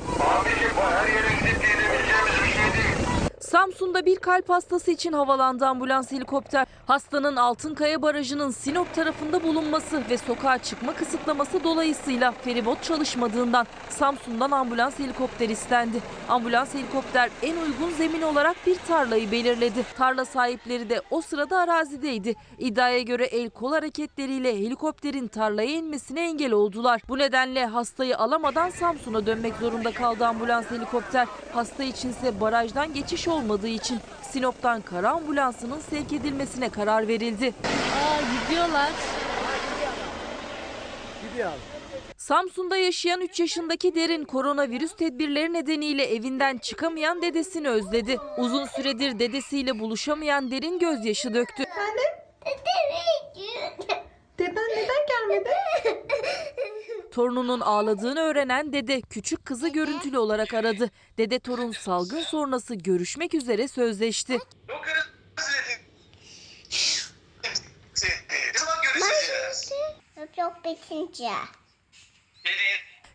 Samsun'da 3.53 4.07
bir 4.07 4.17
kalp 4.17 4.49
hastası 4.49 4.91
için 4.91 5.13
havalandı 5.13 5.67
ambulans 5.67 6.13
helikopter. 6.13 6.67
Hastanın 6.87 7.37
Altınkaya 7.37 8.03
Barajı'nın 8.03 8.51
Sinop 8.51 8.95
tarafında 8.95 9.43
bulunması 9.43 10.03
ve 10.11 10.19
sokağa 10.19 10.59
çıkma 10.59 10.95
kısıtlaması 10.95 11.65
dolayısıyla 11.65 12.33
feribot 12.33 12.83
çalışmadığından 12.83 13.67
Samsun'dan 13.91 14.51
ambulans 14.51 14.99
helikopter 14.99 15.49
istendi. 15.49 15.99
Ambulans 16.29 16.75
helikopter 16.75 17.31
en 17.43 17.57
uygun 17.57 17.91
zemin 17.91 18.23
olarak 18.23 18.57
bir 18.67 18.77
tarlayı 18.89 19.33
belirledi. 19.33 19.85
Tarla 19.97 20.25
sahipleri 20.25 20.89
de 20.89 21.03
o 21.11 21.21
sırada 21.21 21.59
arazideydi. 21.59 22.35
İddiaya 22.59 23.03
göre 23.03 23.25
el 23.25 23.51
kol 23.51 23.73
hareketleriyle 23.73 24.59
helikopterin 24.59 25.29
tarlaya 25.29 25.71
inmesine 25.71 26.21
engel 26.21 26.53
oldular. 26.53 27.03
Bu 27.09 27.19
nedenle 27.19 27.67
hastayı 27.67 28.19
alamadan 28.19 28.71
Samsun'a 28.71 29.27
dönmek 29.27 29.55
zorunda 29.57 29.93
kaldı 29.93 30.27
ambulans 30.27 30.71
helikopter. 30.71 31.29
Hasta 31.53 31.85
içinse 31.85 32.41
barajdan 32.41 32.95
geçiş 32.95 33.29
olmadığı 33.43 33.69
için 33.69 33.99
Sinop'tan 34.23 34.81
kara 34.81 35.11
ambulansının 35.11 35.81
sevk 35.81 36.13
edilmesine 36.13 36.69
karar 36.69 37.09
verildi. 37.09 37.55
Aa 37.67 38.21
gidiyorlar. 38.49 38.91
Samsun'da 42.17 42.77
yaşayan 42.77 43.21
3 43.21 43.41
yaşındaki 43.41 43.95
Derin 43.95 44.25
koronavirüs 44.25 44.97
tedbirleri 44.97 45.53
nedeniyle 45.53 46.05
evinden 46.05 46.59
çıkamayan 46.59 47.23
dedesini 47.23 47.69
özledi. 47.69 48.19
Uzun 48.39 48.67
süredir 48.67 49.19
dedesiyle 49.19 49.79
buluşamayan 49.79 50.51
Derin 50.51 50.79
gözyaşı 50.79 51.35
döktü. 51.35 51.65
Deden 54.43 54.71
neden 54.77 55.07
gelmedi? 55.09 55.51
Torununun 57.13 57.61
ağladığını 57.61 58.21
öğrenen 58.21 58.73
dede 58.73 59.01
küçük 59.01 59.45
kızı 59.45 59.69
görüntülü 59.69 60.19
olarak 60.19 60.55
aradı. 60.55 60.91
Dede 61.19 61.39
torun 61.39 61.73
salgın 61.73 62.21
sonrası 62.21 62.75
görüşmek 62.75 63.35
üzere 63.35 63.69
sözleşti. 63.69 64.39
Çok 70.37 70.65
bitince. 70.65 71.31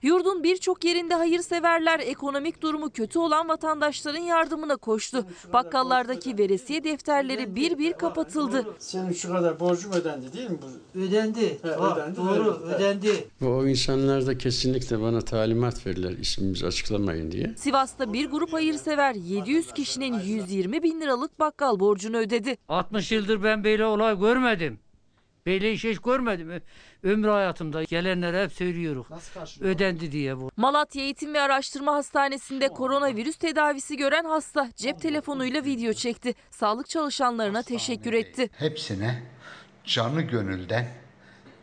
Yurdun 0.01 0.43
birçok 0.43 0.85
yerinde 0.85 1.13
hayırseverler 1.15 1.99
ekonomik 1.99 2.61
durumu 2.61 2.89
kötü 2.89 3.19
olan 3.19 3.47
vatandaşların 3.47 4.19
yardımına 4.21 4.75
koştu. 4.75 5.25
Bakkallardaki 5.53 6.37
veresiye 6.37 6.83
defterleri 6.83 7.55
bir 7.55 7.77
bir 7.77 7.93
kapatıldı. 7.93 8.65
Senin 8.79 9.13
şu 9.13 9.31
kadar 9.31 9.59
borcum 9.59 9.91
ödendi 9.91 10.33
değil 10.33 10.49
mi? 10.49 10.57
Bu? 10.95 10.99
Ödendi. 10.99 11.57
He, 11.61 11.67
Ha, 11.67 11.95
ödendi, 11.95 12.17
doğru 12.17 12.67
verdim. 12.67 12.75
ödendi. 12.75 13.27
O 13.45 13.65
insanlar 13.67 14.27
da 14.27 14.37
kesinlikle 14.37 15.01
bana 15.01 15.21
talimat 15.21 15.87
verirler 15.87 16.11
ismimizi 16.11 16.65
açıklamayın 16.65 17.31
diye. 17.31 17.53
Sivas'ta 17.57 18.13
bir 18.13 18.25
grup 18.29 18.53
hayırsever 18.53 19.15
700 19.15 19.73
kişinin 19.73 20.19
120 20.19 20.83
bin 20.83 21.01
liralık 21.01 21.39
bakkal 21.39 21.79
borcunu 21.79 22.17
ödedi. 22.17 22.57
60 22.69 23.11
yıldır 23.11 23.43
ben 23.43 23.63
böyle 23.63 23.85
olay 23.85 24.19
görmedim. 24.19 24.79
Böyle 25.47 25.71
iş 25.71 25.83
hiç 25.83 25.99
görmedim. 25.99 26.61
Ömrü 27.03 27.29
hayatımda 27.29 27.83
gelenlere 27.83 28.43
hep 28.43 28.53
söylüyoruz. 28.53 29.07
Ödendi 29.61 30.11
diye 30.11 30.37
bu. 30.37 30.51
Malatya 30.57 31.03
Eğitim 31.03 31.33
ve 31.33 31.41
Araştırma 31.41 31.95
Hastanesi'nde 31.95 32.67
koronavirüs 32.67 33.35
tedavisi 33.37 33.97
gören 33.97 34.25
hasta 34.25 34.69
cep 34.75 35.01
telefonuyla 35.01 35.63
video 35.63 35.93
çekti. 35.93 36.33
Sağlık 36.51 36.89
çalışanlarına 36.89 37.63
teşekkür 37.63 38.13
etti. 38.13 38.49
Hepsine 38.57 39.23
canı 39.85 40.21
gönülden 40.21 40.87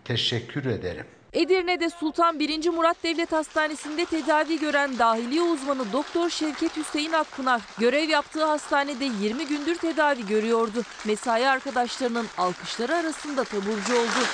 teşekkür 0.04 0.66
ederim. 0.66 1.06
Edirne'de 1.34 1.90
Sultan 1.90 2.38
1. 2.38 2.68
Murat 2.68 2.96
Devlet 3.02 3.32
Hastanesi'nde 3.32 4.04
tedavi 4.04 4.58
gören 4.58 4.98
dahiliye 4.98 5.42
uzmanı 5.42 5.92
Doktor 5.92 6.30
Şevket 6.30 6.76
Hüseyin 6.76 7.12
Akpınar 7.12 7.62
görev 7.78 8.08
yaptığı 8.08 8.44
hastanede 8.44 9.04
20 9.04 9.46
gündür 9.46 9.76
tedavi 9.76 10.26
görüyordu. 10.26 10.82
Mesai 11.04 11.48
arkadaşlarının 11.48 12.26
alkışları 12.38 12.94
arasında 12.94 13.44
taburcu 13.44 13.94
oldu. 13.94 14.26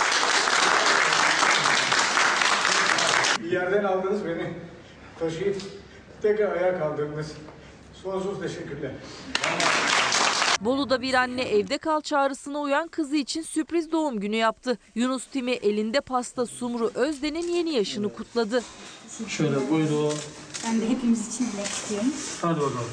Bir 3.41 3.53
yerden 3.53 3.85
aldınız 3.85 4.27
beni. 4.27 4.55
Taşıyıp 5.19 5.57
tekrar 6.23 6.57
ayağa 6.57 6.79
kaldırdınız. 6.79 7.33
Sonsuz 8.03 8.41
teşekkürler. 8.41 8.93
Bolu'da 10.61 11.03
bir 11.03 11.15
anne 11.15 11.43
evde 11.43 11.79
kal 11.79 12.01
çağrısına 12.01 12.61
uyan 12.61 12.89
kızı 12.89 13.17
için 13.17 13.43
sürpriz 13.43 13.93
doğum 13.93 14.21
günü 14.21 14.37
yaptı. 14.37 14.79
Yunus 14.95 15.27
Timi 15.27 15.51
elinde 15.51 16.01
pasta 16.01 16.47
Sumru 16.47 16.91
Özden'in 16.95 17.49
yeni 17.49 17.71
yaşını 17.75 18.15
kutladı. 18.15 18.63
Şöyle 19.29 19.71
buyurun. 19.71 20.15
Ben 20.67 20.81
de 20.81 20.89
hepimiz 20.89 21.35
için 21.35 21.47
dilek 21.53 21.67
istiyorum. 21.67 22.13
Hadi 22.43 22.61
bakalım. 22.61 22.85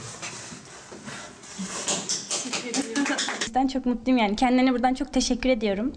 Ben 3.55 3.67
çok 3.67 3.85
mutluyum 3.85 4.17
yani. 4.17 4.35
Kendilerine 4.35 4.73
buradan 4.73 4.93
çok 4.93 5.13
teşekkür 5.13 5.49
ediyorum. 5.49 5.93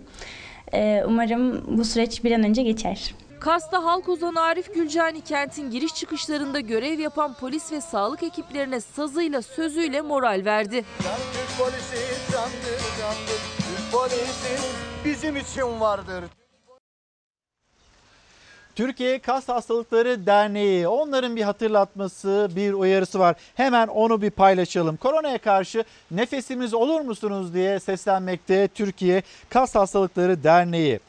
Ee, 0.74 1.02
umarım 1.06 1.64
bu 1.78 1.84
süreç 1.84 2.24
bir 2.24 2.32
an 2.32 2.42
önce 2.42 2.62
geçer. 2.62 3.14
Kars'ta 3.40 3.84
halk 3.84 4.08
ozanı 4.08 4.40
Arif 4.40 4.74
Gülcani 4.74 5.20
kentin 5.20 5.70
giriş 5.70 5.94
çıkışlarında 5.94 6.60
görev 6.60 6.98
yapan 6.98 7.34
polis 7.34 7.72
ve 7.72 7.80
sağlık 7.80 8.22
ekiplerine 8.22 8.80
sazıyla 8.80 9.42
sözüyle 9.42 10.00
moral 10.00 10.42
verdi. 10.44 10.84
Türk 10.98 11.58
polisi 11.58 12.32
candır 12.32 12.80
candır. 13.00 13.40
Türk 13.56 13.92
polisi 13.92 14.58
bizim 15.04 15.36
için 15.36 15.80
vardır. 15.80 16.24
Türkiye 18.74 19.18
Kas 19.18 19.48
Hastalıkları 19.48 20.26
Derneği 20.26 20.88
onların 20.88 21.36
bir 21.36 21.42
hatırlatması, 21.42 22.48
bir 22.56 22.72
uyarısı 22.72 23.18
var. 23.18 23.36
Hemen 23.54 23.88
onu 23.88 24.22
bir 24.22 24.30
paylaşalım. 24.30 24.96
Koronaya 24.96 25.38
karşı 25.38 25.84
nefesimiz 26.10 26.74
olur 26.74 27.00
musunuz 27.00 27.54
diye 27.54 27.80
seslenmekte 27.80 28.68
Türkiye 28.68 29.22
Kas 29.48 29.74
Hastalıkları 29.74 30.44
Derneği. 30.44 31.00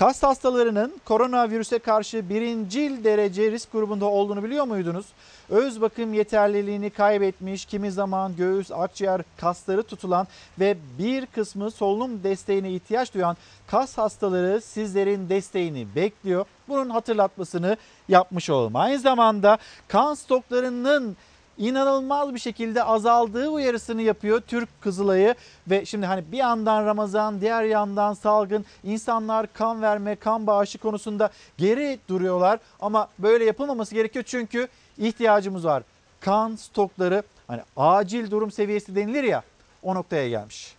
Kas 0.00 0.22
hastalarının 0.22 0.92
koronavirüse 1.04 1.78
karşı 1.78 2.28
birincil 2.28 3.04
derece 3.04 3.50
risk 3.50 3.72
grubunda 3.72 4.04
olduğunu 4.06 4.42
biliyor 4.42 4.64
muydunuz? 4.64 5.06
Öz 5.48 5.80
bakım 5.80 6.14
yeterliliğini 6.14 6.90
kaybetmiş, 6.90 7.64
kimi 7.64 7.92
zaman 7.92 8.36
göğüs, 8.36 8.70
akciğer 8.72 9.22
kasları 9.36 9.82
tutulan 9.82 10.26
ve 10.60 10.76
bir 10.98 11.26
kısmı 11.26 11.70
solunum 11.70 12.22
desteğine 12.22 12.72
ihtiyaç 12.72 13.14
duyan 13.14 13.36
kas 13.66 13.98
hastaları 13.98 14.60
sizlerin 14.60 15.28
desteğini 15.28 15.86
bekliyor. 15.94 16.44
Bunun 16.68 16.90
hatırlatmasını 16.90 17.76
yapmış 18.08 18.50
olalım. 18.50 18.76
Aynı 18.76 18.98
zamanda 18.98 19.58
kan 19.88 20.14
stoklarının 20.14 21.16
inanılmaz 21.60 22.34
bir 22.34 22.38
şekilde 22.38 22.84
azaldığı 22.84 23.48
uyarısını 23.48 24.02
yapıyor 24.02 24.40
Türk 24.40 24.68
Kızılayı 24.80 25.34
ve 25.70 25.84
şimdi 25.84 26.06
hani 26.06 26.32
bir 26.32 26.38
yandan 26.38 26.86
Ramazan 26.86 27.40
diğer 27.40 27.62
yandan 27.62 28.14
salgın 28.14 28.64
insanlar 28.84 29.52
kan 29.52 29.82
verme 29.82 30.16
kan 30.16 30.46
bağışı 30.46 30.78
konusunda 30.78 31.30
geri 31.58 31.98
duruyorlar 32.08 32.58
ama 32.80 33.08
böyle 33.18 33.44
yapılmaması 33.44 33.94
gerekiyor 33.94 34.24
çünkü 34.28 34.68
ihtiyacımız 34.98 35.64
var. 35.64 35.82
Kan 36.20 36.56
stokları 36.56 37.22
hani 37.46 37.60
acil 37.76 38.30
durum 38.30 38.50
seviyesi 38.50 38.96
denilir 38.96 39.24
ya 39.24 39.42
o 39.82 39.94
noktaya 39.94 40.28
gelmiş. 40.28 40.74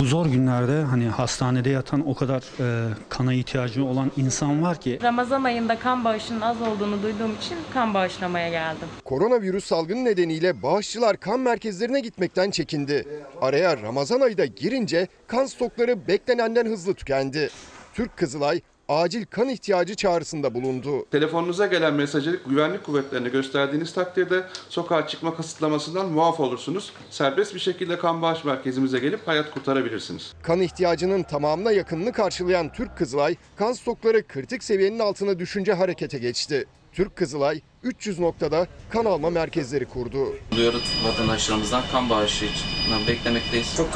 Bu 0.00 0.04
zor 0.04 0.26
günlerde 0.26 0.82
hani 0.82 1.08
hastanede 1.08 1.70
yatan 1.70 2.08
o 2.08 2.14
kadar 2.14 2.42
e, 2.60 2.94
kana 3.08 3.34
ihtiyacı 3.34 3.84
olan 3.84 4.12
insan 4.16 4.62
var 4.62 4.80
ki 4.80 4.98
Ramazan 5.02 5.44
ayında 5.44 5.78
kan 5.78 6.04
bağışının 6.04 6.40
az 6.40 6.56
olduğunu 6.62 7.02
duyduğum 7.02 7.34
için 7.36 7.56
kan 7.74 7.94
bağışlamaya 7.94 8.48
geldim. 8.48 8.88
Koronavirüs 9.04 9.64
salgını 9.64 10.04
nedeniyle 10.04 10.62
bağışçılar 10.62 11.16
kan 11.16 11.40
merkezlerine 11.40 12.00
gitmekten 12.00 12.50
çekindi. 12.50 13.06
Araya 13.40 13.82
Ramazan 13.82 14.20
ayı 14.20 14.38
da 14.38 14.46
girince 14.46 15.08
kan 15.26 15.46
stokları 15.46 16.08
beklenenden 16.08 16.66
hızlı 16.66 16.94
tükendi. 16.94 17.50
Türk 17.94 18.16
Kızılay 18.16 18.60
acil 18.88 19.26
kan 19.26 19.48
ihtiyacı 19.48 19.94
çağrısında 19.94 20.54
bulundu. 20.54 21.06
Telefonunuza 21.10 21.66
gelen 21.66 21.94
mesajı 21.94 22.40
güvenlik 22.46 22.84
kuvvetlerine 22.84 23.28
gösterdiğiniz 23.28 23.94
takdirde 23.94 24.44
sokağa 24.68 25.06
çıkma 25.06 25.36
kısıtlamasından 25.36 26.06
muaf 26.06 26.40
olursunuz. 26.40 26.92
Serbest 27.10 27.54
bir 27.54 27.60
şekilde 27.60 27.98
kan 27.98 28.22
bağış 28.22 28.44
merkezimize 28.44 28.98
gelip 28.98 29.28
hayat 29.28 29.50
kurtarabilirsiniz. 29.50 30.32
Kan 30.42 30.60
ihtiyacının 30.60 31.22
tamamına 31.22 31.72
yakınını 31.72 32.12
karşılayan 32.12 32.72
Türk 32.72 32.96
Kızılay, 32.98 33.36
kan 33.56 33.72
stokları 33.72 34.26
kritik 34.26 34.64
seviyenin 34.64 34.98
altına 34.98 35.38
düşünce 35.38 35.72
harekete 35.72 36.18
geçti. 36.18 36.66
Türk 36.92 37.16
Kızılay 37.16 37.60
300 37.82 38.18
noktada 38.18 38.66
kan 38.90 39.04
alma 39.04 39.30
merkezleri 39.30 39.84
kurdu. 39.84 40.18
Duyarı 40.56 40.76
vatandaşlarımızdan 41.04 41.82
kan 41.92 42.10
bağışı 42.10 42.44
için 42.44 42.66
beklemekteyiz. 43.08 43.76
Çok 43.76 43.88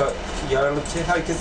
yararlı 0.53 0.81
bir 0.87 0.91
şey. 0.91 1.03
Herkes 1.03 1.37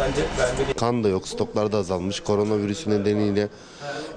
bence 0.00 0.22
vermeli. 0.38 0.74
Kan 0.74 1.04
da 1.04 1.08
yok, 1.08 1.28
stoklar 1.28 1.72
da 1.72 1.78
azalmış. 1.78 2.20
Koronavirüsü 2.20 2.90
nedeniyle 2.90 3.48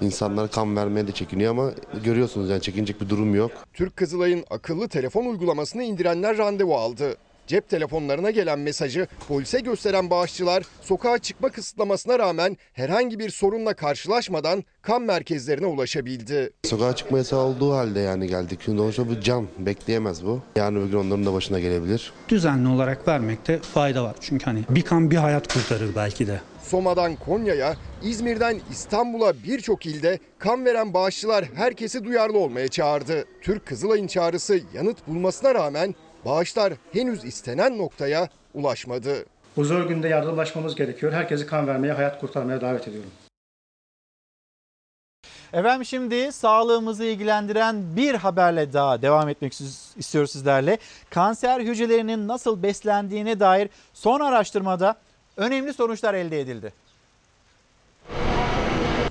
insanlar 0.00 0.50
kan 0.50 0.76
vermeye 0.76 1.06
de 1.06 1.12
çekiniyor 1.12 1.50
ama 1.50 1.70
görüyorsunuz 2.04 2.50
yani 2.50 2.62
çekinecek 2.62 3.00
bir 3.00 3.08
durum 3.08 3.34
yok. 3.34 3.50
Türk 3.74 3.96
Kızılay'ın 3.96 4.44
akıllı 4.50 4.88
telefon 4.88 5.24
uygulamasını 5.26 5.82
indirenler 5.82 6.38
randevu 6.38 6.76
aldı. 6.76 7.16
Cep 7.48 7.68
telefonlarına 7.68 8.30
gelen 8.30 8.58
mesajı 8.58 9.06
polise 9.28 9.60
gösteren 9.60 10.10
bağışçılar 10.10 10.62
sokağa 10.80 11.18
çıkma 11.18 11.48
kısıtlamasına 11.48 12.18
rağmen 12.18 12.56
herhangi 12.72 13.18
bir 13.18 13.30
sorunla 13.30 13.74
karşılaşmadan 13.74 14.64
kan 14.82 15.02
merkezlerine 15.02 15.66
ulaşabildi. 15.66 16.52
Sokağa 16.64 16.96
çıkma 16.96 17.18
yasağı 17.18 17.40
olduğu 17.40 17.72
halde 17.74 18.00
yani 18.00 18.26
geldik. 18.26 18.60
Şimdi 18.64 18.78
sonuçta 18.78 19.08
bu 19.08 19.20
can, 19.20 19.46
bekleyemez 19.58 20.26
bu. 20.26 20.40
Yarın 20.56 20.76
öbür 20.76 20.90
gün 20.90 20.98
onların 20.98 21.26
da 21.26 21.32
başına 21.32 21.60
gelebilir. 21.60 22.12
düzenli 22.28 22.68
olarak 22.68 23.08
vermekte 23.08 23.58
fayda 23.58 24.04
var. 24.04 24.16
Çünkü 24.20 24.44
hani 24.44 24.64
bir 24.68 24.82
kan 24.82 25.10
bir 25.10 25.16
hayat 25.16 25.52
kurtarır 25.52 25.94
belki 25.96 26.26
de. 26.26 26.40
Soma'dan 26.62 27.16
Konya'ya, 27.16 27.76
İzmir'den 28.02 28.60
İstanbul'a 28.70 29.32
birçok 29.42 29.86
ilde 29.86 30.18
kan 30.38 30.64
veren 30.64 30.94
bağışçılar 30.94 31.44
herkesi 31.54 32.04
duyarlı 32.04 32.38
olmaya 32.38 32.68
çağırdı. 32.68 33.24
Türk 33.42 33.66
Kızılay'ın 33.66 34.06
çağrısı 34.06 34.60
yanıt 34.74 35.06
bulmasına 35.06 35.54
rağmen 35.54 35.94
bağışlar 36.28 36.72
henüz 36.92 37.24
istenen 37.24 37.78
noktaya 37.78 38.28
ulaşmadı. 38.54 39.24
Bu 39.56 39.64
zor 39.64 39.88
günde 39.88 40.08
yardımlaşmamız 40.08 40.74
gerekiyor. 40.74 41.12
Herkesi 41.12 41.46
kan 41.46 41.66
vermeye, 41.66 41.92
hayat 41.92 42.20
kurtarmaya 42.20 42.60
davet 42.60 42.88
ediyorum. 42.88 43.10
Efendim 45.52 45.84
şimdi 45.84 46.32
sağlığımızı 46.32 47.04
ilgilendiren 47.04 47.96
bir 47.96 48.14
haberle 48.14 48.72
daha 48.72 49.02
devam 49.02 49.28
etmek 49.28 49.52
istiyoruz 49.96 50.30
sizlerle. 50.30 50.78
Kanser 51.10 51.60
hücrelerinin 51.60 52.28
nasıl 52.28 52.62
beslendiğine 52.62 53.40
dair 53.40 53.68
son 53.94 54.20
araştırmada 54.20 54.96
önemli 55.36 55.72
sonuçlar 55.72 56.14
elde 56.14 56.40
edildi. 56.40 56.72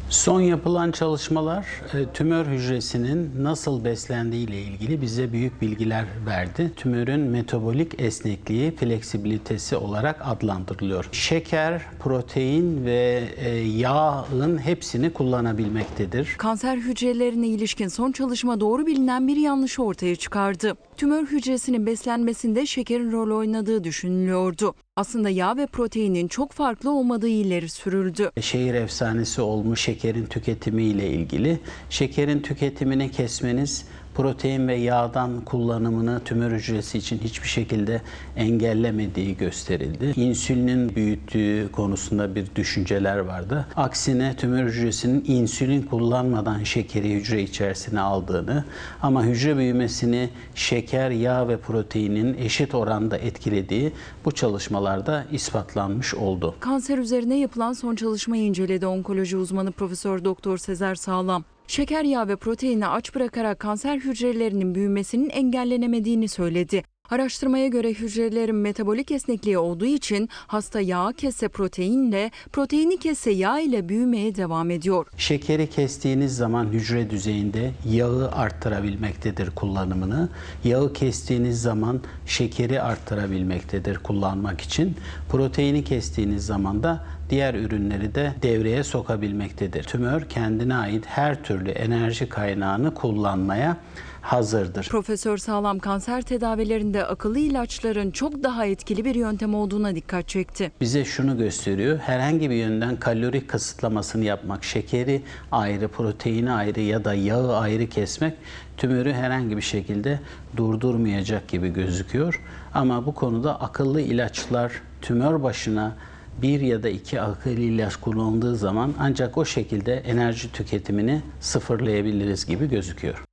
Son 0.10 0.42
yapılan 0.42 0.92
çalışmalar 0.92 1.66
e, 1.94 2.14
tümör 2.14 2.46
hücresinin 2.46 3.32
nasıl 3.44 3.86
beslendiği 3.86 4.48
ile 4.48 4.62
ilgili 4.62 5.02
bize 5.02 5.32
büyük 5.32 5.62
bilgiler 5.62 6.06
verdi. 6.26 6.72
Tümörün 6.76 7.20
metabolik 7.20 8.02
esnekliği, 8.02 8.76
fleksibilitesi 8.76 9.76
olarak 9.76 10.22
adlandırılıyor. 10.24 11.10
Şeker, 11.12 11.82
protein 12.00 12.86
ve 12.86 13.24
e, 13.38 13.50
yağın 13.58 14.58
hepsini 14.58 15.14
kullanabilmektedir. 15.14 16.36
Kanser 16.38 16.78
hücrelerine 16.78 17.48
ilişkin 17.48 17.88
son 17.88 18.12
çalışma 18.12 18.60
doğru 18.60 18.86
bilinen 18.86 19.28
bir 19.28 19.38
yanlışı 19.38 19.84
ortaya 19.84 20.16
çıkardı. 20.16 20.74
Tümör 20.98 21.26
hücresinin 21.26 21.86
beslenmesinde 21.86 22.66
şekerin 22.66 23.12
rol 23.12 23.38
oynadığı 23.38 23.84
düşünülüyordu. 23.84 24.76
Aslında 24.98 25.30
yağ 25.30 25.58
ve 25.58 25.66
proteinin 25.66 26.28
çok 26.28 26.52
farklı 26.52 26.92
olmadığı 26.92 27.28
ileri 27.28 27.70
sürüldü. 27.70 28.32
Şehir 28.42 28.74
efsanesi 28.74 29.42
olmuş 29.42 29.82
şekerin 29.82 30.26
tüketimi 30.26 30.84
ile 30.84 31.10
ilgili. 31.10 31.60
Şekerin 31.90 32.40
tüketimini 32.40 33.12
kesmeniz 33.12 33.86
protein 34.18 34.68
ve 34.68 34.76
yağdan 34.76 35.42
kullanımını 35.42 36.22
tümör 36.26 36.52
hücresi 36.52 36.98
için 36.98 37.20
hiçbir 37.20 37.48
şekilde 37.48 38.02
engellemediği 38.36 39.38
gösterildi. 39.38 40.14
İnsülinin 40.16 40.96
büyüttüğü 40.96 41.72
konusunda 41.72 42.36
bir 42.36 42.56
düşünceler 42.56 43.18
vardı. 43.18 43.68
Aksine 43.76 44.36
tümör 44.36 44.66
hücresinin 44.66 45.24
insülin 45.28 45.82
kullanmadan 45.82 46.64
şekeri 46.64 47.14
hücre 47.14 47.42
içerisine 47.42 48.00
aldığını 48.00 48.64
ama 49.02 49.24
hücre 49.24 49.58
büyümesini 49.58 50.30
şeker, 50.56 51.12
yağ 51.12 51.48
ve 51.48 51.58
proteinin 51.58 52.38
eşit 52.38 52.76
oranda 52.76 53.18
etkilediği 53.18 53.92
bu 54.26 54.32
çalışmalarda 54.32 55.26
ispatlanmış 55.32 56.16
oldu. 56.16 56.56
Kanser 56.60 56.98
üzerine 56.98 57.40
yapılan 57.40 57.74
son 57.74 57.96
çalışmayı 57.96 58.44
inceledi 58.44 58.88
onkoloji 58.88 59.38
uzmanı 59.38 59.72
Profesör 59.72 60.26
Doktor 60.26 60.58
Sezer 60.58 60.96
Sağlam. 60.96 61.44
Şeker, 61.68 62.04
yağ 62.04 62.28
ve 62.28 62.36
proteini 62.36 62.88
aç 62.88 63.16
bırakarak 63.16 63.60
kanser 63.60 63.98
hücrelerinin 63.98 64.76
büyümesinin 64.76 65.30
engellenemediğini 65.30 66.28
söyledi. 66.28 66.84
Araştırmaya 67.10 67.68
göre 67.68 67.90
hücrelerin 67.90 68.56
metabolik 68.56 69.12
esnekliği 69.12 69.58
olduğu 69.58 69.86
için 69.86 70.30
hasta 70.32 70.82
yağ 70.82 71.14
kesse 71.18 71.48
proteinle, 71.48 72.32
proteini 72.54 72.98
kesse 72.98 73.32
yağ 73.32 73.60
ile 73.60 73.90
büyümeye 73.90 74.36
devam 74.36 74.72
ediyor. 74.72 75.08
Şekeri 75.18 75.70
kestiğiniz 75.70 76.36
zaman 76.36 76.66
hücre 76.66 77.10
düzeyinde 77.10 77.72
yağı 77.90 78.32
arttırabilmektedir 78.32 79.50
kullanımını. 79.50 80.30
Yağı 80.64 80.94
kestiğiniz 80.94 81.62
zaman 81.62 82.02
şekeri 82.26 82.82
arttırabilmektedir 82.82 83.98
kullanmak 83.98 84.62
için. 84.62 84.96
Proteini 85.30 85.84
kestiğiniz 85.84 86.46
zaman 86.46 86.84
da 86.84 87.06
diğer 87.30 87.54
ürünleri 87.54 88.16
de 88.16 88.34
devreye 88.42 88.84
sokabilmektedir. 88.84 89.84
Tümör 89.84 90.22
kendine 90.22 90.76
ait 90.76 91.06
her 91.06 91.44
türlü 91.44 91.70
enerji 91.70 92.30
kaynağını 92.30 92.94
kullanmaya 92.94 93.78
hazırdır. 94.22 94.88
Profesör 94.90 95.38
Sağlam 95.38 95.80
kanser 95.80 96.22
tedavilerinde 96.22 97.06
akıllı 97.06 97.40
ilaçların 97.40 98.12
çok 98.12 98.44
daha 98.44 98.66
etkili 98.66 99.06
bir 99.06 99.16
yöntem 99.16 99.56
olduğuna 99.56 99.96
dikkat 99.96 100.28
çekti. 100.28 100.72
bize 100.82 101.06
şunu 101.06 101.38
gösteriyor. 101.38 101.98
Herhangi 101.98 102.50
bir 102.50 102.56
yönden 102.56 102.96
kalori 102.96 103.48
kısıtlamasını 103.48 104.26
yapmak, 104.26 104.64
şekeri 104.64 105.22
ayrı, 105.52 105.88
proteini 105.88 106.52
ayrı 106.52 106.80
ya 106.82 107.06
da 107.06 107.14
yağı 107.14 107.58
ayrı 107.58 107.88
kesmek 107.90 108.34
tümörü 108.78 109.14
herhangi 109.14 109.58
bir 109.58 109.62
şekilde 109.62 110.20
durdurmayacak 110.58 111.48
gibi 111.48 111.70
gözüküyor. 111.74 112.42
Ama 112.74 113.06
bu 113.06 113.14
konuda 113.14 113.62
akıllı 113.62 114.02
ilaçlar 114.02 114.72
tümör 115.02 115.44
başına 115.44 115.96
bir 116.42 116.62
ya 116.62 116.84
da 116.84 116.90
iki 116.90 117.22
akıllı 117.22 117.60
ilaç 117.60 117.96
kullanıldığı 117.96 118.56
zaman 118.56 118.94
ancak 119.00 119.38
o 119.38 119.46
şekilde 119.46 119.96
enerji 119.96 120.52
tüketimini 120.52 121.22
sıfırlayabiliriz 121.40 122.46
gibi 122.46 122.70
gözüküyor. 122.70 123.24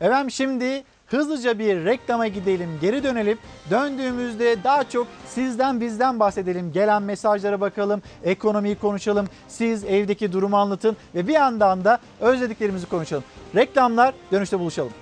Efendim 0.00 0.30
şimdi 0.30 0.84
hızlıca 1.06 1.58
bir 1.58 1.84
reklama 1.84 2.26
gidelim, 2.26 2.78
geri 2.80 3.02
dönelim. 3.02 3.38
Döndüğümüzde 3.70 4.64
daha 4.64 4.88
çok 4.88 5.06
sizden 5.26 5.80
bizden 5.80 6.20
bahsedelim. 6.20 6.72
Gelen 6.72 7.02
mesajlara 7.02 7.60
bakalım, 7.60 8.02
ekonomiyi 8.24 8.74
konuşalım. 8.74 9.26
Siz 9.48 9.84
evdeki 9.84 10.32
durumu 10.32 10.56
anlatın 10.56 10.96
ve 11.14 11.28
bir 11.28 11.32
yandan 11.32 11.84
da 11.84 11.98
özlediklerimizi 12.20 12.86
konuşalım. 12.86 13.24
Reklamlar 13.54 14.14
dönüşte 14.32 14.58
buluşalım. 14.58 14.92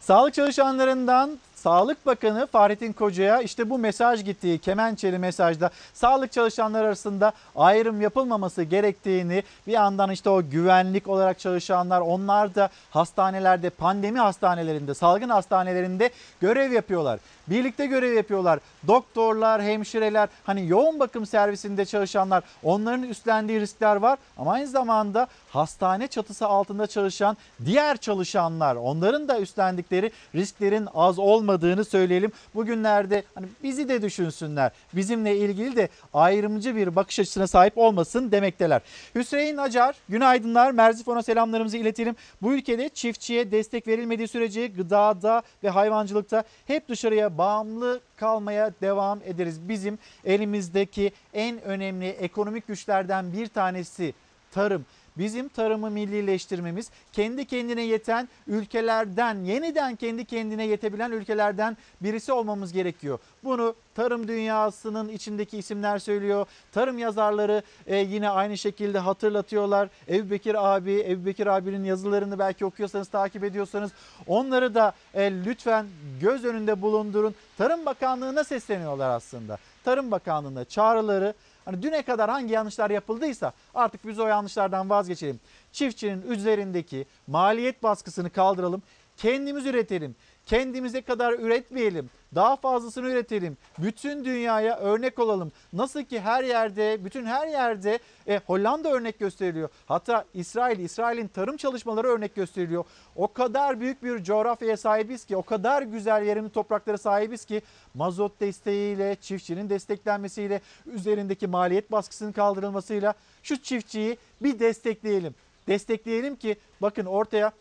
Sağlık 0.00 0.34
çalışanlarından 0.34 1.38
Sağlık 1.66 2.06
Bakanı 2.06 2.46
Fahrettin 2.46 2.92
Koca'ya 2.92 3.40
işte 3.40 3.70
bu 3.70 3.78
mesaj 3.78 4.24
gittiği 4.24 4.58
kemençeli 4.58 5.18
mesajda 5.18 5.70
sağlık 5.94 6.32
çalışanları 6.32 6.86
arasında 6.86 7.32
ayrım 7.56 8.00
yapılmaması 8.00 8.62
gerektiğini 8.62 9.42
bir 9.66 9.72
yandan 9.72 10.10
işte 10.10 10.30
o 10.30 10.50
güvenlik 10.50 11.08
olarak 11.08 11.38
çalışanlar 11.38 12.00
onlar 12.00 12.54
da 12.54 12.68
hastanelerde 12.90 13.70
pandemi 13.70 14.18
hastanelerinde 14.18 14.94
salgın 14.94 15.28
hastanelerinde 15.28 16.10
görev 16.40 16.72
yapıyorlar. 16.72 17.20
Birlikte 17.46 17.86
görev 17.86 18.12
yapıyorlar. 18.12 18.58
Doktorlar, 18.88 19.62
hemşireler, 19.62 20.28
hani 20.44 20.68
yoğun 20.68 21.00
bakım 21.00 21.26
servisinde 21.26 21.84
çalışanlar 21.84 22.44
onların 22.62 23.02
üstlendiği 23.02 23.60
riskler 23.60 23.96
var 23.96 24.18
ama 24.36 24.52
aynı 24.52 24.66
zamanda 24.66 25.26
hastane 25.50 26.06
çatısı 26.06 26.46
altında 26.46 26.86
çalışan 26.86 27.36
diğer 27.64 27.96
çalışanlar 27.96 28.76
onların 28.76 29.28
da 29.28 29.40
üstlendikleri 29.40 30.12
risklerin 30.34 30.88
az 30.94 31.18
olmadığını 31.18 31.84
söyleyelim. 31.84 32.32
Bugünlerde 32.54 33.22
hani 33.34 33.46
bizi 33.62 33.88
de 33.88 34.02
düşünsünler. 34.02 34.72
Bizimle 34.92 35.36
ilgili 35.36 35.76
de 35.76 35.88
ayrımcı 36.14 36.76
bir 36.76 36.96
bakış 36.96 37.18
açısına 37.20 37.46
sahip 37.46 37.78
olmasın 37.78 38.32
demekteler. 38.32 38.82
Hüseyin 39.14 39.56
Acar, 39.56 39.96
günaydınlar. 40.08 40.70
Merzifon'a 40.70 41.22
selamlarımızı 41.22 41.76
iletelim. 41.76 42.16
Bu 42.42 42.54
ülkede 42.54 42.88
çiftçiye 42.88 43.50
destek 43.50 43.88
verilmediği 43.88 44.28
sürece 44.28 44.66
gıdada 44.66 45.42
ve 45.64 45.70
hayvancılıkta 45.70 46.44
hep 46.66 46.88
dışarıya 46.88 47.38
bağımlı 47.38 48.00
kalmaya 48.16 48.72
devam 48.80 49.20
ederiz. 49.24 49.68
Bizim 49.68 49.98
elimizdeki 50.24 51.12
en 51.34 51.62
önemli 51.62 52.08
ekonomik 52.08 52.66
güçlerden 52.66 53.32
bir 53.32 53.46
tanesi 53.46 54.14
tarım. 54.50 54.86
Bizim 55.18 55.48
tarımı 55.48 55.90
millileştirmemiz, 55.90 56.90
kendi 57.12 57.44
kendine 57.44 57.82
yeten 57.82 58.28
ülkelerden, 58.46 59.44
yeniden 59.44 59.96
kendi 59.96 60.24
kendine 60.24 60.66
yetebilen 60.66 61.10
ülkelerden 61.10 61.76
birisi 62.00 62.32
olmamız 62.32 62.72
gerekiyor. 62.72 63.18
Bunu 63.44 63.74
tarım 63.94 64.28
dünyasının 64.28 65.08
içindeki 65.08 65.58
isimler 65.58 65.98
söylüyor. 65.98 66.46
Tarım 66.72 66.98
yazarları 66.98 67.62
e, 67.86 67.96
yine 67.96 68.28
aynı 68.28 68.58
şekilde 68.58 68.98
hatırlatıyorlar. 68.98 69.88
Ebu 70.08 70.30
Bekir 70.30 70.74
abi, 70.74 71.04
Ebu 71.08 71.26
Bekir 71.26 71.46
abinin 71.46 71.84
yazılarını 71.84 72.38
belki 72.38 72.64
okuyorsanız, 72.64 73.08
takip 73.08 73.44
ediyorsanız 73.44 73.90
onları 74.26 74.74
da 74.74 74.92
e, 75.14 75.32
lütfen 75.44 75.86
göz 76.20 76.44
önünde 76.44 76.82
bulundurun. 76.82 77.34
Tarım 77.58 77.86
Bakanlığı'na 77.86 78.44
sesleniyorlar 78.44 79.10
aslında. 79.10 79.58
Tarım 79.84 80.10
Bakanlığı'na 80.10 80.64
çağrıları 80.64 81.34
Hani 81.66 81.82
düne 81.82 82.02
kadar 82.02 82.30
hangi 82.30 82.52
yanlışlar 82.52 82.90
yapıldıysa 82.90 83.52
artık 83.74 84.06
biz 84.06 84.18
o 84.18 84.26
yanlışlardan 84.26 84.90
vazgeçelim. 84.90 85.40
Çiftçinin 85.72 86.22
üzerindeki 86.30 87.06
maliyet 87.26 87.82
baskısını 87.82 88.30
kaldıralım. 88.30 88.82
Kendimiz 89.16 89.66
üretelim. 89.66 90.16
Kendimize 90.46 91.02
kadar 91.02 91.32
üretmeyelim. 91.32 92.10
Daha 92.34 92.56
fazlasını 92.56 93.10
üretelim. 93.10 93.56
Bütün 93.78 94.24
dünyaya 94.24 94.78
örnek 94.78 95.18
olalım. 95.18 95.52
Nasıl 95.72 96.02
ki 96.02 96.20
her 96.20 96.44
yerde, 96.44 97.04
bütün 97.04 97.24
her 97.24 97.46
yerde 97.46 97.98
e, 98.28 98.40
Hollanda 98.46 98.92
örnek 98.92 99.18
gösteriliyor. 99.18 99.68
Hatta 99.86 100.24
İsrail, 100.34 100.78
İsrail'in 100.78 101.28
tarım 101.28 101.56
çalışmaları 101.56 102.08
örnek 102.08 102.34
gösteriliyor. 102.34 102.84
O 103.16 103.32
kadar 103.32 103.80
büyük 103.80 104.02
bir 104.02 104.24
coğrafyaya 104.24 104.76
sahibiz 104.76 105.24
ki, 105.24 105.36
o 105.36 105.42
kadar 105.42 105.82
güzel 105.82 106.22
verimli 106.22 106.50
topraklara 106.50 106.98
sahibiz 106.98 107.44
ki 107.44 107.62
mazot 107.94 108.40
desteğiyle, 108.40 109.16
çiftçinin 109.20 109.70
desteklenmesiyle, 109.70 110.60
üzerindeki 110.86 111.46
maliyet 111.46 111.92
baskısının 111.92 112.32
kaldırılmasıyla 112.32 113.14
şu 113.42 113.62
çiftçiyi 113.62 114.18
bir 114.40 114.58
destekleyelim. 114.58 115.34
Destekleyelim 115.68 116.36
ki 116.36 116.56
bakın 116.82 117.04
ortaya 117.04 117.52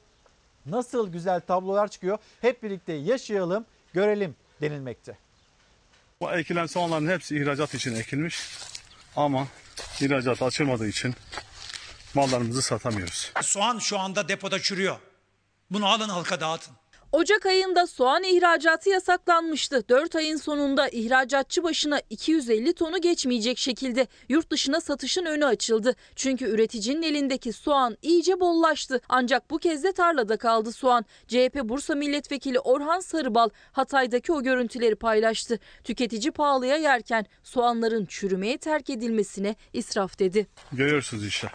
nasıl 0.65 1.11
güzel 1.11 1.41
tablolar 1.41 1.87
çıkıyor. 1.87 2.17
Hep 2.41 2.63
birlikte 2.63 2.93
yaşayalım, 2.93 3.65
görelim 3.93 4.35
denilmekte. 4.61 5.17
Bu 6.21 6.31
ekilen 6.31 6.65
soğanların 6.65 7.07
hepsi 7.07 7.37
ihracat 7.37 7.73
için 7.73 7.95
ekilmiş. 7.95 8.39
Ama 9.15 9.47
ihracat 10.01 10.41
açılmadığı 10.41 10.87
için 10.87 11.15
mallarımızı 12.13 12.61
satamıyoruz. 12.61 13.31
Soğan 13.41 13.79
şu 13.79 13.99
anda 13.99 14.27
depoda 14.27 14.59
çürüyor. 14.59 14.97
Bunu 15.71 15.87
alın 15.87 16.09
halka 16.09 16.39
dağıtın. 16.39 16.73
Ocak 17.15 17.45
ayında 17.45 17.87
soğan 17.87 18.23
ihracatı 18.23 18.89
yasaklanmıştı. 18.89 19.89
4 19.89 20.15
ayın 20.15 20.37
sonunda 20.37 20.89
ihracatçı 20.89 21.63
başına 21.63 22.01
250 22.09 22.73
tonu 22.73 23.01
geçmeyecek 23.01 23.57
şekilde 23.57 24.07
yurt 24.29 24.49
dışına 24.49 24.81
satışın 24.81 25.25
önü 25.25 25.45
açıldı. 25.45 25.95
Çünkü 26.15 26.45
üreticinin 26.45 27.01
elindeki 27.01 27.53
soğan 27.53 27.97
iyice 28.01 28.39
bollaştı. 28.39 29.01
Ancak 29.09 29.49
bu 29.49 29.57
kez 29.57 29.83
de 29.83 29.91
tarlada 29.91 30.37
kaldı 30.37 30.71
soğan. 30.71 31.05
CHP 31.27 31.55
Bursa 31.63 31.95
Milletvekili 31.95 32.59
Orhan 32.59 32.99
Sarıbal 32.99 33.49
Hatay'daki 33.71 34.33
o 34.33 34.43
görüntüleri 34.43 34.95
paylaştı. 34.95 35.59
Tüketici 35.83 36.31
pahalıya 36.31 36.77
yerken 36.77 37.25
soğanların 37.43 38.05
çürümeye 38.05 38.57
terk 38.57 38.89
edilmesine 38.89 39.55
israf 39.73 40.19
dedi. 40.19 40.47
Görüyorsunuz 40.71 41.25
işte. 41.25 41.47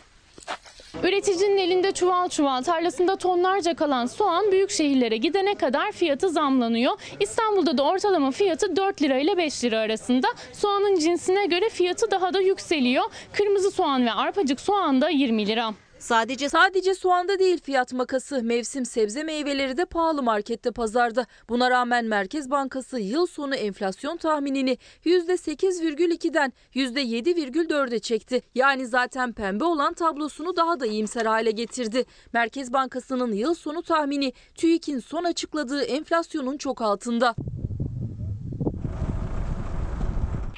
Üreticinin 1.03 1.59
elinde 1.59 1.93
çuval 1.93 2.29
çuval 2.29 2.63
tarlasında 2.63 3.17
tonlarca 3.17 3.75
kalan 3.75 4.07
soğan 4.07 4.53
büyük 4.53 4.71
şehirlere 4.71 5.17
gidene 5.17 5.55
kadar 5.55 5.93
fiyatı 5.93 6.29
zamlanıyor. 6.29 6.93
İstanbul'da 7.21 7.79
da 7.79 7.83
ortalama 7.83 8.31
fiyatı 8.31 8.77
4 8.77 9.03
lira 9.03 9.19
ile 9.19 9.37
5 9.37 9.65
lira 9.65 9.79
arasında. 9.79 10.29
Soğanın 10.53 10.99
cinsine 10.99 11.47
göre 11.47 11.69
fiyatı 11.69 12.11
daha 12.11 12.35
da 12.35 12.41
yükseliyor. 12.41 13.05
Kırmızı 13.33 13.71
soğan 13.71 14.07
ve 14.07 14.13
arpacık 14.13 14.61
soğan 14.61 15.01
da 15.01 15.09
20 15.09 15.47
lira. 15.47 15.75
Sadece 16.01 16.49
sadece 16.49 16.95
soğanda 16.95 17.39
değil 17.39 17.61
fiyat 17.63 17.93
makası. 17.93 18.43
Mevsim 18.43 18.85
sebze 18.85 19.23
meyveleri 19.23 19.77
de 19.77 19.85
pahalı 19.85 20.23
markette 20.23 20.71
pazarda. 20.71 21.27
Buna 21.49 21.71
rağmen 21.71 22.05
Merkez 22.05 22.51
Bankası 22.51 23.01
yıl 23.01 23.27
sonu 23.27 23.55
enflasyon 23.55 24.17
tahminini 24.17 24.79
%8,2'den 25.05 26.53
%7,4'e 26.75 27.99
çekti. 27.99 28.43
Yani 28.55 28.87
zaten 28.87 29.33
pembe 29.33 29.65
olan 29.65 29.95
tablosunu 29.95 30.57
daha 30.57 30.81
da 30.81 30.87
iyimser 30.87 31.27
hale 31.27 31.51
getirdi. 31.51 32.05
Merkez 32.33 32.73
Bankası'nın 32.73 33.33
yıl 33.33 33.55
sonu 33.55 33.83
tahmini 33.83 34.33
TÜİK'in 34.55 34.99
son 34.99 35.25
açıkladığı 35.25 35.83
enflasyonun 35.83 36.57
çok 36.57 36.83
altında. 36.83 37.35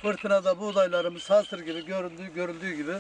Fırtınada 0.03 0.61
buğdaylarımız 0.61 1.31
hasır 1.31 1.59
gibi 1.59 1.85
görüldüğü, 1.87 2.35
görüldüğü 2.35 2.75
gibi 2.75 2.93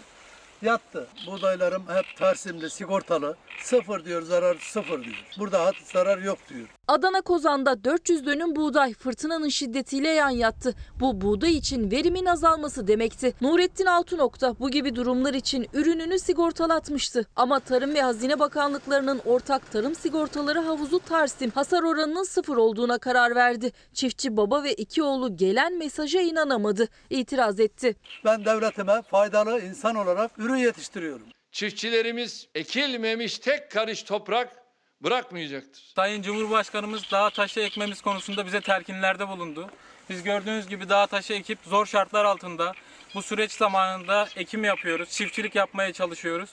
yattı. 0.63 1.07
Buğdaylarım 1.27 1.83
hep 1.89 2.17
tersimli, 2.17 2.71
sigortalı. 2.71 3.37
Sıfır 3.63 4.05
diyor, 4.05 4.23
zarar 4.23 4.57
sıfır 4.61 5.05
diyor. 5.05 5.25
Burada 5.39 5.65
hat 5.65 5.75
zarar 5.85 6.19
yok 6.19 6.39
diyor. 6.49 6.69
Adana 6.89 7.21
Kozan'da 7.21 7.85
400 7.85 8.27
dönüm 8.27 8.57
buğday 8.57 8.95
fırtınanın 8.95 9.49
şiddetiyle 9.49 10.09
yan 10.09 10.31
yattı. 10.31 10.75
Bu 11.01 11.21
buğday 11.21 11.57
için 11.57 11.91
verimin 11.91 12.27
azalması 12.27 12.87
demekti. 12.87 13.35
Nurettin 13.41 13.87
Altınok 13.87 14.35
bu 14.61 14.71
gibi 14.71 14.97
durumlar 14.97 15.35
için 15.35 15.67
ürününü 15.73 16.19
sigortalatmıştı. 16.19 17.27
Ama 17.37 17.61
Tarım 17.61 17.95
ve 17.95 18.03
Hazine 18.03 18.39
Bakanlıklarının 18.39 19.21
ortak 19.25 19.73
tarım 19.73 19.95
sigortaları 19.95 20.59
havuzu 20.59 20.99
Tarsim 20.99 21.51
hasar 21.51 21.83
oranının 21.83 22.23
sıfır 22.25 22.57
olduğuna 22.57 22.99
karar 22.99 23.35
verdi. 23.35 23.73
Çiftçi 23.95 24.37
baba 24.37 24.63
ve 24.63 24.75
iki 24.75 25.03
oğlu 25.03 25.37
gelen 25.37 25.79
mesaja 25.79 26.21
inanamadı. 26.21 26.89
İtiraz 27.11 27.61
etti. 27.61 27.97
Ben 28.25 28.45
devletime 28.45 29.03
faydalı 29.03 29.61
insan 29.61 29.95
olarak 29.95 30.39
ürün 30.39 30.57
yetiştiriyorum. 30.57 31.27
Çiftçilerimiz 31.53 32.49
ekilmemiş 32.55 33.39
tek 33.39 33.71
karış 33.71 34.03
toprak 34.03 34.62
bırakmayacaktır. 35.05 35.83
Sayın 35.97 36.23
Cumhurbaşkanımız 36.23 37.11
dağ 37.11 37.31
taşı 37.31 37.61
ekmemiz 37.61 38.01
konusunda 38.01 38.47
bize 38.47 38.61
telkinlerde 38.61 39.29
bulundu. 39.29 39.71
Biz 40.11 40.23
gördüğünüz 40.23 40.69
gibi 40.69 40.89
dağ 40.89 41.07
taşı 41.07 41.33
ekip 41.33 41.59
zor 41.65 41.87
şartlar 41.87 42.25
altında 42.25 42.73
bu 43.15 43.23
süreç 43.23 43.53
zamanında 43.53 44.29
ekim 44.37 44.65
yapıyoruz, 44.65 45.11
çiftçilik 45.11 45.55
yapmaya 45.55 45.93
çalışıyoruz. 45.93 46.51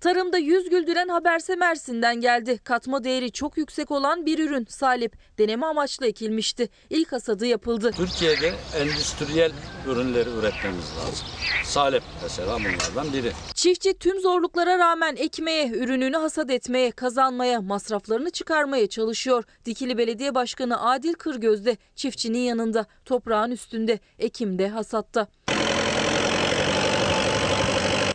Tarımda 0.00 0.38
yüz 0.38 0.70
güldüren 0.70 1.08
haberse 1.08 1.56
Mersin'den 1.56 2.20
geldi. 2.20 2.58
Katma 2.64 3.04
değeri 3.04 3.32
çok 3.32 3.56
yüksek 3.56 3.90
olan 3.90 4.26
bir 4.26 4.38
ürün 4.38 4.66
salip. 4.68 5.12
Deneme 5.38 5.66
amaçlı 5.66 6.06
ekilmişti. 6.06 6.68
İlk 6.90 7.12
hasadı 7.12 7.46
yapıldı. 7.46 7.90
Türkiye'de 7.96 8.54
endüstriyel 8.80 9.52
ürünleri 9.86 10.30
üretmemiz 10.30 10.84
lazım. 10.98 11.26
Salep 11.64 12.02
mesela 12.22 12.58
bunlardan 12.58 13.12
biri. 13.12 13.32
Çiftçi 13.54 13.98
tüm 13.98 14.20
zorluklara 14.20 14.78
rağmen 14.78 15.16
ekmeye, 15.16 15.68
ürününü 15.68 16.16
hasat 16.16 16.50
etmeye, 16.50 16.90
kazanmaya, 16.90 17.60
masraflarını 17.60 18.30
çıkarmaya 18.30 18.86
çalışıyor. 18.86 19.44
Dikili 19.64 19.98
Belediye 19.98 20.34
Başkanı 20.34 20.90
Adil 20.90 21.12
Kırgöz 21.12 21.66
de 21.66 21.76
çiftçinin 21.96 22.38
yanında, 22.38 22.86
toprağın 23.04 23.50
üstünde, 23.50 23.98
ekimde, 24.18 24.68
hasatta. 24.86 25.26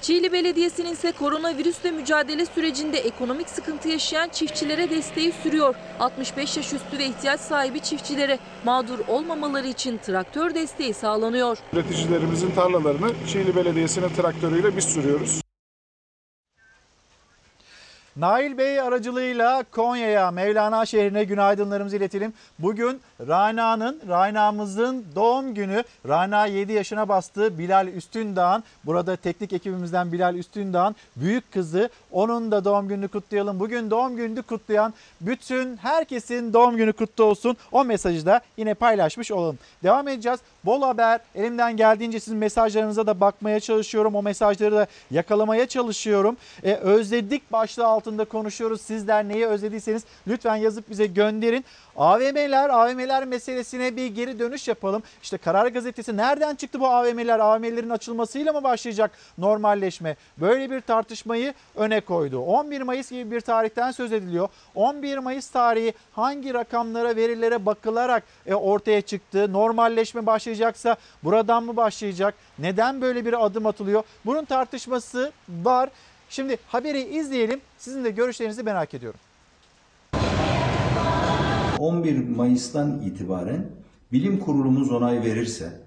Çiğli 0.02 0.34
Belediyesi'nin 0.34 0.91
ise 0.91 1.11
koronavirüsle 1.11 1.91
mücadele 1.91 2.45
sürecinde 2.45 2.98
ekonomik 2.98 3.49
sıkıntı 3.49 3.89
yaşayan 3.89 4.30
çiftçilere 4.30 4.89
desteği 4.89 5.31
sürüyor. 5.43 5.76
65 5.99 6.57
yaş 6.57 6.73
üstü 6.73 6.98
ve 6.98 7.06
ihtiyaç 7.06 7.39
sahibi 7.39 7.80
çiftçilere 7.80 8.39
mağdur 8.65 8.99
olmamaları 9.07 9.68
için 9.68 9.98
traktör 9.98 10.56
desteği 10.56 10.93
sağlanıyor. 10.93 11.57
Üreticilerimizin 11.73 12.52
tarlalarını 12.52 13.11
Çiğli 13.27 13.56
Belediyesi'nin 13.56 14.10
traktörüyle 14.10 14.77
biz 14.77 14.84
sürüyoruz. 14.84 15.41
Nail 18.16 18.58
Bey 18.58 18.82
aracılığıyla 18.82 19.64
Konya'ya, 19.72 20.32
Mevlana 20.32 20.86
şehrine 20.86 21.24
günaydınlarımızı 21.24 21.98
iletelim. 21.98 22.34
Bugün 22.60 23.02
Rana'nın, 23.28 24.02
Rana'mızın 24.08 25.06
doğum 25.16 25.54
günü. 25.54 25.84
Rana 26.08 26.46
7 26.46 26.74
yaşına 26.74 27.10
bastı. 27.10 27.58
Bilal 27.58 27.88
Üstündağ'ın, 27.88 28.64
burada 28.86 29.16
teknik 29.16 29.54
ekibimizden 29.54 30.12
Bilal 30.12 30.36
Üstündağ'ın 30.36 30.96
büyük 31.16 31.52
kızı. 31.52 31.90
Onun 32.12 32.52
da 32.52 32.66
doğum 32.66 32.88
gününü 32.88 33.08
kutlayalım. 33.08 33.60
Bugün 33.60 33.92
doğum 33.92 34.16
gününü 34.16 34.42
kutlayan 34.42 34.94
bütün 35.22 35.78
herkesin 35.78 36.54
doğum 36.54 36.78
günü 36.78 36.94
kutlu 36.94 37.24
olsun. 37.24 37.58
O 37.72 37.86
mesajı 37.86 38.26
da 38.26 38.42
yine 38.58 38.74
paylaşmış 38.74 39.32
olalım. 39.32 39.60
Devam 39.84 40.08
edeceğiz. 40.08 40.40
Bol 40.66 40.82
haber. 40.82 41.20
Elimden 41.36 41.78
geldiğince 41.78 42.20
sizin 42.20 42.40
mesajlarınıza 42.40 43.08
da 43.08 43.20
bakmaya 43.20 43.60
çalışıyorum. 43.60 44.16
O 44.16 44.22
mesajları 44.22 44.76
da 44.76 44.88
yakalamaya 45.12 45.68
çalışıyorum. 45.68 46.38
Ee, 46.64 46.74
özledik 46.74 47.52
başlığı 47.52 47.86
altında 47.86 48.26
konuşuyoruz. 48.26 48.82
Sizler 48.82 49.28
neyi 49.28 49.46
özlediyseniz 49.46 50.04
lütfen 50.28 50.56
yazıp 50.56 50.90
bize 50.90 51.06
gönderin. 51.06 51.66
AVM'ler, 51.96 52.70
AVM'ler 52.70 53.26
meselesine 53.26 53.96
bir 53.96 54.08
geri 54.08 54.40
dönüş 54.40 54.68
yapalım. 54.68 55.04
İşte 55.24 55.38
Karar 55.38 55.68
Gazetesi 55.68 56.18
nereden 56.18 56.56
çıktı 56.56 56.80
bu 56.80 56.88
AVM'ler? 56.88 57.40
AVM'lerin 57.40 57.90
açılmasıyla 57.90 58.54
mı 58.54 58.64
başlayacak 58.64 59.12
normalleşme? 59.38 60.16
Böyle 60.38 60.72
bir 60.72 60.82
tartışmayı 60.82 61.54
öne 61.76 62.02
koydu. 62.02 62.40
11 62.40 62.82
Mayıs 62.82 63.12
gibi 63.12 63.32
bir 63.32 63.42
tarihten 63.42 63.92
söz 63.92 64.14
ediliyor. 64.14 64.50
11 64.76 65.18
Mayıs 65.18 65.50
tarihi 65.50 65.94
hangi 66.12 66.54
rakamlara, 66.54 67.16
verilere 67.16 67.66
bakılarak 67.66 68.24
e, 68.46 68.54
ortaya 68.54 69.02
çıktı? 69.02 69.54
Normalleşme 69.54 70.26
başlayacaksa 70.52 70.95
buradan 71.23 71.64
mı 71.64 71.76
başlayacak? 71.76 72.34
Neden 72.60 73.02
böyle 73.02 73.26
bir 73.26 73.45
adım 73.45 73.65
atılıyor? 73.65 74.03
Bunun 74.26 74.45
tartışması 74.45 75.32
var. 75.49 75.90
Şimdi 76.30 76.57
haberi 76.68 77.02
izleyelim. 77.02 77.60
Sizin 77.78 78.03
de 78.03 78.10
görüşlerinizi 78.11 78.64
merak 78.64 78.94
ediyorum. 78.94 79.19
11 81.80 82.30
Mayıs'tan 82.30 83.02
itibaren 83.02 83.65
bilim 84.11 84.40
kurulumuz 84.40 84.91
onay 84.91 85.22
verirse 85.22 85.82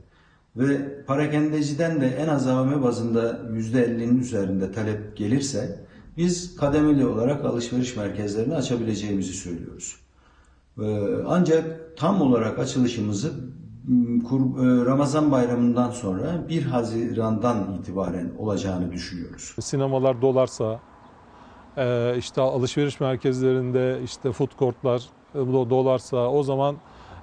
ve 0.56 1.04
parakendeciden 1.04 2.00
de 2.00 2.06
en 2.06 2.28
az 2.28 2.46
AVM 2.46 2.82
bazında 2.82 3.30
%50'nin 3.30 4.20
üzerinde 4.20 4.72
talep 4.72 5.16
gelirse 5.16 5.84
biz 6.16 6.56
kademeli 6.56 7.06
olarak 7.06 7.44
alışveriş 7.44 7.96
merkezlerini 7.96 8.54
açabileceğimizi 8.54 9.32
söylüyoruz. 9.32 9.96
Ee, 10.80 10.82
Ancak 11.26 11.96
tam 11.96 12.22
olarak 12.22 12.58
açılışımızı 12.58 13.32
Ramazan 14.86 15.32
bayramından 15.32 15.90
sonra 15.90 16.48
1 16.48 16.62
Haziran'dan 16.66 17.74
itibaren 17.80 18.30
olacağını 18.38 18.92
düşünüyoruz. 18.92 19.54
Sinemalar 19.60 20.22
dolarsa, 20.22 20.80
e, 21.76 22.14
işte 22.18 22.40
alışveriş 22.40 23.00
merkezlerinde 23.00 24.00
işte 24.04 24.32
food 24.32 24.58
courtlar 24.58 25.02
e, 25.34 25.38
do- 25.38 25.70
dolarsa 25.70 26.16
o 26.16 26.42
zaman 26.42 26.74
e, 26.74 26.78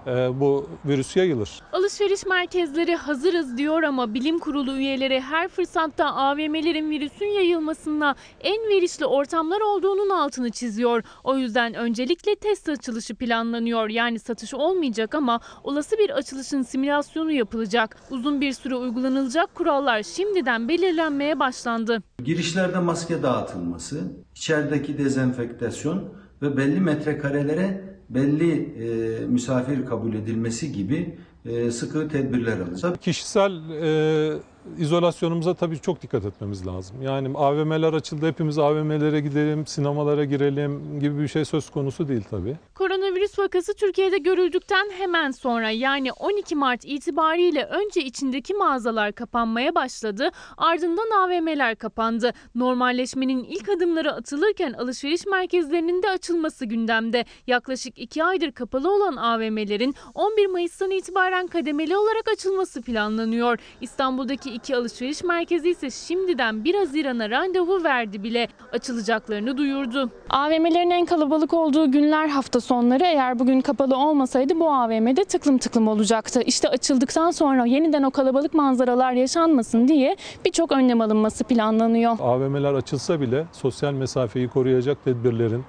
bu 0.05 0.69
virüs 0.85 1.15
yayılır. 1.15 1.61
Alışveriş 1.73 2.25
merkezleri 2.25 2.95
hazırız 2.95 3.57
diyor 3.57 3.83
ama 3.83 4.13
bilim 4.13 4.39
kurulu 4.39 4.77
üyeleri 4.77 5.21
her 5.21 5.47
fırsatta 5.47 6.05
AVM'lerin 6.05 6.89
virüsün 6.89 7.25
yayılmasına 7.25 8.15
en 8.41 8.69
verişli 8.69 9.05
ortamlar 9.05 9.61
olduğunun 9.61 10.09
altını 10.09 10.49
çiziyor. 10.51 11.03
O 11.23 11.37
yüzden 11.37 11.73
öncelikle 11.73 12.35
test 12.35 12.69
açılışı 12.69 13.15
planlanıyor. 13.15 13.89
Yani 13.89 14.19
satış 14.19 14.53
olmayacak 14.53 15.15
ama 15.15 15.39
olası 15.63 15.97
bir 15.97 16.09
açılışın 16.09 16.61
simülasyonu 16.61 17.31
yapılacak. 17.31 17.97
Uzun 18.09 18.41
bir 18.41 18.53
süre 18.53 18.75
uygulanılacak 18.75 19.55
kurallar 19.55 20.03
şimdiden 20.03 20.67
belirlenmeye 20.67 21.39
başlandı. 21.39 22.03
Girişlerde 22.23 22.79
maske 22.79 23.23
dağıtılması, 23.23 24.01
içerideki 24.35 24.97
dezenfektasyon 24.97 26.13
ve 26.41 26.57
belli 26.57 26.79
metrekarelere 26.79 27.91
belli 28.13 28.53
e, 28.53 29.25
misafir 29.25 29.85
kabul 29.85 30.13
edilmesi 30.13 30.71
gibi 30.71 31.15
e, 31.45 31.71
sıkı 31.71 32.09
tedbirler 32.09 32.59
alacak. 32.59 33.01
Kişisel 33.01 33.51
e, 33.69 34.39
izolasyonumuza 34.77 35.53
tabii 35.53 35.79
çok 35.79 36.01
dikkat 36.01 36.25
etmemiz 36.25 36.67
lazım. 36.67 37.01
Yani 37.01 37.37
AVM'ler 37.37 37.93
açıldı, 37.93 38.27
hepimiz 38.27 38.59
AVM'lere 38.59 39.21
gidelim, 39.21 39.67
sinemalara 39.67 40.25
girelim 40.25 40.99
gibi 40.99 41.21
bir 41.21 41.27
şey 41.27 41.45
söz 41.45 41.69
konusu 41.69 42.07
değil 42.07 42.23
tabii. 42.29 42.57
Koronavirüs 42.75 43.39
vakası 43.39 43.73
Türkiye'de 43.73 44.17
görüldükten 44.17 44.89
hemen 44.97 45.31
sonra 45.31 45.69
yani 45.69 46.11
12 46.11 46.55
Mart 46.55 46.85
itibariyle 46.85 47.65
önce 47.65 48.01
içindeki 48.01 48.53
mağazalar 48.53 49.11
kapanmaya 49.13 49.75
başladı. 49.75 50.29
Ardından 50.57 51.11
AVM'ler 51.17 51.75
kapandı. 51.75 52.33
Normalleşmenin 52.55 53.43
ilk 53.43 53.69
adımları 53.69 54.13
atılırken 54.13 54.73
alışveriş 54.73 55.25
merkezlerinin 55.25 56.03
de 56.03 56.09
açılması 56.09 56.65
gündemde. 56.65 57.25
Yaklaşık 57.47 57.99
2 57.99 58.23
aydır 58.23 58.51
kapalı 58.51 58.95
olan 58.95 59.15
AVM'lerin 59.15 59.95
11 60.13 60.47
Mayıs'tan 60.47 60.91
itibaren 60.91 61.47
kademeli 61.47 61.97
olarak 61.97 62.27
açılması 62.33 62.81
planlanıyor. 62.81 63.59
İstanbul'daki 63.81 64.50
iki 64.53 64.75
alışveriş 64.75 65.23
merkezi 65.23 65.69
ise 65.69 65.89
şimdiden 65.89 66.63
1 66.63 66.75
Haziran'a 66.75 67.29
randevu 67.29 67.83
verdi 67.83 68.23
bile. 68.23 68.47
Açılacaklarını 68.73 69.57
duyurdu. 69.57 70.09
AVM'lerin 70.29 70.89
en 70.89 71.05
kalabalık 71.05 71.53
olduğu 71.53 71.91
günler 71.91 72.27
hafta 72.27 72.61
sonları 72.61 73.03
eğer 73.03 73.39
bugün 73.39 73.61
kapalı 73.61 73.97
olmasaydı 73.97 74.59
bu 74.59 74.71
AVM'de 74.71 75.23
tıklım 75.23 75.57
tıklım 75.57 75.87
olacaktı. 75.87 76.41
İşte 76.45 76.69
açıldıktan 76.69 77.31
sonra 77.31 77.65
yeniden 77.65 78.03
o 78.03 78.11
kalabalık 78.11 78.53
manzaralar 78.53 79.11
yaşanmasın 79.11 79.87
diye 79.87 80.15
birçok 80.45 80.71
önlem 80.71 81.01
alınması 81.01 81.43
planlanıyor. 81.43 82.17
AVM'ler 82.19 82.73
açılsa 82.73 83.21
bile 83.21 83.45
sosyal 83.51 83.93
mesafeyi 83.93 84.47
koruyacak 84.47 85.03
tedbirlerin, 85.03 85.63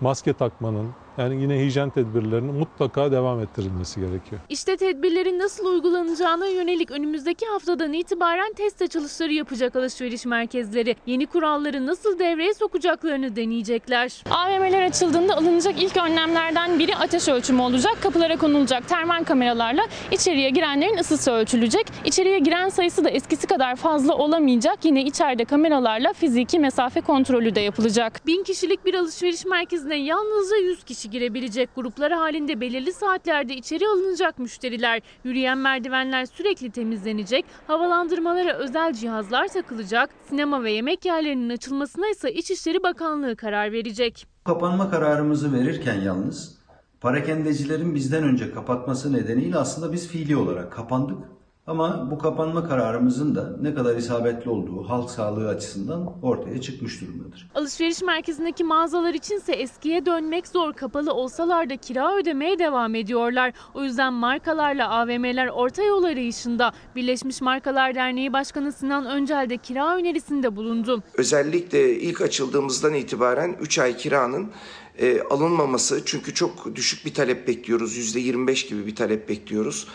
maske 0.00 0.32
takmanın, 0.32 0.88
yani 1.18 1.42
yine 1.42 1.64
hijyen 1.66 1.90
tedbirlerinin 1.90 2.54
mutlaka 2.54 3.12
devam 3.12 3.40
ettirilmesi 3.40 4.00
gerekiyor. 4.00 4.40
İşte 4.48 4.76
tedbirlerin 4.76 5.38
nasıl 5.38 5.66
uygulanacağına 5.66 6.46
yönelik 6.46 6.90
önümüzdeki 6.90 7.46
haftadan 7.46 7.92
itibaren 7.92 8.52
test 8.52 8.82
açılışları 8.82 9.32
yapacak 9.32 9.76
alışveriş 9.76 10.26
merkezleri. 10.26 10.96
Yeni 11.06 11.26
kuralları 11.26 11.86
nasıl 11.86 12.18
devreye 12.18 12.54
sokacaklarını 12.54 13.36
deneyecekler. 13.36 14.22
AVM'ler 14.30 14.82
açıldığında 14.82 15.36
alınacak 15.36 15.82
ilk 15.82 15.96
önlemlerden 15.96 16.78
biri 16.78 16.96
ateş 16.96 17.28
ölçümü 17.28 17.62
olacak. 17.62 17.96
Kapılara 18.02 18.36
konulacak 18.36 18.88
termal 18.88 19.24
kameralarla 19.24 19.82
içeriye 20.12 20.50
girenlerin 20.50 20.96
ısısı 20.98 21.32
ölçülecek. 21.32 21.86
İçeriye 22.04 22.38
giren 22.38 22.68
sayısı 22.68 23.04
da 23.04 23.10
eskisi 23.10 23.46
kadar 23.46 23.76
fazla 23.76 24.14
olamayacak. 24.14 24.84
Yine 24.84 25.02
içeride 25.02 25.44
kameralarla 25.44 26.12
fiziki 26.12 26.58
mesafe 26.58 27.00
kontrolü 27.00 27.54
de 27.54 27.60
yapılacak. 27.60 28.26
Bin 28.26 28.42
kişilik 28.44 28.84
bir 28.84 28.94
alışveriş 28.94 29.44
merkezine 29.44 29.96
yalnızca 29.96 30.56
100 30.56 30.84
kişi 30.84 31.07
karşı 31.08 31.18
girebilecek 31.18 31.68
gruplar 31.76 32.12
halinde 32.12 32.60
belirli 32.60 32.92
saatlerde 32.92 33.54
içeri 33.54 33.86
alınacak 33.86 34.38
müşteriler. 34.38 35.02
Yürüyen 35.24 35.58
merdivenler 35.58 36.26
sürekli 36.26 36.70
temizlenecek, 36.70 37.44
havalandırmalara 37.66 38.52
özel 38.58 38.92
cihazlar 38.92 39.48
takılacak, 39.48 40.10
sinema 40.28 40.62
ve 40.62 40.72
yemek 40.72 41.04
yerlerinin 41.04 41.50
açılmasına 41.50 42.08
ise 42.08 42.32
İçişleri 42.32 42.82
Bakanlığı 42.82 43.36
karar 43.36 43.72
verecek. 43.72 44.26
Kapanma 44.44 44.90
kararımızı 44.90 45.52
verirken 45.52 46.00
yalnız 46.00 46.58
parakendecilerin 47.00 47.94
bizden 47.94 48.22
önce 48.22 48.50
kapatması 48.54 49.12
nedeniyle 49.12 49.56
aslında 49.56 49.92
biz 49.92 50.08
fiili 50.08 50.36
olarak 50.36 50.72
kapandık. 50.72 51.37
Ama 51.68 52.10
bu 52.10 52.18
kapanma 52.18 52.68
kararımızın 52.68 53.34
da 53.34 53.56
ne 53.60 53.74
kadar 53.74 53.96
isabetli 53.96 54.50
olduğu 54.50 54.88
halk 54.88 55.10
sağlığı 55.10 55.48
açısından 55.48 56.12
ortaya 56.22 56.60
çıkmış 56.60 57.00
durumdadır. 57.00 57.50
Alışveriş 57.54 58.02
merkezindeki 58.02 58.64
mağazalar 58.64 59.14
içinse 59.14 59.52
eskiye 59.52 60.06
dönmek 60.06 60.48
zor. 60.48 60.72
Kapalı 60.72 61.14
olsalar 61.14 61.70
da 61.70 61.76
kira 61.76 62.16
ödemeye 62.16 62.58
devam 62.58 62.94
ediyorlar. 62.94 63.52
O 63.74 63.84
yüzden 63.84 64.12
markalarla 64.12 64.90
AVM'ler 64.90 65.46
orta 65.46 65.82
yol 65.82 66.04
arayışında. 66.04 66.72
Birleşmiş 66.96 67.40
Markalar 67.40 67.94
Derneği 67.94 68.32
Başkanı 68.32 68.72
Sinan 68.72 69.06
Öncel 69.06 69.50
de 69.50 69.56
kira 69.56 69.96
önerisinde 69.96 70.56
bulundu. 70.56 71.02
Özellikle 71.14 72.00
ilk 72.00 72.20
açıldığımızdan 72.20 72.94
itibaren 72.94 73.56
3 73.60 73.78
ay 73.78 73.96
kiranın 73.96 74.50
e, 74.98 75.20
alınmaması 75.22 76.02
çünkü 76.04 76.34
çok 76.34 76.76
düşük 76.76 77.06
bir 77.06 77.14
talep 77.14 77.48
bekliyoruz. 77.48 78.16
%25 78.16 78.68
gibi 78.68 78.86
bir 78.86 78.96
talep 78.96 79.28
bekliyoruz. 79.28 79.88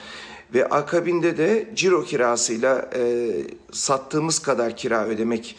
Ve 0.54 0.66
akabinde 0.66 1.38
de 1.38 1.70
ciro 1.76 2.04
kirasıyla 2.04 2.90
e, 2.96 3.32
sattığımız 3.72 4.40
kadar 4.40 4.78
kira 4.78 5.06
ödemek 5.06 5.56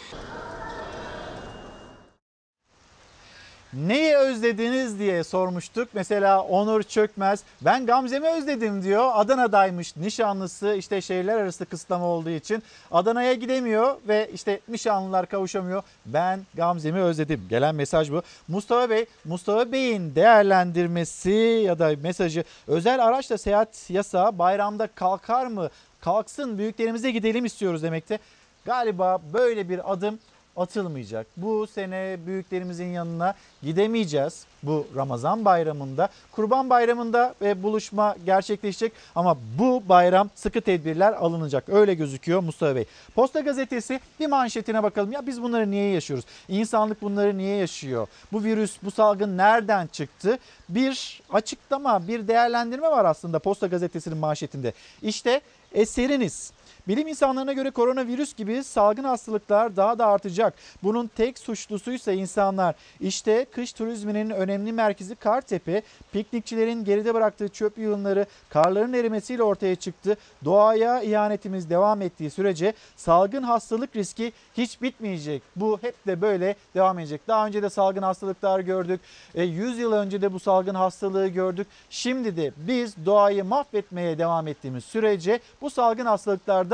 Neyi 3.74 4.16
özlediniz 4.16 4.98
diye 4.98 5.24
sormuştuk. 5.24 5.88
Mesela 5.94 6.42
Onur 6.42 6.82
Çökmez 6.82 7.42
ben 7.60 7.86
Gamze'mi 7.86 8.28
özledim 8.28 8.82
diyor. 8.82 9.10
Adana'daymış 9.14 9.96
nişanlısı 9.96 10.74
işte 10.78 11.00
şehirler 11.00 11.38
arası 11.38 11.66
kısıtlama 11.66 12.06
olduğu 12.06 12.30
için 12.30 12.62
Adana'ya 12.90 13.34
gidemiyor 13.34 13.96
ve 14.08 14.30
işte 14.34 14.60
nişanlılar 14.68 15.26
kavuşamıyor. 15.26 15.82
Ben 16.06 16.40
Gamze'mi 16.54 17.00
özledim. 17.00 17.46
Gelen 17.50 17.74
mesaj 17.74 18.10
bu. 18.10 18.22
Mustafa 18.48 18.90
Bey, 18.90 19.06
Mustafa 19.24 19.72
Bey'in 19.72 20.14
değerlendirmesi 20.14 21.62
ya 21.66 21.78
da 21.78 21.92
mesajı 22.02 22.44
özel 22.66 23.04
araçla 23.04 23.38
seyahat 23.38 23.90
yasağı 23.90 24.38
bayramda 24.38 24.86
kalkar 24.86 25.46
mı? 25.46 25.70
Kalksın 26.00 26.58
büyüklerimize 26.58 27.10
gidelim 27.10 27.44
istiyoruz 27.44 27.82
demekte. 27.82 28.18
Galiba 28.64 29.20
böyle 29.32 29.68
bir 29.68 29.92
adım 29.92 30.18
atılmayacak. 30.56 31.26
Bu 31.36 31.66
sene 31.66 32.18
büyüklerimizin 32.26 32.86
yanına 32.86 33.34
gidemeyeceğiz 33.62 34.46
bu 34.62 34.86
Ramazan 34.96 35.44
bayramında. 35.44 36.08
Kurban 36.32 36.70
bayramında 36.70 37.34
ve 37.40 37.62
buluşma 37.62 38.16
gerçekleşecek 38.26 38.92
ama 39.14 39.36
bu 39.58 39.82
bayram 39.88 40.30
sıkı 40.34 40.60
tedbirler 40.60 41.12
alınacak. 41.12 41.68
Öyle 41.68 41.94
gözüküyor 41.94 42.40
Mustafa 42.40 42.76
Bey. 42.76 42.84
Posta 43.14 43.40
gazetesi 43.40 44.00
bir 44.20 44.26
manşetine 44.26 44.82
bakalım. 44.82 45.12
Ya 45.12 45.26
biz 45.26 45.42
bunları 45.42 45.70
niye 45.70 45.92
yaşıyoruz? 45.92 46.24
İnsanlık 46.48 47.02
bunları 47.02 47.38
niye 47.38 47.56
yaşıyor? 47.56 48.06
Bu 48.32 48.44
virüs, 48.44 48.76
bu 48.82 48.90
salgın 48.90 49.36
nereden 49.36 49.86
çıktı? 49.86 50.38
Bir 50.68 51.22
açıklama, 51.30 52.08
bir 52.08 52.28
değerlendirme 52.28 52.90
var 52.90 53.04
aslında 53.04 53.38
Posta 53.38 53.66
gazetesinin 53.66 54.18
manşetinde. 54.18 54.72
İşte 55.02 55.40
eseriniz. 55.72 56.52
Bilim 56.88 57.08
insanlarına 57.08 57.52
göre 57.52 57.70
koronavirüs 57.70 58.34
gibi 58.34 58.64
salgın 58.64 59.04
hastalıklar 59.04 59.76
daha 59.76 59.98
da 59.98 60.06
artacak. 60.06 60.54
Bunun 60.82 61.06
tek 61.06 61.38
suçlusuysa 61.38 62.12
insanlar. 62.12 62.74
İşte 63.00 63.44
kış 63.44 63.72
turizminin 63.72 64.30
önemli 64.30 64.72
merkezi 64.72 65.16
Kartepe, 65.16 65.82
piknikçilerin 66.12 66.84
geride 66.84 67.14
bıraktığı 67.14 67.48
çöp 67.48 67.78
yığınları 67.78 68.26
karların 68.48 68.92
erimesiyle 68.92 69.42
ortaya 69.42 69.76
çıktı. 69.76 70.16
Doğaya 70.44 71.02
ihanetimiz 71.02 71.70
devam 71.70 72.02
ettiği 72.02 72.30
sürece 72.30 72.72
salgın 72.96 73.42
hastalık 73.42 73.96
riski 73.96 74.32
hiç 74.56 74.82
bitmeyecek. 74.82 75.42
Bu 75.56 75.78
hep 75.82 76.06
de 76.06 76.20
böyle 76.20 76.56
devam 76.74 76.98
edecek. 76.98 77.20
Daha 77.28 77.46
önce 77.46 77.62
de 77.62 77.70
salgın 77.70 78.02
hastalıklar 78.02 78.60
gördük. 78.60 79.00
E, 79.34 79.42
100 79.42 79.78
yıl 79.78 79.92
önce 79.92 80.22
de 80.22 80.32
bu 80.32 80.40
salgın 80.40 80.74
hastalığı 80.74 81.28
gördük. 81.28 81.66
Şimdi 81.90 82.36
de 82.36 82.52
biz 82.56 82.94
doğayı 83.06 83.44
mahvetmeye 83.44 84.18
devam 84.18 84.48
ettiğimiz 84.48 84.84
sürece 84.84 85.40
bu 85.60 85.70
salgın 85.70 86.06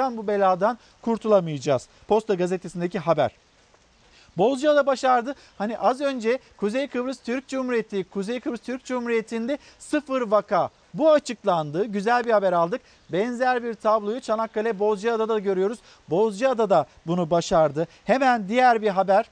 hastalıklardan 0.01 0.17
bu 0.17 0.27
beladan 0.27 0.79
kurtulamayacağız. 1.03 1.89
Posta 2.09 2.35
gazetesindeki 2.35 2.99
haber. 2.99 3.31
Bozcaada 4.37 4.87
başardı. 4.87 5.35
Hani 5.59 5.79
az 5.79 6.01
önce 6.01 6.39
Kuzey 6.57 6.89
Kıbrıs 6.89 7.21
Türk 7.23 7.49
Cumhuriyeti, 7.49 8.05
Kuzey 8.05 8.41
Kıbrıs 8.41 8.61
Türk 8.61 8.85
Cumhuriyeti'nde 8.85 9.59
sıfır 9.79 10.23
vaka. 10.23 10.71
Bu 10.95 11.11
açıklandı. 11.11 11.85
Güzel 11.85 12.25
bir 12.25 12.33
haber 12.33 12.53
aldık. 12.53 12.81
Benzer 13.13 13.63
bir 13.63 13.75
tabloyu 13.75 14.21
Çanakkale 14.21 14.79
Bozcaada'da 14.79 15.35
da 15.35 15.39
görüyoruz. 15.39 15.79
Bozcaada 16.09 16.71
da 16.71 16.87
bunu 17.07 17.31
başardı. 17.31 17.87
Hemen 18.05 18.49
diğer 18.49 18.83
bir 18.83 18.89
haber. 18.89 19.27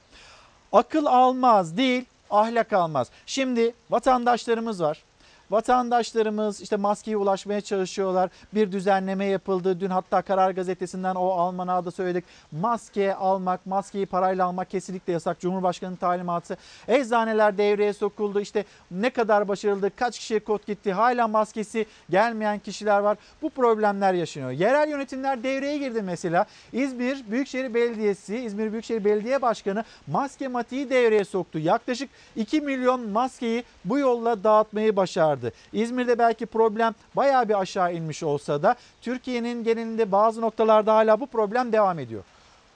Akıl 0.71 1.05
almaz 1.05 1.77
değil, 1.77 2.05
ahlak 2.29 2.73
almaz. 2.73 3.09
Şimdi 3.25 3.73
vatandaşlarımız 3.89 4.81
var. 4.81 5.03
Vatandaşlarımız 5.51 6.61
işte 6.61 6.75
maskeye 6.75 7.17
ulaşmaya 7.17 7.61
çalışıyorlar. 7.61 8.29
Bir 8.53 8.71
düzenleme 8.71 9.25
yapıldı. 9.25 9.79
Dün 9.79 9.89
hatta 9.89 10.21
Karar 10.21 10.51
Gazetesi'nden 10.51 11.15
o 11.15 11.29
almanağı 11.29 11.85
da 11.85 11.91
söyledik. 11.91 12.25
Maske 12.51 13.15
almak, 13.15 13.65
maskeyi 13.65 14.05
parayla 14.05 14.45
almak 14.45 14.69
kesinlikle 14.69 15.13
yasak. 15.13 15.39
Cumhurbaşkanı'nın 15.39 15.95
talimatı. 15.95 16.57
Eczaneler 16.87 17.57
devreye 17.57 17.93
sokuldu. 17.93 18.39
İşte 18.39 18.65
ne 18.91 19.09
kadar 19.09 19.47
başarıldı, 19.47 19.95
kaç 19.95 20.19
kişiye 20.19 20.39
kod 20.39 20.65
gitti. 20.67 20.93
Hala 20.93 21.27
maskesi 21.27 21.85
gelmeyen 22.09 22.59
kişiler 22.59 22.99
var. 22.99 23.17
Bu 23.41 23.49
problemler 23.49 24.13
yaşanıyor. 24.13 24.51
Yerel 24.51 24.89
yönetimler 24.89 25.43
devreye 25.43 25.77
girdi 25.77 26.01
mesela. 26.01 26.45
İzmir 26.73 27.31
Büyükşehir 27.31 27.73
Belediyesi, 27.73 28.37
İzmir 28.37 28.71
Büyükşehir 28.71 29.05
Belediye 29.05 29.41
Başkanı 29.41 29.83
maske 30.07 30.47
matiği 30.47 30.89
devreye 30.89 31.25
soktu. 31.25 31.59
Yaklaşık 31.59 32.09
2 32.35 32.61
milyon 32.61 33.09
maskeyi 33.09 33.63
bu 33.85 33.99
yolla 33.99 34.43
dağıtmayı 34.43 34.95
başardı. 34.95 35.38
İzmir'de 35.73 36.19
belki 36.19 36.45
problem 36.45 36.95
bayağı 37.15 37.49
bir 37.49 37.59
aşağı 37.59 37.93
inmiş 37.93 38.23
olsa 38.23 38.63
da 38.63 38.75
Türkiye'nin 39.01 39.63
genelinde 39.63 40.11
bazı 40.11 40.41
noktalarda 40.41 40.95
hala 40.95 41.19
bu 41.19 41.27
problem 41.27 41.71
devam 41.71 41.99
ediyor. 41.99 42.23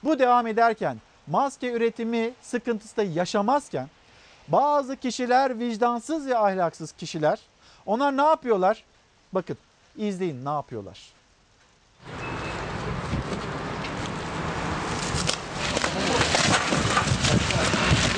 Bu 0.04 0.20
devam 0.20 0.48
ederken 0.48 0.98
maske 1.28 1.72
üretimi 1.72 2.34
sıkıntısı 2.42 2.98
da 2.98 3.04
yaşamazken 3.04 3.88
bazı 4.48 4.96
kişiler 4.96 5.60
vicdansız 5.60 6.28
ve 6.28 6.38
ahlaksız 6.38 6.92
kişiler 6.92 7.40
onlar 7.86 8.18
ne 8.18 8.24
yapıyorlar? 8.24 8.84
Bakın 9.34 9.58
izleyin 9.98 10.46
ne 10.46 10.50
yapıyorlar. 10.50 11.14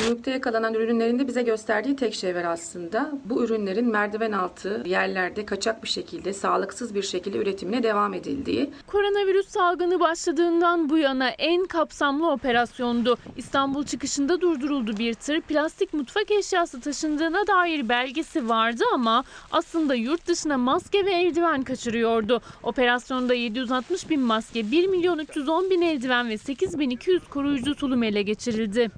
Gümrükte 0.01 0.31
yakalanan 0.31 0.73
ürünlerin 0.73 1.19
de 1.19 1.27
bize 1.27 1.41
gösterdiği 1.41 1.95
tek 1.95 2.15
şey 2.15 2.35
var 2.35 2.43
aslında. 2.43 3.11
Bu 3.25 3.43
ürünlerin 3.43 3.91
merdiven 3.91 4.31
altı 4.31 4.83
yerlerde 4.85 5.45
kaçak 5.45 5.83
bir 5.83 5.87
şekilde, 5.87 6.33
sağlıksız 6.33 6.95
bir 6.95 7.01
şekilde 7.01 7.37
üretimine 7.37 7.83
devam 7.83 8.13
edildiği. 8.13 8.69
Koronavirüs 8.87 9.47
salgını 9.47 9.99
başladığından 9.99 10.89
bu 10.89 10.97
yana 10.97 11.29
en 11.29 11.65
kapsamlı 11.65 12.31
operasyondu. 12.31 13.17
İstanbul 13.37 13.85
çıkışında 13.85 14.41
durduruldu 14.41 14.97
bir 14.97 15.13
tır. 15.13 15.41
Plastik 15.41 15.93
mutfak 15.93 16.31
eşyası 16.31 16.81
taşındığına 16.81 17.47
dair 17.47 17.89
belgesi 17.89 18.49
vardı 18.49 18.83
ama 18.93 19.23
aslında 19.51 19.95
yurt 19.95 20.27
dışına 20.27 20.57
maske 20.57 21.05
ve 21.05 21.11
eldiven 21.11 21.63
kaçırıyordu. 21.63 22.41
Operasyonda 22.63 23.33
760 23.33 24.09
bin 24.09 24.21
maske, 24.21 24.71
1 24.71 24.87
milyon 24.87 25.19
310 25.19 25.69
bin 25.69 25.81
eldiven 25.81 26.29
ve 26.29 26.37
8200 26.37 27.27
koruyucu 27.27 27.75
tulum 27.75 28.03
ele 28.03 28.21
geçirildi. 28.21 28.91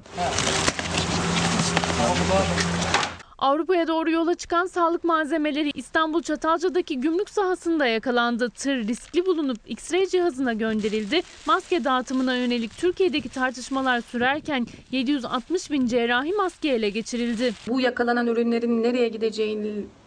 Avrupa'ya 3.38 3.88
doğru 3.88 4.12
yola 4.12 4.36
çıkan 4.36 4.66
sağlık 4.66 5.04
malzemeleri 5.04 5.72
İstanbul 5.76 6.22
Çatalca'daki 6.22 7.00
gümrük 7.00 7.30
sahasında 7.30 7.86
yakalandı. 7.88 8.50
Tır 8.50 8.88
riskli 8.88 9.26
bulunup 9.26 9.58
X-ray 9.68 10.10
cihazına 10.10 10.54
gönderildi. 10.54 11.22
Maske 11.46 11.84
dağıtımına 11.84 12.36
yönelik 12.36 12.78
Türkiye'deki 12.78 13.30
tartışmalar 13.30 14.02
sürerken 14.02 14.68
760 14.92 15.72
bin 15.72 15.88
cerrahi 15.88 16.32
maske 16.34 16.70
ele 16.70 16.90
geçirildi. 16.90 17.54
Bu 17.68 17.82
yakalanan 17.82 18.28
ürünlerin 18.28 18.84
nereye 18.84 19.08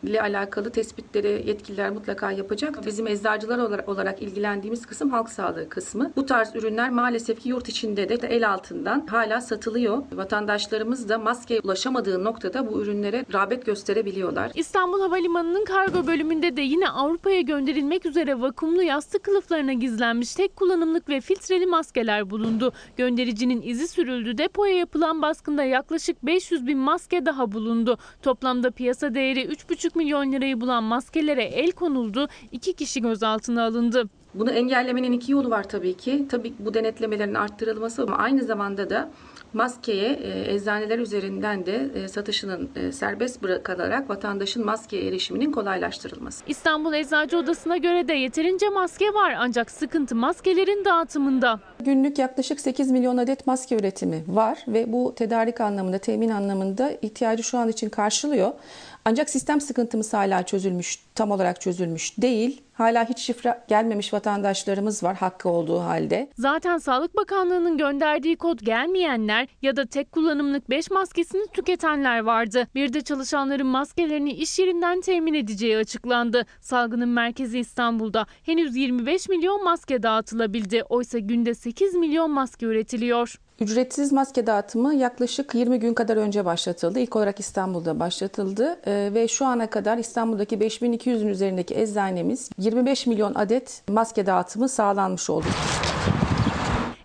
gideceğiyle 0.02 0.39
alakalı 0.39 0.70
tespitleri 0.70 1.43
yetkililer 1.47 1.90
mutlaka 1.90 2.32
yapacak. 2.32 2.86
Bizim 2.86 3.06
eczacılar 3.06 3.59
olarak, 3.86 4.22
ilgilendiğimiz 4.22 4.86
kısım 4.86 5.10
halk 5.10 5.28
sağlığı 5.28 5.68
kısmı. 5.68 6.12
Bu 6.16 6.27
tarz 6.27 6.56
ürünler 6.56 6.90
maalesef 6.90 7.40
ki 7.40 7.48
yurt 7.48 7.68
içinde 7.68 8.09
de 8.09 8.28
el 8.28 8.51
altından 8.51 9.06
hala 9.06 9.40
satılıyor. 9.40 10.02
Vatandaşlarımız 10.12 11.09
da 11.09 11.18
maske 11.18 11.60
ulaşamadığı 11.60 12.24
noktada 12.24 12.66
bu 12.66 12.82
ürünlere 12.82 13.24
rağbet 13.32 13.66
gösterebiliyorlar. 13.66 14.51
İstanbul 14.55 15.01
Havalimanı'nın 15.01 15.64
kargo 15.64 16.06
bölümünde 16.06 16.56
de 16.56 16.62
yine 16.62 16.89
Avrupa'ya 16.89 17.40
gönderilmek 17.40 18.06
üzere 18.06 18.40
vakumlu 18.40 18.82
yastık 18.82 19.22
kılıflarına 19.22 19.72
gizlenmiş 19.72 20.35
tek 20.35 20.56
kullanımlık 20.56 21.09
ve 21.09 21.20
filtreli 21.20 21.66
maskeler 21.66 22.31
bulundu. 22.31 22.72
Göndericinin 22.97 23.62
izi 23.62 23.89
sürüldü. 23.89 24.39
Depoya 24.39 24.77
yapılan 24.77 25.22
baskında 25.22 25.64
yaklaşık 25.64 26.22
500 26.22 26.66
bin 26.66 26.78
maske 26.78 27.27
daha 27.27 27.52
bulundu. 27.52 27.98
Toplamda 28.22 28.70
piyasa 28.70 29.14
değeri 29.14 29.40
3,5 29.44 29.89
milyon 29.96 30.32
lirayı 30.32 30.60
bulan 30.60 30.84
maskelere 30.84 31.44
el 31.44 31.72
konuldu. 31.72 32.28
İki 32.52 32.72
kişi 32.72 33.02
gözaltına 33.02 33.64
alındı. 33.64 34.08
Bunu 34.34 34.50
engellemenin 34.50 35.12
iki 35.12 35.32
yolu 35.32 35.50
var 35.50 35.68
tabii 35.68 35.96
ki. 35.96 36.26
Tabii 36.28 36.52
bu 36.58 36.74
denetlemelerin 36.74 37.34
arttırılması 37.34 38.02
ama 38.02 38.16
aynı 38.16 38.44
zamanda 38.44 38.90
da 38.90 39.10
maskeye 39.52 40.12
e, 40.12 40.54
eczaneler 40.54 40.98
üzerinden 40.98 41.66
de 41.66 41.90
e, 41.94 42.08
satışının 42.08 42.70
e, 42.76 42.92
serbest 42.92 43.42
bırakılarak 43.42 44.10
vatandaşın 44.10 44.64
maskeye 44.64 45.08
erişiminin 45.08 45.52
kolaylaştırılması. 45.52 46.44
İstanbul 46.46 46.92
Eczacı 46.92 47.38
Odası'na 47.38 47.76
göre 47.76 48.08
de 48.08 48.12
yeterince 48.12 48.68
maske 48.68 49.14
var 49.14 49.34
ancak 49.38 49.70
sıkıntı 49.70 50.14
maskelerin 50.14 50.84
dağıtımında. 50.84 51.60
Günlük 51.80 52.18
yaklaşık 52.18 52.60
8 52.60 52.90
milyon 52.90 53.16
adet 53.16 53.46
maske 53.46 53.76
üretimi 53.76 54.24
var 54.28 54.64
ve 54.68 54.92
bu 54.92 55.14
tedarik 55.16 55.60
anlamında, 55.60 55.98
temin 55.98 56.30
anlamında 56.30 56.90
ihtiyacı 57.02 57.42
şu 57.42 57.58
an 57.58 57.68
için 57.68 57.88
karşılıyor. 57.88 58.52
Ancak 59.05 59.31
sistem 59.31 59.60
sıkıntımız 59.60 60.12
hala 60.12 60.43
çözülmüş, 60.43 60.98
tam 61.14 61.31
olarak 61.31 61.60
çözülmüş 61.60 62.18
değil. 62.18 62.62
Hala 62.72 63.09
hiç 63.09 63.18
şifre 63.18 63.60
gelmemiş 63.68 64.12
vatandaşlarımız 64.12 65.02
var 65.02 65.16
hakkı 65.16 65.48
olduğu 65.48 65.81
halde. 65.81 66.31
Zaten 66.39 66.78
Sağlık 66.78 67.16
Bakanlığı'nın 67.16 67.78
gönderdiği 67.78 68.36
kod 68.36 68.60
gelmeyenler 68.60 69.48
ya 69.62 69.77
da 69.77 69.86
tek 69.86 70.12
kullanımlık 70.12 70.70
5 70.70 70.90
maskesini 70.90 71.47
tüketenler 71.52 72.20
vardı. 72.20 72.66
Bir 72.74 72.93
de 72.93 73.01
çalışanların 73.01 73.66
maskelerini 73.66 74.32
iş 74.32 74.59
yerinden 74.59 75.01
temin 75.01 75.35
edeceği 75.35 75.77
açıklandı. 75.77 76.47
Salgının 76.60 77.09
merkezi 77.09 77.59
İstanbul'da 77.59 78.27
henüz 78.43 78.77
25 78.77 79.28
milyon 79.28 79.64
maske 79.64 80.02
dağıtılabildi. 80.02 80.82
Oysa 80.89 81.18
günde 81.18 81.55
8 81.55 81.94
milyon 81.94 82.31
maske 82.31 82.66
üretiliyor. 82.66 83.36
Ücretsiz 83.60 84.12
maske 84.12 84.46
dağıtımı 84.46 84.94
yaklaşık 84.94 85.54
20 85.54 85.80
gün 85.80 85.94
kadar 85.94 86.16
önce 86.16 86.44
başlatıldı. 86.44 86.98
İlk 86.98 87.16
olarak 87.16 87.40
İstanbul'da 87.40 88.00
başlatıldı 88.00 88.80
Ee, 88.86 89.10
ve 89.14 89.28
şu 89.28 89.46
ana 89.46 89.70
kadar 89.70 89.98
İstanbul'daki 89.98 90.56
5200'ün 90.56 91.28
üzerindeki 91.28 91.74
eczanemiz 91.78 92.50
25 92.58 93.06
milyon 93.06 93.34
adet 93.34 93.82
maske 93.88 94.26
dağıtımı 94.26 94.68
sağlanmış 94.68 95.30
oldu. 95.30 95.46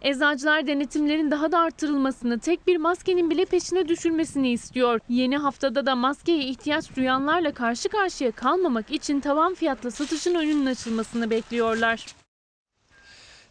Eczacılar 0.02 0.68
denetimlerin 0.68 1.32
daha 1.32 1.52
da 1.52 1.60
arttırılmasını, 1.60 2.40
tek 2.40 2.68
bir 2.68 2.78
maskenin 2.78 3.30
bile 3.30 3.46
peşine 3.46 3.88
düşülmesini 3.88 4.52
istiyor. 4.52 5.00
Yeni 5.10 5.38
haftada 5.38 5.86
da 5.86 5.96
maskeye 5.96 6.44
ihtiyaç 6.44 6.96
duyanlarla 6.96 7.54
karşı 7.54 7.90
karşıya 7.90 8.32
kalmamak 8.32 8.92
için 8.92 9.20
tavan 9.20 9.54
fiyatla 9.54 9.92
satışın 9.92 10.36
önünün 10.36 10.66
açılmasını 10.66 11.30
bekliyorlar. 11.30 12.06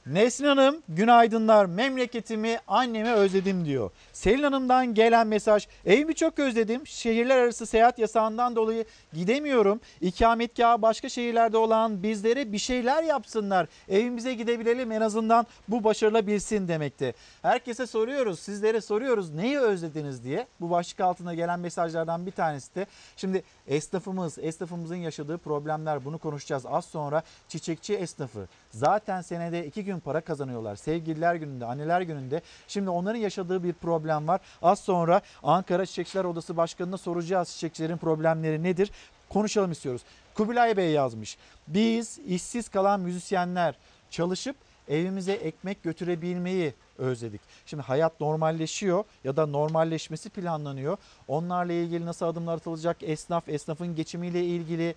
Nesrin 0.06 0.46
Hanım 0.46 0.82
günaydınlar 0.88 1.64
memleketimi 1.66 2.58
annemi 2.68 3.12
özledim 3.12 3.64
diyor. 3.64 3.90
Selin 4.12 4.42
Hanım'dan 4.42 4.94
gelen 4.94 5.26
mesaj 5.26 5.66
evimi 5.86 6.14
çok 6.14 6.38
özledim 6.38 6.86
şehirler 6.86 7.36
arası 7.36 7.66
seyahat 7.66 7.98
yasağından 7.98 8.56
dolayı 8.56 8.84
gidemiyorum. 9.12 9.80
İkametgahı 10.00 10.82
başka 10.82 11.08
şehirlerde 11.08 11.56
olan 11.56 12.02
bizlere 12.02 12.52
bir 12.52 12.58
şeyler 12.58 13.02
yapsınlar. 13.02 13.66
Evimize 13.88 14.34
gidebilelim 14.34 14.92
en 14.92 15.00
azından 15.00 15.46
bu 15.68 15.84
başarılabilsin 15.84 16.68
demekte. 16.68 17.14
Herkese 17.42 17.86
soruyoruz 17.86 18.40
sizlere 18.40 18.80
soruyoruz 18.80 19.30
neyi 19.30 19.58
özlediniz 19.58 20.24
diye. 20.24 20.46
Bu 20.60 20.70
başlık 20.70 21.00
altında 21.00 21.34
gelen 21.34 21.60
mesajlardan 21.60 22.26
bir 22.26 22.32
tanesi 22.32 22.74
de 22.74 22.86
şimdi 23.16 23.42
esnafımız 23.68 24.38
esnafımızın 24.38 24.96
yaşadığı 24.96 25.38
problemler 25.38 26.04
bunu 26.04 26.18
konuşacağız 26.18 26.66
az 26.66 26.84
sonra 26.84 27.22
çiçekçi 27.48 27.94
esnafı. 27.94 28.48
Zaten 28.70 29.20
senede 29.20 29.66
iki 29.66 29.84
gün 29.84 30.00
para 30.00 30.20
kazanıyorlar. 30.20 30.76
Sevgililer 30.76 31.34
gününde, 31.34 31.66
anneler 31.66 32.00
gününde. 32.00 32.42
Şimdi 32.68 32.90
onların 32.90 33.18
yaşadığı 33.18 33.62
bir 33.62 33.72
problem 33.72 34.28
var. 34.28 34.40
Az 34.62 34.78
sonra 34.78 35.20
Ankara 35.42 35.86
Çiçekçiler 35.86 36.24
Odası 36.24 36.56
Başkanı'na 36.56 36.96
soracağız 36.98 37.48
çiçekçilerin 37.48 37.96
problemleri 37.96 38.62
nedir? 38.62 38.90
Konuşalım 39.28 39.72
istiyoruz. 39.72 40.02
Kubilay 40.34 40.76
Bey 40.76 40.90
yazmış. 40.90 41.38
Biz 41.68 42.18
işsiz 42.18 42.68
kalan 42.68 43.00
müzisyenler 43.00 43.74
çalışıp 44.10 44.56
evimize 44.88 45.32
ekmek 45.32 45.82
götürebilmeyi 45.82 46.74
özledik. 46.98 47.40
Şimdi 47.66 47.82
hayat 47.82 48.20
normalleşiyor 48.20 49.04
ya 49.24 49.36
da 49.36 49.46
normalleşmesi 49.46 50.30
planlanıyor. 50.30 50.96
Onlarla 51.28 51.72
ilgili 51.72 52.06
nasıl 52.06 52.26
adımlar 52.26 52.54
atılacak? 52.54 52.96
Esnaf, 53.02 53.48
esnafın 53.48 53.96
geçimiyle 53.96 54.44
ilgili 54.44 54.94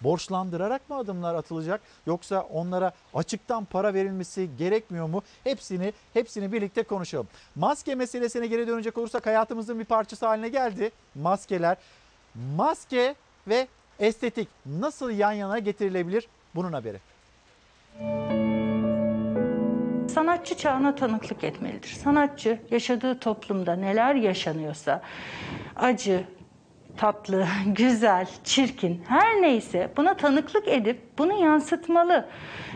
borçlandırarak 0.00 0.90
mı 0.90 0.96
adımlar 0.96 1.34
atılacak 1.34 1.80
yoksa 2.06 2.40
onlara 2.40 2.92
açıktan 3.14 3.64
para 3.64 3.94
verilmesi 3.94 4.50
gerekmiyor 4.58 5.06
mu? 5.06 5.22
Hepsini 5.44 5.92
hepsini 6.14 6.52
birlikte 6.52 6.82
konuşalım. 6.82 7.28
Maske 7.56 7.94
meselesine 7.94 8.46
geri 8.46 8.66
dönecek 8.66 8.98
olursak 8.98 9.26
hayatımızın 9.26 9.78
bir 9.78 9.84
parçası 9.84 10.26
haline 10.26 10.48
geldi. 10.48 10.90
Maskeler. 11.14 11.76
Maske 12.56 13.14
ve 13.48 13.68
estetik 13.98 14.48
nasıl 14.66 15.10
yan 15.10 15.32
yana 15.32 15.58
getirilebilir? 15.58 16.28
Bunun 16.54 16.72
haberi. 16.72 16.98
Sanatçı 20.12 20.56
çağına 20.56 20.94
tanıklık 20.94 21.44
etmelidir. 21.44 21.88
Sanatçı 21.88 22.58
yaşadığı 22.70 23.18
toplumda 23.18 23.76
neler 23.76 24.14
yaşanıyorsa 24.14 25.02
acı, 25.76 26.24
tatlı, 26.96 27.46
güzel, 27.66 28.26
çirkin 28.44 29.02
her 29.08 29.42
neyse 29.42 29.90
buna 29.96 30.14
tanıklık 30.14 30.68
edip 30.68 31.11
bunu 31.18 31.44
yansıtmalı. 31.44 32.24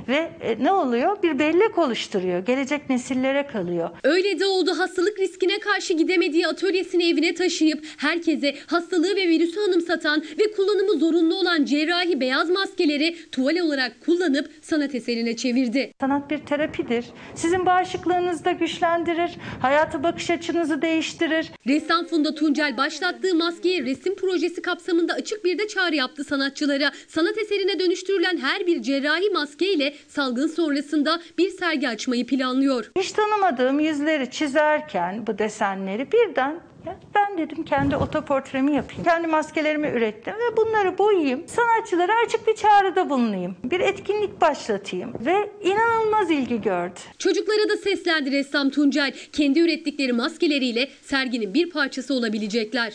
Ve 0.08 0.30
e, 0.40 0.64
ne 0.64 0.72
oluyor? 0.72 1.22
Bir 1.22 1.38
bellek 1.38 1.78
oluşturuyor. 1.78 2.38
Gelecek 2.38 2.90
nesillere 2.90 3.46
kalıyor. 3.46 3.90
Öyle 4.04 4.40
de 4.40 4.46
oldu 4.46 4.78
hastalık 4.78 5.20
riskine 5.20 5.58
karşı 5.58 5.92
gidemediği 5.92 6.46
atölyesini 6.46 7.08
evine 7.10 7.34
taşıyıp 7.34 7.84
herkese 7.96 8.54
hastalığı 8.66 9.16
ve 9.16 9.28
virüsü 9.28 9.60
anımsatan 9.60 10.24
ve 10.38 10.52
kullanımı 10.52 10.98
zorunlu 10.98 11.34
olan 11.34 11.64
cerrahi 11.64 12.20
beyaz 12.20 12.50
maskeleri 12.50 13.16
tuval 13.32 13.58
olarak 13.58 13.92
kullanıp 14.04 14.50
sanat 14.62 14.94
eserine 14.94 15.36
çevirdi. 15.36 15.92
Sanat 16.00 16.30
bir 16.30 16.38
terapidir. 16.38 17.04
Sizin 17.34 17.66
bağışıklığınızı 17.66 18.44
da 18.44 18.52
güçlendirir. 18.52 19.30
Hayata 19.62 20.02
bakış 20.02 20.30
açınızı 20.30 20.82
değiştirir. 20.82 21.52
Ressam 21.66 22.06
Funda 22.06 22.34
Tuncel 22.34 22.76
başlattığı 22.76 23.34
maskeye 23.34 23.82
resim 23.82 24.14
projesi 24.14 24.62
kapsamında 24.62 25.12
açık 25.12 25.44
bir 25.44 25.58
de 25.58 25.68
çağrı 25.68 25.94
yaptı 25.94 26.24
sanatçılara. 26.24 26.92
Sanat 27.08 27.38
eserine 27.38 27.78
dönüştürülen 27.78 28.25
her 28.36 28.66
bir 28.66 28.82
cerrahi 28.82 29.30
maske 29.30 29.72
ile 29.72 29.94
salgın 30.08 30.46
sonrasında 30.46 31.20
bir 31.38 31.50
sergi 31.50 31.88
açmayı 31.88 32.26
planlıyor. 32.26 32.90
Hiç 32.98 33.12
tanımadığım 33.12 33.80
yüzleri 33.80 34.30
çizerken 34.30 35.26
bu 35.26 35.38
desenleri 35.38 36.12
birden 36.12 36.60
ya 36.86 36.96
ben 37.14 37.38
dedim 37.38 37.64
kendi 37.64 37.96
otoportremi 37.96 38.74
yapayım. 38.74 39.04
Kendi 39.04 39.26
maskelerimi 39.26 39.88
ürettim 39.88 40.34
ve 40.34 40.56
bunları 40.56 40.98
boyayayım. 40.98 41.48
Sanatçılara 41.48 42.12
açık 42.26 42.46
bir 42.46 42.54
çağrıda 42.56 43.10
bulunayım. 43.10 43.56
Bir 43.64 43.80
etkinlik 43.80 44.40
başlatayım 44.40 45.12
ve 45.26 45.50
inanılmaz 45.62 46.30
ilgi 46.30 46.60
gördü. 46.60 47.00
Çocuklara 47.18 47.68
da 47.68 47.76
seslendi 47.76 48.32
ressam 48.32 48.70
Tuncel. 48.70 49.14
Kendi 49.32 49.60
ürettikleri 49.60 50.12
maskeleriyle 50.12 50.88
serginin 51.02 51.54
bir 51.54 51.70
parçası 51.70 52.14
olabilecekler. 52.14 52.92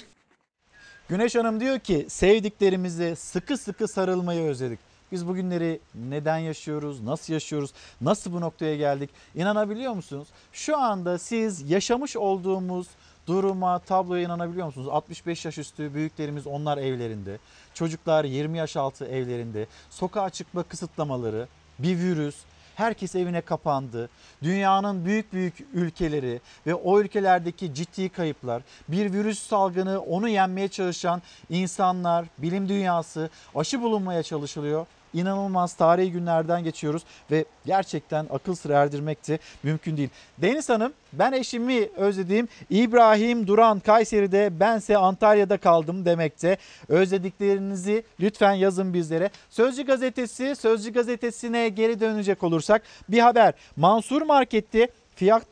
Güneş 1.10 1.36
Hanım 1.36 1.60
diyor 1.60 1.80
ki 1.80 2.06
sevdiklerimize 2.10 3.16
sıkı 3.16 3.58
sıkı 3.58 3.88
sarılmayı 3.88 4.42
özledik. 4.42 4.91
Biz 5.12 5.28
bugünleri 5.28 5.80
neden 5.96 6.38
yaşıyoruz, 6.38 7.02
nasıl 7.02 7.34
yaşıyoruz, 7.34 7.72
nasıl 8.02 8.34
bu 8.34 8.42
noktaya 8.42 8.76
geldik 8.76 9.10
inanabiliyor 9.36 9.94
musunuz? 9.94 10.28
Şu 10.54 10.78
anda 10.78 11.18
siz 11.18 11.72
yaşamış 11.72 12.16
olduğumuz 12.16 12.88
duruma, 13.28 13.80
tabloya 13.80 14.24
inanabiliyor 14.24 14.66
musunuz? 14.66 14.88
65 14.88 15.46
yaş 15.46 15.58
üstü 15.58 15.94
büyüklerimiz 15.94 16.48
onlar 16.48 16.78
evlerinde, 16.78 17.38
çocuklar 17.74 18.26
20 18.26 18.58
yaş 18.58 18.78
altı 18.78 19.06
evlerinde, 19.06 19.68
sokağa 19.90 20.30
çıkma 20.30 20.64
kısıtlamaları, 20.64 21.48
bir 21.80 21.98
virüs, 21.98 22.36
Herkes 22.76 23.16
evine 23.16 23.42
kapandı. 23.42 24.10
Dünyanın 24.44 25.06
büyük 25.06 25.34
büyük 25.34 25.54
ülkeleri 25.74 26.42
ve 26.68 26.76
o 26.76 27.00
ülkelerdeki 27.00 27.74
ciddi 27.74 28.10
kayıplar, 28.10 28.64
bir 28.88 29.14
virüs 29.14 29.40
salgını 29.40 30.00
onu 30.00 30.30
yenmeye 30.30 30.68
çalışan 30.68 31.22
insanlar, 31.50 32.26
bilim 32.38 32.70
dünyası 32.70 33.30
aşı 33.56 33.82
bulunmaya 33.82 34.24
çalışılıyor. 34.24 34.86
İnanılmaz 35.14 35.74
tarihi 35.74 36.12
günlerden 36.12 36.64
geçiyoruz 36.64 37.04
ve 37.32 37.46
gerçekten 37.66 38.28
akıl 38.34 38.56
sır 38.56 38.70
erdirmek 38.70 39.28
de 39.28 39.40
mümkün 39.64 39.98
değil. 39.98 40.10
Deniz 40.38 40.70
Hanım 40.70 40.94
ben 41.14 41.32
eşimi 41.32 41.90
özlediğim 41.98 42.48
İbrahim 42.70 43.48
Duran 43.48 43.80
Kayseri'de 43.80 44.60
bense 44.60 44.98
Antalya'da 44.98 45.58
kaldım 45.58 46.06
demekte. 46.06 46.58
Özlediklerinizi 46.88 48.04
lütfen 48.20 48.54
yazın 48.54 48.94
bizlere. 48.94 49.30
Sözcü 49.50 49.84
gazetesi 49.84 50.56
Sözcü 50.56 50.94
gazetesine 50.94 51.70
geri 51.70 52.00
dönecek 52.00 52.44
olursak 52.44 52.82
bir 53.10 53.20
haber. 53.20 53.54
Mansur 53.76 54.22
Market'te 54.22 54.90
fiyat, 55.16 55.44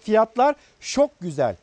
fiyatlar 0.00 0.56
çok 0.80 1.20
güzel. 1.20 1.56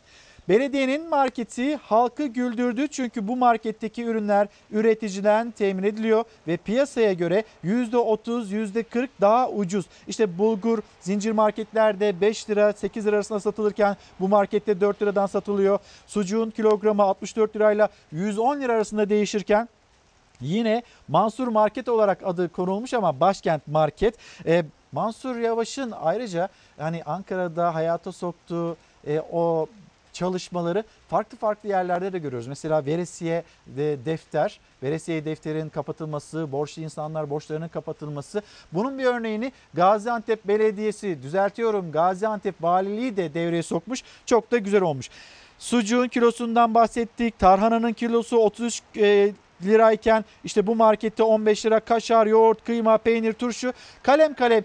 Belediyenin 0.50 1.10
marketi 1.10 1.76
halkı 1.76 2.26
güldürdü 2.26 2.88
çünkü 2.88 3.28
bu 3.28 3.36
marketteki 3.36 4.04
ürünler 4.04 4.48
üreticiden 4.72 5.52
temin 5.52 5.84
ediliyor 5.84 6.24
ve 6.48 6.58
piyasaya 6.58 7.14
göre 7.14 7.44
%30, 7.64 8.52
%40 8.52 9.08
daha 9.22 9.50
ucuz. 9.50 9.86
İşte 10.08 10.38
bulgur 10.38 10.80
zincir 11.02 11.32
marketlerde 11.32 12.22
5 12.22 12.50
lira 12.50 12.74
8 12.74 13.06
lira 13.06 13.16
arasında 13.16 13.40
satılırken 13.40 13.98
bu 14.20 14.28
markette 14.28 14.82
4 14.82 15.02
liradan 15.02 15.26
satılıyor. 15.26 15.80
Sucuğun 16.08 16.50
kilogramı 16.50 17.04
64 17.04 17.56
lirayla 17.56 17.90
110 18.12 18.62
lira 18.62 18.74
arasında 18.74 19.10
değişirken 19.10 19.70
Yine 20.42 20.84
Mansur 21.08 21.48
Market 21.48 21.90
olarak 21.90 22.20
adı 22.26 22.50
konulmuş 22.50 22.94
ama 22.94 23.20
Başkent 23.20 23.68
Market. 23.68 24.16
Ee, 24.46 24.66
Mansur 24.92 25.38
Yavaş'ın 25.38 25.92
ayrıca 26.02 26.50
hani 26.78 27.04
Ankara'da 27.04 27.76
hayata 27.76 28.12
soktuğu 28.12 28.78
e, 29.08 29.22
o 29.32 29.68
çalışmaları 30.14 30.84
farklı 31.08 31.38
farklı 31.38 31.70
yerlerde 31.70 32.14
de 32.14 32.20
görüyoruz. 32.20 32.48
Mesela 32.48 32.86
veresiye 32.86 33.44
de 33.68 34.06
defter, 34.06 34.60
veresiye 34.84 35.26
defterin 35.26 35.70
kapatılması, 35.70 36.52
borçlu 36.52 36.82
insanlar 36.82 37.30
borçlarının 37.30 37.68
kapatılması. 37.68 38.42
Bunun 38.74 38.98
bir 38.98 39.06
örneğini 39.06 39.52
Gaziantep 39.74 40.48
Belediyesi, 40.48 41.24
düzeltiyorum 41.24 41.92
Gaziantep 41.92 42.64
Valiliği 42.64 43.18
de 43.18 43.34
devreye 43.34 43.64
sokmuş. 43.64 44.04
Çok 44.26 44.52
da 44.52 44.58
güzel 44.58 44.82
olmuş. 44.82 45.10
Sucuğun 45.60 46.08
kilosundan 46.08 46.74
bahsettik. 46.74 47.40
Tarhananın 47.40 47.94
kilosu 47.94 48.38
33 48.38 48.82
e, 48.98 49.32
lirayken 49.64 50.26
işte 50.44 50.68
bu 50.68 50.76
markette 50.76 51.24
15 51.24 51.66
lira 51.66 51.80
kaşar, 51.80 52.28
yoğurt, 52.28 52.66
kıyma, 52.66 52.98
peynir, 52.98 53.34
turşu 53.34 53.74
kalem 54.04 54.34
kalem 54.34 54.64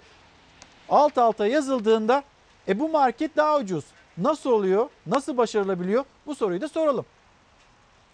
alt 0.88 1.18
alta 1.18 1.46
yazıldığında 1.46 2.22
e 2.68 2.78
bu 2.78 2.88
market 2.88 3.36
daha 3.36 3.58
ucuz. 3.58 3.84
Nasıl 4.18 4.50
oluyor? 4.50 4.88
Nasıl 5.06 5.36
başarılabiliyor? 5.36 6.04
Bu 6.26 6.34
soruyu 6.34 6.60
da 6.60 6.68
soralım. 6.68 7.04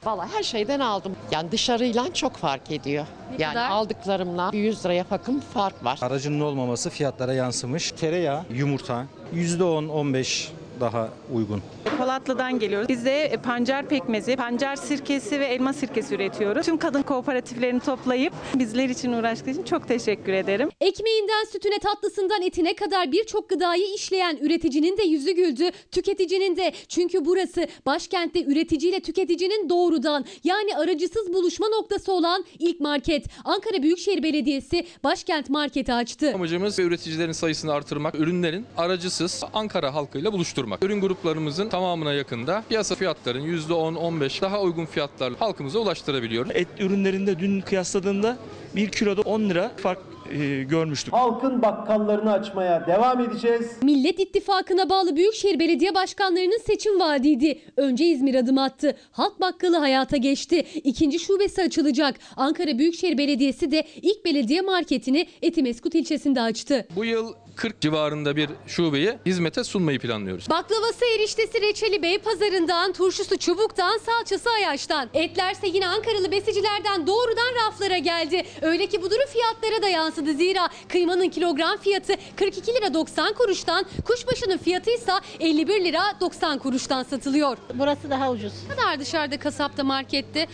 Valla 0.04 0.28
her 0.34 0.42
şeyden 0.42 0.80
aldım. 0.80 1.16
Yani 1.30 1.52
dışarıyla 1.52 2.14
çok 2.14 2.36
fark 2.36 2.70
ediyor. 2.70 3.06
yani 3.38 3.60
aldıklarımla 3.60 4.50
100 4.52 4.84
liraya 4.84 4.94
yakın 5.12 5.40
fark 5.40 5.84
var. 5.84 5.98
Aracının 6.02 6.40
olmaması 6.40 6.90
fiyatlara 6.90 7.34
yansımış. 7.34 7.92
Tereyağı, 7.92 8.42
yumurta 8.50 9.06
%10-15 9.34 10.48
daha 10.82 11.08
uygun. 11.34 11.62
Polatlı'dan 11.98 12.58
geliyoruz. 12.58 12.88
Biz 12.88 13.04
de 13.04 13.24
e, 13.24 13.36
pancar 13.36 13.88
pekmezi, 13.88 14.36
pancar 14.36 14.76
sirkesi 14.76 15.40
ve 15.40 15.46
elma 15.46 15.72
sirkesi 15.72 16.14
üretiyoruz. 16.14 16.66
Tüm 16.66 16.78
kadın 16.78 17.02
kooperatiflerini 17.02 17.80
toplayıp 17.80 18.32
bizler 18.54 18.88
için 18.88 19.12
uğraştığı 19.12 19.50
için 19.50 19.62
çok 19.62 19.88
teşekkür 19.88 20.32
ederim. 20.32 20.68
Ekmeğinden 20.80 21.44
sütüne 21.52 21.78
tatlısından 21.78 22.42
etine 22.42 22.74
kadar 22.74 23.12
birçok 23.12 23.48
gıdayı 23.48 23.94
işleyen 23.94 24.36
üreticinin 24.36 24.96
de 24.96 25.02
yüzü 25.02 25.32
güldü, 25.32 25.70
tüketicinin 25.90 26.56
de. 26.56 26.72
Çünkü 26.88 27.24
burası 27.24 27.66
başkentte 27.86 28.44
üreticiyle 28.44 29.00
tüketicinin 29.00 29.68
doğrudan 29.68 30.24
yani 30.44 30.76
aracısız 30.76 31.34
buluşma 31.34 31.68
noktası 31.68 32.12
olan 32.12 32.44
ilk 32.58 32.80
market. 32.80 33.26
Ankara 33.44 33.82
Büyükşehir 33.82 34.22
Belediyesi 34.22 34.86
Başkent 35.04 35.50
Market'i 35.50 35.92
açtı. 35.92 36.32
Amacımız 36.34 36.78
üreticilerin 36.78 37.32
sayısını 37.32 37.72
artırmak, 37.72 38.14
ürünlerin 38.14 38.66
aracısız 38.76 39.44
Ankara 39.52 39.94
halkıyla 39.94 40.32
buluşturmak. 40.32 40.71
Ürün 40.82 41.00
gruplarımızın 41.00 41.68
tamamına 41.68 42.12
yakında 42.12 42.64
piyasa 42.68 42.94
fiyatların 42.94 43.42
%10-15 43.58 44.40
daha 44.40 44.60
uygun 44.60 44.86
fiyatlarla 44.86 45.40
halkımıza 45.40 45.78
ulaştırabiliyoruz. 45.78 46.52
Et 46.54 46.68
ürünlerinde 46.78 47.38
dün 47.38 47.60
kıyasladığımda 47.60 48.38
1 48.76 48.88
kiloda 48.88 49.20
10 49.20 49.40
lira 49.40 49.72
fark 49.76 50.11
e, 50.32 50.62
görmüştük. 50.62 51.14
Halkın 51.14 51.62
bakkallarını 51.62 52.32
açmaya 52.32 52.86
devam 52.86 53.20
edeceğiz. 53.20 53.70
Millet 53.82 54.20
İttifakı'na 54.20 54.90
bağlı 54.90 55.16
Büyükşehir 55.16 55.58
Belediye 55.58 55.94
Başkanlarının 55.94 56.58
seçim 56.66 57.00
vaadiydi. 57.00 57.60
Önce 57.76 58.04
İzmir 58.04 58.34
adım 58.34 58.58
attı. 58.58 58.96
Halk 59.12 59.40
Bakkalı 59.40 59.76
hayata 59.76 60.16
geçti. 60.16 60.64
İkinci 60.84 61.18
şubesi 61.18 61.62
açılacak. 61.62 62.14
Ankara 62.36 62.78
Büyükşehir 62.78 63.18
Belediyesi 63.18 63.70
de 63.70 63.84
ilk 64.02 64.24
belediye 64.24 64.60
marketini 64.60 65.26
Etimeskut 65.42 65.94
ilçesinde 65.94 66.40
açtı. 66.40 66.86
Bu 66.96 67.04
yıl 67.04 67.32
40 67.56 67.80
civarında 67.80 68.36
bir 68.36 68.50
şubeyi 68.66 69.18
hizmete 69.26 69.64
sunmayı 69.64 69.98
planlıyoruz. 69.98 70.50
Baklavası, 70.50 71.04
eriştesi, 71.16 71.60
reçeli 71.62 72.02
Beypazarı'ndan, 72.02 72.92
turşusu 72.92 73.38
çubuktan, 73.38 73.98
salçası 73.98 74.50
Ayaş'tan. 74.50 75.08
Etlerse 75.14 75.66
yine 75.68 75.86
Ankaralı 75.88 76.30
besicilerden 76.30 77.06
doğrudan 77.06 77.66
raflara 77.66 77.98
geldi. 77.98 78.42
Öyle 78.62 78.86
ki 78.86 79.02
bu 79.02 79.10
durum 79.10 79.26
fiyatlara 79.26 79.82
da 79.82 79.88
yansıdı. 79.88 80.21
Zira 80.30 80.68
kıymanın 80.88 81.28
kilogram 81.28 81.76
fiyatı 81.78 82.12
42 82.36 82.74
lira 82.74 82.94
90 82.94 83.32
kuruştan, 83.34 83.84
kuşbaşının 84.04 84.58
fiyatı 84.58 84.90
ise 84.90 85.12
51 85.40 85.84
lira 85.84 86.02
90 86.20 86.58
kuruştan 86.58 87.02
satılıyor. 87.02 87.56
Burası 87.74 88.10
daha 88.10 88.30
ucuz. 88.30 88.52
Ne 88.68 88.76
kadar 88.76 89.00
dışarıda 89.00 89.38
kasapta 89.38 89.84
markette? 89.84 90.46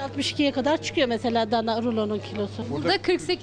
62'ye 0.00 0.52
kadar 0.52 0.82
çıkıyor 0.82 1.08
mesela 1.08 1.50
dana 1.50 1.82
rulonun 1.82 2.18
kilosu. 2.18 2.62
Burada 2.70 2.96
48.90. 2.96 3.40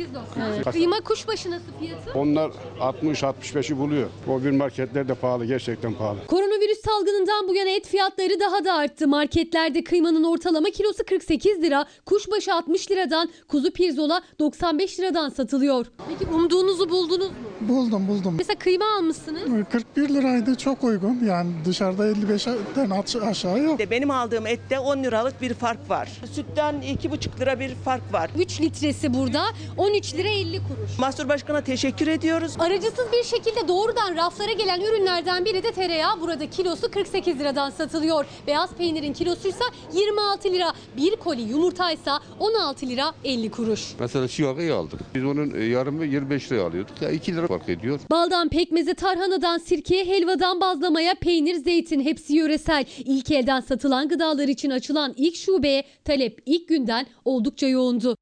Evet. 0.56 0.66
Kıyma 0.72 1.02
kuşbaşı 1.02 1.52
nasıl 1.52 1.66
fiyatı? 1.80 2.20
Onlar 2.20 2.52
60-65'i 2.80 3.78
buluyor. 3.78 4.10
O 4.30 4.44
bir 4.44 4.52
marketler 4.52 5.08
de 5.08 5.14
pahalı, 5.16 5.46
gerçekten 5.46 5.94
pahalı. 5.94 6.28
Koronavirüs 6.28 6.82
salgınından 6.86 7.48
bu 7.48 7.56
yana 7.56 7.70
et 7.70 7.88
fiyatları 7.88 8.40
daha 8.40 8.66
da 8.66 8.74
arttı. 8.74 9.08
Marketlerde 9.08 9.84
kıymanın 9.84 10.24
ortalama 10.24 10.70
kilosu 10.70 11.04
48 11.10 11.62
lira, 11.62 11.86
kuşbaşı 12.06 12.54
60 12.54 12.92
liradan, 12.92 13.30
kuzu 13.48 13.72
pirzola 13.74 14.22
95 14.40 15.00
liradan 15.00 15.30
satılıyor. 15.30 15.86
Peki 16.10 16.32
umduğunuzu 16.32 16.90
buldunuz 16.90 17.30
mu? 17.30 17.36
Buldum 17.62 18.08
buldum. 18.08 18.36
Mesela 18.38 18.60
kıyma 18.60 18.86
almışsınız. 18.98 19.42
41 19.72 20.10
liraydı 20.10 20.56
çok 20.56 20.84
uygun. 20.84 21.20
Yani 21.26 21.52
dışarıda 21.66 22.08
55'ten 22.08 22.90
aş- 22.90 23.16
aşağı 23.16 23.60
yok. 23.60 23.80
Benim 23.92 24.12
aldığım 24.12 24.48
ette 24.48 24.80
10 24.80 25.04
liralık 25.04 25.42
bir 25.42 25.54
fark 25.54 25.90
var. 25.90 26.10
Sütten 26.50 26.76
2,5 26.76 27.40
lira 27.40 27.60
bir 27.60 27.76
fark 27.76 28.14
var. 28.14 28.30
3 28.38 28.62
litresi 28.62 29.14
burada 29.14 29.44
13 29.78 30.14
lira 30.16 30.28
50 30.28 30.58
kuruş. 30.58 31.00
Mahsur 31.00 31.30
Başkan'a 31.30 31.62
teşekkür 31.64 32.08
ediyoruz. 32.08 32.54
Aracısız 32.60 33.06
bir 33.14 33.24
şekilde 33.24 33.68
doğrudan 33.68 34.16
raflara 34.16 34.52
gelen 34.52 34.82
ürünlerden 34.82 35.46
biri 35.46 35.64
de 35.64 35.72
tereyağı. 35.72 36.22
Burada 36.22 36.50
kilosu 36.50 36.92
48 36.92 37.40
liradan 37.40 37.70
satılıyor. 37.70 38.26
Beyaz 38.48 38.70
peynirin 38.74 39.14
kilosuysa 39.14 39.64
26 39.94 40.52
lira. 40.52 40.74
Bir 40.98 41.16
koli 41.16 41.42
yumurtaysa 41.42 42.20
16 42.40 42.86
lira 42.88 43.14
50 43.24 43.52
kuruş. 43.52 43.82
Mesela 44.00 44.28
Siyah'ı 44.28 44.76
aldık. 44.76 45.00
Biz 45.16 45.24
onun 45.26 45.54
e, 45.56 45.64
yarımı 45.64 46.06
25 46.06 46.52
liraya 46.52 46.68
alıyorduk. 46.68 47.02
Ya 47.02 47.12
2 47.12 47.36
lira 47.36 47.48
fark 47.48 47.70
ediyor. 47.70 48.00
Baldan 48.12 48.50
pekmeze, 48.50 48.94
tarhanadan 48.94 49.58
sirkeye, 49.58 50.06
helvadan 50.06 50.62
bazlamaya, 50.62 51.16
peynir, 51.16 51.56
zeytin 51.56 52.02
hepsi 52.02 52.34
yöresel. 52.36 52.86
İlk 53.06 53.32
elden 53.32 53.60
satılan 53.60 54.08
gıdalar 54.08 54.48
için 54.48 54.70
açılan 54.70 55.14
ilk 55.18 55.36
şubeye 55.36 55.84
talep 56.06 56.23
ilk 56.46 56.68
günden 56.68 57.08
oldukça 57.26 57.68
yoğundu. 57.68 58.16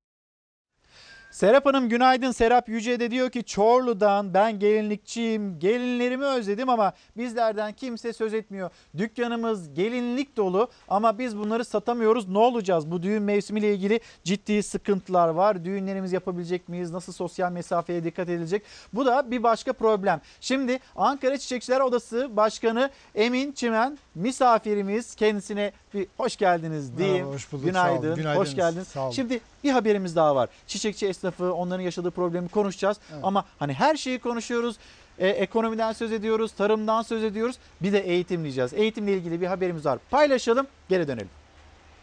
Serap 1.31 1.65
Hanım 1.65 1.89
günaydın. 1.89 2.31
Serap 2.31 2.69
Yüce 2.69 2.99
de 2.99 3.11
diyor 3.11 3.29
ki 3.29 3.43
Çorlu'dan 3.43 4.33
ben 4.33 4.59
gelinlikçiyim. 4.59 5.59
Gelinlerimi 5.59 6.25
özledim 6.25 6.69
ama 6.69 6.93
bizlerden 7.17 7.73
kimse 7.73 8.13
söz 8.13 8.33
etmiyor. 8.33 8.69
Dükkanımız 8.97 9.73
gelinlik 9.73 10.37
dolu 10.37 10.69
ama 10.87 11.19
biz 11.19 11.37
bunları 11.37 11.65
satamıyoruz. 11.65 12.29
Ne 12.29 12.37
olacağız? 12.37 12.91
Bu 12.91 13.03
düğün 13.03 13.23
mevsimiyle 13.23 13.73
ilgili 13.73 13.99
ciddi 14.23 14.63
sıkıntılar 14.63 15.29
var. 15.29 15.65
Düğünlerimizi 15.65 16.15
yapabilecek 16.15 16.69
miyiz? 16.69 16.91
Nasıl 16.91 17.13
sosyal 17.13 17.51
mesafeye 17.51 18.03
dikkat 18.03 18.29
edilecek? 18.29 18.63
Bu 18.93 19.05
da 19.05 19.31
bir 19.31 19.43
başka 19.43 19.73
problem. 19.73 20.21
Şimdi 20.41 20.79
Ankara 20.95 21.37
Çiçekçiler 21.37 21.79
Odası 21.79 22.37
Başkanı 22.37 22.89
Emin 23.15 23.51
Çimen 23.51 23.97
misafirimiz. 24.15 25.15
Kendisine 25.15 25.71
bir 25.93 26.07
hoş 26.17 26.37
geldiniz 26.37 26.97
diyeyim. 26.97 27.17
Merhaba, 27.17 27.33
hoş 27.35 27.51
bulduk. 27.51 27.73
Sağ 27.73 27.91
olun. 27.91 28.01
Günaydın. 28.01 28.15
Günaydın. 28.15 28.39
Hoş 28.39 28.55
geldiniz. 28.55 28.87
Sağ 28.87 29.03
olun. 29.03 29.11
Şimdi 29.11 29.39
bir 29.63 29.71
haberimiz 29.71 30.15
daha 30.15 30.35
var. 30.35 30.49
Çiçekçi 30.67 31.07
esnafı, 31.07 31.53
onların 31.53 31.83
yaşadığı 31.83 32.11
problemi 32.11 32.47
konuşacağız. 32.47 32.97
Ama 33.23 33.45
hani 33.59 33.73
her 33.73 33.95
şeyi 33.95 34.19
konuşuyoruz. 34.19 34.77
E, 35.19 35.27
ekonomiden 35.27 35.93
söz 35.93 36.11
ediyoruz, 36.11 36.51
tarımdan 36.51 37.01
söz 37.01 37.23
ediyoruz. 37.23 37.55
Bir 37.81 37.93
de 37.93 37.99
eğitim 37.99 38.43
diyeceğiz. 38.43 38.73
Eğitimle 38.73 39.13
ilgili 39.13 39.41
bir 39.41 39.47
haberimiz 39.47 39.85
var. 39.85 39.99
Paylaşalım, 40.11 40.67
geri 40.89 41.07
dönelim. 41.07 41.29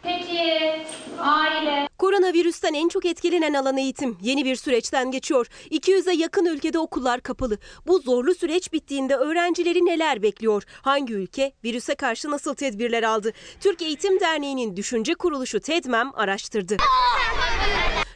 Peki 0.03 0.83
aile. 1.19 1.89
Koronavirüsten 1.97 2.73
en 2.73 2.89
çok 2.89 3.05
etkilenen 3.05 3.53
alan 3.53 3.77
eğitim 3.77 4.17
yeni 4.21 4.45
bir 4.45 4.55
süreçten 4.55 5.11
geçiyor. 5.11 5.47
200'e 5.71 6.13
yakın 6.13 6.45
ülkede 6.45 6.79
okullar 6.79 7.21
kapalı. 7.21 7.57
Bu 7.87 7.99
zorlu 7.99 8.35
süreç 8.35 8.73
bittiğinde 8.73 9.15
öğrencileri 9.15 9.85
neler 9.85 10.21
bekliyor? 10.21 10.63
Hangi 10.81 11.13
ülke 11.13 11.51
virüse 11.63 11.95
karşı 11.95 12.31
nasıl 12.31 12.53
tedbirler 12.55 13.03
aldı? 13.03 13.31
Türk 13.61 13.81
Eğitim 13.81 14.19
Derneği'nin 14.19 14.75
düşünce 14.75 15.15
kuruluşu 15.15 15.59
TEDMEM 15.59 16.11
araştırdı. 16.15 16.77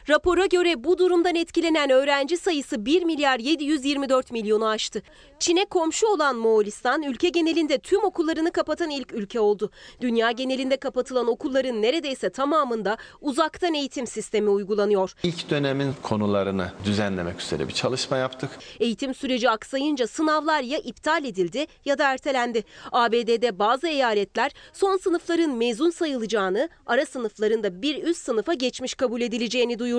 Rapora 0.08 0.46
göre 0.46 0.84
bu 0.84 0.98
durumdan 0.98 1.34
etkilenen 1.34 1.90
öğrenci 1.90 2.36
sayısı 2.36 2.86
1 2.86 3.02
milyar 3.02 3.38
724 3.38 4.32
milyonu 4.32 4.66
aştı. 4.66 5.02
Çin'e 5.38 5.64
komşu 5.64 6.06
olan 6.06 6.36
Moğolistan 6.36 7.02
ülke 7.02 7.28
genelinde 7.28 7.78
tüm 7.78 8.04
okullarını 8.04 8.52
kapatan 8.52 8.90
ilk 8.90 9.12
ülke 9.12 9.40
oldu. 9.40 9.70
Dünya 10.00 10.30
genelinde 10.30 10.76
kapatılan 10.76 11.26
okulların 11.26 11.82
neredeyse 11.82 12.30
tamamında 12.30 12.96
uzaktan 13.20 13.74
eğitim 13.74 14.06
sistemi 14.06 14.50
uygulanıyor. 14.50 15.14
İlk 15.22 15.50
dönemin 15.50 15.94
konularını 16.02 16.72
düzenlemek 16.84 17.40
üzere 17.40 17.68
bir 17.68 17.72
çalışma 17.72 18.16
yaptık. 18.16 18.50
Eğitim 18.80 19.14
süreci 19.14 19.50
aksayınca 19.50 20.06
sınavlar 20.06 20.60
ya 20.60 20.78
iptal 20.78 21.24
edildi 21.24 21.66
ya 21.84 21.98
da 21.98 22.12
ertelendi. 22.12 22.64
ABD'de 22.92 23.58
bazı 23.58 23.88
eyaletler 23.88 24.52
son 24.72 24.96
sınıfların 24.96 25.50
mezun 25.50 25.90
sayılacağını, 25.90 26.68
ara 26.86 27.06
sınıfların 27.06 27.62
da 27.62 27.82
bir 27.82 28.02
üst 28.02 28.24
sınıfa 28.24 28.54
geçmiş 28.54 28.94
kabul 28.94 29.20
edileceğini 29.20 29.78
duyurdu. 29.78 29.93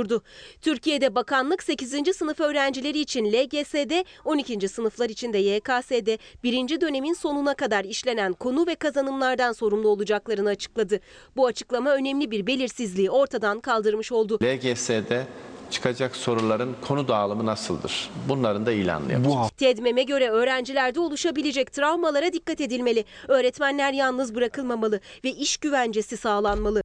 Türkiye'de 0.62 1.16
bakanlık 1.16 1.64
8. 1.64 2.16
sınıf 2.16 2.40
öğrencileri 2.40 3.00
için 3.00 3.26
LGS'de, 3.26 4.06
12. 4.26 4.70
sınıflar 4.70 5.10
için 5.10 5.34
de 5.34 5.38
YKS'de 5.38 6.18
birinci 6.44 6.82
dönemin 6.82 7.14
sonuna 7.14 7.54
kadar 7.54 7.86
işlenen 7.86 8.34
konu 8.34 8.68
ve 8.68 8.76
kazanımlardan 8.76 9.52
sorumlu 9.52 9.90
olacaklarını 9.90 10.50
açıkladı. 10.50 11.00
Bu 11.36 11.46
açıklama 11.46 11.92
önemli 11.92 12.32
bir 12.32 12.48
belirsizliği 12.48 13.10
ortadan 13.10 13.60
kaldırmış 13.60 14.12
oldu. 14.12 14.40
LGS'de 14.44 15.28
çıkacak 15.72 16.16
soruların 16.16 16.76
konu 16.88 17.08
dağılımı 17.08 17.46
nasıldır? 17.46 18.10
Bunların 18.30 18.66
da 18.66 18.72
ilanını 18.72 19.12
yapacağız. 19.12 19.50
TEDMEM'e 19.58 20.04
göre 20.04 20.30
öğrencilerde 20.30 21.00
oluşabilecek 21.00 21.74
travmalara 21.74 22.34
dikkat 22.34 22.62
edilmeli. 22.62 23.06
Öğretmenler 23.28 23.94
yalnız 23.94 24.36
bırakılmamalı 24.36 25.00
ve 25.24 25.30
iş 25.30 25.58
güvencesi 25.58 26.18
sağlanmalı. 26.18 26.85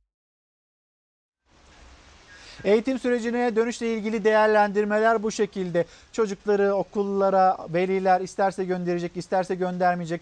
Eğitim 2.65 2.99
sürecine 2.99 3.57
dönüşle 3.57 3.95
ilgili 3.95 4.24
değerlendirmeler 4.24 5.23
bu 5.23 5.31
şekilde. 5.31 5.85
Çocukları 6.12 6.74
okullara 6.74 7.57
veliler 7.69 8.20
isterse 8.20 8.65
gönderecek, 8.65 9.16
isterse 9.16 9.55
göndermeyecek. 9.55 10.20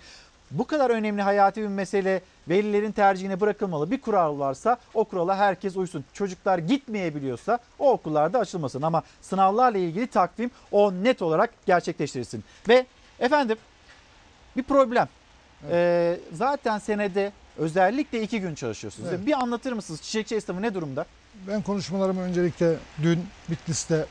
Bu 0.50 0.66
kadar 0.66 0.90
önemli 0.90 1.22
hayati 1.22 1.62
bir 1.62 1.66
mesele 1.66 2.22
velilerin 2.48 2.92
tercihine 2.92 3.40
bırakılmalı. 3.40 3.90
Bir 3.90 4.00
kural 4.00 4.38
varsa 4.38 4.76
o 4.94 5.04
kurala 5.04 5.36
herkes 5.36 5.76
uysun. 5.76 6.04
Çocuklar 6.12 6.58
gitmeyebiliyorsa 6.58 7.58
o 7.78 7.92
okullarda 7.92 8.38
açılmasın. 8.38 8.82
Ama 8.82 9.02
sınavlarla 9.22 9.78
ilgili 9.78 10.06
takvim 10.06 10.50
o 10.72 10.92
net 10.92 11.22
olarak 11.22 11.50
gerçekleştirilsin. 11.66 12.44
Ve 12.68 12.86
efendim 13.20 13.56
bir 14.56 14.62
problem. 14.62 15.08
Ee, 15.70 16.18
zaten 16.32 16.78
senede 16.78 17.32
özellikle 17.58 18.22
iki 18.22 18.40
gün 18.40 18.54
çalışıyorsunuz. 18.54 19.08
Evet. 19.12 19.26
Bir 19.26 19.32
anlatır 19.32 19.72
mısınız? 19.72 20.02
Çiçekçi 20.02 20.36
esnafı 20.36 20.62
ne 20.62 20.74
durumda? 20.74 21.06
Ben 21.46 21.62
konuşmalarımı 21.62 22.20
öncelikle 22.20 22.76
dün 23.02 23.26
Bitlis'te 23.50 24.06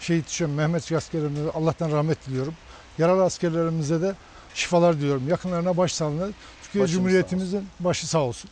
şehit 0.00 0.28
düşen 0.28 0.50
Mehmet 0.50 0.92
askerlerimize 0.92 1.50
Allah'tan 1.50 1.92
rahmet 1.92 2.26
diliyorum. 2.26 2.54
Yaralı 2.98 3.22
askerlerimize 3.22 4.02
de 4.02 4.14
şifalar 4.54 4.96
diliyorum. 4.96 5.28
Yakınlarına 5.28 5.76
başsağlığı. 5.76 6.32
Türkiye 6.62 6.84
Başımız 6.84 6.92
Cumhuriyetimizin 6.92 7.66
başı 7.80 8.06
sağ 8.06 8.18
olsun. 8.18 8.50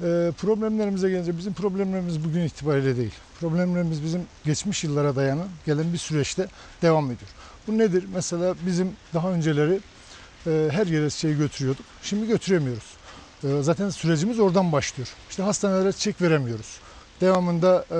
Ee, 0.00 0.32
problemlerimize 0.38 1.10
gelince 1.10 1.38
bizim 1.38 1.52
problemlerimiz 1.52 2.24
bugün 2.24 2.40
itibariyle 2.40 2.96
değil. 2.96 3.14
Problemlerimiz 3.40 4.04
bizim 4.04 4.22
geçmiş 4.44 4.84
yıllara 4.84 5.16
dayanan 5.16 5.48
gelen 5.66 5.92
bir 5.92 5.98
süreçte 5.98 6.46
devam 6.82 7.04
ediyor. 7.04 7.30
Bu 7.66 7.78
nedir? 7.78 8.04
Mesela 8.14 8.54
bizim 8.66 8.92
daha 9.14 9.30
önceleri 9.30 9.80
e, 10.46 10.68
her 10.72 10.86
yere 10.86 11.10
şey 11.10 11.36
götürüyorduk. 11.36 11.84
Şimdi 12.02 12.26
götüremiyoruz. 12.26 12.96
E, 13.44 13.62
zaten 13.62 13.90
sürecimiz 13.90 14.40
oradan 14.40 14.72
başlıyor. 14.72 15.08
İşte 15.30 15.42
hastanelere 15.42 15.92
çek 15.92 16.22
veremiyoruz. 16.22 16.80
Devamında 17.20 17.84
e, 17.90 17.98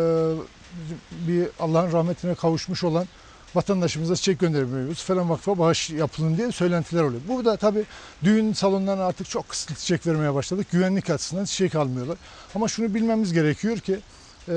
bir 1.29 1.49
Allah'ın 1.61 1.93
rahmetine 1.93 2.35
kavuşmuş 2.35 2.85
olan 2.85 3.07
vatandaşımıza 3.55 4.17
çiçek 4.17 4.39
gönderemiyoruz. 4.39 5.03
Falan 5.03 5.31
vakfa 5.31 5.59
bağış 5.59 5.91
yapılın 5.91 6.37
diye 6.37 6.53
söylentiler 6.53 7.03
oluyor. 7.03 7.21
Bu 7.29 7.45
da 7.45 7.57
tabii 7.57 7.85
düğün 8.25 8.53
salonlarına 8.53 9.05
artık 9.05 9.29
çok 9.29 9.49
kısıtlı 9.49 9.75
çiçek 9.75 10.07
vermeye 10.07 10.35
başladık. 10.35 10.67
Güvenlik 10.73 11.11
açısından 11.11 11.45
çiçek 11.45 11.75
almıyorlar. 11.75 12.19
Ama 12.55 12.69
şunu 12.69 12.95
bilmemiz 12.95 13.33
gerekiyor 13.33 13.79
ki 13.79 14.01
e, 14.49 14.53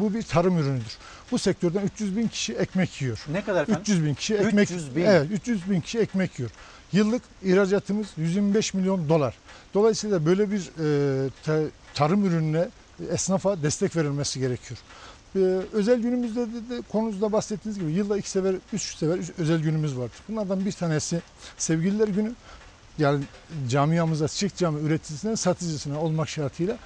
bu 0.00 0.14
bir 0.14 0.22
tarım 0.22 0.58
ürünüdür. 0.58 0.98
Bu 1.30 1.38
sektörden 1.38 1.82
300 1.82 2.16
bin 2.16 2.28
kişi 2.28 2.54
ekmek 2.54 3.02
yiyor. 3.02 3.24
Ne 3.32 3.44
kadar 3.44 3.62
efendim? 3.62 3.82
300 3.82 4.04
bin 4.04 4.14
kişi 4.14 4.34
ekmek 4.34 4.70
300 4.70 4.96
bin. 4.96 5.04
Evet, 5.04 5.26
300 5.30 5.70
bin 5.70 5.80
kişi 5.80 5.98
ekmek 5.98 6.38
yiyor. 6.38 6.50
Yıllık 6.92 7.22
ihracatımız 7.42 8.06
125 8.16 8.74
milyon 8.74 9.08
dolar. 9.08 9.34
Dolayısıyla 9.74 10.26
böyle 10.26 10.50
bir 10.50 10.70
e, 11.26 11.64
tarım 11.94 12.24
ürününe 12.24 12.68
esnafa 13.10 13.62
destek 13.62 13.96
verilmesi 13.96 14.40
gerekiyor. 14.40 14.80
Ee, 15.36 15.38
özel 15.72 16.00
günümüzde 16.00 16.40
de, 16.40 16.70
de 16.70 16.82
konunuzda 16.92 17.32
bahsettiğiniz 17.32 17.78
gibi 17.80 17.92
yılda 17.92 18.18
iki 18.18 18.30
sefer, 18.30 18.54
üç 18.72 18.96
sefer 18.96 19.18
üç 19.18 19.30
özel 19.38 19.60
günümüz 19.62 19.98
vardır. 19.98 20.16
Bunlardan 20.28 20.64
bir 20.64 20.72
tanesi 20.72 21.22
sevgililer 21.58 22.08
günü. 22.08 22.32
Yani 22.98 23.24
camiamıza 23.68 24.28
çiçek 24.28 24.56
cami 24.56 24.80
üreticisinden 24.80 25.34
satıcısına 25.34 26.00
olmak 26.00 26.28
şartıyla 26.28 26.76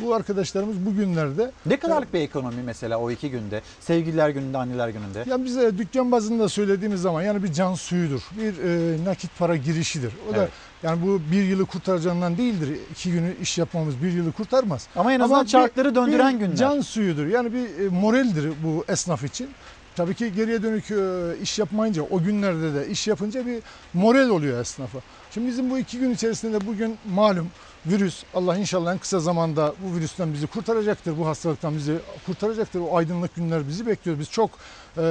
bu 0.00 0.14
arkadaşlarımız 0.14 0.86
bugünlerde 0.86 1.50
Ne 1.66 1.76
kadarlık 1.76 2.14
bir 2.14 2.20
ekonomi 2.20 2.62
mesela 2.62 2.98
o 2.98 3.10
iki 3.10 3.30
günde? 3.30 3.62
Sevgililer 3.80 4.28
gününde, 4.28 4.58
anneler 4.58 4.88
gününde. 4.88 5.24
ya 5.30 5.44
bize 5.44 5.78
dükkan 5.78 6.12
bazında 6.12 6.48
söylediğimiz 6.48 7.00
zaman 7.02 7.22
yani 7.22 7.42
bir 7.42 7.52
can 7.52 7.74
suyudur. 7.74 8.20
Bir 8.38 8.54
e, 8.64 9.04
nakit 9.04 9.30
para 9.38 9.56
girişidir. 9.56 10.12
O 10.30 10.34
da 10.34 10.38
Evet. 10.38 10.50
yani 10.82 11.02
bu 11.06 11.20
bir 11.32 11.42
yılı 11.44 11.66
kurtaracağından 11.66 12.38
değildir. 12.38 12.78
İki 12.92 13.12
günü 13.12 13.34
iş 13.42 13.58
yapmamız 13.58 14.02
bir 14.02 14.12
yılı 14.12 14.32
kurtarmaz. 14.32 14.88
Ama 14.96 15.12
en 15.12 15.20
azından 15.20 15.44
bir- 15.44 15.48
çarkları 15.50 15.94
döndüren 15.94 16.34
bir 16.34 16.38
günler. 16.44 16.56
Can 16.56 16.80
suyudur. 16.80 17.26
Yani 17.26 17.52
bir 17.52 17.84
e, 17.84 17.88
moraldir 17.88 18.52
bu 18.64 18.84
esnaf 18.88 19.24
için. 19.24 19.48
Tabii 19.96 20.14
ki 20.14 20.32
geriye 20.36 20.62
dönük 20.62 20.90
e, 20.90 20.96
iş 21.42 21.58
yapmayınca 21.58 22.02
o 22.02 22.22
günlerde 22.22 22.74
de 22.74 22.88
iş 22.88 23.08
yapınca 23.08 23.46
bir 23.46 23.58
moral 23.94 24.28
oluyor 24.28 24.60
esnafa. 24.60 24.98
Şimdi 25.30 25.46
bizim 25.48 25.70
bu 25.70 25.78
iki 25.78 25.98
gün 25.98 26.10
içerisinde 26.10 26.60
de 26.60 26.66
bugün 26.66 26.96
malum 27.14 27.48
virüs 27.86 28.24
Allah 28.34 28.56
inşallah 28.56 28.92
en 28.92 28.98
kısa 28.98 29.20
zamanda 29.20 29.74
bu 29.82 29.96
virüsten 29.96 30.32
bizi 30.32 30.46
kurtaracaktır. 30.46 31.18
Bu 31.18 31.26
hastalıktan 31.26 31.76
bizi 31.76 31.98
kurtaracaktır. 32.26 32.80
O 32.80 32.96
aydınlık 32.96 33.34
günler 33.34 33.68
bizi 33.68 33.86
bekliyor. 33.86 34.18
Biz 34.18 34.30
çok 34.30 34.50
e, 34.96 35.02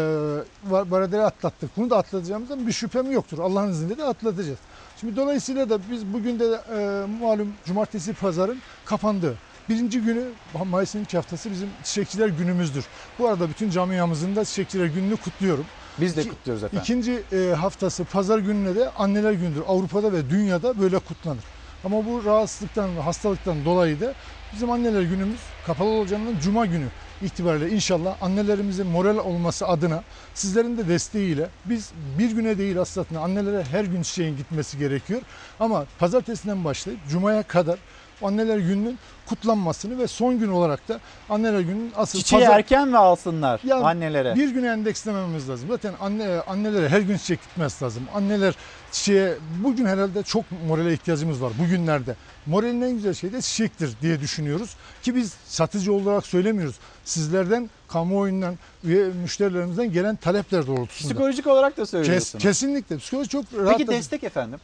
baradeleri 0.72 1.22
atlattık. 1.22 1.78
Bunu 1.78 1.90
da 1.90 1.98
atlatacağımızdan 1.98 2.68
bir 2.68 2.72
şüphem 2.72 3.12
yoktur. 3.12 3.40
Allah'ın 3.40 3.72
izniyle 3.72 3.98
de 3.98 4.04
atlatacağız. 4.04 4.60
Şimdi 5.00 5.16
dolayısıyla 5.16 5.70
da 5.70 5.80
biz 5.92 6.06
bugün 6.14 6.40
de 6.40 6.62
e, 6.76 7.06
malum 7.22 7.54
cumartesi 7.66 8.14
pazarın 8.14 8.60
kapandığı. 8.86 9.36
Birinci 9.70 10.02
günü 10.02 10.24
Mayıs'ın 10.66 11.00
ilk 11.00 11.14
haftası 11.14 11.52
bizim 11.52 11.70
çiçekçiler 11.84 12.28
günümüzdür. 12.28 12.86
Bu 13.20 13.28
arada 13.28 13.50
bütün 13.50 13.70
camiamızın 13.70 14.36
da 14.36 14.46
çiçekçiler 14.46 14.86
gününü 14.86 15.18
kutluyorum. 15.18 15.66
Biz 16.02 16.18
de 16.18 16.28
kutluyoruz 16.28 16.64
efendim. 16.64 16.84
İkinci 16.84 17.24
e, 17.32 17.54
haftası 17.54 18.04
pazar 18.04 18.40
gününe 18.40 18.76
de 18.76 18.90
anneler 18.90 19.32
gündür. 19.32 19.62
Avrupa'da 19.68 20.14
ve 20.14 20.30
dünyada 20.30 20.80
böyle 20.80 21.00
kutlanır. 21.00 21.44
Ama 21.84 22.06
bu 22.06 22.26
rahatsızlıktan 22.26 22.96
hastalıktan 22.96 23.66
dolayı 23.66 24.00
da 24.02 24.14
bizim 24.54 24.72
anneler 24.72 25.02
günümüz 25.02 25.40
kapalı 25.66 25.90
olacağından 25.90 26.40
cuma 26.40 26.66
günü 26.66 26.88
itibariyle 27.22 27.70
inşallah 27.70 28.16
annelerimizin 28.22 28.88
moral 28.88 29.18
olması 29.18 29.68
adına 29.68 30.04
sizlerin 30.34 30.78
de 30.78 30.88
desteğiyle 30.88 31.50
biz 31.66 31.92
bir 32.20 32.32
güne 32.32 32.58
değil 32.58 32.80
aslında 32.82 33.20
annelere 33.20 33.64
her 33.64 33.84
gün 33.84 34.02
çiçeğin 34.02 34.38
gitmesi 34.38 34.78
gerekiyor. 34.78 35.22
Ama 35.60 35.86
pazartesinden 36.00 36.64
başlayıp 36.64 37.00
cumaya 37.10 37.44
kadar 37.44 37.80
anneler 38.24 38.58
gününün 38.58 38.98
kutlanmasını 39.26 39.98
ve 40.00 40.08
son 40.08 40.40
gün 40.40 40.50
olarak 40.50 40.88
da 40.88 41.00
anneler 41.30 41.60
gününün 41.60 41.92
asıl 41.96 42.20
Çiçeği 42.20 42.42
pazar- 42.42 42.56
erken 42.56 42.88
mi 42.88 42.98
alsınlar 42.98 43.62
ya 43.64 43.76
annelere? 43.78 44.36
Bir 44.36 44.50
güne 44.50 44.68
endekslememiz 44.68 45.50
lazım. 45.50 45.68
Zaten 45.70 45.94
anne 46.02 46.28
annelere 46.48 46.90
her 46.90 47.00
gün 47.02 47.18
çiçek 47.18 47.42
gitmesi 47.42 47.84
lazım. 47.84 48.04
Anneler 48.16 48.56
çiçeğe 48.92 49.34
bugün 49.64 49.86
herhalde 49.86 50.24
çok 50.24 50.46
morale 50.68 50.94
ihtiyacımız 50.94 51.42
var 51.42 51.52
bugünlerde. 51.60 52.16
Moralin 52.46 52.82
en 52.82 52.92
güzel 52.92 53.14
şey 53.14 53.34
de 53.34 53.42
çiçektir 53.42 53.94
diye 54.02 54.20
düşünüyoruz. 54.22 54.76
Ki 55.04 55.16
biz 55.16 55.34
satıcı 55.48 55.94
olarak 55.94 56.26
söylemiyoruz. 56.26 56.76
Sizlerden, 57.06 57.70
kamuoyundan, 57.88 58.58
üye 58.84 59.06
müşterilerimizden 59.08 59.92
gelen 59.94 60.16
talepler 60.16 60.68
doğrultusunda. 60.68 61.14
Psikolojik 61.14 61.48
olarak 61.48 61.78
da 61.78 61.82
Kes, 61.82 61.90
söylüyorsunuz. 61.90 62.44
kesinlikle. 62.44 62.98
Psikoloji 62.98 63.30
çok 63.30 63.46
rahat. 63.58 63.78
Peki 63.78 63.92
destek 63.92 64.24
efendim? 64.24 64.60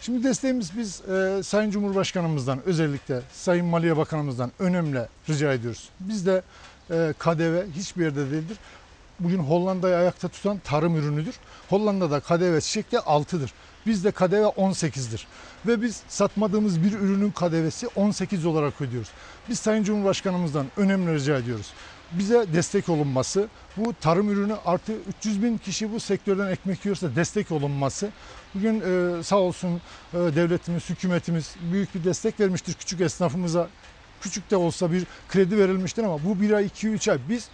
Şimdi 0.00 0.24
desteğimiz 0.24 0.78
biz 0.78 1.00
e, 1.00 1.42
Sayın 1.42 1.70
Cumhurbaşkanımızdan 1.70 2.62
özellikle 2.66 3.20
Sayın 3.32 3.66
Maliye 3.66 3.96
Bakanımızdan 3.96 4.52
önemli 4.58 5.06
rica 5.28 5.52
ediyoruz. 5.52 5.88
Bizde 6.00 6.42
e, 6.90 7.14
KDV 7.18 7.72
hiçbir 7.76 8.04
yerde 8.04 8.30
değildir. 8.30 8.56
Bugün 9.20 9.38
Hollanda'yı 9.38 9.96
ayakta 9.96 10.28
tutan 10.28 10.58
tarım 10.58 10.96
ürünüdür. 10.96 11.34
Hollanda'da 11.70 12.20
KDV 12.20 12.60
çiçekte 12.60 12.96
6'dır. 12.96 13.52
Bizde 13.86 14.10
KDV 14.10 14.44
18'dir. 14.44 15.26
Ve 15.66 15.82
biz 15.82 16.02
satmadığımız 16.08 16.82
bir 16.82 16.92
ürünün 16.92 17.30
KDV'si 17.30 17.88
18 17.96 18.46
olarak 18.46 18.80
ödüyoruz. 18.80 19.10
Biz 19.48 19.58
Sayın 19.58 19.84
Cumhurbaşkanımızdan 19.84 20.66
önemli 20.76 21.14
rica 21.14 21.36
ediyoruz. 21.36 21.72
Bize 22.18 22.46
destek 22.52 22.88
olunması, 22.88 23.48
bu 23.76 23.94
tarım 24.00 24.30
ürünü 24.30 24.54
artı 24.66 24.92
300 25.18 25.42
bin 25.42 25.58
kişi 25.58 25.92
bu 25.92 26.00
sektörden 26.00 26.50
ekmek 26.50 26.84
yiyorsa 26.84 27.16
destek 27.16 27.52
olunması. 27.52 28.10
Bugün 28.54 28.80
e, 28.80 29.22
sağ 29.22 29.36
olsun 29.36 29.80
e, 30.14 30.16
devletimiz, 30.16 30.90
hükümetimiz 30.90 31.56
büyük 31.72 31.94
bir 31.94 32.04
destek 32.04 32.40
vermiştir 32.40 32.74
küçük 32.74 33.00
esnafımıza. 33.00 33.68
Küçük 34.20 34.50
de 34.50 34.56
olsa 34.56 34.92
bir 34.92 35.04
kredi 35.28 35.58
verilmiştir 35.58 36.04
ama 36.04 36.24
bu 36.24 36.40
bir 36.40 36.50
ay, 36.50 36.66
iki, 36.66 36.88
üç 36.88 37.08
ay 37.08 37.18
biz 37.28 37.48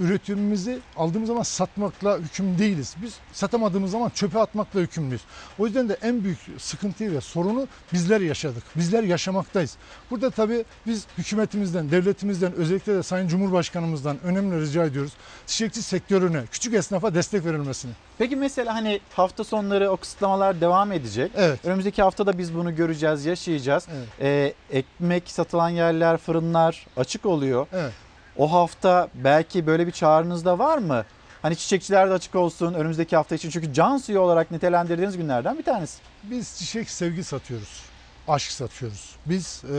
üretimimizi 0.00 0.78
aldığımız 0.96 1.28
zaman 1.28 1.42
satmakla 1.42 2.18
hüküm 2.18 2.58
değiliz. 2.58 2.94
Biz 3.02 3.14
satamadığımız 3.32 3.90
zaman 3.90 4.10
çöpe 4.10 4.38
atmakla 4.38 4.80
hükümlüyüz. 4.80 5.22
O 5.58 5.66
yüzden 5.66 5.88
de 5.88 5.96
en 6.02 6.24
büyük 6.24 6.38
sıkıntıyı 6.58 7.12
ve 7.12 7.20
sorunu 7.20 7.68
bizler 7.92 8.20
yaşadık. 8.20 8.62
Bizler 8.76 9.02
yaşamaktayız. 9.02 9.76
Burada 10.10 10.30
tabii 10.30 10.64
biz 10.86 11.06
hükümetimizden, 11.18 11.90
devletimizden, 11.90 12.52
özellikle 12.52 12.94
de 12.94 13.02
Sayın 13.02 13.28
Cumhurbaşkanımızdan 13.28 14.16
önemli 14.24 14.60
rica 14.60 14.84
ediyoruz. 14.84 15.12
Çiçekçi 15.46 15.82
sektörüne, 15.82 16.42
küçük 16.52 16.74
esnafa 16.74 17.14
destek 17.14 17.44
verilmesini. 17.44 17.92
Peki 18.18 18.36
mesela 18.36 18.74
hani 18.74 19.00
hafta 19.12 19.44
sonları 19.44 19.90
o 19.90 19.96
kısıtlamalar 19.96 20.60
devam 20.60 20.92
edecek. 20.92 21.32
Evet. 21.36 21.64
Önümüzdeki 21.64 22.02
hafta 22.02 22.26
da 22.26 22.38
biz 22.38 22.54
bunu 22.54 22.76
göreceğiz, 22.76 23.24
yaşayacağız. 23.24 23.86
Evet. 23.92 24.08
Ee, 24.20 24.78
ekmek 24.78 25.30
satılan 25.30 25.68
yerler, 25.68 26.16
fırınlar 26.16 26.86
açık 26.96 27.26
oluyor. 27.26 27.66
Evet. 27.72 27.92
O 28.36 28.52
hafta 28.52 29.08
belki 29.14 29.66
böyle 29.66 29.86
bir 29.86 29.92
çağrınız 29.92 30.44
da 30.44 30.58
var 30.58 30.78
mı? 30.78 31.04
Hani 31.42 31.56
çiçekçiler 31.56 32.10
de 32.10 32.12
açık 32.12 32.34
olsun 32.34 32.74
önümüzdeki 32.74 33.16
hafta 33.16 33.34
için. 33.34 33.50
Çünkü 33.50 33.72
can 33.72 33.96
suyu 33.96 34.20
olarak 34.20 34.50
nitelendirdiğiniz 34.50 35.16
günlerden 35.16 35.58
bir 35.58 35.64
tanesi. 35.64 35.98
Biz 36.22 36.58
çiçek 36.58 36.90
sevgi 36.90 37.24
satıyoruz. 37.24 37.82
Aşk 38.28 38.52
satıyoruz. 38.52 39.16
Biz 39.26 39.62
e, 39.64 39.76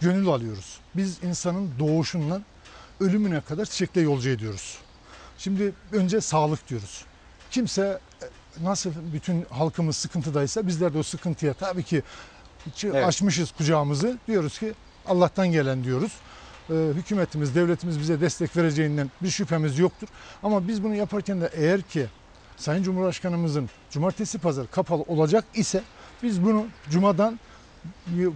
gönül 0.00 0.28
alıyoruz. 0.28 0.78
Biz 0.94 1.22
insanın 1.24 1.70
doğuşundan 1.78 2.44
ölümüne 3.00 3.40
kadar 3.40 3.64
çiçekle 3.64 4.00
yolcu 4.00 4.28
ediyoruz. 4.30 4.78
Şimdi 5.38 5.72
önce 5.92 6.20
sağlık 6.20 6.68
diyoruz. 6.68 7.04
Kimse 7.50 7.98
e, 8.22 8.26
nasıl 8.64 8.90
bütün 9.12 9.46
halkımız 9.50 9.96
sıkıntıdaysa 9.96 10.66
bizler 10.66 10.94
de 10.94 10.98
o 10.98 11.02
sıkıntıya 11.02 11.54
tabii 11.54 11.82
ki 11.82 12.02
Evet. 12.84 13.06
açmışız 13.06 13.52
kucağımızı. 13.52 14.18
Diyoruz 14.26 14.58
ki 14.58 14.72
Allah'tan 15.06 15.48
gelen 15.48 15.84
diyoruz. 15.84 16.12
E, 16.70 16.74
hükümetimiz, 16.94 17.54
devletimiz 17.54 18.00
bize 18.00 18.20
destek 18.20 18.56
vereceğinden 18.56 19.10
bir 19.22 19.30
şüphemiz 19.30 19.78
yoktur. 19.78 20.08
Ama 20.42 20.68
biz 20.68 20.84
bunu 20.84 20.94
yaparken 20.94 21.40
de 21.40 21.50
eğer 21.54 21.82
ki 21.82 22.06
Sayın 22.56 22.82
Cumhurbaşkanımızın 22.82 23.70
cumartesi 23.90 24.38
pazar 24.38 24.70
kapalı 24.70 25.02
olacak 25.02 25.44
ise 25.54 25.82
biz 26.22 26.44
bunu 26.44 26.66
cumadan 26.90 27.38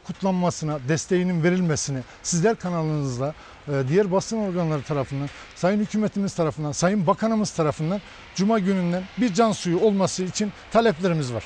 kutlanmasına, 0.06 0.78
desteğinin 0.88 1.42
verilmesini 1.42 1.98
sizler 2.22 2.56
kanalınızla, 2.56 3.34
e, 3.68 3.72
diğer 3.88 4.12
basın 4.12 4.36
organları 4.36 4.82
tarafından, 4.82 5.28
Sayın 5.56 5.80
Hükümetimiz 5.80 6.34
tarafından, 6.34 6.72
Sayın 6.72 7.06
Bakanımız 7.06 7.50
tarafından 7.50 8.00
Cuma 8.34 8.58
gününden 8.58 9.04
bir 9.18 9.34
can 9.34 9.52
suyu 9.52 9.80
olması 9.80 10.24
için 10.24 10.52
taleplerimiz 10.72 11.32
var. 11.32 11.44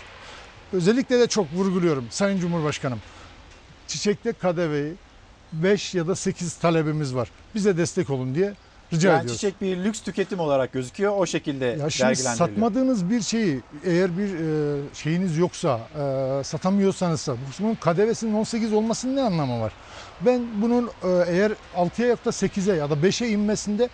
Özellikle 0.72 1.18
de 1.18 1.26
çok 1.26 1.52
vurguluyorum 1.52 2.06
Sayın 2.10 2.40
Cumhurbaşkanım. 2.40 3.00
Çiçekte 3.86 4.32
KDV'yi 4.32 4.94
5 5.62 5.94
ya 5.94 6.06
da 6.08 6.16
8 6.16 6.54
talebimiz 6.54 7.14
var. 7.14 7.28
Bize 7.54 7.76
destek 7.76 8.10
olun 8.10 8.34
diye 8.34 8.54
rica 8.92 9.08
yani 9.08 9.18
ediyoruz. 9.18 9.40
çiçek 9.40 9.60
bir 9.60 9.76
lüks 9.76 10.00
tüketim 10.00 10.40
olarak 10.40 10.72
gözüküyor. 10.72 11.12
O 11.16 11.26
şekilde 11.26 11.64
Ya 11.64 11.90
şimdi 11.90 12.16
satmadığınız 12.16 13.10
bir 13.10 13.20
şeyi 13.20 13.60
eğer 13.84 14.18
bir 14.18 14.28
e, 14.34 14.94
şeyiniz 14.94 15.38
yoksa, 15.38 15.80
e, 16.40 16.44
satamıyorsanız 16.44 17.28
bunun 17.60 17.74
KDV'sinin 17.74 18.34
18 18.34 18.72
olmasının 18.72 19.16
ne 19.16 19.22
anlamı 19.22 19.60
var? 19.60 19.72
Ben 20.20 20.42
bunun 20.62 20.86
e, 20.86 21.08
eğer 21.28 21.52
6'ya 21.76 22.08
ya 22.08 22.16
da 22.16 22.30
8'e 22.30 22.76
ya 22.76 22.90
da 22.90 22.94
5'e 22.94 23.28
inmesinde 23.28 23.88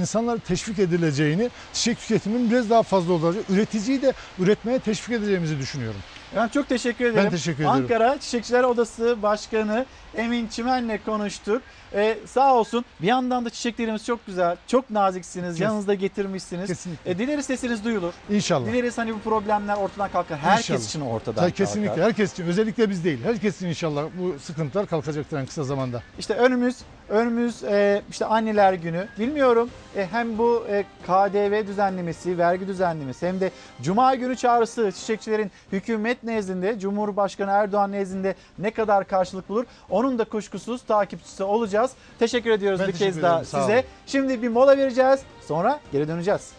insanlar 0.00 0.38
teşvik 0.38 0.78
edileceğini, 0.78 1.50
çiçek 1.72 1.98
tüketiminin 1.98 2.50
biraz 2.50 2.70
daha 2.70 2.82
fazla 2.82 3.12
olacak, 3.12 3.44
üreticiyi 3.50 4.02
de 4.02 4.12
üretmeye 4.38 4.78
teşvik 4.78 5.16
edeceğimizi 5.16 5.58
düşünüyorum. 5.58 6.00
Ben 6.36 6.48
çok 6.48 6.68
teşekkür 6.68 7.04
ederim. 7.04 7.24
Ben 7.24 7.30
teşekkür 7.30 7.56
ederim. 7.58 7.70
Ankara 7.70 8.18
Çiçekçiler 8.20 8.64
Odası 8.64 9.22
Başkanı 9.22 9.86
Emin 10.16 10.48
Çimen'le 10.48 10.98
konuştuk. 11.06 11.62
Ee, 11.94 12.18
sağ 12.26 12.54
olsun. 12.54 12.84
Bir 13.02 13.06
yandan 13.06 13.44
da 13.44 13.50
çiçeklerimiz 13.50 14.06
çok 14.06 14.26
güzel, 14.26 14.56
çok 14.66 14.90
naziksiniz. 14.90 15.60
Yanınızda 15.60 15.94
getirmişsiniz. 15.94 16.66
Kesinlikle. 16.66 17.10
E, 17.10 17.18
dileriz 17.18 17.46
sesiniz 17.46 17.84
duyulur. 17.84 18.12
İnşallah. 18.30 18.66
Dileriz 18.66 18.98
hani 18.98 19.14
bu 19.14 19.18
problemler 19.18 19.76
ortadan 19.76 20.10
kalkar. 20.10 20.38
Herkes 20.38 20.64
İnşallah. 20.64 20.88
için 20.88 21.00
ortadan 21.00 21.34
kalkar. 21.34 21.50
Kesinlikle 21.50 22.02
herkes 22.02 22.32
için 22.32 22.46
özellikle 22.46 22.90
biz 22.90 23.04
değil. 23.04 23.18
Herkes 23.24 23.56
için 23.56 23.66
inşallah 23.66 24.04
bu 24.18 24.38
sıkıntılar 24.38 24.86
kalkacaktır 24.86 25.38
en 25.38 25.46
kısa 25.46 25.64
zamanda. 25.64 26.02
İşte 26.18 26.34
önümüz 26.34 26.76
önümüz 27.08 27.64
e, 27.64 28.02
işte 28.10 28.24
anneler 28.24 28.72
günü. 28.72 29.08
Bilmiyorum 29.18 29.70
e, 29.96 30.06
hem 30.06 30.38
bu 30.38 30.64
e, 30.68 30.84
KDV 31.06 31.66
düzenlemesi, 31.66 32.38
vergi 32.38 32.66
düzenlemesi 32.68 33.26
hem 33.28 33.40
de 33.40 33.50
Cuma 33.82 34.14
günü 34.14 34.36
çağrısı 34.36 34.92
çiçekçilerin 34.92 35.50
hükümet 35.72 36.22
nezdinde, 36.22 36.78
Cumhurbaşkanı 36.78 37.50
Erdoğan 37.50 37.92
nezdinde 37.92 38.34
ne 38.58 38.70
kadar 38.70 39.04
karşılık 39.08 39.48
bulur? 39.48 39.64
Onun 39.90 40.18
da 40.18 40.24
kuşkusuz 40.24 40.82
takipçisi 40.82 41.42
olacağız. 41.44 41.90
Teşekkür 42.18 42.50
ediyoruz 42.50 42.80
Ben 42.80 42.88
bir 42.88 42.92
teşekkür 42.92 43.12
kez 43.14 43.22
daha 43.22 43.32
ederim, 43.34 43.46
sağ 43.46 43.60
size. 43.60 43.74
olun. 43.74 43.84
Şimdi 44.06 44.42
bir 44.42 44.48
mola 44.48 44.76
vereceğiz. 44.78 45.20
Sonra 45.48 45.80
geri 45.92 46.08
döneceğiz. 46.08 46.50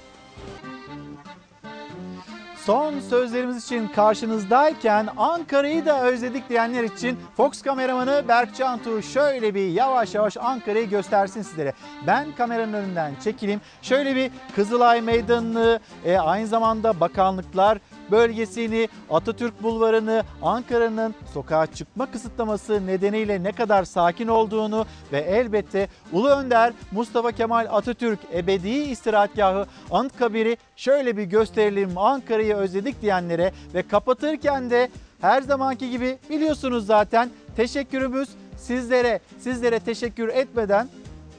Son 2.67 2.99
sözlerimiz 2.99 3.63
için 3.63 3.87
karşınızdayken 3.87 5.07
Ankara'yı 5.17 5.85
da 5.85 6.03
özledik 6.03 6.49
diyenler 6.49 6.83
için 6.83 7.19
Fox 7.37 7.61
kameramanı 7.61 8.23
Berk 8.27 8.55
Cantu 8.55 9.01
şöyle 9.01 9.55
bir 9.55 9.67
yavaş 9.67 10.15
yavaş 10.15 10.37
Ankara'yı 10.37 10.89
göstersin 10.89 11.41
sizlere. 11.41 11.73
Ben 12.07 12.35
kameranın 12.35 12.73
önünden 12.73 13.11
çekileyim. 13.23 13.61
Şöyle 13.81 14.15
bir 14.15 14.31
Kızılay 14.55 15.01
Meydanı'nı, 15.01 15.79
e, 16.05 16.17
aynı 16.17 16.47
zamanda 16.47 16.99
bakanlıklar 16.99 17.77
bölgesini, 18.11 18.89
Atatürk 19.09 19.63
Bulvarı'nı, 19.63 20.23
Ankara'nın 20.41 21.15
sokağa 21.33 21.67
çıkma 21.67 22.11
kısıtlaması 22.11 22.87
nedeniyle 22.87 23.43
ne 23.43 23.51
kadar 23.51 23.83
sakin 23.83 24.27
olduğunu 24.27 24.85
ve 25.11 25.19
elbette 25.19 25.87
Ulu 26.11 26.29
Önder 26.29 26.73
Mustafa 26.91 27.31
Kemal 27.31 27.67
Atatürk 27.71 28.19
Ebedi 28.33 28.69
İstirahatgahı 28.69 29.65
Anıtkabir'i 29.91 30.57
şöyle 30.75 31.17
bir 31.17 31.23
gösterelim 31.23 31.97
Ankara'yı 31.97 32.55
özledik 32.55 33.01
diyenlere 33.01 33.51
ve 33.73 33.81
kapatırken 33.81 34.69
de 34.69 34.89
her 35.21 35.41
zamanki 35.41 35.89
gibi 35.89 36.17
biliyorsunuz 36.29 36.85
zaten 36.85 37.29
teşekkürümüz 37.55 38.29
sizlere. 38.57 39.19
Sizlere 39.39 39.79
teşekkür 39.79 40.27
etmeden 40.27 40.87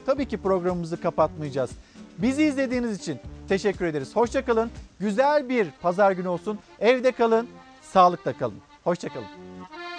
tabii 0.05 0.25
ki 0.25 0.37
programımızı 0.37 1.01
kapatmayacağız. 1.01 1.69
Bizi 2.21 2.43
izlediğiniz 2.43 2.99
için 2.99 3.19
teşekkür 3.49 3.85
ederiz. 3.85 4.15
Hoşçakalın. 4.15 4.71
Güzel 4.99 5.49
bir 5.49 5.67
pazar 5.81 6.11
günü 6.11 6.27
olsun. 6.27 6.59
Evde 6.79 7.11
kalın, 7.11 7.47
sağlıkla 7.81 8.37
kalın. 8.37 8.61
Hoşçakalın. 8.83 9.27